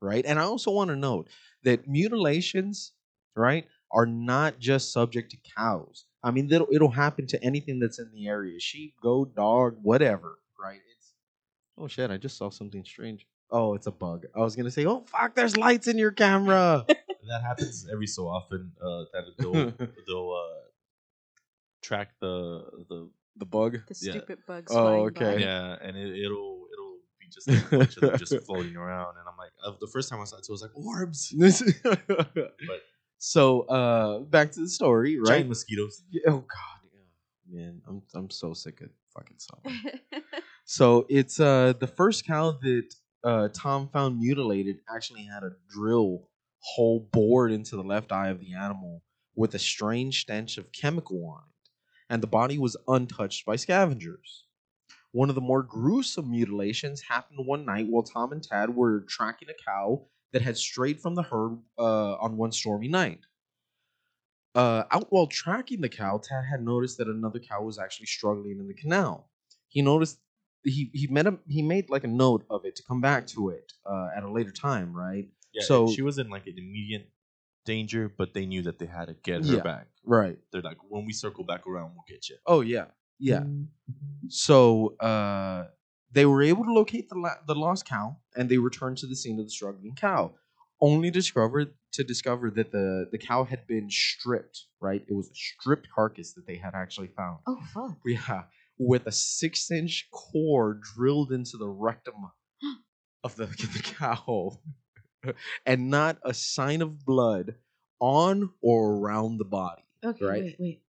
right? 0.00 0.24
And 0.24 0.38
I 0.38 0.42
also 0.42 0.70
want 0.70 0.90
to 0.90 0.96
note 0.96 1.28
that 1.64 1.88
mutilations, 1.88 2.92
right, 3.34 3.66
are 3.90 4.06
not 4.06 4.58
just 4.58 4.92
subject 4.92 5.30
to 5.30 5.36
cows. 5.56 6.04
I 6.22 6.30
mean, 6.30 6.52
it'll, 6.52 6.68
it'll 6.72 6.90
happen 6.90 7.26
to 7.28 7.42
anything 7.44 7.78
that's 7.78 7.98
in 7.98 8.10
the 8.12 8.28
area 8.28 8.58
sheep, 8.60 8.94
goat, 9.02 9.34
dog, 9.34 9.76
whatever, 9.82 10.38
right? 10.60 10.80
It's 10.96 11.12
oh 11.76 11.88
shit, 11.88 12.10
I 12.10 12.16
just 12.16 12.36
saw 12.36 12.50
something 12.50 12.84
strange. 12.84 13.26
Oh, 13.50 13.74
it's 13.74 13.86
a 13.86 13.92
bug. 13.92 14.26
I 14.36 14.40
was 14.40 14.56
gonna 14.56 14.70
say, 14.70 14.84
oh 14.84 15.04
fuck, 15.06 15.34
there's 15.34 15.56
lights 15.56 15.86
in 15.88 15.96
your 15.96 16.10
camera. 16.10 16.84
that 16.88 17.42
happens 17.42 17.86
every 17.90 18.06
so 18.06 18.26
often. 18.28 18.72
Uh, 18.82 19.04
that 19.12 19.24
they'll 19.38 19.52
they'll 20.06 20.32
uh, 20.32 20.68
track 21.82 22.10
the 22.20 22.64
the 22.88 23.10
the 23.36 23.46
bug. 23.46 23.78
The 23.86 23.94
Yeah. 24.00 24.12
stupid 24.12 24.38
bugs. 24.46 24.72
Oh, 24.74 25.04
okay. 25.06 25.24
by. 25.24 25.36
Yeah, 25.36 25.76
and 25.80 25.96
it, 25.96 26.18
it'll 26.24 26.26
it'll 26.26 26.36
be 26.36 26.57
just 27.30 27.48
like 27.48 27.72
a 27.72 27.78
bunch 27.78 27.96
of 27.96 28.02
them 28.02 28.18
just 28.18 28.40
floating 28.46 28.76
around, 28.76 29.16
and 29.18 29.28
I'm 29.28 29.36
like, 29.36 29.50
uh, 29.64 29.72
the 29.80 29.86
first 29.86 30.08
time 30.08 30.20
I 30.20 30.24
saw 30.24 30.36
it, 30.36 30.46
I 30.48 30.52
was 30.52 30.62
like 30.62 30.76
orbs, 30.76 31.34
but 31.82 32.82
so 33.18 33.62
uh 33.62 34.20
back 34.20 34.52
to 34.52 34.60
the 34.60 34.68
story, 34.68 35.18
right? 35.18 35.28
giant 35.28 35.48
mosquitoes. 35.48 36.02
Yeah, 36.10 36.22
oh 36.28 36.38
god, 36.38 36.90
yeah. 36.92 37.60
man, 37.60 37.82
I'm 37.86 38.02
I'm 38.14 38.30
so 38.30 38.54
sick 38.54 38.80
of 38.80 38.90
fucking 39.14 39.38
summer. 39.38 39.76
so 40.64 41.06
it's 41.08 41.40
uh 41.40 41.74
the 41.78 41.86
first 41.86 42.26
cow 42.26 42.52
that 42.62 42.94
uh 43.24 43.48
Tom 43.52 43.88
found 43.88 44.20
mutilated 44.20 44.78
actually 44.94 45.24
had 45.24 45.42
a 45.42 45.50
drill 45.68 46.28
hole 46.60 47.08
bored 47.12 47.52
into 47.52 47.76
the 47.76 47.82
left 47.82 48.12
eye 48.12 48.28
of 48.28 48.40
the 48.40 48.54
animal 48.54 49.02
with 49.34 49.54
a 49.54 49.58
strange 49.58 50.22
stench 50.22 50.58
of 50.58 50.72
chemical 50.72 51.24
on 51.26 51.42
it, 51.42 51.70
and 52.10 52.22
the 52.22 52.26
body 52.26 52.58
was 52.58 52.76
untouched 52.86 53.44
by 53.46 53.56
scavengers. 53.56 54.44
One 55.12 55.28
of 55.30 55.34
the 55.34 55.40
more 55.40 55.62
gruesome 55.62 56.30
mutilations 56.30 57.00
happened 57.02 57.46
one 57.46 57.64
night 57.64 57.86
while 57.88 58.02
Tom 58.02 58.32
and 58.32 58.42
Tad 58.42 58.74
were 58.74 59.00
tracking 59.08 59.48
a 59.48 59.54
cow 59.64 60.06
that 60.32 60.42
had 60.42 60.56
strayed 60.58 61.00
from 61.00 61.14
the 61.14 61.22
herd 61.22 61.58
uh, 61.78 62.14
on 62.16 62.36
one 62.36 62.52
stormy 62.52 62.88
night. 62.88 63.20
Uh, 64.54 64.84
out 64.90 65.06
while 65.10 65.26
tracking 65.26 65.80
the 65.80 65.88
cow, 65.88 66.18
Tad 66.22 66.44
had 66.50 66.62
noticed 66.62 66.98
that 66.98 67.06
another 67.08 67.38
cow 67.38 67.62
was 67.62 67.78
actually 67.78 68.06
struggling 68.06 68.58
in 68.58 68.66
the 68.66 68.74
canal. 68.74 69.30
He 69.68 69.82
noticed 69.82 70.18
he 70.64 70.90
he 70.92 71.06
made 71.06 71.26
a, 71.26 71.38
he 71.46 71.62
made 71.62 71.88
like 71.90 72.04
a 72.04 72.08
note 72.08 72.44
of 72.50 72.64
it 72.64 72.74
to 72.76 72.82
come 72.82 73.00
back 73.00 73.26
to 73.28 73.50
it 73.50 73.72
uh, 73.86 74.08
at 74.16 74.24
a 74.24 74.30
later 74.30 74.50
time, 74.50 74.92
right? 74.92 75.28
Yeah, 75.54 75.62
So- 75.64 75.86
so 75.86 75.92
she 75.94 76.02
was 76.02 76.18
in 76.18 76.28
like 76.28 76.46
an 76.46 76.54
immediate 76.58 77.10
danger, 77.64 78.08
but 78.08 78.34
they 78.34 78.46
knew 78.46 78.62
that 78.62 78.78
they 78.78 78.86
had 78.86 79.06
to 79.06 79.14
get 79.14 79.44
her 79.44 79.56
Yeah. 79.56 79.62
back. 79.62 79.88
Right. 80.04 80.38
They're 80.50 80.62
like, 80.62 80.78
when 80.88 81.04
we 81.04 81.12
circle 81.12 81.44
back 81.44 81.66
around, 81.66 81.92
we'll 81.94 82.04
get 82.08 82.28
you. 82.28 82.36
Oh 82.46 82.62
yeah, 82.62 82.86
yeah. 83.18 83.44
So 84.28 84.96
uh, 84.98 85.66
they 86.12 86.26
were 86.26 86.42
able 86.42 86.64
to 86.64 86.72
locate 86.72 87.08
the 87.08 87.18
la- 87.18 87.42
the 87.46 87.54
lost 87.54 87.86
cow, 87.86 88.16
and 88.36 88.48
they 88.48 88.58
returned 88.58 88.98
to 88.98 89.06
the 89.06 89.16
scene 89.16 89.38
of 89.38 89.46
the 89.46 89.50
struggling 89.50 89.94
cow, 89.94 90.34
only 90.80 91.10
to 91.10 91.18
discover 91.18 91.66
to 91.92 92.04
discover 92.04 92.50
that 92.50 92.70
the 92.70 93.08
the 93.10 93.18
cow 93.18 93.44
had 93.44 93.66
been 93.66 93.90
stripped. 93.90 94.66
Right, 94.80 95.04
it 95.08 95.14
was 95.14 95.30
a 95.30 95.34
stripped 95.34 95.88
carcass 95.94 96.34
that 96.34 96.46
they 96.46 96.56
had 96.56 96.74
actually 96.74 97.08
found. 97.08 97.38
oh 97.46 97.60
fuck. 97.72 97.98
Yeah, 98.04 98.44
with 98.78 99.06
a 99.06 99.12
six 99.12 99.70
inch 99.70 100.08
core 100.12 100.80
drilled 100.96 101.32
into 101.32 101.56
the 101.56 101.68
rectum 101.68 102.30
of 103.24 103.36
the, 103.36 103.46
the 103.46 103.82
cow, 103.82 104.58
and 105.66 105.90
not 105.90 106.18
a 106.24 106.34
sign 106.34 106.82
of 106.82 107.04
blood 107.04 107.54
on 108.00 108.50
or 108.62 108.94
around 108.94 109.38
the 109.38 109.44
body. 109.44 109.82
Okay, 110.04 110.24
right? 110.24 110.42
wait, 110.42 110.56
wait. 110.58 110.82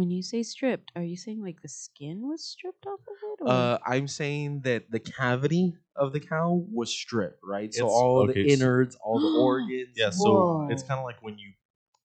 When 0.00 0.10
you 0.10 0.22
say 0.22 0.42
stripped, 0.42 0.92
are 0.96 1.02
you 1.02 1.14
saying 1.14 1.42
like 1.42 1.60
the 1.60 1.68
skin 1.68 2.26
was 2.26 2.42
stripped 2.42 2.86
off 2.86 3.00
of 3.00 3.16
it? 3.22 3.42
Or? 3.42 3.48
Uh, 3.50 3.78
I'm 3.86 4.08
saying 4.08 4.62
that 4.62 4.90
the 4.90 4.98
cavity 4.98 5.76
of 5.94 6.14
the 6.14 6.20
cow 6.20 6.64
was 6.72 6.90
stripped, 6.90 7.40
right? 7.44 7.68
So 7.74 7.84
It's- 7.84 7.92
all 8.00 8.18
okay, 8.30 8.42
the 8.44 8.48
so- 8.48 8.54
innards, 8.54 8.96
all 9.04 9.20
the 9.20 9.38
organs. 9.50 9.94
Yeah, 9.94 10.08
so 10.08 10.32
Whoa. 10.32 10.68
it's 10.70 10.82
kind 10.82 10.98
of 10.98 11.04
like 11.04 11.22
when 11.22 11.36
you 11.38 11.52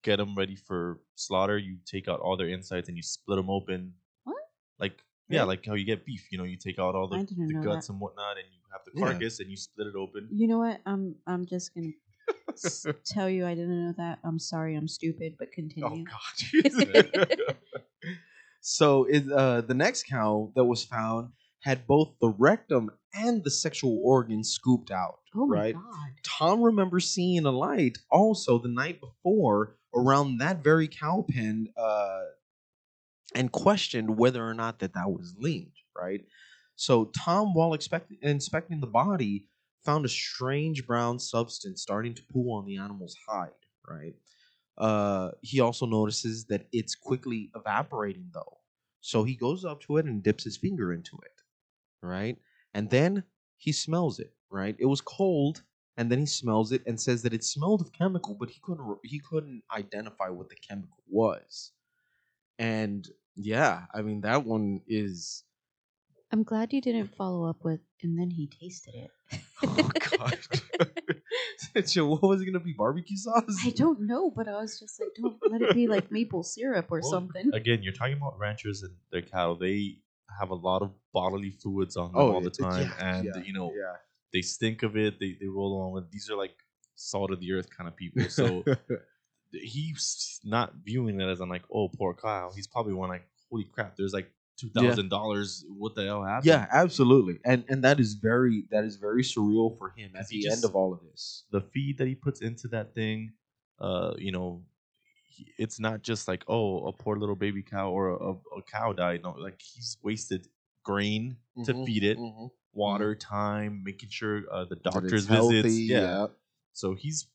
get 0.03 0.17
them 0.17 0.35
ready 0.35 0.55
for 0.57 0.99
slaughter, 1.15 1.57
you 1.57 1.77
take 1.85 2.09
out 2.09 2.19
all 2.19 2.35
their 2.35 2.49
insides 2.49 2.89
and 2.89 2.97
you 2.97 3.03
split 3.03 3.37
them 3.37 3.49
open. 3.49 3.93
What? 4.25 4.35
Like 4.77 5.01
yeah, 5.29 5.39
Really? 5.39 5.47
like 5.47 5.65
how 5.65 5.75
you 5.75 5.85
get 5.85 6.05
beef. 6.05 6.27
You 6.33 6.37
know, 6.37 6.43
you 6.43 6.57
take 6.57 6.77
out 6.79 6.95
all 6.95 7.07
I 7.13 7.19
the, 7.19 7.23
didn't 7.27 7.47
the 7.47 7.53
know 7.53 7.63
guts 7.63 7.87
that. 7.87 7.93
and 7.93 8.01
whatnot, 8.01 8.35
and 8.37 8.45
you 8.51 8.59
have 8.73 8.81
the 8.85 8.91
Yeah. 8.99 9.05
carcass 9.11 9.39
and 9.39 9.49
you 9.49 9.55
split 9.55 9.87
it 9.87 9.95
open. 9.95 10.27
you 10.31 10.47
know 10.47 10.57
what? 10.59 10.81
I'm 10.85 11.15
I'm 11.25 11.45
just 11.45 11.73
gonna 11.73 11.87
s- 11.87 11.93
tell 13.05 13.29
you 13.29 13.45
I 13.45 13.55
didn't 13.55 13.85
know 13.85 13.93
that. 13.97 14.19
I'm 14.23 14.39
sorry, 14.39 14.75
I'm 14.75 14.87
stupid, 14.87 15.35
but 15.37 15.51
continue. 15.51 16.05
Oh 16.07 16.63
god. 16.63 17.37
so 18.61 19.05
it, 19.05 19.31
uh, 19.31 19.61
the 19.61 19.73
next 19.73 20.07
cow 20.07 20.51
that 20.55 20.63
was 20.65 20.83
found 20.83 21.29
had 21.61 21.87
both 21.87 22.13
the 22.21 22.29
rectum 22.29 22.91
and 23.13 23.43
the 23.43 23.51
sexual 23.51 23.99
organ 24.03 24.43
scooped 24.43 24.91
out. 24.91 25.19
oh 25.35 25.47
my 25.47 25.55
right? 25.55 25.73
god. 25.73 26.09
Tom 26.23 26.61
remembers 26.61 27.09
seeing 27.09 27.45
a 27.45 27.51
light 27.51 27.97
also 28.11 28.59
the 28.59 28.69
night 28.69 28.99
before 29.01 29.75
around 29.95 30.37
that 30.37 30.63
very 30.63 30.87
cow 30.87 31.25
pen 31.27 31.67
uh, 31.77 32.21
and 33.33 33.51
questioned 33.51 34.17
whether 34.17 34.45
or 34.45 34.53
not 34.53 34.79
that 34.79 34.93
that 34.93 35.09
was 35.09 35.33
linked, 35.39 35.77
right? 35.97 36.21
So 36.75 37.05
Tom, 37.05 37.53
while 37.53 37.73
expect- 37.73 38.11
inspecting 38.21 38.81
the 38.81 38.87
body, 38.87 39.45
found 39.85 40.05
a 40.05 40.09
strange 40.09 40.87
brown 40.87 41.19
substance 41.19 41.81
starting 41.81 42.13
to 42.15 42.23
pool 42.25 42.57
on 42.57 42.65
the 42.65 42.77
animal's 42.77 43.17
hide, 43.27 43.51
right? 43.87 44.15
Uh, 44.77 45.31
he 45.41 45.59
also 45.61 45.85
notices 45.85 46.45
that 46.45 46.67
it's 46.71 46.95
quickly 46.95 47.51
evaporating 47.55 48.29
though. 48.33 48.59
So 49.01 49.23
he 49.23 49.35
goes 49.35 49.65
up 49.65 49.81
to 49.81 49.97
it 49.97 50.05
and 50.05 50.23
dips 50.23 50.43
his 50.45 50.57
finger 50.57 50.93
into 50.93 51.17
it, 51.23 51.41
right? 52.01 52.37
And 52.73 52.89
then 52.89 53.23
he 53.57 53.71
smells 53.71 54.19
it, 54.19 54.33
right? 54.49 54.75
It 54.79 54.85
was 54.85 55.01
cold, 55.01 55.63
and 55.97 56.11
then 56.11 56.19
he 56.19 56.25
smells 56.25 56.71
it 56.71 56.83
and 56.87 56.99
says 56.99 57.21
that 57.23 57.33
it 57.33 57.43
smelled 57.43 57.81
of 57.81 57.93
chemical, 57.93 58.35
but 58.35 58.49
he 58.49 58.59
couldn't 58.61 58.99
he 59.03 59.19
couldn't 59.19 59.63
identify 59.71 60.29
what 60.29 60.49
the 60.49 60.55
chemical 60.55 61.03
was. 61.07 61.71
And 62.59 63.07
yeah, 63.35 63.85
I 63.93 64.01
mean 64.01 64.21
that 64.21 64.45
one 64.45 64.81
is 64.87 65.43
I'm 66.35 66.43
glad 66.43 66.73
you 66.73 66.81
didn't 66.81 67.15
follow 67.15 67.45
up 67.45 67.63
with 67.63 67.79
and 68.03 68.19
then 68.19 68.29
he 68.29 68.47
tasted 68.47 68.93
it. 68.93 69.11
oh 69.63 69.89
god. 70.17 70.37
so 71.87 72.07
what 72.07 72.23
was 72.23 72.41
it 72.41 72.45
gonna 72.45 72.59
be? 72.59 72.73
Barbecue 72.73 73.15
sauce? 73.15 73.55
I 73.63 73.69
don't 73.69 74.01
know, 74.01 74.29
but 74.29 74.49
I 74.49 74.59
was 74.59 74.77
just 74.77 74.99
like, 74.99 75.11
don't 75.15 75.37
let 75.49 75.61
it 75.61 75.73
be 75.73 75.87
like 75.87 76.11
maple 76.11 76.43
syrup 76.43 76.87
or 76.91 76.99
Well, 76.99 77.09
something. 77.09 77.51
Again, 77.53 77.83
you're 77.83 77.93
talking 77.93 78.17
about 78.17 78.37
ranchers 78.37 78.83
and 78.83 78.93
their 79.13 79.21
cattle. 79.21 79.55
They 79.55 79.99
have 80.37 80.49
a 80.49 80.55
lot 80.55 80.81
of 80.81 80.91
bodily 81.13 81.51
fluids 81.51 81.95
on 81.95 82.11
them 82.11 82.21
Oh, 82.21 82.33
all 82.33 82.41
the 82.41 82.49
time, 82.49 82.91
yeah, 82.99 83.15
and 83.15 83.25
yeah, 83.27 83.41
you 83.41 83.53
know 83.53 83.71
yeah. 83.71 83.93
they 84.33 84.41
stink 84.41 84.83
of 84.83 84.97
it. 84.97 85.21
They 85.21 85.37
they 85.39 85.47
roll 85.47 85.71
along 85.77 85.93
with. 85.93 86.11
These 86.11 86.29
are 86.29 86.35
like 86.35 86.57
salt 86.95 87.31
of 87.31 87.39
the 87.39 87.53
earth 87.53 87.69
kind 87.69 87.87
of 87.87 87.95
people. 87.95 88.23
So 88.29 88.65
he's 89.53 90.41
not 90.43 90.73
viewing 90.83 91.21
it 91.21 91.29
as 91.29 91.39
I'm 91.39 91.47
like, 91.47 91.63
oh, 91.73 91.87
poor 91.87 92.13
cow. 92.13 92.51
He's 92.53 92.67
probably 92.67 92.93
one 92.93 93.07
like, 93.07 93.25
holy 93.49 93.63
crap, 93.63 93.95
there's 93.95 94.11
like 94.11 94.29
two 94.57 94.69
thousand 94.69 95.09
dollars. 95.09 95.65
What 95.67 95.95
the 95.95 96.05
hell 96.05 96.23
happened? 96.23 96.45
yeah, 96.45 96.67
absolutely. 96.71 97.39
And 97.45 97.63
and 97.69 97.83
that 97.83 97.99
is 97.99 98.13
very 98.13 98.65
that 98.71 98.83
is 98.83 98.95
very 98.95 99.23
surreal 99.23 99.77
for 99.77 99.89
him 99.95 100.11
at 100.15 100.27
the 100.27 100.47
end 100.49 100.63
of 100.63 100.75
all 100.75 100.93
of 100.93 100.99
this. 101.09 101.43
the 101.51 101.61
feed 101.61 101.97
that 101.97 102.07
he 102.07 102.15
puts 102.15 102.41
into 102.41 102.67
that 102.69 102.93
thing, 102.93 103.33
uh, 103.79 104.13
you 104.17 104.31
know, 104.31 104.63
it's 105.57 105.79
not 105.79 106.01
just 106.01 106.27
like 106.27 106.43
oh, 106.47 106.87
a 106.87 106.93
poor 106.93 107.17
little 107.17 107.35
baby 107.35 107.61
cow 107.63 107.91
or 107.91 108.09
a, 108.09 108.31
a, 108.31 108.61
cow 108.71 108.93
died. 108.93 109.21
No, 109.23 109.31
like 109.31 109.61
he's 109.61 109.97
wasted 110.01 110.47
grain 110.83 111.37
to 111.65 111.73
Mhm, 111.73 111.85
feed 111.85 112.03
it, 112.03 112.17
mhm. 112.17 112.49
water, 112.73 113.15
time, 113.15 113.81
making 113.83 114.09
sure 114.09 114.43
uh, 114.51 114.65
the 114.65 114.75
doctor's 114.77 115.27
healthy, 115.27 115.61
visits. 115.61 115.79
Yeah. 115.89 116.27
So 116.73 116.93
he's 116.95 117.27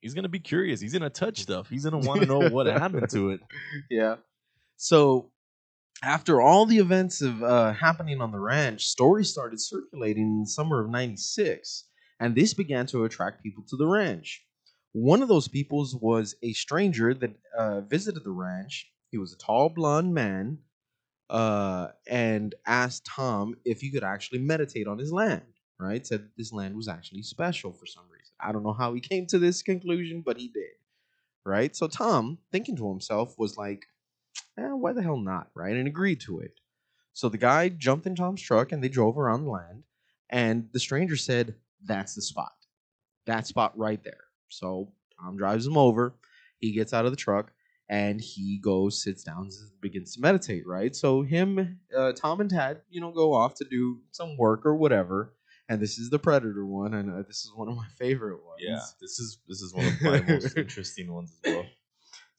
he's 0.00 0.14
gonna 0.14 0.28
be 0.28 0.40
curious. 0.40 0.80
He's 0.80 0.92
gonna 0.92 1.10
touch 1.10 1.40
stuff. 1.40 1.68
He's 1.70 1.84
gonna 1.84 1.98
want 1.98 2.20
to 2.20 2.26
know 2.26 2.50
what 2.50 2.66
happened 2.66 3.08
to 3.10 3.30
it. 3.30 3.40
yeah. 3.90 4.16
So 4.76 5.31
after 6.02 6.40
all 6.40 6.66
the 6.66 6.78
events 6.78 7.22
of 7.22 7.42
uh, 7.42 7.72
happening 7.72 8.20
on 8.20 8.32
the 8.32 8.40
ranch, 8.40 8.86
stories 8.86 9.30
started 9.30 9.60
circulating 9.60 10.24
in 10.24 10.40
the 10.40 10.48
summer 10.48 10.80
of 10.80 10.90
'96, 10.90 11.84
and 12.18 12.34
this 12.34 12.54
began 12.54 12.86
to 12.86 13.04
attract 13.04 13.42
people 13.42 13.64
to 13.68 13.76
the 13.76 13.86
ranch. 13.86 14.44
One 14.92 15.22
of 15.22 15.28
those 15.28 15.48
peoples 15.48 15.94
was 15.94 16.34
a 16.42 16.52
stranger 16.52 17.14
that 17.14 17.34
uh, 17.56 17.80
visited 17.82 18.24
the 18.24 18.32
ranch. 18.32 18.90
He 19.10 19.18
was 19.18 19.32
a 19.32 19.38
tall, 19.38 19.68
blonde 19.68 20.12
man, 20.12 20.58
uh, 21.30 21.88
and 22.06 22.54
asked 22.66 23.06
Tom 23.06 23.54
if 23.64 23.80
he 23.80 23.90
could 23.90 24.04
actually 24.04 24.40
meditate 24.40 24.86
on 24.86 24.98
his 24.98 25.12
land. 25.12 25.42
Right? 25.78 26.06
Said 26.06 26.20
that 26.20 26.36
this 26.36 26.52
land 26.52 26.76
was 26.76 26.88
actually 26.88 27.22
special 27.22 27.72
for 27.72 27.86
some 27.86 28.04
reason. 28.04 28.34
I 28.38 28.52
don't 28.52 28.62
know 28.62 28.72
how 28.72 28.94
he 28.94 29.00
came 29.00 29.26
to 29.26 29.38
this 29.38 29.62
conclusion, 29.62 30.22
but 30.24 30.36
he 30.36 30.48
did. 30.48 30.76
Right? 31.44 31.74
So 31.74 31.88
Tom, 31.88 32.38
thinking 32.52 32.76
to 32.76 32.88
himself, 32.88 33.36
was 33.36 33.56
like, 33.56 33.86
eh, 34.58 34.68
"Why 34.68 34.92
the 34.92 35.02
hell 35.02 35.18
not?" 35.18 35.50
Right? 35.54 35.76
And 35.76 35.86
agreed 35.86 36.20
to 36.22 36.40
it. 36.40 36.52
So 37.12 37.28
the 37.28 37.38
guy 37.38 37.68
jumped 37.68 38.06
in 38.06 38.14
Tom's 38.14 38.42
truck 38.42 38.72
and 38.72 38.82
they 38.82 38.88
drove 38.88 39.18
around 39.18 39.44
the 39.44 39.50
land. 39.50 39.84
And 40.30 40.68
the 40.72 40.80
stranger 40.80 41.16
said, 41.16 41.54
That's 41.84 42.14
the 42.14 42.22
spot. 42.22 42.52
That 43.26 43.46
spot 43.46 43.76
right 43.76 44.02
there. 44.02 44.24
So 44.48 44.92
Tom 45.20 45.36
drives 45.36 45.66
him 45.66 45.76
over. 45.76 46.14
He 46.58 46.72
gets 46.72 46.92
out 46.92 47.04
of 47.04 47.12
the 47.12 47.16
truck 47.16 47.52
and 47.88 48.20
he 48.20 48.58
goes, 48.58 49.02
sits 49.02 49.22
down, 49.22 49.42
and 49.42 49.80
begins 49.80 50.14
to 50.14 50.20
meditate, 50.20 50.66
right? 50.66 50.96
So 50.96 51.22
him, 51.22 51.80
uh, 51.94 52.12
Tom 52.12 52.40
and 52.40 52.48
Tad, 52.48 52.80
you 52.88 53.00
know, 53.00 53.10
go 53.10 53.34
off 53.34 53.54
to 53.56 53.66
do 53.70 54.00
some 54.12 54.36
work 54.38 54.64
or 54.64 54.74
whatever. 54.74 55.34
And 55.68 55.80
this 55.80 55.98
is 55.98 56.08
the 56.08 56.18
Predator 56.18 56.64
one, 56.64 56.94
and 56.94 57.10
uh, 57.10 57.22
this 57.26 57.44
is 57.44 57.52
one 57.54 57.68
of 57.68 57.76
my 57.76 57.86
favorite 57.98 58.44
ones. 58.44 58.60
Yeah, 58.60 58.80
this 59.00 59.18
is 59.18 59.38
this 59.48 59.60
is 59.60 59.74
one 59.74 59.86
of 59.86 60.02
my 60.02 60.20
most 60.20 60.56
interesting 60.56 61.12
ones 61.12 61.36
as 61.44 61.54
well. 61.54 61.64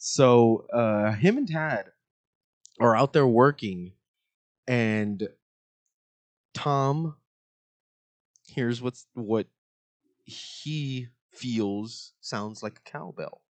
So 0.05 0.67
uh, 0.73 1.13
him 1.13 1.38
and 1.38 1.47
Tad 1.47 1.85
are 2.77 2.93
out 2.93 3.13
there 3.13 3.25
working, 3.25 3.93
and 4.67 5.30
Tom 6.53 7.15
hears 8.45 8.81
what's 8.81 9.07
what 9.13 9.47
he 10.25 11.07
feels 11.31 12.11
sounds 12.19 12.61
like 12.61 12.80
a 12.80 12.89
cowbell, 12.89 13.43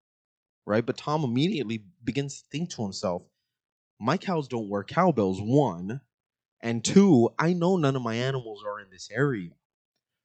right? 0.67 0.85
But 0.85 0.99
Tom 0.99 1.25
immediately 1.25 1.87
begins 2.05 2.43
to 2.43 2.49
think 2.53 2.69
to 2.73 2.83
himself, 2.83 3.23
"My 3.99 4.19
cows 4.19 4.47
don't 4.47 4.69
wear 4.69 4.85
cowbells. 4.85 5.41
One, 5.41 6.03
and 6.61 6.85
two, 6.85 7.31
I 7.39 7.55
know 7.55 7.79
none 7.79 7.97
of 7.97 8.03
my 8.03 8.17
animals 8.17 8.63
are 8.63 8.79
in 8.79 8.91
this 8.91 9.09
area." 9.11 9.53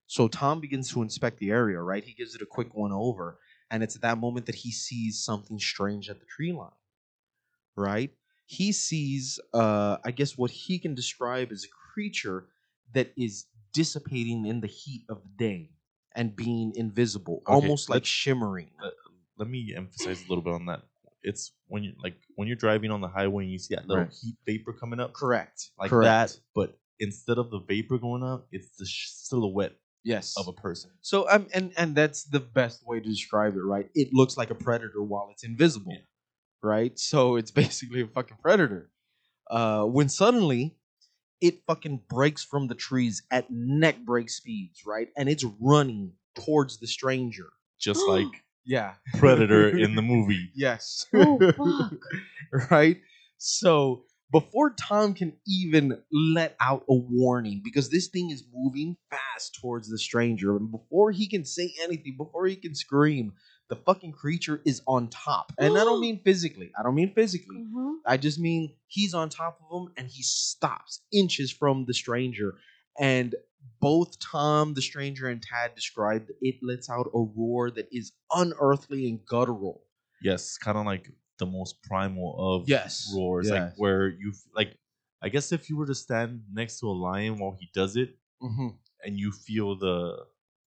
So 0.07 0.27
Tom 0.27 0.59
begins 0.59 0.91
to 0.91 1.01
inspect 1.01 1.39
the 1.39 1.51
area, 1.51 1.79
right? 1.79 2.03
He 2.03 2.13
gives 2.13 2.35
it 2.35 2.41
a 2.41 2.45
quick 2.45 2.75
one 2.75 2.91
over, 2.91 3.39
and 3.71 3.83
it's 3.83 3.95
at 3.95 4.01
that 4.01 4.17
moment 4.17 4.45
that 4.47 4.55
he 4.55 4.71
sees 4.71 5.23
something 5.23 5.59
strange 5.59 6.09
at 6.09 6.19
the 6.19 6.25
tree 6.25 6.51
line, 6.53 6.71
right? 7.75 8.11
He 8.45 8.71
sees, 8.71 9.39
uh, 9.53 9.97
I 10.05 10.11
guess, 10.11 10.37
what 10.37 10.51
he 10.51 10.79
can 10.79 10.95
describe 10.95 11.51
as 11.51 11.65
a 11.65 11.67
creature 11.93 12.47
that 12.93 13.11
is 13.17 13.45
dissipating 13.73 14.45
in 14.45 14.61
the 14.61 14.67
heat 14.67 15.03
of 15.09 15.21
the 15.23 15.29
day 15.37 15.71
and 16.15 16.35
being 16.35 16.71
invisible, 16.75 17.41
Okay, 17.47 17.55
almost 17.55 17.89
like 17.89 18.05
shimmering. 18.05 18.71
Let, 18.81 18.93
let 19.37 19.49
me 19.49 19.73
emphasize 19.75 20.23
a 20.25 20.29
little 20.29 20.43
bit 20.43 20.53
on 20.53 20.65
that. 20.67 20.83
It's 21.23 21.51
when 21.67 21.83
you 21.83 21.93
like 22.01 22.15
when 22.35 22.47
you're 22.47 22.55
driving 22.55 22.89
on 22.91 23.01
the 23.01 23.07
highway 23.09 23.43
and 23.43 23.51
you 23.51 23.59
see 23.59 23.75
that 23.75 23.87
little 23.87 24.05
Right. 24.05 24.13
heat 24.21 24.35
vapor 24.45 24.71
coming 24.73 24.99
up, 24.99 25.13
Correct. 25.13 25.71
like 25.77 25.89
Correct. 25.89 26.31
that. 26.31 26.39
But 26.55 26.79
instead 26.99 27.37
of 27.37 27.49
the 27.51 27.59
vapor 27.59 27.97
going 27.97 28.23
up, 28.23 28.47
it's 28.51 28.77
the 28.77 28.85
sh- 28.85 29.09
silhouette 29.09 29.75
Yes. 30.07 30.35
of 30.37 30.47
a 30.47 30.53
person. 30.53 30.89
So 31.01 31.29
um, 31.29 31.47
and 31.53 31.73
and 31.77 31.95
that's 31.95 32.23
the 32.23 32.39
best 32.39 32.85
way 32.87 32.99
to 32.99 33.09
describe 33.09 33.55
it, 33.55 33.63
right? 33.63 33.89
It 33.93 34.09
looks 34.13 34.37
like 34.37 34.49
a 34.49 34.55
predator 34.55 35.01
while 35.01 35.29
it's 35.31 35.43
invisible, 35.43 35.91
Yeah. 35.93 36.05
right? 36.63 36.97
So 36.97 37.35
it's 37.35 37.51
basically 37.63 38.01
a 38.01 38.07
fucking 38.07 38.37
predator. 38.41 38.89
Uh, 39.49 39.83
when 39.85 40.09
suddenly 40.09 40.75
it 41.41 41.61
fucking 41.67 42.01
breaks 42.09 42.43
from 42.43 42.67
the 42.67 42.75
trees 42.75 43.23
at 43.31 43.51
neck 43.51 43.97
break 44.05 44.29
speeds, 44.29 44.81
right? 44.85 45.09
And 45.17 45.29
it's 45.29 45.45
running 45.59 46.13
towards 46.35 46.79
the 46.79 46.87
stranger. 46.87 47.49
Just 47.79 48.07
like 48.07 48.27
Yeah, 48.65 48.93
Predator 49.19 49.69
in 49.77 49.95
the 49.95 50.01
movie. 50.13 50.49
Yes. 50.55 51.05
Oh, 51.13 51.39
fuck. 51.57 52.71
right? 52.71 52.97
So 53.37 54.05
before 54.31 54.71
Tom 54.71 55.13
can 55.13 55.33
even 55.47 56.01
let 56.11 56.55
out 56.59 56.83
a 56.89 56.93
warning, 56.93 57.61
because 57.63 57.89
this 57.89 58.07
thing 58.07 58.29
is 58.29 58.43
moving 58.53 58.97
fast 59.09 59.57
towards 59.61 59.89
the 59.89 59.97
stranger, 59.97 60.55
and 60.57 60.71
before 60.71 61.11
he 61.11 61.27
can 61.27 61.45
say 61.45 61.73
anything, 61.81 62.15
before 62.17 62.45
he 62.47 62.55
can 62.55 62.75
scream, 62.75 63.33
the 63.69 63.75
fucking 63.75 64.13
creature 64.13 64.61
is 64.65 64.81
on 64.87 65.09
top. 65.09 65.51
And 65.57 65.77
I 65.77 65.83
don't 65.83 65.99
mean 66.07 66.21
physically. 66.23 66.71
I 66.77 66.83
don't 66.83 66.95
mean 66.95 67.13
physically. 67.13 67.57
Mhm. 67.57 67.95
I 68.05 68.17
just 68.17 68.39
mean 68.39 68.73
he's 68.87 69.13
on 69.13 69.29
top 69.29 69.59
of 69.61 69.81
him 69.81 69.93
and 69.97 70.07
he 70.07 70.23
stops 70.23 71.01
inches 71.11 71.51
from 71.51 71.85
the 71.85 71.93
stranger. 71.93 72.55
And 72.99 73.35
both 73.81 74.17
Tom, 74.19 74.73
the 74.73 74.81
stranger, 74.81 75.27
and 75.27 75.41
Tad 75.41 75.75
described 75.75 76.31
it 76.41 76.55
lets 76.61 76.89
out 76.89 77.07
a 77.13 77.19
roar 77.19 77.69
that 77.71 77.87
is 77.91 78.11
unearthly 78.33 79.07
and 79.09 79.19
guttural. 79.25 79.83
Yes, 80.21 80.57
kind 80.57 80.77
of 80.77 80.85
like 80.85 81.11
the 81.39 81.45
most 81.45 81.81
primal 81.83 82.35
of 82.39 82.67
Yes, 82.69 83.11
roars, 83.15 83.49
like 83.49 83.73
where 83.77 84.07
you 84.09 84.31
f- 84.33 84.43
like. 84.55 84.77
I 85.19 85.29
guess 85.29 85.51
if 85.51 85.67
you 85.67 85.77
were 85.77 85.87
to 85.87 85.95
stand 85.95 86.43
next 86.53 86.79
to 86.81 86.87
a 86.87 86.93
lion 86.93 87.39
while 87.39 87.57
he 87.59 87.69
does 87.73 87.95
it, 87.95 88.15
Mm-hmm. 88.41 88.67
and 89.03 89.17
you 89.17 89.31
feel 89.31 89.75
the 89.77 90.17
uh, 90.19 90.23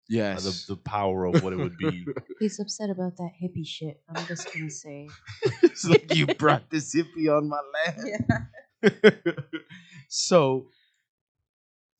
Yes. 0.09 0.65
the, 0.67 0.73
the 0.73 0.81
power 0.81 1.25
of 1.25 1.43
what 1.43 1.53
it 1.53 1.57
would 1.57 1.77
be. 1.77 2.03
He's 2.39 2.59
upset 2.59 2.89
about 2.89 3.15
that 3.17 3.29
hippie 3.41 3.67
shit. 3.67 4.01
I'm 4.09 4.25
just 4.25 4.51
gonna 4.51 4.69
say. 4.85 5.07
it's 5.61 5.85
like 5.85 6.15
you 6.15 6.25
brought 6.25 6.69
this 6.71 6.95
hippie 6.95 7.29
on 7.29 7.47
my 7.47 7.61
land. 7.75 8.09
Yeah. 8.81 8.89
so 10.07 10.67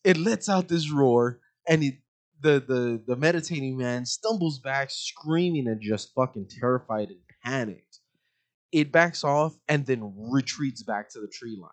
it 0.03 0.17
lets 0.17 0.49
out 0.49 0.67
this 0.67 0.89
roar, 0.91 1.39
and 1.67 1.83
it, 1.83 1.95
the 2.41 2.63
the 2.65 3.01
the 3.05 3.15
meditating 3.15 3.77
man 3.77 4.05
stumbles 4.05 4.59
back, 4.59 4.89
screaming 4.91 5.67
and 5.67 5.81
just 5.81 6.13
fucking 6.15 6.47
terrified 6.59 7.09
and 7.09 7.19
panicked. 7.43 7.88
It 8.71 8.91
backs 8.91 9.23
off 9.23 9.57
and 9.67 9.85
then 9.85 10.13
retreats 10.15 10.83
back 10.83 11.09
to 11.11 11.19
the 11.19 11.27
tree 11.27 11.57
line. 11.59 11.71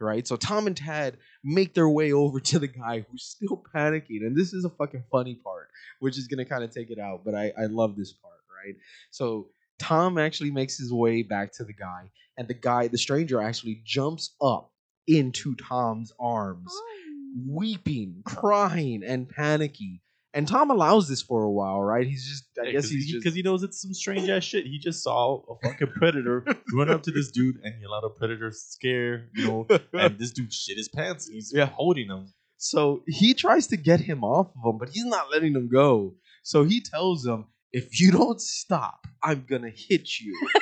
Right, 0.00 0.26
so 0.26 0.36
Tom 0.36 0.66
and 0.66 0.76
Tad 0.76 1.18
make 1.44 1.72
their 1.72 1.88
way 1.88 2.12
over 2.12 2.40
to 2.40 2.58
the 2.58 2.66
guy 2.66 3.06
who's 3.08 3.24
still 3.24 3.62
panicking, 3.74 4.26
and 4.26 4.36
this 4.36 4.52
is 4.52 4.64
a 4.64 4.70
fucking 4.70 5.04
funny 5.10 5.36
part, 5.36 5.68
which 6.00 6.18
is 6.18 6.26
gonna 6.26 6.44
kind 6.44 6.64
of 6.64 6.72
take 6.72 6.90
it 6.90 6.98
out. 6.98 7.22
But 7.24 7.34
I 7.34 7.52
I 7.56 7.66
love 7.66 7.96
this 7.96 8.12
part, 8.12 8.34
right? 8.64 8.74
So 9.12 9.48
Tom 9.78 10.18
actually 10.18 10.50
makes 10.50 10.76
his 10.76 10.92
way 10.92 11.22
back 11.22 11.52
to 11.54 11.64
the 11.64 11.72
guy, 11.72 12.10
and 12.36 12.48
the 12.48 12.54
guy, 12.54 12.88
the 12.88 12.98
stranger, 12.98 13.40
actually 13.40 13.82
jumps 13.84 14.34
up 14.42 14.72
into 15.06 15.54
Tom's 15.56 16.12
arms, 16.18 16.72
weeping, 17.46 18.22
crying, 18.24 19.02
and 19.04 19.28
panicky. 19.28 20.02
And 20.34 20.48
Tom 20.48 20.70
allows 20.70 21.08
this 21.08 21.22
for 21.22 21.44
a 21.44 21.50
while, 21.50 21.80
right? 21.80 22.04
He's 22.06 22.26
just, 22.28 22.44
I 22.60 22.72
guess 22.72 22.88
he's 22.88 23.06
just, 23.06 23.22
because 23.22 23.36
he 23.36 23.42
knows 23.42 23.62
it's 23.62 23.80
some 23.80 23.94
strange 23.94 24.28
ass 24.28 24.42
shit. 24.42 24.66
He 24.66 24.80
just 24.80 25.00
saw 25.02 25.40
a 25.48 25.54
fucking 25.68 25.92
predator 25.96 26.44
run 26.74 26.90
up 26.90 27.04
to 27.04 27.12
this 27.12 27.30
dude, 27.30 27.60
and 27.62 27.72
he 27.78 27.84
allowed 27.84 28.02
a 28.04 28.10
predator 28.10 28.50
scare, 28.52 29.28
you 29.34 29.46
know, 29.46 29.66
and 29.92 30.18
this 30.18 30.32
dude 30.32 30.52
shit 30.52 30.76
his 30.76 30.88
pants. 30.88 31.28
He's 31.28 31.52
Yeah. 31.54 31.66
holding 31.66 32.08
him. 32.08 32.32
so 32.56 33.02
he 33.06 33.32
tries 33.32 33.68
to 33.68 33.76
get 33.76 34.00
him 34.00 34.24
off 34.24 34.48
of 34.56 34.72
him, 34.72 34.78
but 34.78 34.88
he's 34.88 35.04
not 35.04 35.30
letting 35.30 35.54
him 35.54 35.68
go. 35.68 36.14
So 36.42 36.64
he 36.64 36.80
tells 36.80 37.24
him, 37.24 37.46
"If 37.72 38.00
you 38.00 38.10
don't 38.10 38.40
stop, 38.40 39.06
I'm 39.22 39.44
gonna 39.48 39.70
hit 39.70 40.18
you." 40.20 40.34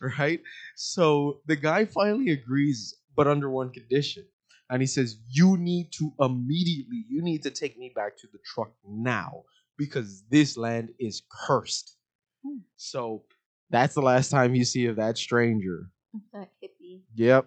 right? 0.18 0.40
So 0.76 1.40
the 1.46 1.56
guy 1.56 1.84
finally 1.84 2.30
agrees, 2.30 2.94
but 3.16 3.26
under 3.26 3.50
one 3.50 3.70
condition. 3.70 4.24
And 4.70 4.80
he 4.82 4.86
says, 4.86 5.18
You 5.30 5.56
need 5.56 5.92
to 5.92 6.12
immediately, 6.20 7.04
you 7.08 7.22
need 7.22 7.42
to 7.42 7.50
take 7.50 7.78
me 7.78 7.92
back 7.94 8.16
to 8.18 8.26
the 8.32 8.38
truck 8.44 8.72
now 8.86 9.44
because 9.76 10.22
this 10.30 10.56
land 10.56 10.90
is 10.98 11.22
cursed. 11.46 11.96
Hmm. 12.44 12.58
So 12.76 13.24
that's 13.70 13.94
the 13.94 14.02
last 14.02 14.30
time 14.30 14.54
you 14.54 14.64
see 14.64 14.86
of 14.86 14.96
that 14.96 15.18
stranger. 15.18 15.90
That 16.32 16.50
hippie. 16.62 17.02
Yep. 17.14 17.46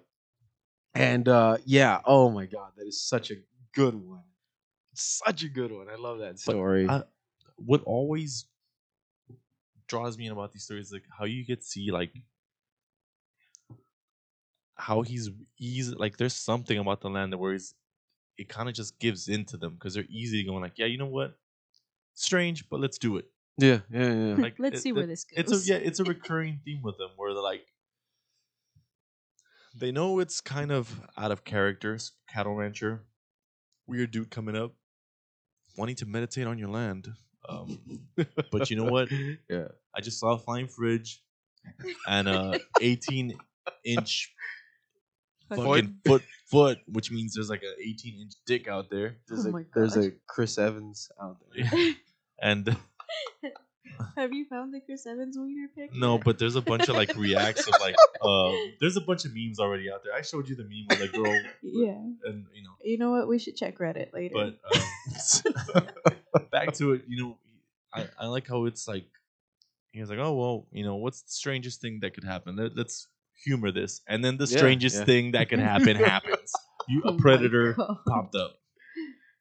And 0.93 1.27
uh 1.27 1.57
yeah, 1.65 2.01
oh 2.05 2.29
my 2.29 2.45
god, 2.45 2.71
that 2.77 2.87
is 2.87 3.01
such 3.01 3.31
a 3.31 3.35
good 3.73 3.95
one. 3.95 4.23
Such 4.93 5.43
a 5.43 5.49
good 5.49 5.71
one. 5.71 5.87
I 5.89 5.95
love 5.95 6.19
that 6.19 6.39
story. 6.39 6.87
I- 6.89 7.03
What 7.57 7.83
always 7.85 8.45
draws 9.87 10.17
me 10.17 10.25
in 10.25 10.31
about 10.31 10.51
these 10.51 10.63
stories, 10.63 10.91
like 10.91 11.03
how 11.17 11.25
you 11.25 11.45
get 11.45 11.61
to 11.61 11.65
see 11.65 11.91
like 11.91 12.11
how 14.77 15.01
he's 15.01 15.29
easy. 15.59 15.93
Like 15.95 16.17
there's 16.17 16.33
something 16.35 16.77
about 16.77 17.01
the 17.01 17.09
land 17.09 17.33
that 17.33 17.37
where 17.37 17.53
he's, 17.53 17.73
it 18.37 18.47
kind 18.49 18.69
of 18.69 18.75
just 18.75 18.99
gives 18.99 19.27
into 19.27 19.57
them 19.57 19.73
because 19.73 19.93
they're 19.95 20.05
easy 20.09 20.43
going 20.43 20.61
like, 20.61 20.77
yeah, 20.77 20.85
you 20.85 20.97
know 20.97 21.07
what, 21.07 21.37
strange, 22.13 22.69
but 22.69 22.79
let's 22.79 22.97
do 22.97 23.17
it. 23.17 23.25
yeah, 23.57 23.79
yeah, 23.91 24.13
yeah. 24.13 24.35
Like, 24.35 24.55
Let's 24.59 24.77
it- 24.77 24.81
see 24.83 24.91
where 24.93 25.03
it- 25.03 25.07
this 25.07 25.23
goes. 25.23 25.39
It's 25.39 25.67
a 25.69 25.71
yeah, 25.73 25.79
it's 25.79 25.99
a 25.99 26.03
recurring 26.15 26.59
theme 26.63 26.81
with 26.83 26.97
them 26.97 27.09
where 27.17 27.33
they're 27.33 27.41
like 27.41 27.65
they 29.75 29.91
know 29.91 30.19
it's 30.19 30.41
kind 30.41 30.71
of 30.71 31.01
out 31.17 31.31
of 31.31 31.43
character 31.43 31.97
cattle 32.31 32.55
rancher, 32.55 33.03
weird 33.85 34.11
dude 34.11 34.29
coming 34.31 34.55
up, 34.55 34.73
wanting 35.77 35.95
to 35.97 36.05
meditate 36.05 36.47
on 36.47 36.57
your 36.57 36.69
land. 36.69 37.09
Um, 37.47 37.79
but 38.51 38.69
you 38.69 38.75
know 38.75 38.85
what? 38.91 39.09
Yeah. 39.49 39.67
I 39.95 40.01
just 40.01 40.19
saw 40.19 40.33
a 40.33 40.37
flying 40.37 40.67
fridge 40.67 41.21
and 42.07 42.27
a 42.27 42.59
18 42.81 43.37
inch 43.85 44.33
Fucking- 45.49 45.65
fucking 45.65 45.95
foot 46.05 46.23
foot, 46.49 46.77
which 46.87 47.11
means 47.11 47.33
there's 47.35 47.49
like 47.49 47.63
an 47.63 47.73
18 47.81 48.19
inch 48.21 48.33
dick 48.45 48.67
out 48.67 48.89
there. 48.89 49.17
There's 49.27 49.45
Oh 49.45 49.49
a 49.49 49.51
my 49.51 49.63
there's 49.75 49.95
a 49.97 50.11
Chris 50.27 50.57
Evans 50.57 51.09
out 51.21 51.37
there. 51.55 51.93
and 52.41 52.75
Have 54.15 54.31
you 54.33 54.45
found 54.45 54.73
the 54.73 54.79
Chris 54.79 55.07
Evans 55.07 55.37
wiener 55.39 55.69
pic? 55.75 55.93
no, 55.95 56.17
but 56.19 56.37
there's 56.37 56.55
a 56.55 56.61
bunch 56.61 56.87
of 56.89 56.95
like 56.95 57.15
reacts 57.15 57.65
of 57.67 57.73
like 57.81 57.95
um, 58.21 58.53
there's 58.79 58.95
a 58.97 59.01
bunch 59.01 59.25
of 59.25 59.31
memes 59.33 59.59
already 59.59 59.89
out 59.91 60.03
there. 60.03 60.13
I 60.13 60.21
showed 60.21 60.47
you 60.49 60.55
the 60.55 60.63
meme 60.63 60.85
with 60.89 60.99
the 60.99 61.17
girl, 61.17 61.41
Yeah. 61.63 61.93
and 62.25 62.45
you 62.53 62.63
know, 62.63 62.75
You 62.83 62.97
know 62.99 63.11
what? 63.11 63.27
We 63.27 63.39
should 63.39 63.55
check 63.55 63.77
Reddit 63.79 64.13
later. 64.13 64.33
but 64.35 64.59
um, 65.75 65.87
back 66.51 66.73
to 66.73 66.93
it. 66.93 67.03
You 67.07 67.23
know, 67.23 67.37
I, 67.93 68.07
I 68.19 68.27
like 68.27 68.47
how 68.47 68.65
it's 68.65 68.87
like 68.87 69.05
he 69.93 69.99
was 70.01 70.09
like, 70.09 70.19
oh 70.19 70.33
well, 70.33 70.67
you 70.71 70.83
know, 70.83 70.97
what's 70.97 71.21
the 71.21 71.31
strangest 71.31 71.81
thing 71.81 71.99
that 72.01 72.13
could 72.13 72.23
happen? 72.25 72.55
Let, 72.55 72.75
let's 72.75 73.07
humor 73.43 73.71
this, 73.71 74.01
and 74.07 74.23
then 74.23 74.37
the 74.37 74.45
Yeah, 74.45 74.57
strangest 74.57 74.97
yeah. 74.97 75.05
thing 75.05 75.31
that 75.31 75.49
can 75.49 75.59
happen 75.59 75.95
happens. 76.13 76.51
You 76.87 77.01
Oh 77.05 77.09
a 77.09 77.11
my 77.13 77.19
predator 77.19 77.73
God. 77.73 77.97
popped 78.07 78.35
up. 78.35 78.55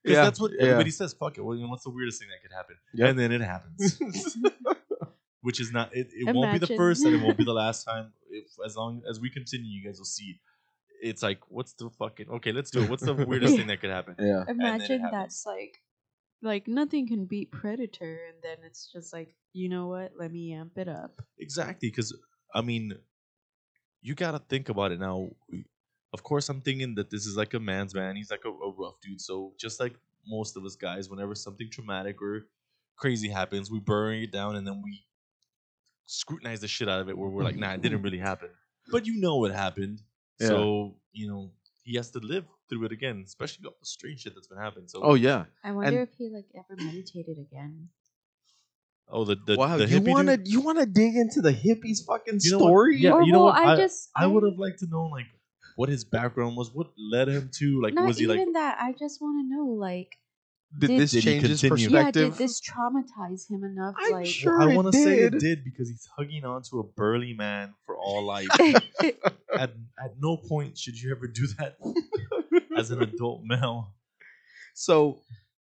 Because 0.03 0.17
Yeah, 0.19 0.25
that's 0.25 0.41
what 0.41 0.53
yeah. 0.57 0.63
everybody 0.65 0.91
says. 0.91 1.13
Fuck 1.15 1.39
it. 1.39 1.43
Well, 1.43 1.57
you 1.57 1.63
know, 1.65 1.69
what's 1.71 1.85
the 1.85 1.91
weirdest 1.91 2.21
thing 2.21 2.29
that 2.29 2.43
could 2.43 2.55
happen? 2.55 2.77
Yep. 2.95 3.11
And 3.11 3.19
then 3.19 3.33
it 3.33 3.41
happens. 3.41 3.99
Which 5.43 5.61
is 5.61 5.71
not. 5.73 5.95
It, 5.95 6.09
it 6.13 6.35
won't 6.35 6.53
be 6.53 6.59
the 6.59 6.67
Imagine. 6.67 6.77
first, 6.77 7.05
and 7.05 7.15
it 7.15 7.23
won't 7.23 7.37
be 7.39 7.45
the 7.45 7.53
last 7.65 7.85
time. 7.85 8.13
If 8.31 8.47
as 8.65 8.77
long 8.77 9.03
as 9.09 9.21
we 9.21 9.31
continue, 9.31 9.71
you 9.71 9.85
guys 9.85 9.99
will 9.99 10.05
see. 10.05 10.41
It's 11.01 11.23
like, 11.23 11.39
what's 11.49 11.73
the 11.75 11.89
fucking? 11.91 12.29
Okay, 12.31 12.51
let's 12.53 12.71
do 12.71 12.83
it. 12.83 12.91
What's 12.91 13.05
the 13.05 13.15
weirdest 13.15 13.57
thing 13.57 13.67
that 13.69 13.81
could 13.81 13.91
happen? 13.91 14.17
yeah. 14.19 14.43
then 14.47 14.57
it 14.57 14.61
Imagine 14.61 15.01
happens. 15.03 15.13
that's 15.13 15.47
like, 15.47 15.79
like 16.43 16.67
nothing 16.67 17.07
can 17.07 17.27
beat 17.27 17.53
Predator, 17.53 18.19
and 18.29 18.43
then 18.43 18.57
it's 18.67 18.91
just 18.93 19.13
like, 19.13 19.35
you 19.53 19.69
know 19.69 19.87
what? 19.87 20.13
Let 20.19 20.33
me 20.33 20.53
amp 20.53 20.77
it 20.79 20.89
up. 20.89 21.23
Exactly, 21.39 21.91
because 21.91 22.17
I 22.53 22.63
mean, 22.63 22.95
you 24.07 24.15
gotta 24.15 24.39
think 24.39 24.69
about 24.69 24.93
it 24.93 25.01
now. 25.01 25.29
Of 26.13 26.23
course, 26.23 26.49
I'm 26.49 26.61
thinking 26.61 26.95
that 26.95 27.11
this 27.11 27.27
is 27.27 27.37
like 27.37 27.53
a 27.55 27.61
man's 27.61 27.93
man. 27.95 28.15
He's 28.17 28.31
like 28.31 28.45
a, 28.45 28.49
a 28.69 28.71
rough 28.83 29.01
dude. 29.03 29.21
So 29.21 29.53
just 29.59 29.81
like 29.81 29.95
most 30.27 30.57
of 30.57 30.65
us 30.65 30.77
guys, 30.77 31.11
whenever 31.11 31.35
something 31.35 31.69
traumatic 31.71 32.23
or 32.23 32.47
crazy 32.97 33.29
happens, 33.29 33.71
we 33.71 33.81
bury 33.81 34.25
it 34.25 34.33
down 34.33 34.57
and 34.57 34.67
then 34.67 34.81
we 34.83 35.05
scrutinize 36.07 36.61
the 36.61 36.69
shit 36.69 36.89
out 36.89 37.01
of 37.01 37.09
it. 37.09 37.19
Where 37.19 37.29
we're 37.29 37.43
like, 37.43 37.57
nah, 37.57 37.73
it 37.75 37.83
didn't 37.83 38.03
really 38.03 38.19
happen, 38.31 38.49
but 38.93 39.07
you 39.07 39.21
know 39.21 39.45
it 39.45 39.53
happened. 39.53 40.03
Yeah. 40.41 40.49
So 40.49 40.97
you 41.13 41.29
know 41.29 41.51
he 41.83 41.97
has 41.97 42.11
to 42.13 42.19
live 42.21 42.45
through 42.69 42.85
it 42.85 42.93
again, 42.93 43.23
especially 43.27 43.67
all 43.67 43.77
the 43.81 43.87
strange 43.87 44.21
shit 44.23 44.35
that's 44.35 44.49
been 44.49 44.59
happening. 44.59 44.89
So 44.89 45.01
Oh 45.03 45.15
yeah. 45.15 45.45
I 45.65 45.73
wonder 45.73 46.01
And- 46.01 46.09
if 46.09 46.15
he 46.17 46.31
like 46.33 46.47
ever 46.57 46.77
meditated 46.83 47.39
again. 47.39 47.89
Oh 49.09 49.25
the 49.25 49.37
the, 49.47 49.57
wow. 49.57 49.77
the 49.77 49.87
you 49.87 50.01
hippie 50.01 50.09
want 50.09 50.29
to 50.29 50.37
dude? 50.37 50.49
you 50.49 50.61
want 50.61 50.79
to 50.79 50.87
dig 50.87 51.15
into 51.17 51.41
the 51.41 51.53
hippies 51.53 52.05
fucking 52.07 52.41
You 52.43 52.53
know 52.53 52.59
what? 52.59 52.65
story? 52.69 52.97
Yeah, 52.99 53.13
or, 53.13 53.23
you 53.23 53.33
know 53.33 53.45
well, 53.45 53.55
what? 53.55 53.63
I, 53.63 53.73
I- 53.73 53.77
just 53.77 54.11
I 54.17 54.27
would 54.27 54.43
have 54.45 54.59
liked 54.59 54.81
to 54.81 54.87
know 54.89 55.05
like 55.05 55.27
what 55.77 55.89
his 55.89 56.05
background 56.05 56.57
was, 56.57 56.71
what 56.73 56.89
led 56.99 57.29
him 57.29 57.51
to 57.59 57.81
like 57.83 57.95
was 57.95 58.19
he 58.19 58.25
even 58.25 58.39
like 58.39 58.53
that. 58.55 58.79
I 58.81 58.93
just 58.93 59.21
want 59.21 59.45
to 59.45 59.55
know, 59.57 59.67
like, 59.73 60.17
Did, 60.79 60.87
Did- 60.89 61.01
this 61.01 61.11
Did 61.11 61.23
change 61.23 61.43
his 61.47 61.61
continue? 61.61 61.91
yeah, 61.91 62.05
perspective? 62.05 62.31
did 62.33 62.39
this 62.39 62.61
traumatize 62.63 63.51
him 63.51 63.63
enough? 63.63 63.95
I'm 63.99 64.13
like, 64.13 64.27
sure 64.27 64.61
I 64.63 64.75
want 64.75 64.91
to 64.93 64.99
say 64.99 65.19
it 65.21 65.33
did. 65.33 65.41
did 65.41 65.65
because 65.65 65.91
he's 65.91 66.09
hugging 66.17 66.45
on 66.47 66.63
to 66.71 66.81
a 66.81 66.83
burly 66.83 67.35
man 67.35 67.75
for 67.85 67.95
all 67.97 68.25
life. 68.25 68.49
at 69.55 69.73
at 70.03 70.15
no 70.19 70.39
point 70.39 70.79
should 70.79 70.99
you 70.99 71.11
ever 71.15 71.27
do 71.27 71.47
that 71.59 71.77
as 72.79 72.91
an 72.91 73.03
adult 73.03 73.43
male. 73.45 73.93
So, 74.75 75.21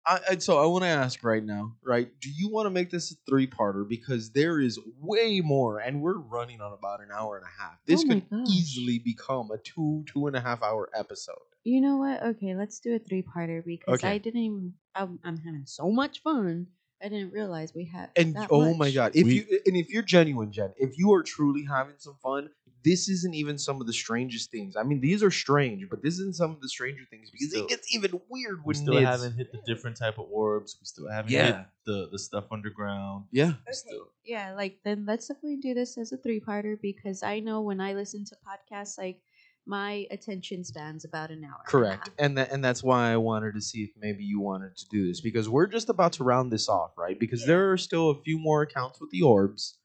I, 0.07 0.19
I 0.31 0.38
so 0.38 0.57
I 0.61 0.65
want 0.67 0.84
to 0.84 0.88
ask 0.89 1.23
right 1.23 1.43
now, 1.43 1.75
right? 1.84 2.09
Do 2.21 2.29
you 2.29 2.49
want 2.49 2.65
to 2.67 2.69
make 2.69 2.89
this 2.89 3.11
a 3.11 3.15
three-parter 3.29 3.88
because 3.88 4.31
there 4.31 4.59
is 4.59 4.79
way 5.01 5.41
more, 5.41 5.79
and 5.79 6.01
we're 6.01 6.17
running 6.17 6.61
on 6.61 6.71
about 6.73 7.01
an 7.01 7.09
hour 7.13 7.35
and 7.38 7.45
a 7.45 7.61
half. 7.61 7.77
This 7.85 8.03
Oh 8.03 8.05
my 8.07 8.13
could 8.21 8.29
gosh. 8.29 8.47
easily 8.49 8.99
become 8.99 9.51
a 9.51 9.57
two 9.57 10.05
two 10.11 10.27
and 10.27 10.35
a 10.35 10.41
half 10.41 10.63
hour 10.63 10.89
episode. 10.95 11.35
You 11.63 11.81
know 11.81 11.97
what? 11.97 12.23
Okay, 12.23 12.55
let's 12.55 12.79
do 12.79 12.95
a 12.95 12.99
three-parter 12.99 13.63
because 13.65 13.95
Okay. 13.99 14.09
I 14.09 14.17
didn't 14.17 14.39
even. 14.41 14.73
I'm, 14.95 15.19
I'm 15.23 15.38
having 15.38 15.65
so 15.65 15.91
much 15.91 16.21
fun. 16.23 16.67
I 17.03 17.09
didn't 17.09 17.31
realize 17.34 17.73
we 17.75 17.85
had. 17.85 18.09
And 18.15 18.35
that 18.35 18.47
oh 18.49 18.73
my 18.73 18.85
much. 18.88 18.93
god, 18.95 19.11
if 19.15 19.25
We- 19.25 19.35
you 19.35 19.59
and 19.65 19.75
if 19.75 19.89
you're 19.89 20.01
genuine, 20.03 20.51
Jen, 20.51 20.73
if 20.77 20.97
you 20.97 21.11
are 21.13 21.23
truly 21.23 21.65
having 21.65 21.95
some 21.97 22.15
fun, 22.23 22.49
this 22.89 23.09
isn't 23.15 23.34
even 23.41 23.57
some 23.57 23.77
of 23.81 23.88
the 23.88 23.93
strangest 24.03 24.49
things. 24.51 24.76
I 24.76 24.84
mean, 24.84 24.99
these 25.01 25.22
are 25.23 25.31
strange, 25.45 25.81
but 25.91 25.99
this 26.03 26.15
isn't 26.19 26.35
some 26.41 26.51
of 26.51 26.59
the 26.61 26.69
stranger 26.69 27.03
things 27.11 27.30
because 27.31 27.49
Still- 27.49 27.65
it 27.65 27.69
gets 27.69 27.93
even 27.95 28.11
weird 28.30 28.59
We 28.65 28.73
still 28.73 28.93
Nids- 28.95 29.05
haven't 29.15 29.34
hit 29.41 29.51
the 29.51 29.61
different 29.72 29.97
type 29.97 30.18
of 30.18 30.26
orbs. 30.31 30.77
We 30.80 30.85
still 30.85 31.09
haven't 31.09 31.31
Yeah. 31.31 31.45
hit 31.57 31.65
the 31.85 31.99
the 32.14 32.19
stuff 32.27 32.45
underground. 32.51 33.26
Yeah, 33.31 33.49
Okay, 33.65 33.72
Still. 33.84 34.07
yeah, 34.26 34.53
like 34.61 34.73
then 34.85 35.05
let's 35.05 35.27
definitely 35.27 35.57
do 35.68 35.73
this 35.73 35.97
as 35.97 36.11
a 36.11 36.18
three-parter 36.18 36.73
because 36.81 37.23
I 37.23 37.39
know 37.41 37.61
when 37.61 37.80
I 37.81 37.93
listen 37.93 38.23
to 38.26 38.35
podcasts, 38.47 38.97
like 38.97 39.22
my 39.65 40.07
attention 40.11 40.64
span's 40.64 41.03
about 41.03 41.30
an 41.30 41.43
hour. 41.43 41.59
and 41.59 41.68
a 41.68 41.72
correct. 41.72 42.07
half. 42.07 42.15
And 42.23 42.38
that 42.38 42.51
and 42.53 42.64
that's 42.64 42.81
why 42.84 43.11
I 43.11 43.18
wanted 43.18 43.53
to 43.55 43.61
see 43.61 43.81
if 43.84 43.91
maybe 44.05 44.23
you 44.23 44.39
wanted 44.39 44.77
to 44.77 44.85
do 44.89 45.05
this 45.07 45.19
because 45.19 45.49
we're 45.49 45.68
just 45.77 45.89
about 45.89 46.14
to 46.18 46.23
round 46.23 46.51
this 46.53 46.69
off, 46.69 46.91
right? 46.97 47.19
Because 47.19 47.41
Yeah. 47.41 47.47
there 47.51 47.72
are 47.73 47.77
still 47.77 48.09
a 48.11 48.22
few 48.22 48.38
more 48.39 48.61
accounts 48.61 49.01
with 49.01 49.09
the 49.11 49.23
orbs, 49.23 49.77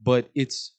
but 0.00 0.30
it's 0.34 0.74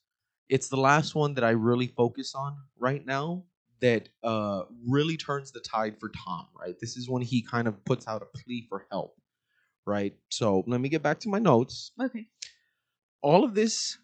it's 0.49 0.69
the 0.69 0.77
last 0.77 1.15
one 1.15 1.35
that 1.35 1.43
I 1.43 1.51
really 1.51 1.87
focus 1.87 2.35
on 2.35 2.57
right 2.77 3.05
now 3.05 3.43
that 3.81 4.09
uh 4.23 4.63
really 4.87 5.17
turns 5.17 5.51
the 5.51 5.61
tide 5.61 5.97
for 5.99 6.09
Tom, 6.09 6.47
right? 6.59 6.75
This 6.79 6.97
is 6.97 7.09
when 7.09 7.21
he 7.21 7.41
kind 7.41 7.67
of 7.67 7.83
puts 7.85 8.07
out 8.07 8.21
a 8.21 8.27
plea 8.39 8.65
for 8.69 8.85
help, 8.91 9.15
right? 9.85 10.13
So, 10.29 10.63
let 10.67 10.81
me 10.81 10.89
get 10.89 11.03
back 11.03 11.19
to 11.21 11.29
my 11.29 11.39
notes. 11.39 11.91
Okay. 12.01 12.27
all 13.21 13.43
of 13.43 13.53
this 13.53 13.97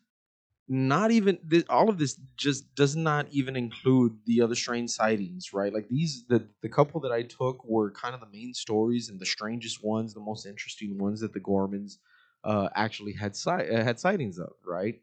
not 0.67 1.11
even 1.11 1.37
this, 1.43 1.63
all 1.69 1.89
of 1.89 1.99
this 1.99 2.19
just 2.37 2.73
does 2.75 2.95
not 2.95 3.27
even 3.31 3.55
include 3.55 4.17
the 4.25 4.41
other 4.41 4.55
strange 4.55 4.89
sightings 4.89 5.53
right 5.53 5.73
like 5.73 5.87
these 5.89 6.25
the 6.29 6.47
the 6.63 6.69
couple 6.69 6.99
that 7.01 7.11
i 7.11 7.21
took 7.21 7.63
were 7.65 7.91
kind 7.91 8.15
of 8.15 8.21
the 8.21 8.27
main 8.31 8.53
stories 8.53 9.09
and 9.09 9.19
the 9.19 9.25
strangest 9.25 9.83
ones 9.83 10.13
the 10.13 10.19
most 10.19 10.45
interesting 10.45 10.97
ones 10.97 11.19
that 11.21 11.33
the 11.33 11.39
gormans 11.39 11.97
uh 12.45 12.69
actually 12.75 13.13
had 13.13 13.35
si- 13.35 13.51
uh, 13.51 13.83
had 13.83 13.99
sightings 13.99 14.39
of 14.39 14.53
right 14.65 15.01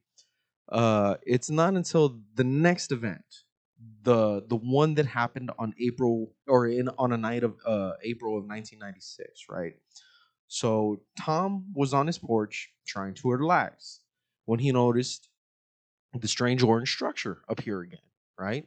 uh 0.68 1.16
it's 1.24 1.50
not 1.50 1.74
until 1.74 2.20
the 2.34 2.44
next 2.44 2.92
event 2.92 3.24
the 4.02 4.44
the 4.48 4.56
one 4.56 4.94
that 4.94 5.06
happened 5.06 5.50
on 5.58 5.74
april 5.80 6.32
or 6.46 6.66
in 6.66 6.88
on 6.98 7.12
a 7.12 7.16
night 7.16 7.42
of 7.42 7.56
uh 7.66 7.92
april 8.02 8.36
of 8.36 8.44
1996 8.44 9.46
right 9.48 9.74
so 10.52 11.00
Tom 11.18 11.64
was 11.74 11.94
on 11.94 12.06
his 12.06 12.18
porch 12.18 12.68
trying 12.86 13.14
to 13.14 13.30
relax 13.30 14.00
when 14.44 14.58
he 14.58 14.70
noticed 14.70 15.30
the 16.12 16.28
strange 16.28 16.62
orange 16.62 16.92
structure 16.92 17.38
appear 17.48 17.80
again, 17.80 18.04
right? 18.38 18.66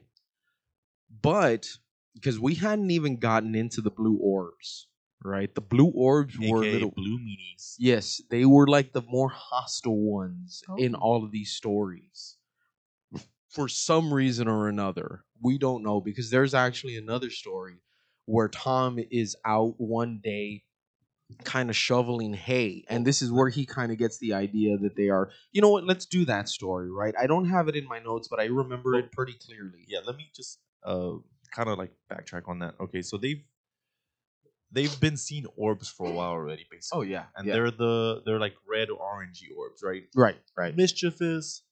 But 1.22 1.68
because 2.12 2.40
we 2.40 2.56
hadn't 2.56 2.90
even 2.90 3.18
gotten 3.18 3.54
into 3.54 3.80
the 3.80 3.92
blue 3.92 4.18
orbs, 4.20 4.88
right? 5.24 5.54
The 5.54 5.60
blue 5.60 5.90
orbs 5.94 6.38
were 6.38 6.64
little 6.64 6.90
blue 6.90 7.18
meanies. 7.18 7.76
Yes, 7.78 8.20
they 8.30 8.44
were 8.44 8.66
like 8.66 8.92
the 8.92 9.02
more 9.02 9.28
hostile 9.28 9.98
ones 10.00 10.62
in 10.78 10.94
Oh. 10.94 10.98
all 10.98 11.24
of 11.24 11.30
these 11.32 11.52
stories. 11.52 12.36
For 13.48 13.68
some 13.68 14.12
reason 14.12 14.48
or 14.48 14.68
another, 14.68 15.24
we 15.40 15.56
don't 15.56 15.82
know 15.82 16.00
because 16.00 16.30
there's 16.30 16.52
actually 16.54 16.96
another 16.96 17.30
story 17.30 17.76
where 18.26 18.48
Tom 18.48 18.98
is 19.10 19.36
out 19.44 19.74
one 19.78 20.20
day 20.22 20.64
kind 21.42 21.70
of 21.70 21.76
shoveling 21.76 22.34
hay 22.34 22.84
and 22.88 23.04
this 23.04 23.20
is 23.20 23.32
where 23.32 23.48
he 23.48 23.66
kind 23.66 23.90
of 23.90 23.98
gets 23.98 24.18
the 24.18 24.32
idea 24.32 24.76
that 24.78 24.94
they 24.94 25.08
are 25.08 25.28
you 25.50 25.60
know 25.60 25.70
what 25.70 25.82
let's 25.82 26.06
do 26.06 26.24
that 26.24 26.48
story 26.48 26.88
right 26.88 27.14
i 27.18 27.26
don't 27.26 27.46
have 27.46 27.66
it 27.66 27.74
in 27.74 27.84
my 27.88 27.98
notes 27.98 28.28
but 28.28 28.38
i 28.38 28.44
remember 28.44 28.94
it 28.94 29.10
pretty 29.10 29.32
clearly 29.32 29.84
Yeah, 29.88 29.98
let 30.06 30.16
me 30.16 30.30
just 30.32 30.60
uh 30.84 31.14
kind 31.50 31.68
of 31.68 31.78
like 31.78 31.90
backtrack 32.08 32.48
on 32.48 32.60
that. 32.60 32.74
Okay, 32.78 33.02
so 33.02 33.16
they've 33.16 33.42
they've 34.72 34.98
been 35.00 35.16
seeing 35.16 35.46
orbs 35.56 35.88
for 35.88 36.08
a 36.08 36.12
while 36.12 36.30
already, 36.30 36.66
basically. 36.70 36.98
oh 36.98 37.02
yeah 37.02 37.26
and 37.36 37.46
yeah. 37.46 37.54
they're 37.54 37.70
the 37.70 38.22
they're 38.24 38.40
like 38.40 38.54
red 38.68 38.90
or 38.90 38.98
orangey 38.98 39.48
orbs, 39.56 39.82
right? 39.82 40.04
right 40.14 40.36
right 40.56 40.76
Mischievous, 40.76 41.62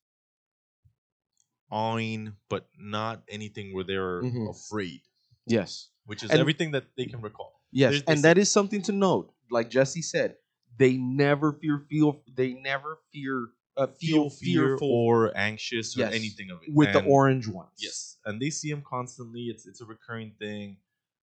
awing, 1.70 2.34
but 2.48 2.68
not 2.78 3.22
anything 3.28 3.74
where 3.74 3.84
they're 3.84 4.22
Mhm. 4.22 4.50
afraid, 4.50 5.02
yes 5.46 5.90
which 6.06 6.22
is 6.22 6.30
And- 6.30 6.38
everything 6.38 6.72
that 6.72 6.84
they 6.98 7.06
can 7.06 7.22
recall. 7.22 7.62
Yes, 7.72 7.92
There's- 7.92 8.04
and 8.08 8.22
that 8.24 8.36
is 8.36 8.50
something 8.50 8.82
to 8.82 8.92
note. 8.92 9.32
Like 9.50 9.70
Jesse 9.70 10.02
said, 10.02 10.36
they 10.76 10.98
never 10.98 11.54
fear 11.54 11.78
feel 11.88 12.22
they 12.30 12.52
never 12.54 12.98
fear 13.12 13.48
uh, 13.76 13.86
feel, 13.88 14.28
Feel 14.28 14.30
fearful 14.30 14.88
or 14.92 15.36
anxious 15.36 15.96
or 15.96 16.00
Yes, 16.02 16.12
anything 16.14 16.48
of 16.50 16.62
it. 16.62 16.72
with 16.72 16.92
the 16.92 17.02
orange 17.04 17.48
ones. 17.48 17.72
Yes, 17.78 18.18
and 18.24 18.40
they 18.40 18.50
see 18.50 18.70
him 18.70 18.82
constantly. 18.82 19.44
It's 19.48 19.66
it's 19.66 19.80
a 19.80 19.84
recurring 19.84 20.32
thing. 20.38 20.76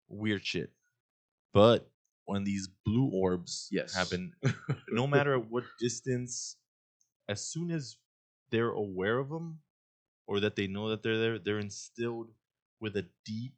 Weird 0.10 0.44
shit. 0.46 0.74
But 1.54 1.90
when 2.26 2.44
these 2.44 2.68
blue 2.68 3.10
orbs 3.10 3.72
Yes. 3.72 3.94
happen, 3.94 4.36
no 4.90 5.08
matter 5.08 5.36
at 5.36 5.50
what 5.50 5.66
distance, 5.80 6.58
as 7.30 7.46
soon 7.48 7.72
as 7.72 7.98
they're 8.50 8.72
aware 8.72 9.20
of 9.20 9.30
them 9.30 9.62
or 10.28 10.40
that 10.42 10.56
they 10.56 10.68
know 10.68 10.90
that 10.90 11.04
they're 11.04 11.20
there, 11.20 11.40
they're 11.40 11.60
instilled 11.60 12.34
with 12.80 12.98
a 12.98 13.08
deep 13.26 13.56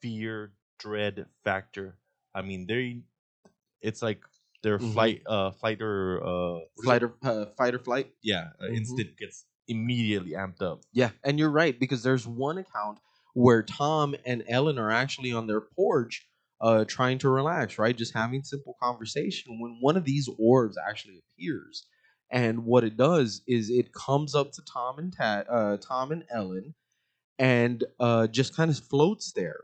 fear, 0.00 0.52
dread 0.78 1.26
factor. 1.44 1.98
I 2.34 2.42
mean, 2.42 2.66
they 2.66 3.02
it's 3.80 4.02
like 4.02 4.24
their 4.62 4.78
Mhm. 4.78 4.92
flight, 4.92 5.22
uh, 5.26 5.50
flight 5.52 5.82
or 5.82 6.24
uh? 6.24 6.60
Flight 6.82 7.02
or 7.02 7.14
uh, 7.22 7.46
fight 7.56 7.74
or 7.74 7.78
flight. 7.78 8.14
yeah, 8.22 8.50
uh, 8.60 8.66
Mhm. 8.66 8.76
instant 8.76 9.16
gets 9.18 9.46
immediately 9.68 10.32
amped 10.32 10.62
up. 10.62 10.82
Yeah, 10.92 11.10
and 11.24 11.38
you're 11.38 11.50
right 11.50 11.78
because 11.78 12.02
there's 12.02 12.26
one 12.26 12.58
account 12.58 12.98
where 13.34 13.62
Tom 13.62 14.14
and 14.26 14.44
Ellen 14.48 14.78
are 14.78 14.90
actually 14.90 15.32
on 15.32 15.46
their 15.46 15.60
porch, 15.60 16.28
uh, 16.62 16.84
trying 16.86 17.18
to 17.18 17.28
relax, 17.28 17.78
right? 17.78 17.96
Just 17.96 18.14
having 18.14 18.44
simple 18.44 18.76
conversation 18.82 19.60
when 19.60 19.78
one 19.80 19.96
of 19.96 20.04
these 20.04 20.28
orbs 20.38 20.78
actually 20.88 21.22
appears. 21.36 21.86
And 22.30 22.64
what 22.64 22.84
it 22.84 22.96
does 22.96 23.42
is 23.46 23.70
it 23.70 23.92
comes 23.92 24.34
up 24.34 24.52
to 24.52 24.62
Tom 24.72 24.98
and 24.98 25.12
Ta- 25.12 25.44
uh, 25.50 25.76
Tom 25.78 26.12
and 26.12 26.24
Ellen, 26.30 26.74
and 27.38 27.84
uh, 28.00 28.28
just 28.28 28.56
kind 28.56 28.70
of 28.70 28.78
floats 28.78 29.32
there. 29.32 29.60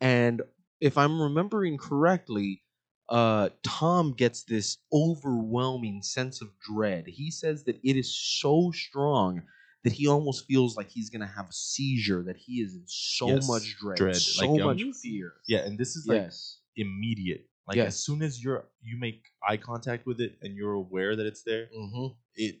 And 0.00 0.42
if 0.80 0.98
I'm 0.98 1.20
remembering 1.20 1.78
correctly, 1.78 2.62
uh, 3.08 3.50
Tom 3.64 4.12
gets 4.12 4.44
this 4.44 4.78
overwhelming 4.92 6.02
sense 6.02 6.42
of 6.42 6.50
dread. 6.60 7.06
He 7.08 7.30
says 7.30 7.64
that 7.64 7.78
it 7.82 7.96
is 7.96 8.16
so 8.16 8.70
strong 8.72 9.42
that 9.84 9.92
he 9.92 10.06
almost 10.06 10.46
feels 10.46 10.76
like 10.76 10.88
he's 10.88 11.10
gonna 11.10 11.26
have 11.26 11.48
a 11.48 11.52
seizure. 11.52 12.22
That 12.22 12.36
he 12.36 12.60
is 12.60 12.74
in 12.74 12.84
so 12.86 13.28
Yes, 13.28 13.48
much 13.48 13.76
dread, 13.78 13.96
dread, 13.96 14.16
so 14.16 14.52
like, 14.52 14.60
um, 14.60 14.66
much 14.68 14.78
Jesus. 14.78 15.02
fear. 15.02 15.32
Yeah, 15.46 15.60
and 15.60 15.78
this 15.78 15.96
is 15.96 16.06
like 16.06 16.22
yes, 16.22 16.58
immediate. 16.76 17.46
Like 17.66 17.76
Yes. 17.76 17.88
as 17.88 18.00
soon 18.00 18.22
as 18.22 18.42
you're 18.42 18.64
you 18.82 18.98
make 18.98 19.26
eye 19.46 19.58
contact 19.58 20.06
with 20.06 20.20
it 20.20 20.38
and 20.42 20.56
you're 20.56 20.72
aware 20.72 21.16
that 21.16 21.26
it's 21.26 21.42
there, 21.42 21.68
mm-hmm. 21.76 22.14
it 22.34 22.56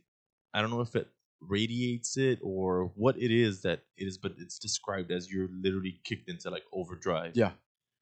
I 0.54 0.60
don't 0.60 0.70
know 0.70 0.80
if 0.80 0.94
it 0.94 1.08
radiates 1.40 2.16
it 2.16 2.40
or 2.42 2.92
what 2.96 3.16
it 3.16 3.30
is 3.30 3.62
that 3.62 3.80
it 3.96 4.04
is, 4.06 4.18
but 4.18 4.32
it's 4.38 4.58
described 4.58 5.10
as 5.10 5.30
you're 5.30 5.48
literally 5.62 6.00
kicked 6.04 6.28
into 6.28 6.50
like 6.50 6.64
overdrive. 6.72 7.32
Yeah. 7.36 7.52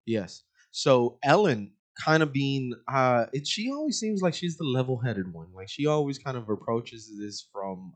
Yes. 0.05 0.43
So 0.71 1.19
Ellen 1.23 1.73
kind 1.99 2.23
of 2.23 2.33
being 2.33 2.75
uh 2.89 3.27
it, 3.33 3.47
she 3.47 3.71
always 3.71 3.99
seems 3.99 4.21
like 4.21 4.35
she's 4.35 4.57
the 4.57 4.65
level-headed 4.65 5.33
one. 5.33 5.49
Like 5.55 5.69
she 5.69 5.87
always 5.87 6.19
kind 6.19 6.37
of 6.37 6.49
approaches 6.49 7.11
this 7.19 7.47
from 7.53 7.95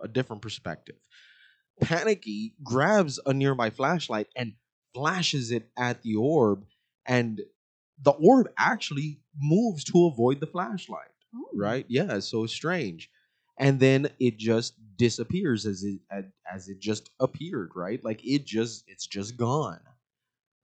a 0.00 0.08
different 0.08 0.42
perspective. 0.42 0.96
Panicky 1.80 2.54
grabs 2.62 3.20
a 3.26 3.34
nearby 3.34 3.70
flashlight 3.70 4.28
and 4.36 4.54
flashes 4.94 5.50
it 5.50 5.68
at 5.76 6.02
the 6.02 6.16
orb 6.16 6.64
and 7.06 7.40
the 8.02 8.12
orb 8.12 8.48
actually 8.58 9.20
moves 9.38 9.84
to 9.84 10.06
avoid 10.06 10.40
the 10.40 10.46
flashlight 10.46 11.08
Oh. 11.34 11.48
right? 11.54 11.84
Yeah, 11.88 12.18
so 12.20 12.46
strange. 12.46 13.10
And 13.58 13.78
then 13.80 14.08
it 14.18 14.38
just 14.38 14.74
disappears 14.96 15.66
as 15.66 15.82
it 15.84 16.00
as, 16.10 16.24
as 16.50 16.68
it 16.68 16.80
just 16.80 17.10
appeared, 17.20 17.72
right? 17.74 18.02
Like 18.02 18.24
it 18.24 18.46
just 18.46 18.84
it's 18.86 19.06
just 19.06 19.36
gone, 19.36 19.80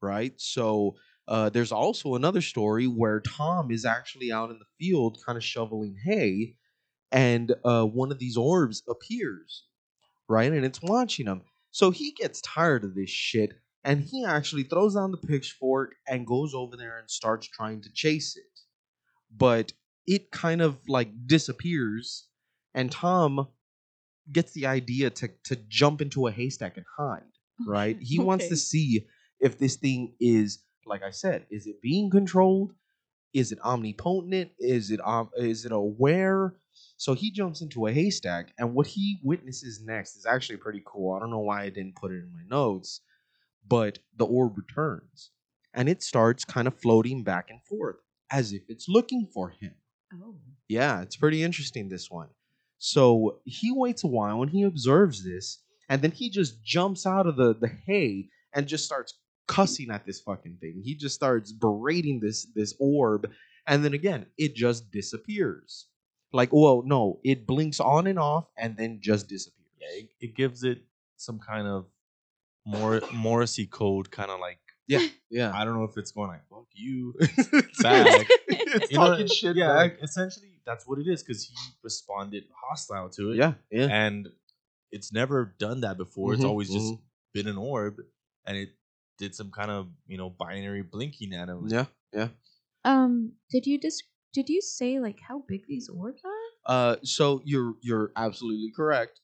right? 0.00 0.32
So 0.40 0.96
uh, 1.28 1.48
there's 1.50 1.72
also 1.72 2.14
another 2.14 2.40
story 2.40 2.86
where 2.86 3.20
Tom 3.20 3.70
is 3.70 3.84
actually 3.84 4.32
out 4.32 4.50
in 4.50 4.58
the 4.58 4.64
field, 4.78 5.18
kind 5.24 5.36
of 5.36 5.44
shoveling 5.44 5.96
hay, 6.04 6.56
and 7.12 7.54
uh, 7.64 7.84
one 7.84 8.10
of 8.10 8.18
these 8.18 8.36
orbs 8.36 8.82
appears, 8.88 9.64
right? 10.28 10.52
And 10.52 10.64
it's 10.64 10.80
watching 10.82 11.26
him. 11.26 11.42
So 11.70 11.90
he 11.90 12.12
gets 12.12 12.40
tired 12.40 12.84
of 12.84 12.94
this 12.94 13.10
shit, 13.10 13.52
and 13.84 14.00
he 14.02 14.24
actually 14.24 14.64
throws 14.64 14.94
down 14.94 15.10
the 15.10 15.16
pitchfork 15.16 15.94
and 16.08 16.26
goes 16.26 16.54
over 16.54 16.76
there 16.76 16.98
and 16.98 17.10
starts 17.10 17.46
trying 17.46 17.82
to 17.82 17.92
chase 17.92 18.36
it. 18.36 18.60
But 19.34 19.72
it 20.06 20.30
kind 20.30 20.60
of 20.60 20.78
like 20.88 21.10
disappears 21.26 22.26
and 22.74 22.90
tom 22.90 23.46
gets 24.30 24.52
the 24.52 24.66
idea 24.66 25.10
to 25.10 25.28
to 25.44 25.56
jump 25.68 26.00
into 26.00 26.26
a 26.26 26.32
haystack 26.32 26.76
and 26.76 26.86
hide 26.96 27.22
right 27.66 27.98
he 28.00 28.18
wants 28.18 28.48
to 28.48 28.56
see 28.56 29.06
if 29.40 29.58
this 29.58 29.76
thing 29.76 30.14
is 30.20 30.62
like 30.86 31.02
i 31.02 31.10
said 31.10 31.46
is 31.50 31.66
it 31.66 31.80
being 31.82 32.10
controlled 32.10 32.72
is 33.32 33.52
it 33.52 33.60
omnipotent 33.64 34.50
is 34.58 34.90
it 34.90 35.00
um 35.06 35.30
is 35.36 35.64
it 35.64 35.72
aware 35.72 36.54
so 36.96 37.14
he 37.14 37.30
jumps 37.30 37.60
into 37.62 37.86
a 37.86 37.92
haystack 37.92 38.52
and 38.58 38.74
what 38.74 38.86
he 38.86 39.18
witnesses 39.22 39.80
next 39.84 40.16
is 40.16 40.26
actually 40.26 40.56
pretty 40.56 40.82
cool 40.84 41.14
i 41.14 41.18
don't 41.18 41.30
know 41.30 41.38
why 41.38 41.62
i 41.62 41.68
didn't 41.70 41.96
put 41.96 42.10
it 42.12 42.18
in 42.24 42.32
my 42.32 42.42
notes 42.48 43.00
but 43.66 43.98
the 44.16 44.26
orb 44.26 44.56
returns 44.56 45.30
and 45.74 45.88
it 45.88 46.02
starts 46.02 46.44
kind 46.44 46.66
of 46.68 46.78
floating 46.78 47.22
back 47.22 47.48
and 47.50 47.62
forth 47.64 47.96
as 48.30 48.52
if 48.52 48.62
it's 48.68 48.88
looking 48.88 49.26
for 49.32 49.50
him 49.50 49.74
Oh. 50.22 50.36
yeah, 50.68 51.00
it's 51.00 51.16
pretty 51.16 51.42
interesting 51.42 51.88
this 51.88 52.10
one. 52.10 52.28
So 52.78 53.40
he 53.44 53.72
waits 53.72 54.04
a 54.04 54.08
while 54.08 54.42
and 54.42 54.50
he 54.50 54.62
observes 54.62 55.24
this, 55.24 55.60
and 55.88 56.02
then 56.02 56.10
he 56.10 56.28
just 56.28 56.62
jumps 56.62 57.06
out 57.06 57.26
of 57.26 57.36
the, 57.36 57.54
the 57.54 57.70
hay 57.86 58.28
and 58.54 58.66
just 58.66 58.84
starts 58.84 59.14
cussing 59.48 59.90
at 59.90 60.04
this 60.04 60.20
fucking 60.20 60.58
thing. 60.60 60.82
He 60.84 60.94
just 60.96 61.14
starts 61.14 61.52
berating 61.52 62.20
this 62.20 62.46
this 62.54 62.74
orb, 62.78 63.30
and 63.66 63.84
then 63.84 63.94
again, 63.94 64.26
it 64.36 64.54
just 64.54 64.90
disappears. 64.90 65.86
Like, 66.32 66.50
well, 66.52 66.82
no, 66.84 67.20
it 67.24 67.46
blinks 67.46 67.80
on 67.80 68.06
and 68.06 68.18
off 68.18 68.46
and 68.56 68.76
then 68.76 69.00
just 69.02 69.28
disappears. 69.28 69.58
Yeah, 69.80 69.88
it, 70.00 70.08
it 70.20 70.34
gives 70.34 70.64
it 70.64 70.82
some 71.16 71.38
kind 71.38 71.66
of 71.66 71.86
more 72.64 73.00
Morrissey 73.14 73.66
code, 73.66 74.10
kind 74.10 74.30
of 74.30 74.40
like 74.40 74.58
yeah, 74.86 75.06
yeah. 75.30 75.52
I 75.54 75.64
don't 75.64 75.74
know 75.74 75.84
if 75.84 75.96
it's 75.96 76.12
going 76.12 76.28
like 76.28 76.48
"fuck 76.48 76.66
you" 76.72 77.14
back. 77.82 78.26
it's 78.48 78.90
You 78.90 78.98
know, 78.98 79.10
talking 79.10 79.26
shit 79.28 79.56
yeah, 79.56 79.74
back. 79.74 79.98
essentially 80.02 80.60
that's 80.64 80.86
what 80.86 80.98
it 80.98 81.06
is 81.08 81.22
because 81.22 81.44
he 81.44 81.54
responded 81.82 82.44
hostile 82.54 83.08
to 83.10 83.32
it. 83.32 83.36
Yeah, 83.36 83.54
yeah. 83.70 83.88
and 83.90 84.28
it's 84.90 85.12
never 85.12 85.54
done 85.58 85.80
that 85.80 85.96
before. 85.96 86.34
It's 86.34 86.42
Mhm, 86.42 86.48
always 86.48 86.68
just 86.70 86.92
mhm. 86.94 87.00
been 87.34 87.48
an 87.48 87.56
orb, 87.58 87.96
and 88.46 88.56
it 88.56 88.70
did 89.18 89.34
some 89.34 89.50
kind 89.50 89.70
of 89.70 89.88
you 90.06 90.18
know 90.18 90.30
binary 90.30 90.82
blinking 90.82 91.32
at 91.34 91.48
him. 91.48 91.66
Yeah, 91.68 91.86
yeah. 92.12 92.28
Um, 92.84 93.32
did 93.50 93.66
you 93.66 93.78
just 93.78 94.04
did 94.32 94.48
you 94.48 94.60
say 94.60 94.98
like 95.00 95.20
how 95.20 95.44
big 95.48 95.66
these 95.66 95.88
orbs 95.88 96.22
are? 96.24 96.30
Uh, 96.74 96.96
so 97.02 97.42
you're 97.44 97.74
you're 97.82 98.12
absolutely 98.16 98.72
correct. 98.74 99.20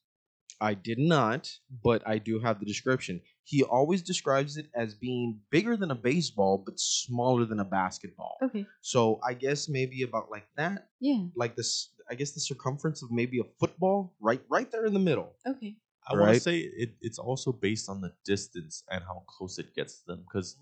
I 0.61 0.75
did 0.75 0.99
not, 0.99 1.49
but 1.85 2.03
I 2.07 2.19
do 2.19 2.41
have 2.41 2.59
the 2.59 2.67
description. 2.67 3.21
He 3.45 3.63
always 3.63 4.03
describes 4.03 4.57
it 4.57 4.67
as 4.75 4.93
being 4.95 5.41
bigger 5.51 5.77
than 5.77 5.93
a 5.93 5.95
baseball, 5.95 6.63
but 6.67 6.81
smaller 6.81 7.45
than 7.45 7.61
a 7.61 7.65
basketball. 7.65 8.37
Okay. 8.43 8.67
So 8.81 9.21
I 9.25 9.35
guess 9.35 9.69
maybe 9.69 10.03
about 10.03 10.31
like 10.33 10.49
that, 10.57 10.89
Yeah. 11.01 11.27
like 11.37 11.55
this. 11.55 11.93
I 12.11 12.15
guess 12.17 12.33
the 12.33 12.41
circumference 12.41 13.03
of 13.05 13.11
maybe 13.13 13.39
a 13.39 13.45
football, 13.61 14.17
right, 14.21 14.43
right 14.51 14.69
there 14.73 14.85
in 14.87 14.95
the 14.95 14.99
middle. 15.01 15.37
Okay. 15.47 15.77
I 16.11 16.15
want 16.17 16.35
to 16.35 16.41
say 16.41 16.59
it, 16.61 16.95
it's 17.03 17.19
also 17.19 17.53
based 17.53 17.89
on 17.89 18.01
the 18.01 18.13
distance 18.25 18.83
and 18.91 19.05
how 19.05 19.23
close 19.29 19.59
it 19.59 19.75
gets 19.75 20.01
to 20.01 20.07
them 20.07 20.25
because, 20.27 20.57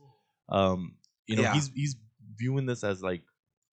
um, 0.51 0.97
you 1.27 1.36
know, 1.36 1.43
Yeah. 1.43 1.55
he's 1.55 1.68
he's 1.74 1.97
viewing 2.36 2.66
this 2.66 2.82
as 2.85 3.01
like 3.02 3.23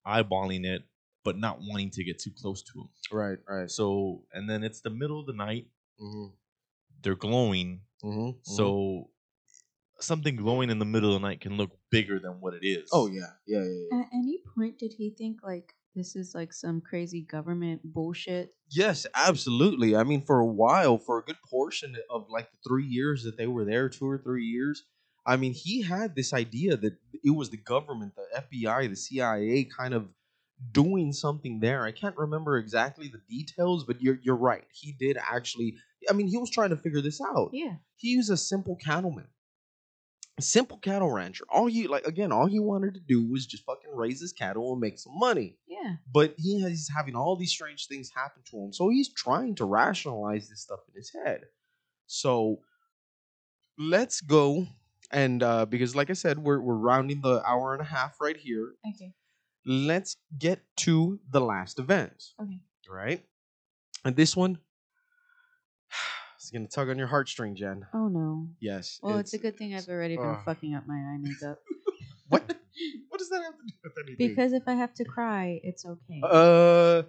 eyeballing 0.06 0.64
it, 0.64 0.82
but 1.24 1.38
not 1.38 1.58
wanting 1.60 1.90
to 1.90 2.04
get 2.04 2.18
too 2.20 2.30
close 2.36 2.62
to 2.62 2.80
him. 2.80 2.88
Right, 3.12 3.38
right. 3.48 3.70
So, 3.70 4.24
and 4.32 4.48
then 4.48 4.62
it's 4.62 4.80
the 4.80 4.90
middle 4.90 5.20
of 5.20 5.26
the 5.26 5.32
night. 5.32 5.66
Mm-hmm, 6.00 6.34
They're 7.02 7.14
glowing, 7.14 7.80
mm-hmm, 8.04 8.38
so 8.42 9.10
something 10.00 10.36
glowing 10.36 10.70
in 10.70 10.78
the 10.78 10.84
middle 10.84 11.14
of 11.14 11.20
the 11.22 11.26
night 11.28 11.40
can 11.40 11.56
look 11.56 11.70
bigger 11.90 12.18
than 12.18 12.40
what 12.40 12.54
it 12.54 12.66
is. 12.66 12.88
oh 12.92 13.06
yeah, 13.06 13.22
yeah, 13.46 13.62
yeah, 13.62 13.84
yeah. 13.92 14.00
At 14.00 14.06
any 14.12 14.38
point, 14.56 14.78
did 14.78 14.92
he 14.98 15.10
think 15.16 15.38
like 15.42 15.74
this 15.94 16.16
is 16.16 16.34
like 16.34 16.52
some 16.52 16.80
crazy 16.80 17.22
government 17.22 17.80
bullshit? 17.84 18.54
Yes, 18.70 19.06
absolutely. 19.14 19.94
I 19.94 20.02
mean, 20.02 20.20
for 20.22 20.40
a 20.40 20.46
while, 20.46 20.98
for 20.98 21.18
a 21.18 21.22
good 21.22 21.38
portion 21.48 21.94
of 22.10 22.26
like 22.28 22.50
the 22.50 22.58
three 22.68 22.86
years 22.86 23.22
that 23.22 23.36
they 23.36 23.46
were 23.46 23.64
there, 23.64 23.88
two 23.88 24.08
or 24.08 24.18
three 24.18 24.44
years, 24.46 24.82
I 25.26 25.36
mean, 25.36 25.52
he 25.54 25.82
had 25.82 26.14
this 26.14 26.32
idea 26.34 26.76
that 26.76 26.94
it 27.22 27.30
was 27.30 27.50
the 27.50 27.56
government, 27.56 28.12
the 28.14 28.42
FBI, 28.42 28.88
the 28.90 28.96
CIA, 28.96 29.64
kind 29.64 29.94
of 29.94 30.08
doing 30.72 31.12
something 31.12 31.60
there. 31.60 31.82
I 31.84 31.92
can't 31.92 32.16
remember 32.16 32.58
exactly 32.58 33.08
the 33.08 33.20
details, 33.28 33.84
but 33.84 34.00
you're 34.02 34.18
you're 34.22 34.36
right. 34.36 34.64
He 34.72 34.92
did 34.92 35.16
actually. 35.18 35.76
I 36.10 36.12
mean, 36.12 36.28
he 36.28 36.36
was 36.36 36.50
trying 36.50 36.70
to 36.70 36.76
figure 36.76 37.00
this 37.00 37.20
out. 37.20 37.50
Yeah. 37.52 37.76
He 37.96 38.16
was 38.18 38.28
a 38.28 38.36
simple 38.36 38.76
cattleman, 38.76 39.26
a 40.38 40.42
simple 40.42 40.76
cattle 40.76 41.10
rancher. 41.10 41.44
All 41.48 41.66
he 41.66 41.86
like 41.88 42.06
again, 42.06 42.30
all 42.30 42.46
he 42.46 42.60
wanted 42.60 42.92
to 42.94 43.00
do 43.00 43.26
was 43.26 43.46
just 43.46 43.64
fucking 43.64 43.90
raise 43.94 44.20
his 44.20 44.32
cattle 44.34 44.72
and 44.72 44.80
make 44.80 44.98
some 44.98 45.18
money 45.18 45.56
Yeah. 45.66 45.96
but 46.12 46.34
he 46.36 46.60
he's 46.60 46.90
having 46.94 47.16
all 47.16 47.36
these 47.36 47.52
strange 47.52 47.86
things 47.88 48.10
happen 48.14 48.42
to 48.50 48.56
him 48.58 48.72
so 48.74 48.90
he's 48.90 49.08
trying 49.12 49.54
to 49.56 49.64
rationalize 49.64 50.48
this 50.50 50.60
stuff 50.60 50.80
in 50.88 50.94
his 50.94 51.10
head 51.12 51.42
so 52.06 52.60
let's 53.78 54.20
go 54.20 54.66
and 55.10 55.42
uh 55.42 55.66
because 55.66 55.94
like 55.94 56.10
i 56.10 56.12
said 56.12 56.38
we're, 56.38 56.60
we're 56.60 56.74
rounding 56.74 57.20
the 57.20 57.42
hour 57.46 57.72
and 57.72 57.82
a 57.82 57.84
half 57.84 58.20
right 58.20 58.36
here 58.36 58.74
Okay. 58.88 59.12
let's 59.66 60.16
get 60.38 60.60
to 60.76 61.18
the 61.30 61.40
last 61.40 61.78
event 61.78 62.32
Okay. 62.40 62.60
right 62.88 63.24
and 64.04 64.16
this 64.16 64.36
one 64.36 64.58
it's 66.36 66.50
gonna 66.50 66.66
tug 66.68 66.88
on 66.88 66.98
your 66.98 67.08
heartstring 67.08 67.54
jen 67.54 67.86
Oh 67.92 68.08
no. 68.08 68.48
yes 68.60 68.98
Well, 69.02 69.18
it's, 69.18 69.34
a 69.34 69.38
good 69.38 69.56
thing 69.56 69.74
I've 69.74 69.88
already 69.88 70.16
been 70.16 70.26
Ugh. 70.26 70.38
fucking 70.44 70.74
up 70.74 70.86
my 70.86 70.94
eye 70.96 71.18
makeup. 71.20 71.58
what 72.28 72.42
what 73.08 73.18
does 73.18 73.28
that 73.30 73.42
have 73.42 73.54
to 73.54 73.64
do 73.66 73.74
with 73.82 73.92
anything 74.04 74.28
because 74.28 74.52
if 74.52 74.64
I 74.66 74.74
have 74.74 74.94
to 74.94 75.04
cry, 75.04 75.60
it's 75.62 75.84
okay. 75.84 76.20
uh 76.22 77.02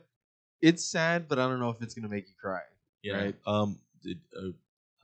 it's 0.61 0.85
sad 0.85 1.27
but 1.27 1.38
i 1.38 1.47
don't 1.47 1.59
know 1.59 1.69
if 1.69 1.81
it's 1.81 1.93
gonna 1.93 2.07
make 2.07 2.27
you 2.27 2.34
cry 2.41 2.61
yeah. 3.03 3.13
right. 3.17 3.35
Um, 3.45 3.77
did, 4.03 4.19
uh, 4.35 4.49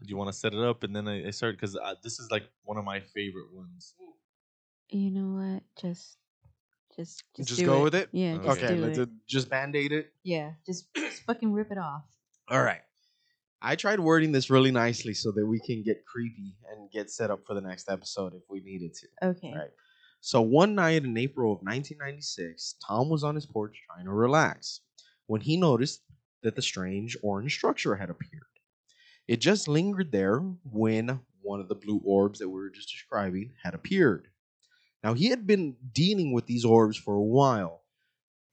do 0.02 0.10
you 0.10 0.18
want 0.18 0.30
to 0.32 0.38
set 0.38 0.54
it 0.54 0.60
up 0.60 0.84
and 0.84 0.96
then 0.96 1.08
I, 1.08 1.28
I 1.28 1.32
start 1.32 1.56
because 1.56 1.76
uh, 1.76 1.96
this 2.04 2.20
is 2.20 2.30
like 2.32 2.44
one 2.64 2.78
of 2.78 2.86
my 2.86 3.00
favorite 3.00 3.54
ones. 3.54 3.94
you 4.90 5.12
know 5.12 5.42
what? 5.54 5.64
Just, 5.82 6.18
just, 6.96 7.24
just, 7.36 7.50
Just 7.50 7.60
do 7.60 7.66
go 7.66 7.80
it. 7.80 7.84
with 7.84 7.96
it? 7.96 8.10
Yeah. 8.12 8.34
Okay. 8.34 8.46
Just 8.46 8.64
okay, 8.64 8.76
do 8.76 8.82
let's 8.86 8.98
it. 8.98 9.08
uh, 9.10 9.12
just 9.28 9.50
band-aid 9.50 9.92
it. 9.92 10.12
Yeah. 10.24 10.52
Just, 10.66 10.94
just 10.96 11.24
fucking 11.24 11.52
rip 11.54 11.72
it 11.72 11.78
off. 11.78 12.04
All 12.50 12.62
right. 12.62 12.82
I 13.62 13.76
tried 13.76 14.00
wording 14.00 14.32
this 14.32 14.50
really 14.50 14.72
nicely 14.72 15.14
so 15.14 15.32
that 15.32 15.46
we 15.46 15.60
can 15.60 15.84
get 15.84 16.04
creepy 16.06 16.56
and 16.72 16.90
get 16.92 17.12
set 17.12 17.30
up 17.30 17.46
for 17.46 17.54
the 17.54 17.62
next 17.62 17.90
episode 17.90 18.34
if 18.34 18.42
we 18.50 18.60
needed 18.60 18.94
to. 18.96 19.08
Okay. 19.30 19.50
All 19.50 19.56
right. 19.60 19.70
So 20.20 20.42
one 20.42 20.76
night 20.76 21.04
in 21.04 21.16
April 21.18 21.52
of 21.54 21.60
1996, 21.60 22.76
Tom 22.86 23.10
was 23.10 23.24
on 23.24 23.36
his 23.36 23.46
porch 23.46 23.82
trying 23.88 24.06
to 24.06 24.12
relax 24.12 24.82
when 25.28 25.42
he 25.42 25.58
noticed 25.58 26.02
that 26.44 26.56
the 26.56 26.62
strange 26.62 27.16
orange 27.24 27.54
structure 27.56 27.96
had 27.96 28.10
appeared. 28.10 28.44
It 29.32 29.40
just 29.40 29.70
lingered 29.70 30.12
there 30.12 30.40
when 30.70 31.22
one 31.42 31.62
of 31.62 31.70
the 31.70 31.76
blue 31.76 32.02
orbs 32.04 32.40
that 32.40 32.50
we 32.50 32.60
were 32.60 32.70
just 32.70 32.90
describing 32.90 33.54
had 33.64 33.74
appeared. 33.74 34.28
Now 35.06 35.14
he 35.14 35.28
had 35.28 35.48
been 35.48 35.78
dealing 35.94 36.34
with 36.34 36.48
these 36.48 36.66
orbs 36.66 36.98
for 36.98 37.16
a 37.16 37.24
while, 37.24 37.80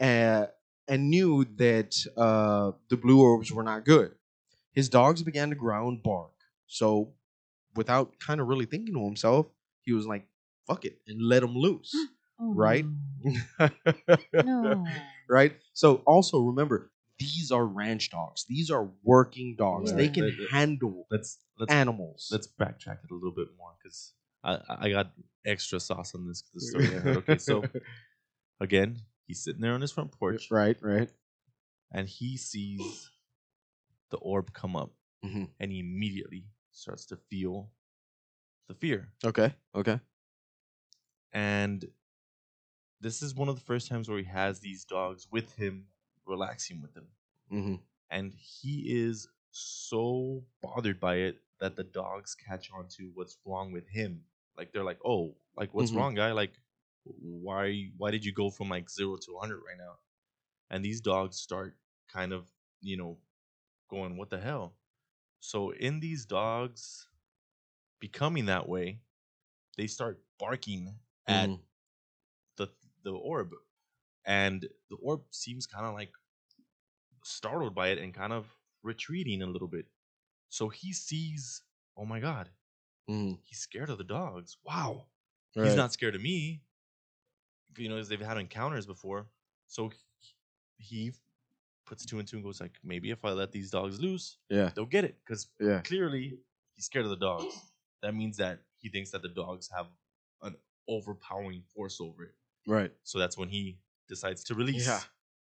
uh, 0.00 0.46
and 0.86 1.10
knew 1.10 1.44
that 1.56 1.96
uh, 2.16 2.70
the 2.90 2.96
blue 2.96 3.20
orbs 3.20 3.50
were 3.50 3.64
not 3.64 3.84
good. 3.84 4.12
His 4.72 4.88
dogs 4.88 5.24
began 5.24 5.48
to 5.48 5.56
growl 5.56 5.88
and 5.88 6.00
bark. 6.00 6.30
So, 6.68 7.12
without 7.74 8.16
kind 8.20 8.40
of 8.40 8.46
really 8.46 8.66
thinking 8.66 8.94
to 8.94 9.04
himself, 9.04 9.46
he 9.82 9.92
was 9.92 10.06
like, 10.06 10.28
"Fuck 10.68 10.84
it," 10.84 11.00
and 11.08 11.20
let 11.20 11.40
them 11.40 11.56
loose. 11.56 11.92
Oh, 12.40 12.54
Right? 12.54 12.84
No. 13.58 13.68
no. 14.32 14.86
right? 15.28 15.56
So 15.72 16.04
also 16.06 16.38
remember, 16.38 16.92
these 17.18 17.50
are 17.50 17.66
ranch 17.66 18.10
dogs. 18.10 18.44
These 18.48 18.70
are 18.70 18.88
working 19.02 19.56
dogs. 19.56 19.90
Yeah. 19.90 19.96
They 19.96 20.08
can 20.08 20.30
handle 20.50 21.06
Let's 21.10 21.38
let's 21.58 21.72
animals. 21.72 22.28
let's 22.30 22.46
backtrack 22.46 23.04
it 23.04 23.10
a 23.10 23.14
little 23.14 23.32
bit 23.34 23.48
more 23.58 23.74
because 23.82 24.14
I 24.44 24.58
I 24.68 24.90
got 24.90 25.12
extra 25.44 25.80
sauce 25.80 26.14
on 26.14 26.26
this 26.26 26.42
this 26.54 26.70
story. 26.70 26.86
I 26.86 26.98
heard. 27.00 27.16
Okay, 27.18 27.38
so 27.38 27.64
again, 28.60 28.98
he's 29.26 29.42
sitting 29.42 29.60
there 29.60 29.72
on 29.74 29.80
his 29.80 29.92
front 29.92 30.12
porch 30.12 30.48
right, 30.50 30.76
right. 30.82 31.10
and 31.92 32.08
he 32.08 32.36
sees 32.36 33.10
the 34.10 34.18
orb 34.18 34.52
come 34.52 34.74
up, 34.76 34.92
Mhm. 35.24 35.50
and 35.60 35.70
he 35.72 35.80
immediately 35.80 36.46
starts 36.72 37.06
to 37.06 37.16
feel 37.16 37.70
the 38.68 38.74
fear. 38.74 39.12
Okay, 39.24 39.54
okay. 39.74 40.00
And 41.32 41.84
this 43.00 43.22
is 43.22 43.34
one 43.34 43.48
of 43.48 43.54
the 43.56 43.60
first 43.64 43.88
times 43.88 44.08
where 44.08 44.18
he 44.18 44.24
has 44.24 44.60
these 44.60 44.84
dogs 44.84 45.28
with 45.30 45.54
him, 45.56 45.86
relaxing 46.28 46.82
with 46.82 46.96
him. 46.96 47.08
hmm 47.50 47.88
and 48.10 48.34
he 48.34 48.94
is 48.94 49.28
so 49.50 50.44
bothered 50.62 51.00
by 51.00 51.16
it 51.16 51.42
that 51.60 51.76
the 51.76 51.84
dogs 51.84 52.34
catch 52.34 52.70
on 52.72 52.86
to 52.88 53.10
what's 53.14 53.38
wrong 53.44 53.72
with 53.72 53.88
him. 53.88 54.24
Like 54.56 54.72
they're 54.72 54.84
like, 54.84 55.00
"Oh, 55.04 55.36
like 55.56 55.74
what's 55.74 55.92
Mhm. 55.92 55.94
wrong, 55.94 56.14
guy? 56.14 56.32
Like, 56.32 56.58
why 57.04 57.90
why 57.96 58.10
did 58.10 58.24
you 58.24 58.32
go 58.32 58.50
from 58.50 58.68
like 58.68 58.90
zero 58.90 59.16
to 59.16 59.38
hundred 59.38 59.60
right 59.66 59.78
now?" 59.78 59.98
And 60.70 60.84
these 60.84 61.00
dogs 61.02 61.38
start 61.38 61.78
kind 62.08 62.32
of, 62.32 62.52
you 62.80 62.96
know, 62.98 63.20
going, 63.90 64.16
"What 64.18 64.30
the 64.30 64.40
hell?" 64.40 64.78
So 65.40 65.72
in 65.72 66.00
these 66.00 66.26
dogs 66.26 67.08
becoming 68.00 68.46
that 68.46 68.68
way, 68.68 69.02
they 69.78 69.86
start 69.88 70.24
barking 70.38 71.00
at 71.26 71.52
Mhm. 71.52 71.68
the 72.56 72.68
the 73.02 73.12
orb, 73.12 73.54
and 74.28 74.68
the 74.90 74.96
orb 75.02 75.22
seems 75.32 75.66
kind 75.66 75.86
of 75.86 75.94
like 75.94 76.12
startled 77.24 77.74
by 77.74 77.88
it 77.88 77.98
and 77.98 78.14
kind 78.14 78.32
of 78.32 78.46
retreating 78.82 79.42
a 79.42 79.46
little 79.46 79.68
bit. 79.68 79.86
So 80.48 80.68
he 80.68 80.92
sees, 80.92 81.62
oh 81.96 82.04
my 82.04 82.20
god, 82.20 82.50
Mhm. 83.08 83.40
he's 83.42 83.58
scared 83.58 83.90
of 83.90 83.98
the 83.98 84.04
dogs. 84.04 84.58
Wow, 84.64 85.08
Right. 85.56 85.66
he's 85.66 85.76
not 85.76 85.92
scared 85.92 86.14
of 86.14 86.22
me. 86.22 86.62
You 87.76 87.88
know, 87.88 88.02
they've 88.02 88.20
had 88.20 88.38
encounters 88.38 88.86
before. 88.86 89.26
So 89.66 89.90
he, 90.20 90.34
he 90.78 91.12
puts 91.86 92.04
two 92.04 92.18
and 92.18 92.26
two 92.28 92.36
and 92.36 92.44
goes 92.44 92.60
like, 92.60 92.78
maybe 92.82 93.10
if 93.10 93.24
I 93.24 93.30
let 93.32 93.52
these 93.52 93.70
dogs 93.70 94.00
loose, 94.00 94.38
Yeah, 94.48 94.70
they'll 94.74 94.86
get 94.86 95.04
it 95.04 95.18
because 95.24 95.48
yeah. 95.60 95.80
clearly 95.82 96.38
he's 96.74 96.86
scared 96.86 97.04
of 97.04 97.10
the 97.10 97.16
dogs. 97.16 97.54
That 98.02 98.14
means 98.14 98.36
that 98.38 98.60
he 98.76 98.88
thinks 98.88 99.10
that 99.10 99.22
the 99.22 99.28
dogs 99.28 99.68
have 99.74 99.88
an 100.42 100.56
overpowering 100.88 101.62
force 101.74 102.00
over 102.00 102.24
it. 102.24 102.34
Right. 102.66 102.92
So 103.04 103.18
that's 103.18 103.36
when 103.36 103.48
he 103.48 103.78
decides 104.08 104.44
to 104.44 104.54
release 104.54 104.86
Yeah. 104.86 105.00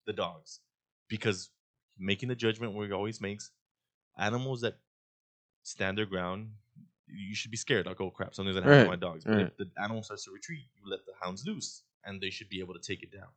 the 0.07 0.13
dogs. 0.13 0.61
Because 1.09 1.51
making 1.99 2.29
the 2.29 2.35
judgment 2.35 2.73
where 2.73 2.87
he 2.87 2.93
always 2.93 3.21
makes, 3.21 3.51
animals 4.19 4.61
that 4.63 4.79
stand 5.63 5.99
their 5.99 6.07
ground, 6.07 6.51
you 7.07 7.35
should 7.35 7.51
be 7.51 7.57
scared. 7.57 7.87
Like, 7.87 8.01
oh 8.01 8.11
crap, 8.11 8.35
something's 8.35 8.57
gonna 8.57 8.67
happen 8.67 8.85
to 8.85 8.91
my 8.91 8.97
dogs. 8.97 9.25
But 9.25 9.33
right. 9.37 9.47
if 9.47 9.57
the 9.57 9.71
animal 9.81 10.03
starts 10.03 10.25
to 10.25 10.31
retreat, 10.33 10.65
you 10.75 10.91
let 10.91 11.05
the 11.07 11.13
hounds 11.21 11.47
loose 11.47 11.83
and 12.05 12.21
they 12.21 12.31
should 12.31 12.49
be 12.49 12.61
able 12.61 12.75
to 12.75 12.81
take 12.81 13.03
it 13.03 13.13
down. 13.13 13.29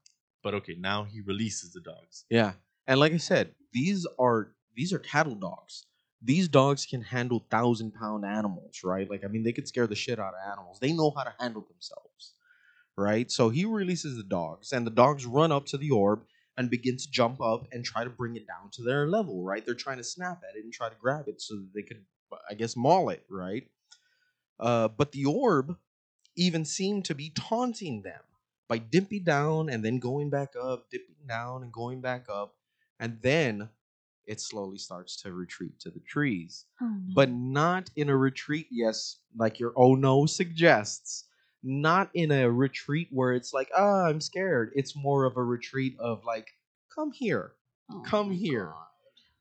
But 0.44 0.54
okay, 0.56 0.76
now 0.78 1.04
he 1.04 1.22
releases 1.22 1.74
the 1.74 1.82
dogs. 1.82 2.26
Yeah. 2.30 2.54
And 2.88 2.99
like 2.99 3.14
I 3.14 3.18
said, 3.18 3.54
these 3.74 4.08
are 4.18 4.54
these 4.76 4.94
are 4.94 4.99
cattle 4.99 5.36
dogs. 5.36 5.86
These 6.22 6.48
dogs 6.48 6.86
can 6.86 7.02
handle 7.02 7.45
thousand 7.52 7.94
pound 7.94 8.26
animals, 8.26 8.82
right? 8.84 9.10
Like 9.10 9.24
I 9.24 9.28
mean, 9.28 9.44
they 9.44 9.52
could 9.52 9.68
scare 9.68 9.88
the 9.88 9.95
shit 9.95 10.20
out 10.20 10.34
of 10.34 10.52
animals. 10.52 10.80
They 10.80 10.94
know 10.94 11.12
how 11.16 11.24
to 11.24 11.34
handle 11.40 11.66
themselves, 11.70 12.34
right? 12.98 13.32
So 13.32 13.49
he 13.49 13.65
releases 13.65 14.18
the 14.18 14.24
dogs, 14.24 14.74
and 14.74 14.86
the 14.86 14.91
dogs 14.91 15.26
run 15.26 15.52
up 15.52 15.65
to 15.68 15.78
the 15.78 15.91
orb 15.91 16.24
and 16.57 16.69
begin 16.69 16.98
to 16.98 17.11
jump 17.11 17.40
up 17.40 17.68
and 17.72 17.86
try 17.86 18.03
to 18.03 18.10
bring 18.10 18.36
it 18.36 18.48
down 18.48 18.72
to 18.72 18.84
their 18.84 19.07
level, 19.07 19.44
right? 19.44 19.64
They're 19.64 19.76
trying 19.76 19.98
to 19.98 20.03
snap 20.03 20.41
at 20.49 20.57
it 20.57 20.64
and 20.64 20.74
try 20.74 20.90
to 20.90 20.95
grab 20.99 21.28
it 21.28 21.40
so 21.40 21.56
that 21.56 21.69
they 21.74 21.84
could, 21.84 22.03
I 22.49 22.56
guess, 22.56 22.76
maul 22.76 23.10
it, 23.10 23.24
right? 23.30 23.68
Uh, 24.60 24.88
but 24.88 25.11
the 25.11 25.26
orb 25.26 25.78
even 26.36 26.65
seemed 26.65 27.06
to 27.06 27.15
be 27.15 27.30
taunting 27.30 28.02
them 28.02 28.22
by 28.68 28.80
dipping 28.80 29.24
down 29.24 29.69
and 29.69 29.86
then 29.86 29.99
going 29.99 30.30
back 30.32 30.53
up, 30.60 30.90
dipping 30.90 31.28
down 31.28 31.64
and 31.64 31.72
going 31.72 32.02
back 32.02 32.26
up, 32.28 32.56
and 32.99 33.19
then 33.22 33.69
it 34.26 34.41
slowly 34.41 34.78
starts 34.78 35.22
to 35.22 35.32
retreat 35.32 35.80
to 35.80 35.90
the 35.90 36.02
trees. 36.02 36.65
Oh, 36.82 36.86
no. 36.86 37.14
But 37.15 37.32
not 37.32 37.90
in 37.95 38.10
a 38.10 38.18
retreat, 38.18 38.68
yes, 38.72 39.19
like 39.38 39.60
your 39.60 39.74
oh 39.76 39.95
no 39.95 40.26
suggests. 40.26 41.26
Not 41.69 42.10
in 42.14 42.31
a 42.31 42.49
retreat 42.49 43.10
where 43.11 43.34
it's 43.34 43.53
like, 43.53 43.69
ah, 43.77 44.06
I'm 44.06 44.22
scared. 44.22 44.72
It's 44.76 44.95
more 44.95 45.26
of 45.26 45.38
a 45.38 45.44
retreat 45.44 45.98
of 45.99 46.23
like, 46.23 46.52
come 46.94 47.11
here, 47.11 47.53
Oh 47.91 48.02
come 48.06 48.31
here. 48.31 48.68
God. 48.68 48.88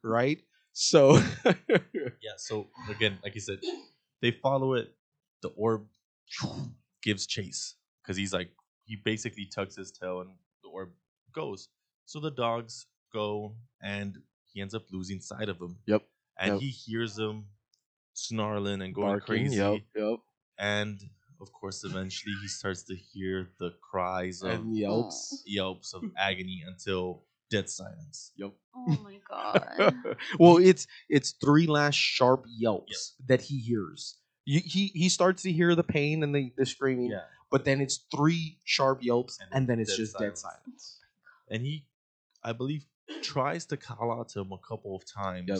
right? 0.02 0.42
So, 0.72 1.18
Yeah, 2.20 2.32
so 2.38 2.68
again, 2.90 3.18
like 3.22 3.34
you 3.34 3.40
said, 3.40 3.60
they 4.20 4.30
follow 4.32 4.74
it. 4.74 4.94
The 5.42 5.48
orb 5.50 5.86
gives 7.02 7.26
chase 7.26 7.76
because 8.02 8.16
he's 8.16 8.32
like 8.32 8.50
he 8.84 8.96
basically 8.96 9.46
tugs 9.46 9.76
his 9.76 9.92
tail 9.92 10.20
and 10.20 10.30
the 10.62 10.68
orb 10.68 10.92
goes. 11.32 11.68
So 12.04 12.20
the 12.20 12.30
dogs 12.30 12.86
go 13.12 13.56
and 13.82 14.18
he 14.52 14.60
ends 14.60 14.74
up 14.74 14.84
losing 14.92 15.20
sight 15.20 15.48
of 15.48 15.58
them. 15.58 15.78
Yep, 15.86 16.02
And 16.38 16.54
yep. 16.54 16.60
he 16.60 16.70
hears 16.70 17.16
them 17.16 17.46
snarling 18.14 18.82
and 18.82 18.94
going 18.94 19.18
barking, 19.18 19.52
crazy. 19.52 19.56
yep, 19.56 19.80
yep, 19.94 20.18
And 20.58 21.00
of 21.40 21.52
course, 21.52 21.84
eventually 21.84 22.34
he 22.42 22.48
starts 22.48 22.82
to 22.84 22.96
hear 22.96 23.48
the 23.58 23.70
cries 23.80 24.42
of 24.42 24.50
and 24.50 24.76
yelps. 24.76 25.42
yelps 25.46 25.94
of 25.94 26.02
agony 26.18 26.62
until 26.66 27.22
dead 27.50 27.68
silence. 27.70 28.32
Yep. 28.36 28.52
Oh 28.74 28.98
my 29.02 29.18
god. 29.30 29.94
well, 30.38 30.58
it's 30.58 30.86
it's 31.08 31.32
three 31.42 31.66
last 31.66 31.96
sharp 31.96 32.44
yelps 32.58 33.14
that 33.26 33.40
he 33.42 33.58
hears. 33.58 34.18
You, 34.44 34.60
he 34.64 34.86
he 34.94 35.08
starts 35.08 35.42
to 35.42 35.52
hear 35.52 35.74
the 35.74 35.82
pain 35.84 36.22
and 36.22 36.34
the, 36.34 36.52
the 36.56 36.66
screaming, 36.66 37.10
Yeah. 37.10 37.22
but 37.50 37.64
then 37.64 37.80
it's 37.80 38.04
three 38.14 38.58
sharp 38.64 39.02
yelps, 39.02 39.38
And 39.40 39.48
and, 39.52 39.66
then 39.68 39.80
it's 39.80 39.90
dead 39.96 40.02
just 40.02 40.18
dead 40.18 40.38
silence. 40.38 40.42
silence. 40.42 41.00
And 41.50 41.62
he, 41.62 41.84
I 42.44 42.52
believe, 42.52 42.84
tries 43.22 43.66
to 43.66 43.76
call 43.76 44.12
out 44.12 44.28
to 44.30 44.40
him 44.40 44.52
a 44.52 44.58
couple 44.58 44.94
of 44.96 45.04
times. 45.04 45.48
Yep. 45.48 45.58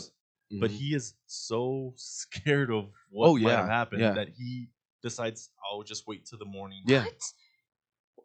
but 0.61 0.71
Mhm. 0.71 0.75
he 0.77 0.95
is 0.95 1.13
so 1.25 1.93
scared 1.97 2.71
of 2.71 2.85
what 3.09 3.27
Oh, 3.27 3.37
might 3.37 3.51
have 3.51 3.65
happened 3.67 3.99
yeah. 4.01 4.13
that 4.13 4.29
he 4.29 4.69
decides 5.03 5.49
I'll 5.69 5.83
just 5.83 6.07
wait 6.07 6.25
till 6.25 6.39
the 6.39 6.45
morning. 6.45 6.81
yeah. 6.85 7.03
What? 7.05 7.21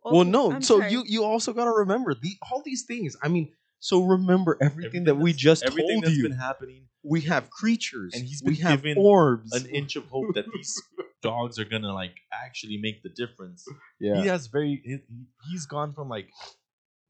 well, 0.05 0.15
Oh, 0.17 0.23
no. 0.23 0.53
I'm 0.53 0.63
so 0.63 0.79
sorry. 0.81 0.91
you 0.93 1.05
you 1.07 1.25
also 1.25 1.53
got 1.53 1.65
to 1.65 1.71
remember 1.71 2.15
the 2.15 2.37
all 2.51 2.63
these 2.65 2.83
things. 2.85 3.17
I 3.23 3.29
mean, 3.29 3.53
so 3.79 4.03
remember 4.05 4.57
everything, 4.61 4.87
Everything 4.87 5.05
that 5.05 5.15
we 5.17 5.33
just 5.33 5.63
everything 5.65 5.91
told 6.03 6.05
that's 6.05 6.17
you. 6.17 6.23
been 6.25 6.33
happening, 6.39 6.89
we 7.03 7.21
have 7.23 7.51
creatures, 7.51 8.15
And 8.15 8.25
he's 8.25 8.43
we 8.45 8.55
been 8.55 8.63
have 8.63 8.83
given 8.83 8.99
orbs. 9.05 9.53
an 9.53 9.67
inch 9.67 9.97
of 9.97 10.05
hope 10.07 10.35
that 10.35 10.47
these 10.53 10.81
dogs 11.23 11.59
are 11.59 11.65
gonna 11.65 11.93
like 11.93 12.17
actually 12.33 12.79
make 12.79 13.03
the 13.03 13.11
difference. 13.11 13.67
yeah. 14.01 14.21
He 14.21 14.27
has 14.29 14.47
very 14.49 14.81
he, 14.85 14.91
he- 15.09 15.27
he's 15.51 15.67
gone 15.67 15.93
from 15.95 16.09
like 16.09 16.31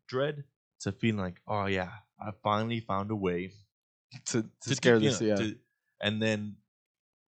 dread 0.08 0.44
to 0.80 0.92
feeling 0.92 1.18
like 1.20 1.40
oh 1.46 1.66
yeah 1.66 1.90
I 2.20 2.30
finally 2.42 2.80
found 2.80 3.10
a 3.10 3.16
way 3.16 3.52
to, 4.26 4.42
to 4.42 4.48
to 4.68 4.74
scare 4.74 4.98
do- 4.98 5.04
you 5.04 5.10
this. 5.10 5.20
know, 5.20 5.26
Yeah. 5.28 5.34
to- 5.36 5.56
and 6.00 6.20
then 6.20 6.56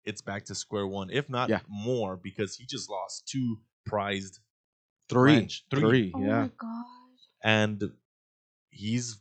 it's 0.06 0.22
back 0.22 0.44
to 0.46 0.54
square 0.54 0.86
one, 0.86 1.10
if 1.10 1.28
not 1.28 1.48
Yeah. 1.50 1.60
more, 1.68 2.16
because 2.16 2.56
he 2.56 2.64
just 2.66 2.88
lost 2.88 3.28
two 3.28 3.58
prized 3.84 4.38
three, 5.08 5.34
ranch- 5.36 5.64
three. 5.70 5.80
three. 5.80 6.12
Oh 6.14 6.20
yeah. 6.20 6.40
my 6.42 6.50
god. 6.58 6.84
and 7.44 7.82
he's 8.70 9.18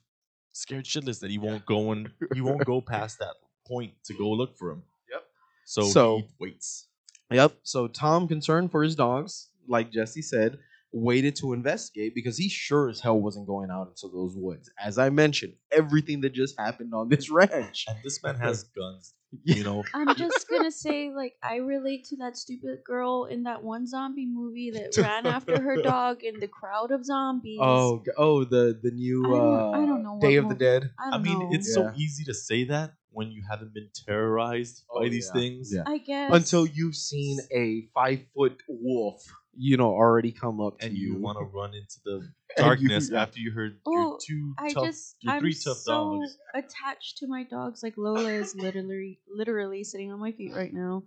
scared 0.53 0.85
shitless 0.85 1.19
that 1.19 1.29
he 1.29 1.37
won't 1.37 1.65
go 1.65 1.91
and 1.91 2.09
he 2.33 2.41
won't 2.41 2.63
go 2.65 2.81
past 2.81 3.19
that 3.19 3.35
point 3.67 3.93
to 4.05 4.13
go 4.13 4.29
look 4.31 4.55
for 4.57 4.71
him. 4.71 4.83
Yep. 5.11 5.23
So, 5.65 5.81
So- 5.83 6.17
he 6.19 6.27
waits. 6.39 6.87
Yep. 7.31 7.57
So 7.63 7.87
Tom, 7.87 8.27
concerned 8.27 8.71
for 8.71 8.83
his 8.83 8.95
dogs, 8.95 9.49
like 9.67 9.91
Jesse 9.91 10.21
said, 10.21 10.59
waited 10.91 11.35
to 11.37 11.51
investigate 11.53 12.13
because 12.15 12.37
he 12.37 12.47
sure 12.47 12.87
as 12.87 13.01
hell 13.01 13.19
wasn't 13.19 13.47
going 13.47 13.69
out 13.69 13.87
into 13.89 14.07
those 14.15 14.35
woods. 14.37 14.69
As 14.79 14.97
I 14.97 15.09
mentioned, 15.09 15.53
everything 15.71 16.21
that 16.21 16.33
just 16.33 16.57
happened 16.57 16.93
on 16.93 17.09
this 17.09 17.29
ranch. 17.31 17.85
And 17.89 17.97
this 18.03 18.21
man 18.23 18.35
has 18.35 18.63
guns. 18.77 19.13
Yeah. 19.43 19.55
You 19.55 19.63
know, 19.63 19.83
I'm 19.93 20.15
just 20.15 20.47
gonna 20.49 20.71
say, 20.71 21.11
like, 21.15 21.33
I 21.43 21.57
relate 21.57 22.05
to 22.05 22.17
that 22.17 22.37
stupid 22.37 22.83
girl 22.85 23.25
in 23.25 23.43
that 23.43 23.63
one 23.63 23.87
zombie 23.87 24.25
movie 24.27 24.71
that 24.71 24.95
ran 24.97 25.25
after 25.25 25.61
her 25.61 25.81
dog 25.81 26.23
in 26.23 26.39
the 26.39 26.47
crowd 26.47 26.91
of 26.91 27.05
zombies. 27.05 27.59
Oh, 27.61 28.03
oh, 28.17 28.43
the 28.43 28.77
the 28.81 28.91
new 28.91 29.25
I 29.25 29.29
don't- 29.29 29.59
uh, 29.59 29.71
I 29.71 29.85
don't 29.85 30.03
know 30.03 30.17
Day 30.21 30.35
of 30.35 30.49
the 30.49 30.55
Dead. 30.55 30.91
I 30.99 31.07
I 31.07 31.11
don't 31.11 31.23
mean, 31.23 31.39
know. 31.39 31.49
it's 31.51 31.73
so 31.73 31.91
easy 31.97 32.23
to 32.25 32.33
say 32.33 32.65
that 32.65 32.93
when 33.11 33.31
you 33.31 33.43
haven't 33.49 33.73
been 33.73 33.89
terrorized 34.05 34.83
Oh, 34.91 35.01
by 35.01 35.09
these 35.09 35.31
yeah. 35.33 35.39
things. 35.41 35.71
Yeah. 35.73 35.83
I 35.87 35.97
guess 35.99 36.31
Until 36.33 36.65
you've 36.67 36.95
seen 36.95 37.39
a 37.51 37.87
five 37.93 38.21
foot 38.35 38.61
wolf, 38.67 39.23
you 39.57 39.77
know, 39.77 39.89
already 39.91 40.31
come 40.31 40.59
up 40.61 40.79
to 40.79 40.87
And 40.87 40.97
you 40.97 41.15
want 41.15 41.37
to 41.39 41.45
run 41.45 41.73
into 41.73 41.97
the 42.03 42.11
you- 42.21 42.29
darkness 42.57 43.09
yeah. 43.11 43.21
after 43.21 43.39
you 43.39 43.51
heard 43.51 43.79
Oh, 43.85 43.91
your 43.91 44.19
two 44.25 44.53
I 44.57 44.73
tough, 44.73 44.83
just 44.85 45.15
your 45.21 45.33
I'm 45.33 45.39
three 45.41 45.53
tough 45.53 45.77
so 45.77 46.19
dogs. 46.19 46.37
attached 46.53 47.17
to 47.19 47.27
my 47.27 47.43
dogs. 47.43 47.83
Like 47.83 47.97
Lola 47.97 48.29
is 48.31 48.55
literally 48.55 49.19
literally 49.27 49.83
sitting 49.83 50.11
on 50.11 50.19
my 50.19 50.31
feet 50.31 50.53
right 50.55 50.73
now. 50.73 51.03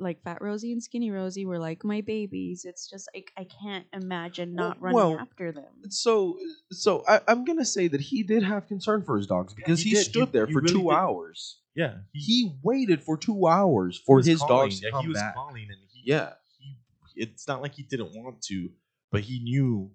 Like 0.00 0.22
Fat 0.22 0.40
Rosie 0.40 0.72
and 0.72 0.80
Skinny 0.82 1.10
Rosie 1.10 1.44
were 1.44 1.58
like 1.58 1.84
my 1.84 2.00
babies. 2.02 2.64
It's 2.64 2.88
just 2.88 3.08
like 3.14 3.32
I 3.36 3.44
can't 3.44 3.86
imagine 3.92 4.54
not 4.54 4.80
running 4.80 4.94
well, 4.96 5.16
after 5.18 5.50
them. 5.50 5.64
So, 5.90 6.38
so 6.70 7.02
I, 7.08 7.20
I'm 7.26 7.44
gonna 7.44 7.64
say 7.64 7.88
that 7.88 8.00
he 8.00 8.22
did 8.22 8.44
have 8.44 8.68
concern 8.68 9.02
for 9.02 9.16
his 9.16 9.26
dogs 9.26 9.54
because 9.54 9.82
he 9.82 9.90
he, 9.90 9.96
stood 9.96 10.28
He- 10.28 10.32
there 10.32 10.46
he 10.46 10.52
for 10.52 10.60
really 10.60 10.72
two 10.72 10.82
did. 10.88 10.92
hours. 10.94 11.58
Yeah, 11.74 11.94
He 12.12 12.52
waited 12.62 13.02
for 13.04 13.16
two 13.16 13.46
hours 13.46 14.00
for 14.04 14.20
his 14.20 14.38
calling. 14.40 14.70
dogs 14.70 14.80
to 14.80 14.86
Yeah, 14.86 14.90
come 14.92 15.02
he 15.02 15.08
was 15.08 15.18
back. 15.18 15.34
calling, 15.34 15.66
and 15.68 15.78
he, 15.92 16.02
Yeah. 16.10 16.32
It's 17.18 17.46
not 17.48 17.60
like 17.62 17.74
he 17.74 17.82
didn't 17.82 18.14
want 18.14 18.42
to, 18.42 18.70
but 19.10 19.22
he 19.22 19.40
knew 19.40 19.90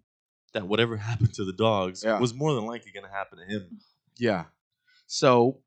that 0.53 0.67
whatever 0.67 0.97
happened 1.09 1.33
to 1.35 1.45
the 1.45 1.53
dogs 1.53 2.03
Yeah. 2.03 2.19
was 2.19 2.33
more 2.33 2.53
than 2.53 2.65
likely 2.65 2.91
going 2.91 3.05
to 3.05 3.11
happen 3.11 3.39
to 3.39 3.45
him. 3.45 3.79
Yeah. 4.17 4.45
So 5.07 5.59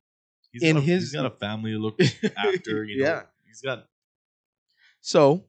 He's 0.52 0.62
In 0.62 0.76
got 0.76 0.82
a, 0.82 0.86
his- 0.86 1.02
he's 1.02 1.12
got 1.12 1.26
a 1.26 1.30
family 1.30 1.72
to 1.72 1.78
look 1.78 2.00
after. 2.36 2.84
You 2.84 3.02
know, 3.02 3.06
Yeah. 3.06 3.22
he's 3.44 3.60
got 3.60 3.86
So, 5.00 5.44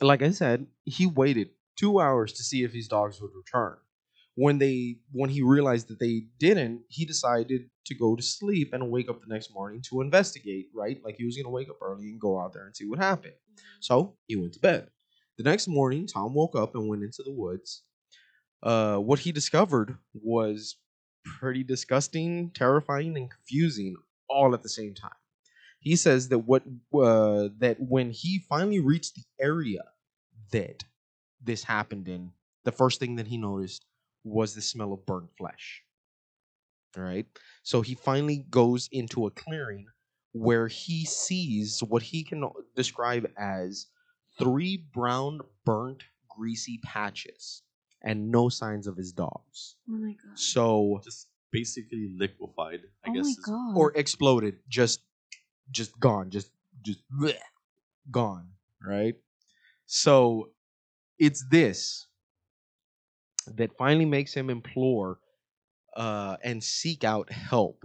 like 0.00 0.22
I 0.22 0.30
said, 0.30 0.66
he 0.84 1.06
waited 1.06 1.50
two 1.76 2.00
hours 2.00 2.32
to 2.34 2.42
see 2.42 2.62
if 2.64 2.72
his 2.72 2.88
dogs 2.88 3.20
would 3.20 3.30
return. 3.34 3.76
When 4.36 4.58
they, 4.58 4.98
when 5.12 5.30
he 5.30 5.42
realized 5.42 5.88
that 5.88 5.98
they 5.98 6.26
didn't, 6.38 6.82
he 6.88 7.04
decided 7.04 7.70
to 7.86 7.94
go 7.94 8.14
to 8.14 8.22
sleep 8.22 8.72
and 8.72 8.90
wake 8.90 9.08
up 9.08 9.20
the 9.20 9.32
next 9.32 9.52
morning 9.52 9.80
to 9.88 10.02
investigate. 10.02 10.68
Right, 10.74 11.00
like 11.02 11.16
he 11.16 11.24
was 11.24 11.36
gonna 11.36 11.50
wake 11.50 11.70
up 11.70 11.78
early 11.82 12.10
and 12.10 12.20
go 12.20 12.38
out 12.38 12.52
there 12.52 12.66
and 12.66 12.76
see 12.76 12.86
what 12.86 12.98
happened. 12.98 13.34
So 13.80 14.16
he 14.26 14.36
went 14.36 14.52
to 14.54 14.60
bed. 14.60 14.88
The 15.38 15.44
next 15.44 15.68
morning, 15.68 16.06
Tom 16.06 16.34
woke 16.34 16.54
up 16.54 16.74
and 16.74 16.88
went 16.88 17.02
into 17.02 17.22
the 17.22 17.32
woods. 17.32 17.82
Uh, 18.62 18.96
what 18.98 19.20
he 19.20 19.32
discovered 19.32 19.96
was 20.14 20.76
pretty 21.24 21.62
disgusting, 21.62 22.50
terrifying, 22.54 23.16
and 23.16 23.30
confusing 23.30 23.96
all 24.28 24.54
at 24.54 24.62
the 24.62 24.68
same 24.68 24.94
time. 24.94 25.10
He 25.80 25.96
says 25.96 26.28
that 26.28 26.40
what 26.40 26.62
uh, 26.94 27.48
that 27.58 27.76
when 27.78 28.10
he 28.10 28.44
finally 28.48 28.80
reached 28.80 29.14
the 29.14 29.24
area 29.40 29.82
that 30.52 30.84
this 31.42 31.62
happened 31.64 32.08
in, 32.08 32.32
the 32.64 32.72
first 32.72 32.98
thing 32.98 33.16
that 33.16 33.28
he 33.28 33.36
noticed 33.36 33.84
was 34.26 34.54
the 34.54 34.60
smell 34.62 34.92
of 34.92 35.06
burnt 35.06 35.30
flesh. 35.38 35.82
All 36.96 37.02
right, 37.02 37.26
so 37.62 37.82
he 37.82 37.94
finally 37.94 38.38
goes 38.50 38.88
into 38.90 39.26
a 39.26 39.30
clearing 39.30 39.86
where 40.32 40.66
he 40.68 41.04
sees 41.04 41.82
what 41.82 42.02
he 42.02 42.24
can 42.24 42.48
describe 42.74 43.30
as 43.38 43.86
three 44.38 44.78
brown, 44.78 45.40
burnt, 45.64 46.04
greasy 46.28 46.78
patches 46.82 47.62
and 48.02 48.30
no 48.30 48.48
signs 48.48 48.86
of 48.86 48.96
his 48.96 49.12
dogs. 49.12 49.76
Oh 49.88 49.92
my 49.92 50.12
god. 50.12 50.38
So 50.38 51.00
just 51.04 51.28
basically 51.50 52.08
liquefied. 52.16 52.80
I 53.04 53.10
oh 53.10 53.12
guess 53.12 53.26
my 53.26 53.42
god. 53.44 53.76
or 53.76 53.92
exploded, 53.96 54.58
just 54.68 55.00
just 55.70 55.98
gone, 56.00 56.30
just 56.30 56.50
just 56.82 57.00
bleh, 57.12 57.38
gone, 58.10 58.50
right? 58.82 59.16
So 59.86 60.50
it's 61.18 61.44
this 61.50 62.06
that 63.56 63.76
finally 63.76 64.04
makes 64.04 64.34
him 64.34 64.50
implore 64.50 65.18
uh, 65.96 66.36
and 66.42 66.62
seek 66.62 67.04
out 67.04 67.30
help 67.32 67.84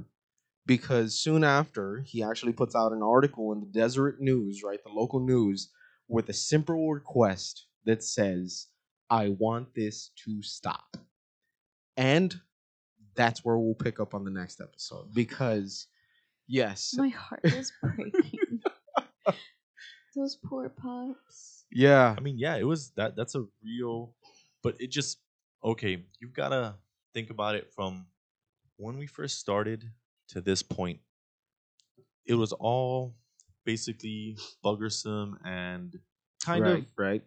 because 0.65 1.15
soon 1.15 1.43
after 1.43 2.03
he 2.05 2.23
actually 2.23 2.53
puts 2.53 2.75
out 2.75 2.91
an 2.91 3.01
article 3.01 3.51
in 3.51 3.59
the 3.59 3.65
Deseret 3.65 4.19
News, 4.19 4.61
right, 4.63 4.79
the 4.83 4.91
local 4.91 5.19
news, 5.19 5.69
with 6.07 6.29
a 6.29 6.33
simple 6.33 6.91
request 6.91 7.67
that 7.85 8.03
says, 8.03 8.67
"I 9.09 9.29
want 9.29 9.73
this 9.73 10.11
to 10.25 10.43
stop," 10.43 10.97
and 11.97 12.35
that's 13.15 13.43
where 13.43 13.57
we'll 13.57 13.75
pick 13.75 13.99
up 13.99 14.13
on 14.13 14.23
the 14.23 14.31
next 14.31 14.61
episode 14.61 15.13
because 15.13 15.87
yes 16.47 16.93
my 16.97 17.09
heart 17.09 17.41
is 17.43 17.71
breaking. 17.81 18.61
Those 20.15 20.35
poor 20.35 20.67
pups. 20.69 21.65
yeah 21.71 22.13
I 22.17 22.21
mean, 22.21 22.37
yeah, 22.37 22.55
it 22.57 22.65
was 22.65 22.91
that. 22.97 23.15
That's 23.15 23.35
a 23.35 23.45
real, 23.63 24.13
but 24.61 24.75
it 24.79 24.91
just 24.91 25.19
okay. 25.63 26.05
You've 26.19 26.33
got 26.33 26.49
to 26.49 26.75
think 27.13 27.29
about 27.29 27.55
it 27.55 27.71
from 27.71 28.07
when 28.77 28.97
we 28.97 29.07
first 29.07 29.39
started 29.39 29.91
to 30.29 30.41
this 30.41 30.63
point. 30.63 30.99
It 32.25 32.35
was 32.35 32.53
all 32.53 33.15
basically 33.65 34.37
buggersome 34.63 35.33
and 35.45 35.99
kind 36.43 36.63
right 36.63 36.83
of 36.83 36.85
right 36.97 37.23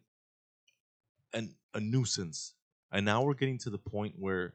an, 1.32 1.54
a 1.74 1.80
nuisance. 1.80 2.54
And 2.92 3.04
now 3.04 3.22
we're 3.22 3.34
getting 3.34 3.58
to 3.58 3.70
the 3.70 3.78
point 3.78 4.14
where 4.18 4.54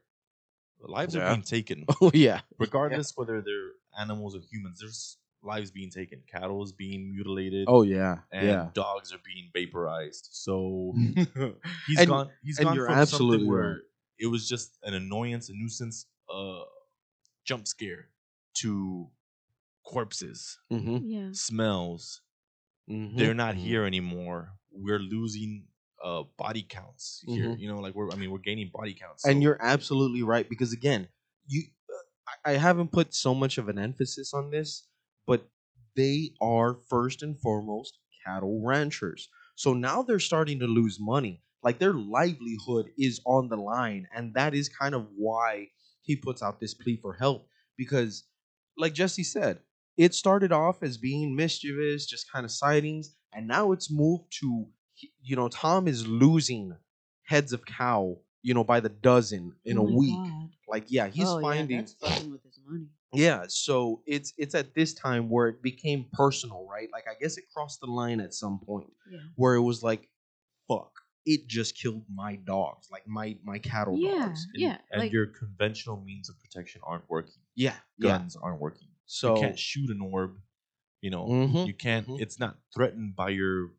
lives 0.80 1.14
Yeah. 1.14 1.26
are 1.26 1.30
being 1.34 1.42
taken, 1.42 1.84
oh 2.00 2.10
yeah 2.14 2.40
regardless 2.58 3.16
whether 3.16 3.40
they're 3.42 3.72
animals 3.98 4.34
or 4.36 4.40
humans. 4.40 4.80
There's 4.80 5.18
lives 5.42 5.70
being 5.70 5.90
taken. 5.90 6.20
Cattle 6.30 6.62
is 6.62 6.72
being 6.72 7.10
mutilated. 7.12 7.64
oh 7.68 7.82
yeah 7.82 8.18
and 8.32 8.46
yeah 8.46 8.68
dogs 8.74 9.12
are 9.12 9.20
being 9.24 9.50
vaporized. 9.54 10.28
So 10.32 10.92
he's 11.86 11.98
And- 12.00 12.08
gone. 12.08 12.30
He's 12.42 12.58
and 12.58 12.66
gone 12.66 12.76
you're 12.76 12.86
from 12.86 12.94
absolutely 12.96 13.38
something 13.38 13.50
where 13.50 13.68
right. 13.70 13.78
it 14.18 14.26
was 14.26 14.48
just 14.48 14.76
an 14.82 14.94
annoyance, 14.94 15.48
a 15.48 15.52
nuisance, 15.54 16.06
uh, 16.32 16.60
jump 17.44 17.66
scare 17.66 18.08
to 18.54 19.08
corpses, 19.84 20.58
mm-hmm. 20.72 20.98
Yeah. 21.02 21.28
smells. 21.32 22.20
Mm-hmm. 22.90 23.16
They're 23.18 23.34
not 23.34 23.54
here 23.54 23.84
anymore. 23.84 24.52
We're 24.72 24.98
losing 24.98 25.64
uh 26.02 26.22
body 26.38 26.62
counts 26.68 27.22
here. 27.26 27.46
Mhm. 27.50 27.58
You 27.60 27.68
know, 27.68 27.80
like 27.80 27.94
we're 27.94 28.10
I 28.10 28.16
mean 28.16 28.30
we're 28.30 28.38
gaining 28.38 28.70
body 28.72 28.94
counts. 28.94 29.24
and 29.26 29.42
you're 29.42 29.58
absolutely 29.60 30.22
right 30.22 30.48
because 30.48 30.72
again 30.72 31.08
you 31.46 31.62
I- 32.44 32.52
i 32.52 32.56
haven't 32.56 32.90
put 32.92 33.12
so 33.12 33.34
much 33.34 33.58
of 33.58 33.68
an 33.68 33.78
emphasis 33.78 34.32
on 34.32 34.50
this 34.50 34.86
but 35.30 35.48
they 35.96 36.32
are 36.40 36.74
first 36.90 37.22
and 37.22 37.38
foremost 37.40 37.98
cattle 38.26 38.62
ranchers 38.64 39.28
so 39.56 39.72
now 39.74 40.02
they're 40.02 40.18
starting 40.32 40.58
to 40.60 40.66
lose 40.66 40.98
money 41.00 41.42
like 41.62 41.78
their 41.78 41.94
livelihood 41.94 42.86
is 42.98 43.20
on 43.26 43.48
the 43.48 43.56
line 43.56 44.06
and 44.14 44.34
that 44.34 44.54
is 44.54 44.68
kind 44.68 44.94
of 44.94 45.06
why 45.16 45.68
he 46.02 46.16
puts 46.16 46.42
out 46.42 46.60
this 46.60 46.74
plea 46.74 46.98
for 47.00 47.14
help 47.14 47.48
because 47.78 48.24
like 48.76 48.94
jesse 48.94 49.24
said 49.24 49.60
it 49.96 50.14
started 50.14 50.52
off 50.52 50.82
as 50.82 50.96
being 50.98 51.36
mischievous 51.36 52.06
just 52.06 52.30
kind 52.32 52.44
of 52.44 52.50
sightings 52.50 53.16
and 53.34 53.46
now 53.48 53.72
it's 53.72 53.90
moved 53.90 54.24
to 54.40 54.66
you 55.22 55.36
know 55.36 55.48
tom 55.48 55.88
is 55.88 56.06
losing 56.06 56.76
heads 57.24 57.52
of 57.52 57.64
cow 57.64 58.16
you 58.42 58.54
know 58.54 58.64
by 58.64 58.80
the 58.80 58.88
dozen 58.88 59.54
in 59.64 59.78
Oh 59.78 59.82
a 59.86 59.96
week 59.98 60.16
God. 60.16 60.50
like 60.68 60.84
yeah 60.88 61.08
he's 61.08 61.26
Oh, 61.28 61.38
yeah, 61.38 61.42
finding 61.42 61.76
that's 61.78 61.94
fucking 61.94 62.30
with 62.30 62.42
his 62.44 62.58
money. 62.66 62.86
Yeah 63.12 63.44
so 63.48 64.02
it's 64.06 64.32
it's 64.38 64.54
at 64.54 64.74
this 64.74 64.94
time 64.94 65.28
where 65.28 65.48
it 65.48 65.62
became 65.62 66.06
personal 66.12 66.66
right 66.70 66.88
like 66.92 67.04
i 67.08 67.14
guess 67.20 67.36
it 67.38 67.44
crossed 67.52 67.80
the 67.80 67.86
line 67.86 68.20
at 68.20 68.32
some 68.34 68.58
point 68.60 68.90
Yeah. 69.10 69.18
where 69.36 69.54
it 69.54 69.62
was 69.62 69.82
like 69.82 70.08
fuck 70.68 70.92
it 71.26 71.46
just 71.48 71.76
killed 71.76 72.04
my 72.12 72.36
dogs 72.36 72.88
like 72.90 73.06
my 73.06 73.36
my 73.44 73.58
cattle 73.58 73.96
Yeah. 73.98 74.26
dogs 74.26 74.46
and, 74.54 74.62
yeah. 74.62 74.78
and 74.90 75.00
like 75.02 75.12
your 75.12 75.26
conventional 75.26 76.00
means 76.00 76.28
of 76.30 76.38
protection 76.40 76.80
aren't 76.84 77.08
working. 77.10 77.42
yeah 77.56 77.74
yeah 77.98 78.18
Guns 78.18 78.36
aren't 78.36 78.60
working. 78.60 78.88
so 79.06 79.34
you 79.34 79.40
can't 79.42 79.58
shoot 79.58 79.90
an 79.90 80.00
orb. 80.00 80.38
You 81.02 81.08
know, 81.10 81.26
Mhm, 81.26 81.66
you 81.66 81.72
can't. 81.72 82.06
mhm. 82.06 82.20
It's 82.20 82.38
not 82.38 82.58
threatened 82.74 83.16
by 83.16 83.30
your 83.30 83.70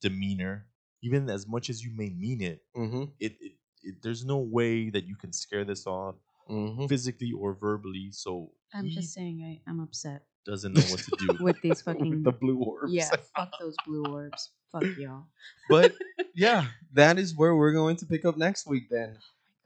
demeanor, 0.00 0.66
even 1.02 1.28
as 1.28 1.46
much 1.46 1.68
as 1.68 1.84
you 1.84 1.90
may 1.94 2.08
mean 2.08 2.40
it. 2.40 2.64
mm-hmm, 2.74 3.04
It, 3.20 3.32
it, 3.40 3.52
it 3.82 3.94
there's 4.02 4.24
no 4.24 4.38
way 4.38 4.88
that 4.90 5.04
you 5.04 5.14
can 5.14 5.30
scare 5.32 5.64
this 5.64 5.86
off 5.86 6.16
mm-hmm. 6.50 6.86
physically 6.86 7.32
or 7.32 7.54
verbally. 7.54 8.10
So 8.12 8.50
I'm 8.74 8.88
just 8.88 9.14
saying 9.14 9.60
I, 9.66 9.70
I'm 9.70 9.80
upset 9.80 10.22
doesn't 10.46 10.72
know 10.72 10.82
what 10.82 11.00
to 11.00 11.16
do. 11.18 11.36
with 11.44 11.60
these 11.62 11.82
fucking 11.86 12.10
with 12.10 12.24
the 12.24 12.32
blue 12.32 12.58
orbs 12.58 12.92
Yeah, 12.92 13.08
fuck 13.36 13.52
those 13.60 13.74
blue 13.86 14.04
orbs. 14.04 14.50
Fuck 14.72 14.84
y'all. 14.98 15.26
but 15.68 15.94
yeah, 16.34 16.66
that 16.92 17.18
is 17.18 17.36
where 17.36 17.54
we're 17.56 17.72
going 17.72 17.96
to 17.96 18.06
pick 18.06 18.24
up 18.24 18.36
next 18.36 18.66
week 18.66 18.88
then. 18.90 19.16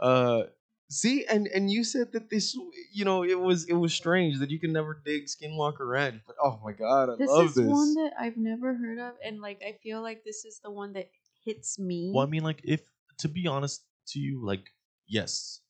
Uh 0.00 0.44
see 0.90 1.24
and 1.26 1.46
and 1.48 1.70
you 1.70 1.82
said 1.82 2.12
that 2.12 2.28
this 2.30 2.56
you 2.92 3.04
know 3.04 3.24
it 3.24 3.38
was 3.38 3.64
it 3.64 3.72
was 3.72 3.92
strange 3.92 4.38
that 4.38 4.50
you 4.50 4.58
can 4.58 4.72
never 4.72 5.00
dig 5.04 5.26
Skinwalker 5.26 5.88
Ranch, 5.88 6.20
but 6.26 6.36
oh 6.42 6.60
my 6.64 6.72
god, 6.72 7.10
I 7.10 7.16
This 7.16 7.30
love 7.30 7.46
is 7.46 7.54
this. 7.54 7.66
one 7.66 7.94
that 7.94 8.12
I've 8.18 8.36
never 8.36 8.74
heard 8.74 8.98
of, 8.98 9.14
and 9.24 9.40
like 9.40 9.62
I 9.66 9.76
feel 9.82 10.02
like 10.02 10.24
this 10.24 10.44
is 10.44 10.60
the 10.62 10.70
one 10.70 10.92
that 10.94 11.10
hits 11.44 11.78
me. 11.78 12.12
well, 12.14 12.26
I 12.26 12.30
mean, 12.30 12.42
like 12.42 12.60
if 12.64 12.80
to 13.18 13.28
be 13.28 13.46
honest 13.46 13.84
to 14.08 14.18
you, 14.18 14.44
like 14.44 14.70
yes, 15.06 15.60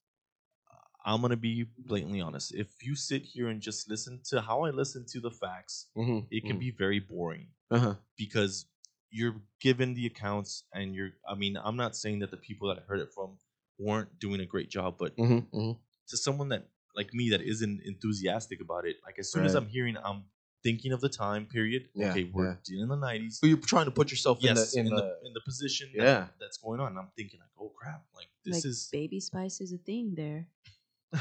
I'm 1.04 1.20
gonna 1.20 1.36
be 1.36 1.66
blatantly 1.78 2.20
honest. 2.20 2.54
If 2.54 2.82
you 2.82 2.96
sit 2.96 3.22
here 3.22 3.48
and 3.48 3.60
just 3.60 3.88
listen 3.90 4.20
to 4.30 4.40
how 4.40 4.62
I 4.64 4.70
listen 4.70 5.04
to 5.12 5.20
the 5.20 5.30
facts, 5.30 5.88
Mhm, 5.96 6.26
it 6.30 6.44
can 6.44 6.56
mhm. 6.56 6.60
be 6.60 6.70
very 6.70 6.98
boring 7.00 7.48
Uh-huh. 7.70 7.96
because 8.16 8.66
you're 9.10 9.36
given 9.60 9.94
the 9.94 10.06
accounts 10.06 10.64
and 10.72 10.94
you're. 10.94 11.12
I 11.28 11.34
mean, 11.34 11.56
I'm 11.56 11.76
not 11.76 11.94
saying 11.96 12.20
that 12.20 12.30
the 12.30 12.36
people 12.36 12.68
that 12.68 12.78
I 12.78 12.82
heard 12.82 13.00
it 13.00 13.12
from 13.12 13.38
weren't 13.78 14.18
doing 14.18 14.40
a 14.40 14.46
great 14.46 14.70
job, 14.70 14.96
but 14.98 15.16
Mhm, 15.16 15.48
mhm. 15.50 15.78
to 16.08 16.16
someone 16.16 16.48
that 16.48 16.68
like 16.96 17.12
me 17.12 17.30
that 17.30 17.42
isn't 17.42 17.80
enthusiastic 17.82 18.60
about 18.60 18.86
it, 18.86 18.96
like 19.04 19.18
as 19.18 19.30
soon 19.30 19.44
as 19.44 19.54
I'm 19.54 19.66
hearing, 19.66 19.96
I'm 19.98 20.24
thinking 20.62 20.92
of 20.92 21.00
the 21.00 21.08
time 21.08 21.44
period. 21.46 21.90
Yeah, 21.94 22.10
okay, 22.12 22.24
we're 22.24 22.58
yeah. 22.66 22.82
in 22.82 22.88
the 22.88 22.96
'90s. 22.96 23.34
So 23.40 23.46
you're 23.46 23.58
trying 23.58 23.84
to 23.86 23.90
put 23.90 24.10
yourself 24.10 24.38
yes, 24.40 24.74
in 24.74 24.86
the 24.86 24.90
in, 24.90 24.96
the, 24.96 25.02
the, 25.02 25.26
in 25.28 25.32
the 25.34 25.40
position 25.42 25.90
that- 25.96 26.02
Yeah. 26.02 26.28
that's 26.40 26.56
going 26.56 26.80
on. 26.80 26.92
And 26.92 26.98
I'm 26.98 27.10
thinking 27.16 27.40
like, 27.40 27.50
oh 27.60 27.68
crap, 27.70 28.06
like 28.14 28.28
this 28.44 28.54
like 28.54 28.64
is 28.64 28.88
baby 28.90 29.20
spice 29.20 29.60
is 29.60 29.72
a 29.72 29.78
thing 29.78 30.14
there. 30.14 30.48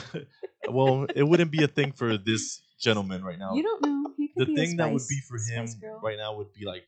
well, 0.70 1.08
it 1.16 1.24
wouldn't 1.24 1.52
be 1.52 1.64
a 1.64 1.68
thing 1.68 1.92
for 1.92 2.18
this 2.18 2.62
gentleman 2.80 3.24
right 3.24 3.40
now. 3.40 3.54
You 3.56 3.64
don't 3.64 3.82
know. 3.82 4.14
He 4.18 4.28
could 4.30 4.42
the 4.42 4.46
be 4.48 4.54
a 4.54 4.56
thing 4.66 4.78
that 4.78 4.92
would 4.92 5.08
be 5.08 5.20
for 5.28 5.38
him 5.38 5.68
right 6.02 6.18
now 6.18 6.36
would 6.38 6.54
be 6.54 6.66
like 6.66 6.86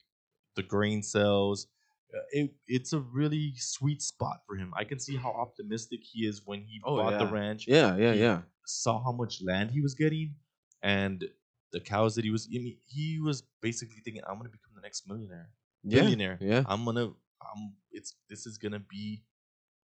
the 0.56 0.64
grain 0.64 1.04
cells. 1.04 1.68
Uh, 2.14 2.20
It, 2.32 2.54
it's 2.68 2.94
a 2.94 3.00
really 3.00 3.54
sweet 3.58 4.02
spot 4.02 4.42
for 4.48 4.56
him. 4.56 4.74
I 4.76 4.84
can 4.84 5.00
see 5.00 5.16
how 5.18 5.32
optimistic 5.32 6.02
he 6.04 6.26
is 6.26 6.42
when 6.46 6.62
he 6.62 6.82
Oh, 6.86 6.98
bought 6.98 7.20
the 7.20 7.28
ranch. 7.28 7.68
yeah, 7.68 7.96
yeah, 7.98 8.14
He 8.14 8.20
yeah. 8.22 8.42
Saw 8.66 9.04
how 9.04 9.12
much 9.12 9.42
land 9.44 9.72
he 9.72 9.82
was 9.82 9.94
getting, 9.94 10.36
and 10.82 11.24
the 11.72 11.80
cows 11.80 12.16
that 12.16 12.24
he 12.26 12.32
was. 12.32 12.48
I 12.50 12.58
mean, 12.58 12.78
he 12.88 13.20
was 13.20 13.44
basically 13.62 14.02
thinking, 14.04 14.24
"I'm 14.28 14.38
gonna 14.38 14.50
become 14.50 14.74
the 14.74 14.82
next 14.82 15.08
millionaire, 15.08 15.50
Yeah, 15.84 16.02
billionaire. 16.02 16.38
yeah. 16.42 16.64
I'm 16.66 16.84
gonna. 16.84 17.08
I'm. 17.42 17.76
It's. 17.92 18.16
This 18.28 18.48
is 18.48 18.58
gonna 18.58 18.80
be 18.80 19.22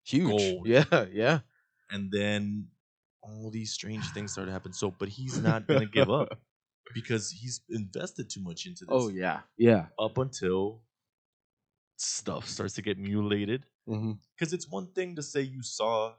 Huge. 0.04 0.30
Gold. 0.30 0.68
Yeah, 0.68 1.06
yeah. 1.14 1.40
and 1.92 2.10
then 2.12 2.70
all 3.22 3.50
these 3.52 3.72
strange 3.74 4.06
things 4.12 4.32
started 4.32 4.48
to 4.50 4.54
happen. 4.54 4.74
So, 4.74 4.92
but 4.92 5.10
he's 5.10 5.40
not 5.50 5.68
gonna 5.68 5.86
give 5.86 6.10
up 6.10 6.40
because 6.94 7.32
he's 7.32 7.62
invested 7.70 8.30
too 8.30 8.42
much 8.42 8.66
into 8.66 8.86
this. 8.86 8.90
Oh 8.94 9.10
yeah. 9.10 9.42
Yeah. 9.58 9.88
Up 10.00 10.18
until 10.18 10.84
stuff 11.98 12.48
starts 12.48 12.74
to 12.76 12.82
get 12.82 12.98
mutilated. 12.98 13.66
Mm-hmm. 13.88 14.14
Because 14.38 14.54
it's 14.54 14.68
one 14.70 14.88
thing 14.88 15.16
to 15.16 15.24
say 15.24 15.42
you 15.42 15.62
saw 15.64 16.14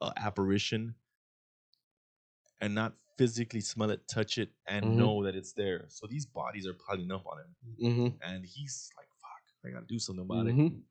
an 0.00 0.12
apparition 0.16 0.94
and 2.60 2.74
not 2.74 2.94
physically 3.16 3.60
smell 3.60 3.90
it, 3.90 4.06
touch 4.08 4.38
it, 4.38 4.50
and 4.66 4.84
Mhm. 4.84 4.96
know 4.96 5.24
that 5.24 5.34
it's 5.34 5.52
there. 5.52 5.86
So 5.88 6.06
these 6.06 6.26
bodies 6.26 6.66
are 6.66 6.74
piling 6.74 7.10
up 7.10 7.26
on 7.26 7.38
him, 7.38 7.56
Mm-hmm. 7.82 8.16
and 8.22 8.44
he's 8.44 8.90
like, 8.96 9.08
"Fuck, 9.20 9.42
I 9.64 9.70
gotta 9.70 9.86
do 9.86 9.98
something 9.98 10.24
about 10.24 10.46
it." 10.46 10.54
Mhm. 10.54 10.82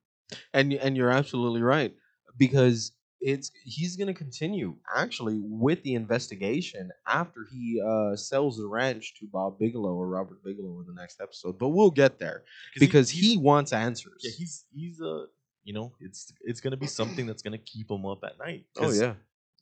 And 0.54 0.72
and 0.74 0.96
you're 0.96 1.10
absolutely 1.10 1.62
right 1.62 1.96
because 2.36 2.92
it's 3.20 3.50
he's 3.64 3.96
going 3.96 4.06
to 4.06 4.14
continue 4.14 4.76
actually 4.94 5.40
with 5.42 5.82
the 5.82 5.94
investigation 5.94 6.90
after 7.06 7.46
he 7.50 7.80
uh, 7.80 8.16
sells 8.16 8.56
the 8.56 8.66
ranch 8.66 9.14
to 9.20 9.26
Bob 9.26 9.58
Bigelow 9.58 9.92
or 9.92 10.08
Robert 10.08 10.42
Bigelow 10.42 10.80
in 10.80 10.86
the 10.86 10.98
next 10.98 11.20
episode. 11.20 11.58
But 11.58 11.68
we'll 11.68 11.90
get 11.90 12.18
there 12.18 12.44
because 12.78 13.10
he, 13.10 13.36
wants 13.36 13.72
answers. 13.72 14.22
yeah, 14.22 14.30
he's 14.36 14.64
he's 14.74 15.00
a 15.00 15.26
you 15.64 15.74
know 15.74 15.92
it's 16.00 16.32
it's 16.42 16.60
gonna 16.60 16.76
be 16.76 16.86
something 16.86 17.26
that's 17.26 17.42
gonna 17.42 17.58
keep 17.58 17.90
him 17.90 18.06
up 18.06 18.20
at 18.24 18.38
night. 18.38 18.64
Oh 18.78 18.92
yeah. 18.92 19.14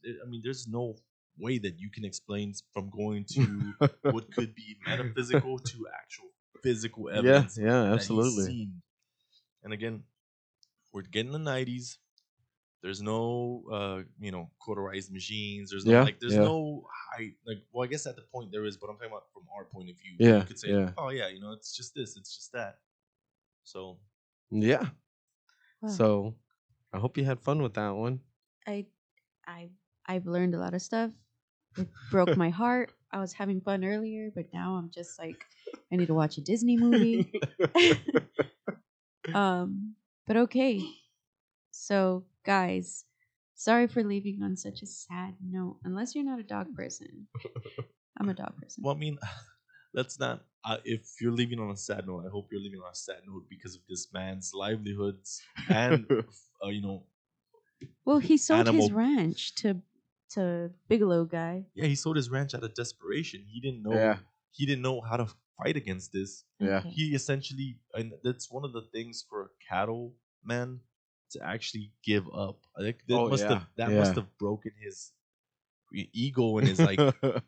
I 0.04 0.28
mean, 0.28 0.42
there's 0.44 0.68
no 0.68 0.94
way 1.38 1.58
that 1.58 1.78
you 1.78 1.90
can 1.90 2.04
explain 2.04 2.54
from 2.72 2.90
going 2.90 3.24
to 3.32 3.74
what 4.02 4.32
could 4.32 4.54
be 4.54 4.76
metaphysical 4.86 5.58
to 5.58 5.86
actual 6.00 6.28
physical 6.62 7.08
evidence. 7.08 7.58
yeah, 7.60 7.84
he's 7.84 7.94
absolutely. 7.94 8.70
And 9.64 9.72
again, 9.72 10.04
we're 10.92 11.02
getting 11.02 11.32
the 11.32 11.38
'90s. 11.38 11.96
There's 12.82 13.02
no, 13.02 13.64
uh, 13.72 14.02
you 14.20 14.30
know, 14.30 14.50
cauterized 14.60 15.12
machines. 15.12 15.70
There's 15.70 15.84
no 15.84 15.92
Yeah, 15.92 16.02
like, 16.04 16.20
there's 16.20 16.34
yeah. 16.34 16.42
no 16.42 16.86
high. 17.12 17.32
Like, 17.44 17.58
well, 17.72 17.84
I 17.84 17.88
guess 17.88 18.06
at 18.06 18.14
the 18.14 18.22
point 18.22 18.52
there 18.52 18.64
is, 18.64 18.76
but 18.76 18.88
I'm 18.88 18.96
talking 18.96 19.10
about 19.10 19.24
from 19.32 19.42
our 19.56 19.64
point 19.64 19.90
of 19.90 19.96
view. 19.96 20.14
Yeah, 20.18 20.38
you 20.38 20.44
could 20.44 20.58
say, 20.58 20.70
yeah. 20.70 20.90
oh 20.96 21.10
yeah, 21.10 21.28
you 21.28 21.40
know, 21.40 21.52
it's 21.52 21.76
just 21.76 21.94
this, 21.94 22.16
it's 22.16 22.34
just 22.36 22.52
that. 22.52 22.78
So 23.64 23.98
Yeah. 24.50 24.86
Wow. 25.82 25.88
So 25.88 26.34
I 26.92 26.98
hope 26.98 27.18
you 27.18 27.24
had 27.24 27.40
fun 27.40 27.62
with 27.62 27.74
that 27.74 27.90
one. 27.90 28.20
I, 28.66 28.86
I, 29.46 29.68
I've 30.06 30.26
learned 30.26 30.54
a 30.54 30.58
lot 30.58 30.74
of 30.74 30.82
stuff. 30.82 31.10
It 31.76 31.88
broke 32.10 32.36
my 32.36 32.50
heart. 32.50 32.92
I 33.12 33.20
was 33.20 33.32
having 33.32 33.60
fun 33.60 33.84
earlier, 33.84 34.30
but 34.34 34.46
now 34.52 34.74
I'm 34.74 34.90
just 34.90 35.18
like, 35.18 35.44
I 35.92 35.96
need 35.96 36.06
to 36.06 36.14
watch 36.14 36.38
a 36.38 36.40
Disney 36.40 36.76
movie. 36.76 37.32
um, 39.34 39.94
but 40.26 40.36
okay. 40.36 40.80
So, 41.70 42.24
guys, 42.48 43.04
sorry 43.54 43.86
for 43.86 44.02
leaving 44.02 44.42
on 44.42 44.56
such 44.56 44.80
a 44.80 44.86
sad 44.86 45.34
note. 45.44 45.76
Unless 45.84 46.14
you're 46.14 46.24
not 46.24 46.40
a 46.40 46.42
dog 46.42 46.74
person, 46.74 47.28
I'm 48.18 48.30
a 48.30 48.34
dog 48.34 48.56
person. 48.60 48.82
Well, 48.82 48.94
I 48.94 48.98
mean, 48.98 49.18
let's 49.94 50.18
not. 50.18 50.44
Uh, 50.64 50.78
if 50.84 51.02
you're 51.20 51.36
leaving 51.40 51.60
on 51.60 51.70
a 51.70 51.76
sad 51.76 52.06
note, 52.06 52.24
I 52.26 52.30
hope 52.30 52.48
you're 52.50 52.60
leaving 52.60 52.80
on 52.80 52.90
a 52.90 52.94
sad 52.94 53.20
note 53.28 53.44
because 53.50 53.74
of 53.76 53.82
this 53.88 54.08
man's 54.14 54.52
livelihoods 54.54 55.42
and, 55.68 56.06
uh, 56.64 56.68
you 56.68 56.80
know, 56.82 57.04
Well, 58.06 58.18
he 58.18 58.38
sold 58.38 58.66
his 58.68 58.90
ranch 58.90 59.54
to 59.56 59.82
to 60.34 60.70
Bigelow 60.88 61.24
guy. 61.24 61.64
yeah, 61.74 61.86
he 61.86 61.94
sold 61.94 62.16
his 62.16 62.28
ranch 62.28 62.54
out 62.54 62.64
of 62.64 62.74
desperation. 62.74 63.44
He 63.46 63.60
didn't 63.60 63.82
know. 63.82 63.94
Yeah. 63.94 64.16
He 64.50 64.66
didn't 64.66 64.82
know 64.82 65.00
how 65.00 65.16
to 65.16 65.26
fight 65.58 65.76
against 65.76 66.12
this. 66.12 66.44
Yeah. 66.58 66.78
Okay. 66.78 66.90
He 66.90 67.14
essentially, 67.14 67.78
and 67.94 68.12
that's 68.24 68.50
one 68.50 68.64
of 68.64 68.72
the 68.72 68.84
things 68.92 69.24
for 69.28 69.38
a 69.42 69.48
cattle 69.70 70.14
man 70.44 70.80
to 71.30 71.44
actually 71.44 71.92
give 72.02 72.26
up. 72.34 72.58
I 72.76 72.82
think 72.82 72.98
that 73.06 73.14
Oh, 73.16 73.28
must 73.28 73.42
yeah, 73.44 73.48
have 73.54 73.66
that 73.76 73.90
yeah. 73.90 73.98
must 73.98 74.14
have 74.16 74.26
broken 74.38 74.72
his 74.80 75.12
ego 76.12 76.58
and 76.58 76.68
his 76.68 76.78
like 76.78 76.98
the 77.22 77.42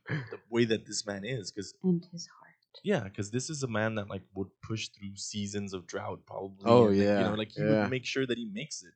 way 0.48 0.64
that 0.64 0.86
this 0.86 1.06
man 1.06 1.24
is 1.24 1.50
because 1.50 1.74
and 1.82 2.04
his 2.12 2.26
heart. 2.26 2.46
Yeah, 2.84 3.00
because 3.04 3.30
this 3.30 3.50
is 3.50 3.62
a 3.62 3.68
man 3.68 3.96
that 3.96 4.08
like 4.08 4.22
would 4.34 4.48
push 4.62 4.88
through 4.88 5.16
seasons 5.16 5.74
of 5.74 5.86
drought, 5.86 6.20
probably. 6.26 6.64
Oh, 6.66 6.88
and, 6.88 6.98
like, 6.98 7.06
you 7.06 7.24
know, 7.24 7.34
like 7.34 7.50
he 7.52 7.62
yeah. 7.62 7.82
would 7.82 7.90
make 7.90 8.06
sure 8.06 8.26
that 8.26 8.38
he 8.38 8.46
makes 8.46 8.82
it 8.82 8.92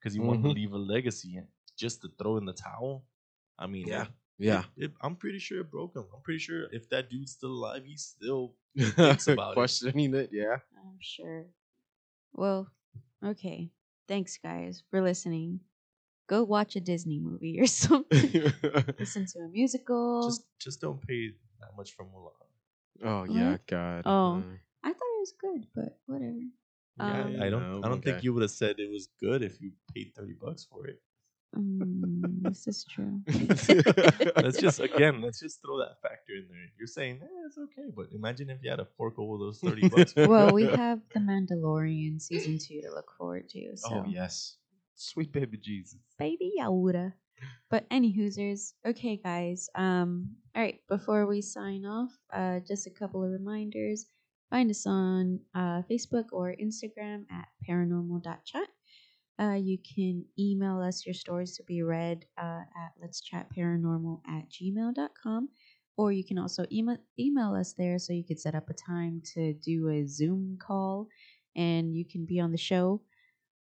because 0.00 0.14
he 0.14 0.20
wanted 0.20 0.42
to 0.44 0.48
Mhm. 0.48 0.54
leave 0.54 0.72
a 0.72 0.78
legacy. 0.78 1.36
And 1.36 1.46
just 1.76 2.00
to 2.02 2.08
throw 2.18 2.36
in 2.38 2.46
the 2.46 2.52
towel, 2.54 3.04
I 3.58 3.66
mean, 3.66 3.86
Yeah. 3.86 4.02
it- 4.04 4.08
yeah. 4.38 4.64
it- 4.76 4.84
it- 4.84 4.94
I'm 5.02 5.14
pretty 5.14 5.38
sure 5.40 5.60
it 5.60 5.70
broke 5.70 5.94
him. 5.94 6.06
I'm 6.14 6.22
pretty 6.22 6.38
sure 6.40 6.68
if 6.72 6.88
that 6.88 7.10
dude's 7.10 7.32
still 7.32 7.50
alive, 7.52 7.84
he's 7.84 8.02
still 8.04 8.54
thinks 8.96 9.28
about 9.28 9.52
it. 9.52 9.54
Questioning 9.54 10.14
it. 10.14 10.30
Yeah. 10.32 10.56
I'm 10.76 10.98
sure. 11.00 11.46
Well, 12.32 12.70
okay. 13.22 13.70
Thanks, 14.08 14.38
guys, 14.42 14.82
for 14.90 15.02
listening. 15.02 15.60
Go 16.28 16.44
watch 16.44 16.76
a 16.76 16.80
Disney 16.80 17.18
movie 17.20 17.60
or 17.60 17.66
something. 17.84 18.30
Listen 18.98 19.26
to 19.26 19.38
a 19.40 19.48
musical. 19.48 20.28
just 20.28 20.44
just 20.58 20.80
don't 20.80 21.00
pay 21.06 21.30
that 21.60 21.76
much 21.76 21.92
for 21.92 22.04
Mulan. 22.04 22.32
oh 23.04 23.24
yeah, 23.24 23.56
God. 23.66 24.02
Oh. 24.06 24.38
Uh, 24.38 24.42
I 24.82 24.92
thought 24.92 25.14
it 25.16 25.20
was 25.20 25.32
good, 25.40 25.66
but 25.74 25.98
whatever. 26.06 26.40
Yeah, 26.98 27.22
Um, 27.24 27.36
I 27.42 27.48
don't 27.50 27.62
No, 27.62 27.78
I 27.78 27.88
don't 27.88 27.98
okay. 27.98 28.10
think 28.12 28.24
you 28.24 28.32
would 28.34 28.42
have 28.42 28.50
said 28.50 28.78
it 28.78 28.90
was 28.90 29.08
good 29.20 29.42
if 29.42 29.60
you 29.60 29.72
paid 29.94 30.12
thirty 30.16 30.34
bucks 30.34 30.64
for 30.64 30.86
it. 30.86 31.00
Mm, 31.56 32.42
this 32.42 32.66
is 32.66 32.84
true. 32.84 33.20
let's 34.36 34.58
just 34.58 34.80
again, 34.80 35.20
let's 35.22 35.40
just 35.40 35.62
throw 35.62 35.78
that 35.78 36.00
factor 36.02 36.34
in 36.34 36.46
there. 36.48 36.58
You're 36.78 36.86
saying 36.86 37.20
eh, 37.22 37.46
it's 37.46 37.58
okay, 37.58 37.88
but 37.94 38.06
imagine 38.12 38.50
if 38.50 38.58
you 38.62 38.70
had 38.70 38.76
to 38.76 38.86
fork 38.96 39.14
over 39.18 39.38
those 39.38 39.58
thirty 39.64 39.88
bucks. 39.88 40.14
well, 40.16 40.52
we 40.52 40.64
have 40.64 41.00
The 41.14 41.20
Mandalorian 41.20 42.20
season 42.20 42.58
two 42.58 42.82
to 42.82 42.90
look 42.90 43.10
forward 43.16 43.48
to. 43.50 43.76
So. 43.76 43.88
Oh 43.90 44.04
yes. 44.08 44.56
Sweet 44.94 45.32
baby 45.32 45.56
Jesus. 45.58 46.00
baby 46.18 46.54
Yoda. 46.60 47.12
But 47.70 47.86
any 47.90 48.12
hoosers, 48.12 48.72
okay, 48.84 49.16
guys. 49.16 49.70
Um, 49.76 50.36
all 50.56 50.62
right. 50.62 50.80
Before 50.88 51.24
we 51.26 51.40
sign 51.40 51.84
off, 51.84 52.10
uh, 52.32 52.58
just 52.66 52.88
a 52.88 52.90
couple 52.90 53.22
of 53.22 53.30
reminders. 53.30 54.06
Find 54.50 54.70
us 54.70 54.86
on 54.86 55.40
uh, 55.54 55.82
Facebook 55.88 56.32
or 56.32 56.54
Instagram 56.60 57.26
at 57.30 57.48
paranormal.chat. 57.68 58.68
Uh, 59.40 59.54
you 59.54 59.78
can 59.78 60.24
email 60.38 60.80
us 60.80 61.06
your 61.06 61.14
stories 61.14 61.56
to 61.56 61.62
be 61.62 61.82
read 61.82 62.24
uh, 62.36 62.60
at 62.76 62.92
let's 63.00 63.20
chat 63.20 63.46
paranormal 63.56 64.20
at 64.28 64.44
gmail.com. 64.50 65.48
Or 65.96 66.12
you 66.12 66.24
can 66.24 66.38
also 66.38 66.64
email, 66.70 66.96
email 67.18 67.54
us 67.54 67.72
there 67.72 67.98
so 67.98 68.12
you 68.12 68.24
could 68.24 68.40
set 68.40 68.54
up 68.54 68.70
a 68.70 68.74
time 68.74 69.20
to 69.34 69.52
do 69.54 69.88
a 69.88 70.06
Zoom 70.06 70.56
call 70.60 71.08
and 71.56 71.94
you 71.94 72.04
can 72.04 72.24
be 72.24 72.40
on 72.40 72.52
the 72.52 72.58
show. 72.58 73.02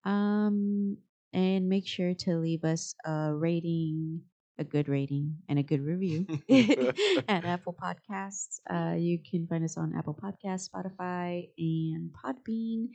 Um, 0.05 0.99
and 1.33 1.69
make 1.69 1.87
sure 1.87 2.15
to 2.15 2.37
leave 2.39 2.65
us 2.65 2.95
a 3.05 3.35
rating, 3.35 4.23
a 4.59 4.65
good 4.65 4.89
rating, 4.89 5.37
and 5.49 5.59
a 5.59 5.63
good 5.63 5.83
review 5.83 6.27
at 7.29 7.45
Apple 7.45 7.75
Podcasts. 7.75 8.61
Uh, 8.71 8.95
you 8.97 9.19
can 9.19 9.47
find 9.47 9.65
us 9.65 9.77
on 9.77 9.95
Apple 9.97 10.15
Podcasts, 10.15 10.71
Spotify, 10.71 11.49
and 11.59 12.11
Podbean. 12.13 12.89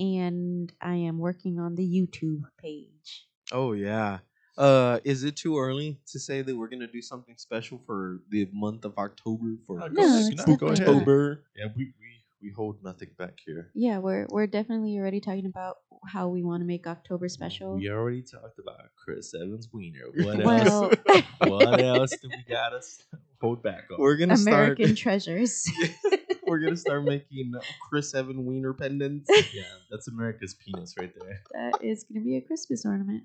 And 0.00 0.72
I 0.80 0.94
am 0.94 1.18
working 1.18 1.58
on 1.60 1.74
the 1.74 1.84
YouTube 1.84 2.42
page. 2.58 3.26
Oh 3.52 3.72
yeah. 3.72 4.18
Uh, 4.56 4.98
is 5.04 5.24
it 5.24 5.36
too 5.36 5.58
early 5.58 5.98
to 6.10 6.18
say 6.18 6.42
that 6.42 6.56
we're 6.56 6.68
gonna 6.68 6.86
do 6.86 7.02
something 7.02 7.34
special 7.36 7.78
for 7.86 8.20
the 8.30 8.48
month 8.52 8.84
of 8.84 8.96
October 8.98 9.56
for 9.66 9.80
Uh, 9.82 9.88
No, 9.92 10.28
no, 10.46 10.56
go 10.56 10.66
ahead. 10.68 10.80
October? 10.80 11.44
Yeah, 11.56 11.66
we, 11.76 11.92
we 12.00 12.06
We 12.42 12.50
hold 12.50 12.82
nothing 12.82 13.10
back 13.18 13.38
here. 13.44 13.70
Yeah, 13.74 13.98
we're 13.98 14.26
we're 14.30 14.46
definitely 14.46 14.98
already 14.98 15.20
talking 15.20 15.46
about 15.46 15.76
how 16.06 16.28
we 16.28 16.42
want 16.42 16.62
to 16.62 16.66
make 16.66 16.86
October 16.86 17.28
special. 17.28 17.74
We 17.76 17.90
already 17.90 18.22
talked 18.22 18.58
about 18.58 18.80
Chris 18.96 19.34
Evans 19.34 19.68
Wiener. 19.72 20.06
What 20.24 20.38
well, 20.44 20.84
else? 20.84 21.24
what 21.38 21.80
else 21.82 22.10
do 22.22 22.28
we 22.30 22.42
got 22.48 22.72
us 22.72 23.02
hold 23.40 23.62
back 23.62 23.84
on? 23.92 24.00
We're 24.00 24.16
gonna 24.16 24.34
American 24.34 24.96
start. 24.96 24.98
treasures. 24.98 25.70
we're 26.50 26.58
gonna 26.58 26.76
start 26.76 27.04
making 27.14 27.54
Chris 27.88 28.14
Evan 28.14 28.44
Wiener 28.44 28.72
pendants. 28.74 29.30
yeah, 29.54 29.62
that's 29.90 30.08
America's 30.08 30.54
penis 30.54 30.94
right 30.98 31.12
there. 31.18 31.42
that 31.52 31.82
is 31.82 32.04
going 32.04 32.20
to 32.20 32.24
be 32.24 32.36
a 32.36 32.40
Christmas 32.40 32.84
ornament. 32.84 33.22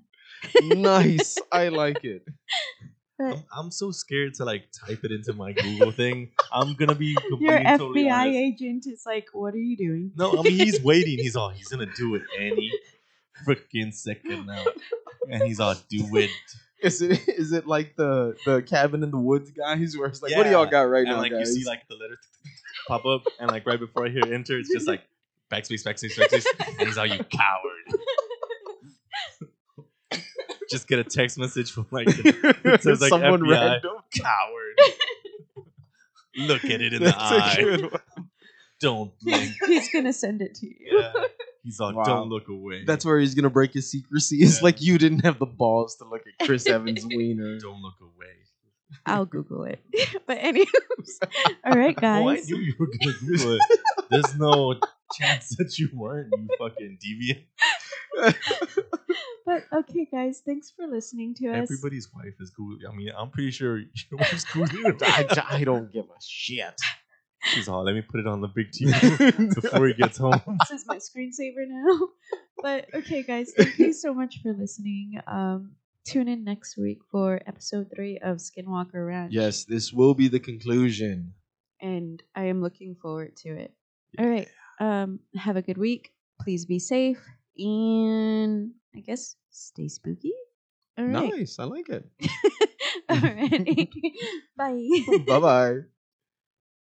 nice. 0.62 1.36
I 1.52 1.68
like 1.68 2.04
it. 2.04 2.24
I'm, 3.20 3.42
I'm 3.56 3.70
so 3.70 3.90
scared 3.90 4.34
to 4.34 4.44
like 4.44 4.68
type 4.72 5.00
it 5.02 5.10
into 5.10 5.32
my 5.32 5.52
Google 5.52 5.90
thing. 5.90 6.30
I'm 6.52 6.74
gonna 6.74 6.94
be 6.94 7.14
completely 7.28 7.46
your 7.46 7.78
totally 7.78 8.04
FBI 8.04 8.12
honest. 8.12 8.36
agent 8.38 8.86
is 8.86 9.02
like, 9.06 9.26
"What 9.32 9.54
are 9.54 9.58
you 9.58 9.76
doing?" 9.76 10.12
No, 10.16 10.38
I 10.38 10.42
mean 10.42 10.58
he's 10.58 10.82
waiting. 10.82 11.18
He's 11.18 11.34
all 11.34 11.48
he's 11.50 11.68
gonna 11.68 11.90
do 11.96 12.14
it 12.14 12.22
any 12.38 12.70
freaking 13.46 13.92
second 13.94 14.46
now, 14.46 14.64
and 15.30 15.42
he's 15.42 15.60
all 15.60 15.74
do 15.88 16.16
it. 16.16 16.30
Is 16.82 17.00
it 17.02 17.28
is 17.28 17.52
it 17.52 17.66
like 17.66 17.96
the 17.96 18.36
the 18.44 18.62
cabin 18.62 19.02
in 19.02 19.10
the 19.10 19.18
woods 19.18 19.50
guys 19.50 19.96
where 19.96 20.08
it's 20.08 20.22
like, 20.22 20.34
what 20.36 20.44
do 20.44 20.50
y'all 20.50 20.66
got 20.66 20.82
right 20.82 21.06
and 21.06 21.16
now, 21.16 21.18
like 21.18 21.32
guys? 21.32 21.40
you 21.40 21.62
see 21.62 21.68
like 21.68 21.86
the 21.88 21.94
letter 21.94 22.18
pop 22.88 23.04
up, 23.06 23.22
and 23.40 23.50
like 23.50 23.66
right 23.66 23.80
before 23.80 24.06
I 24.06 24.10
hear 24.10 24.22
enter, 24.32 24.58
it's 24.58 24.72
just 24.72 24.86
like 24.86 25.02
backspace, 25.50 25.84
backspace, 25.84 26.16
backspace, 26.18 26.44
and 26.78 26.86
he's 26.88 26.98
all 26.98 27.06
you 27.06 27.22
coward. 27.24 28.00
Just 30.68 30.88
get 30.88 30.98
a 30.98 31.04
text 31.04 31.38
message 31.38 31.70
from 31.70 31.86
like 31.92 32.08
it 32.08 32.82
says 32.82 33.00
like 33.00 33.10
someone 33.10 33.40
FBI. 33.40 33.50
random. 33.52 33.98
coward. 34.10 34.80
Look 36.36 36.64
at 36.64 36.80
it 36.82 36.92
in 36.92 37.04
the 37.04 37.10
That's 37.10 37.16
a 37.16 37.92
eye. 37.92 38.00
Good 38.80 38.88
one. 38.90 38.98
Don't 38.98 39.12
blink. 39.22 39.52
He's 39.66 39.90
gonna 39.92 40.12
send 40.12 40.42
it 40.42 40.54
to 40.56 40.66
you. 40.66 40.76
Yeah. 41.00 41.12
He's 41.62 41.80
all 41.80 41.92
Wow. 41.94 42.04
don't 42.04 42.28
look 42.28 42.48
away. 42.48 42.84
That's 42.84 43.04
where 43.04 43.18
he's 43.18 43.34
gonna 43.34 43.50
break 43.50 43.72
his 43.72 43.90
secrecy. 43.90 44.36
It's 44.36 44.58
Yeah. 44.58 44.64
like 44.64 44.80
you 44.80 44.98
didn't 44.98 45.24
have 45.24 45.38
the 45.38 45.46
balls 45.46 45.96
to 45.96 46.04
look 46.04 46.22
at 46.26 46.46
Chris 46.46 46.66
Evans' 46.66 47.04
wiener. 47.10 47.58
don't 47.58 47.82
look 47.82 47.94
away. 48.00 48.12
I'll 49.04 49.24
Google 49.26 49.64
it. 49.64 49.80
but 50.28 50.38
anyways, 50.40 50.70
all 51.64 51.72
right, 51.76 51.96
guys. 51.96 52.22
Oh, 52.24 52.28
I 52.28 52.36
knew 52.36 52.56
you 52.58 52.74
were 52.78 52.86
gonna 52.86 53.16
Google 53.26 53.54
it. 53.54 53.80
There's 54.10 54.36
no 54.36 54.78
chance 55.18 55.56
that 55.56 55.76
you 55.78 55.88
weren't, 55.92 56.32
you 56.36 56.46
fucking 56.58 56.98
deviant. 57.04 58.34
But 59.44 59.64
okay, 59.72 60.06
guys, 60.10 60.42
thanks 60.44 60.70
for 60.74 60.86
listening 60.88 61.34
to 61.36 61.48
us. 61.48 61.70
Everybody's 61.70 62.08
wife 62.12 62.34
is 62.40 62.50
Googling. 62.58 62.88
I 62.92 62.94
mean, 62.94 63.10
I'm 63.16 63.30
pretty 63.30 63.52
sure 63.52 63.78
your 63.78 63.88
wife's 64.18 64.44
Googling. 64.44 65.00
I, 65.02 65.56
I 65.58 65.64
don't 65.64 65.92
give 65.92 66.04
a 66.06 66.20
shit. 66.20 66.74
She's 67.52 67.68
all, 67.68 67.84
let 67.84 67.94
me 67.94 68.02
put 68.02 68.20
it 68.20 68.26
on 68.26 68.40
the 68.40 68.48
big 68.48 68.70
TV 68.72 69.54
before 69.60 69.86
he 69.86 69.94
gets 69.94 70.18
home. 70.18 70.40
this 70.68 70.80
is 70.80 70.86
my 70.86 70.96
screensaver 70.96 71.66
now. 71.66 72.08
But 72.62 72.86
okay, 72.94 73.22
guys, 73.22 73.52
thank 73.56 73.78
you 73.78 73.92
so 73.92 74.14
much 74.14 74.40
for 74.42 74.52
listening. 74.54 75.20
Um, 75.26 75.72
tune 76.04 76.26
in 76.26 76.42
next 76.42 76.76
week 76.78 77.00
for 77.10 77.40
episode 77.46 77.90
three 77.94 78.18
of 78.18 78.38
Skinwalker 78.38 79.06
Ranch. 79.06 79.32
yes, 79.32 79.64
this 79.64 79.92
will 79.92 80.14
be 80.14 80.28
the 80.28 80.40
conclusion. 80.40 81.34
and 81.80 82.22
I 82.34 82.44
am 82.44 82.62
looking 82.62 82.94
forward 82.96 83.36
to 83.44 83.50
it. 83.50 83.72
All 84.18 84.26
right. 84.26 84.48
Um, 84.80 85.20
have 85.36 85.56
a 85.56 85.62
good 85.62 85.76
week. 85.76 86.12
Please 86.40 86.64
be 86.64 86.78
safe, 86.78 87.20
and 87.58 88.72
I 88.96 89.00
guess 89.00 89.36
stay 89.50 89.88
spooky. 89.88 90.32
All 90.98 91.04
right. 91.04 91.30
Nice, 91.36 91.58
I 91.58 91.64
like 91.64 91.88
it. 91.90 92.08
All 93.10 93.20
right. 93.20 93.88
Bye. 94.56 94.88
bye 95.26 95.40
bye. 95.40 95.95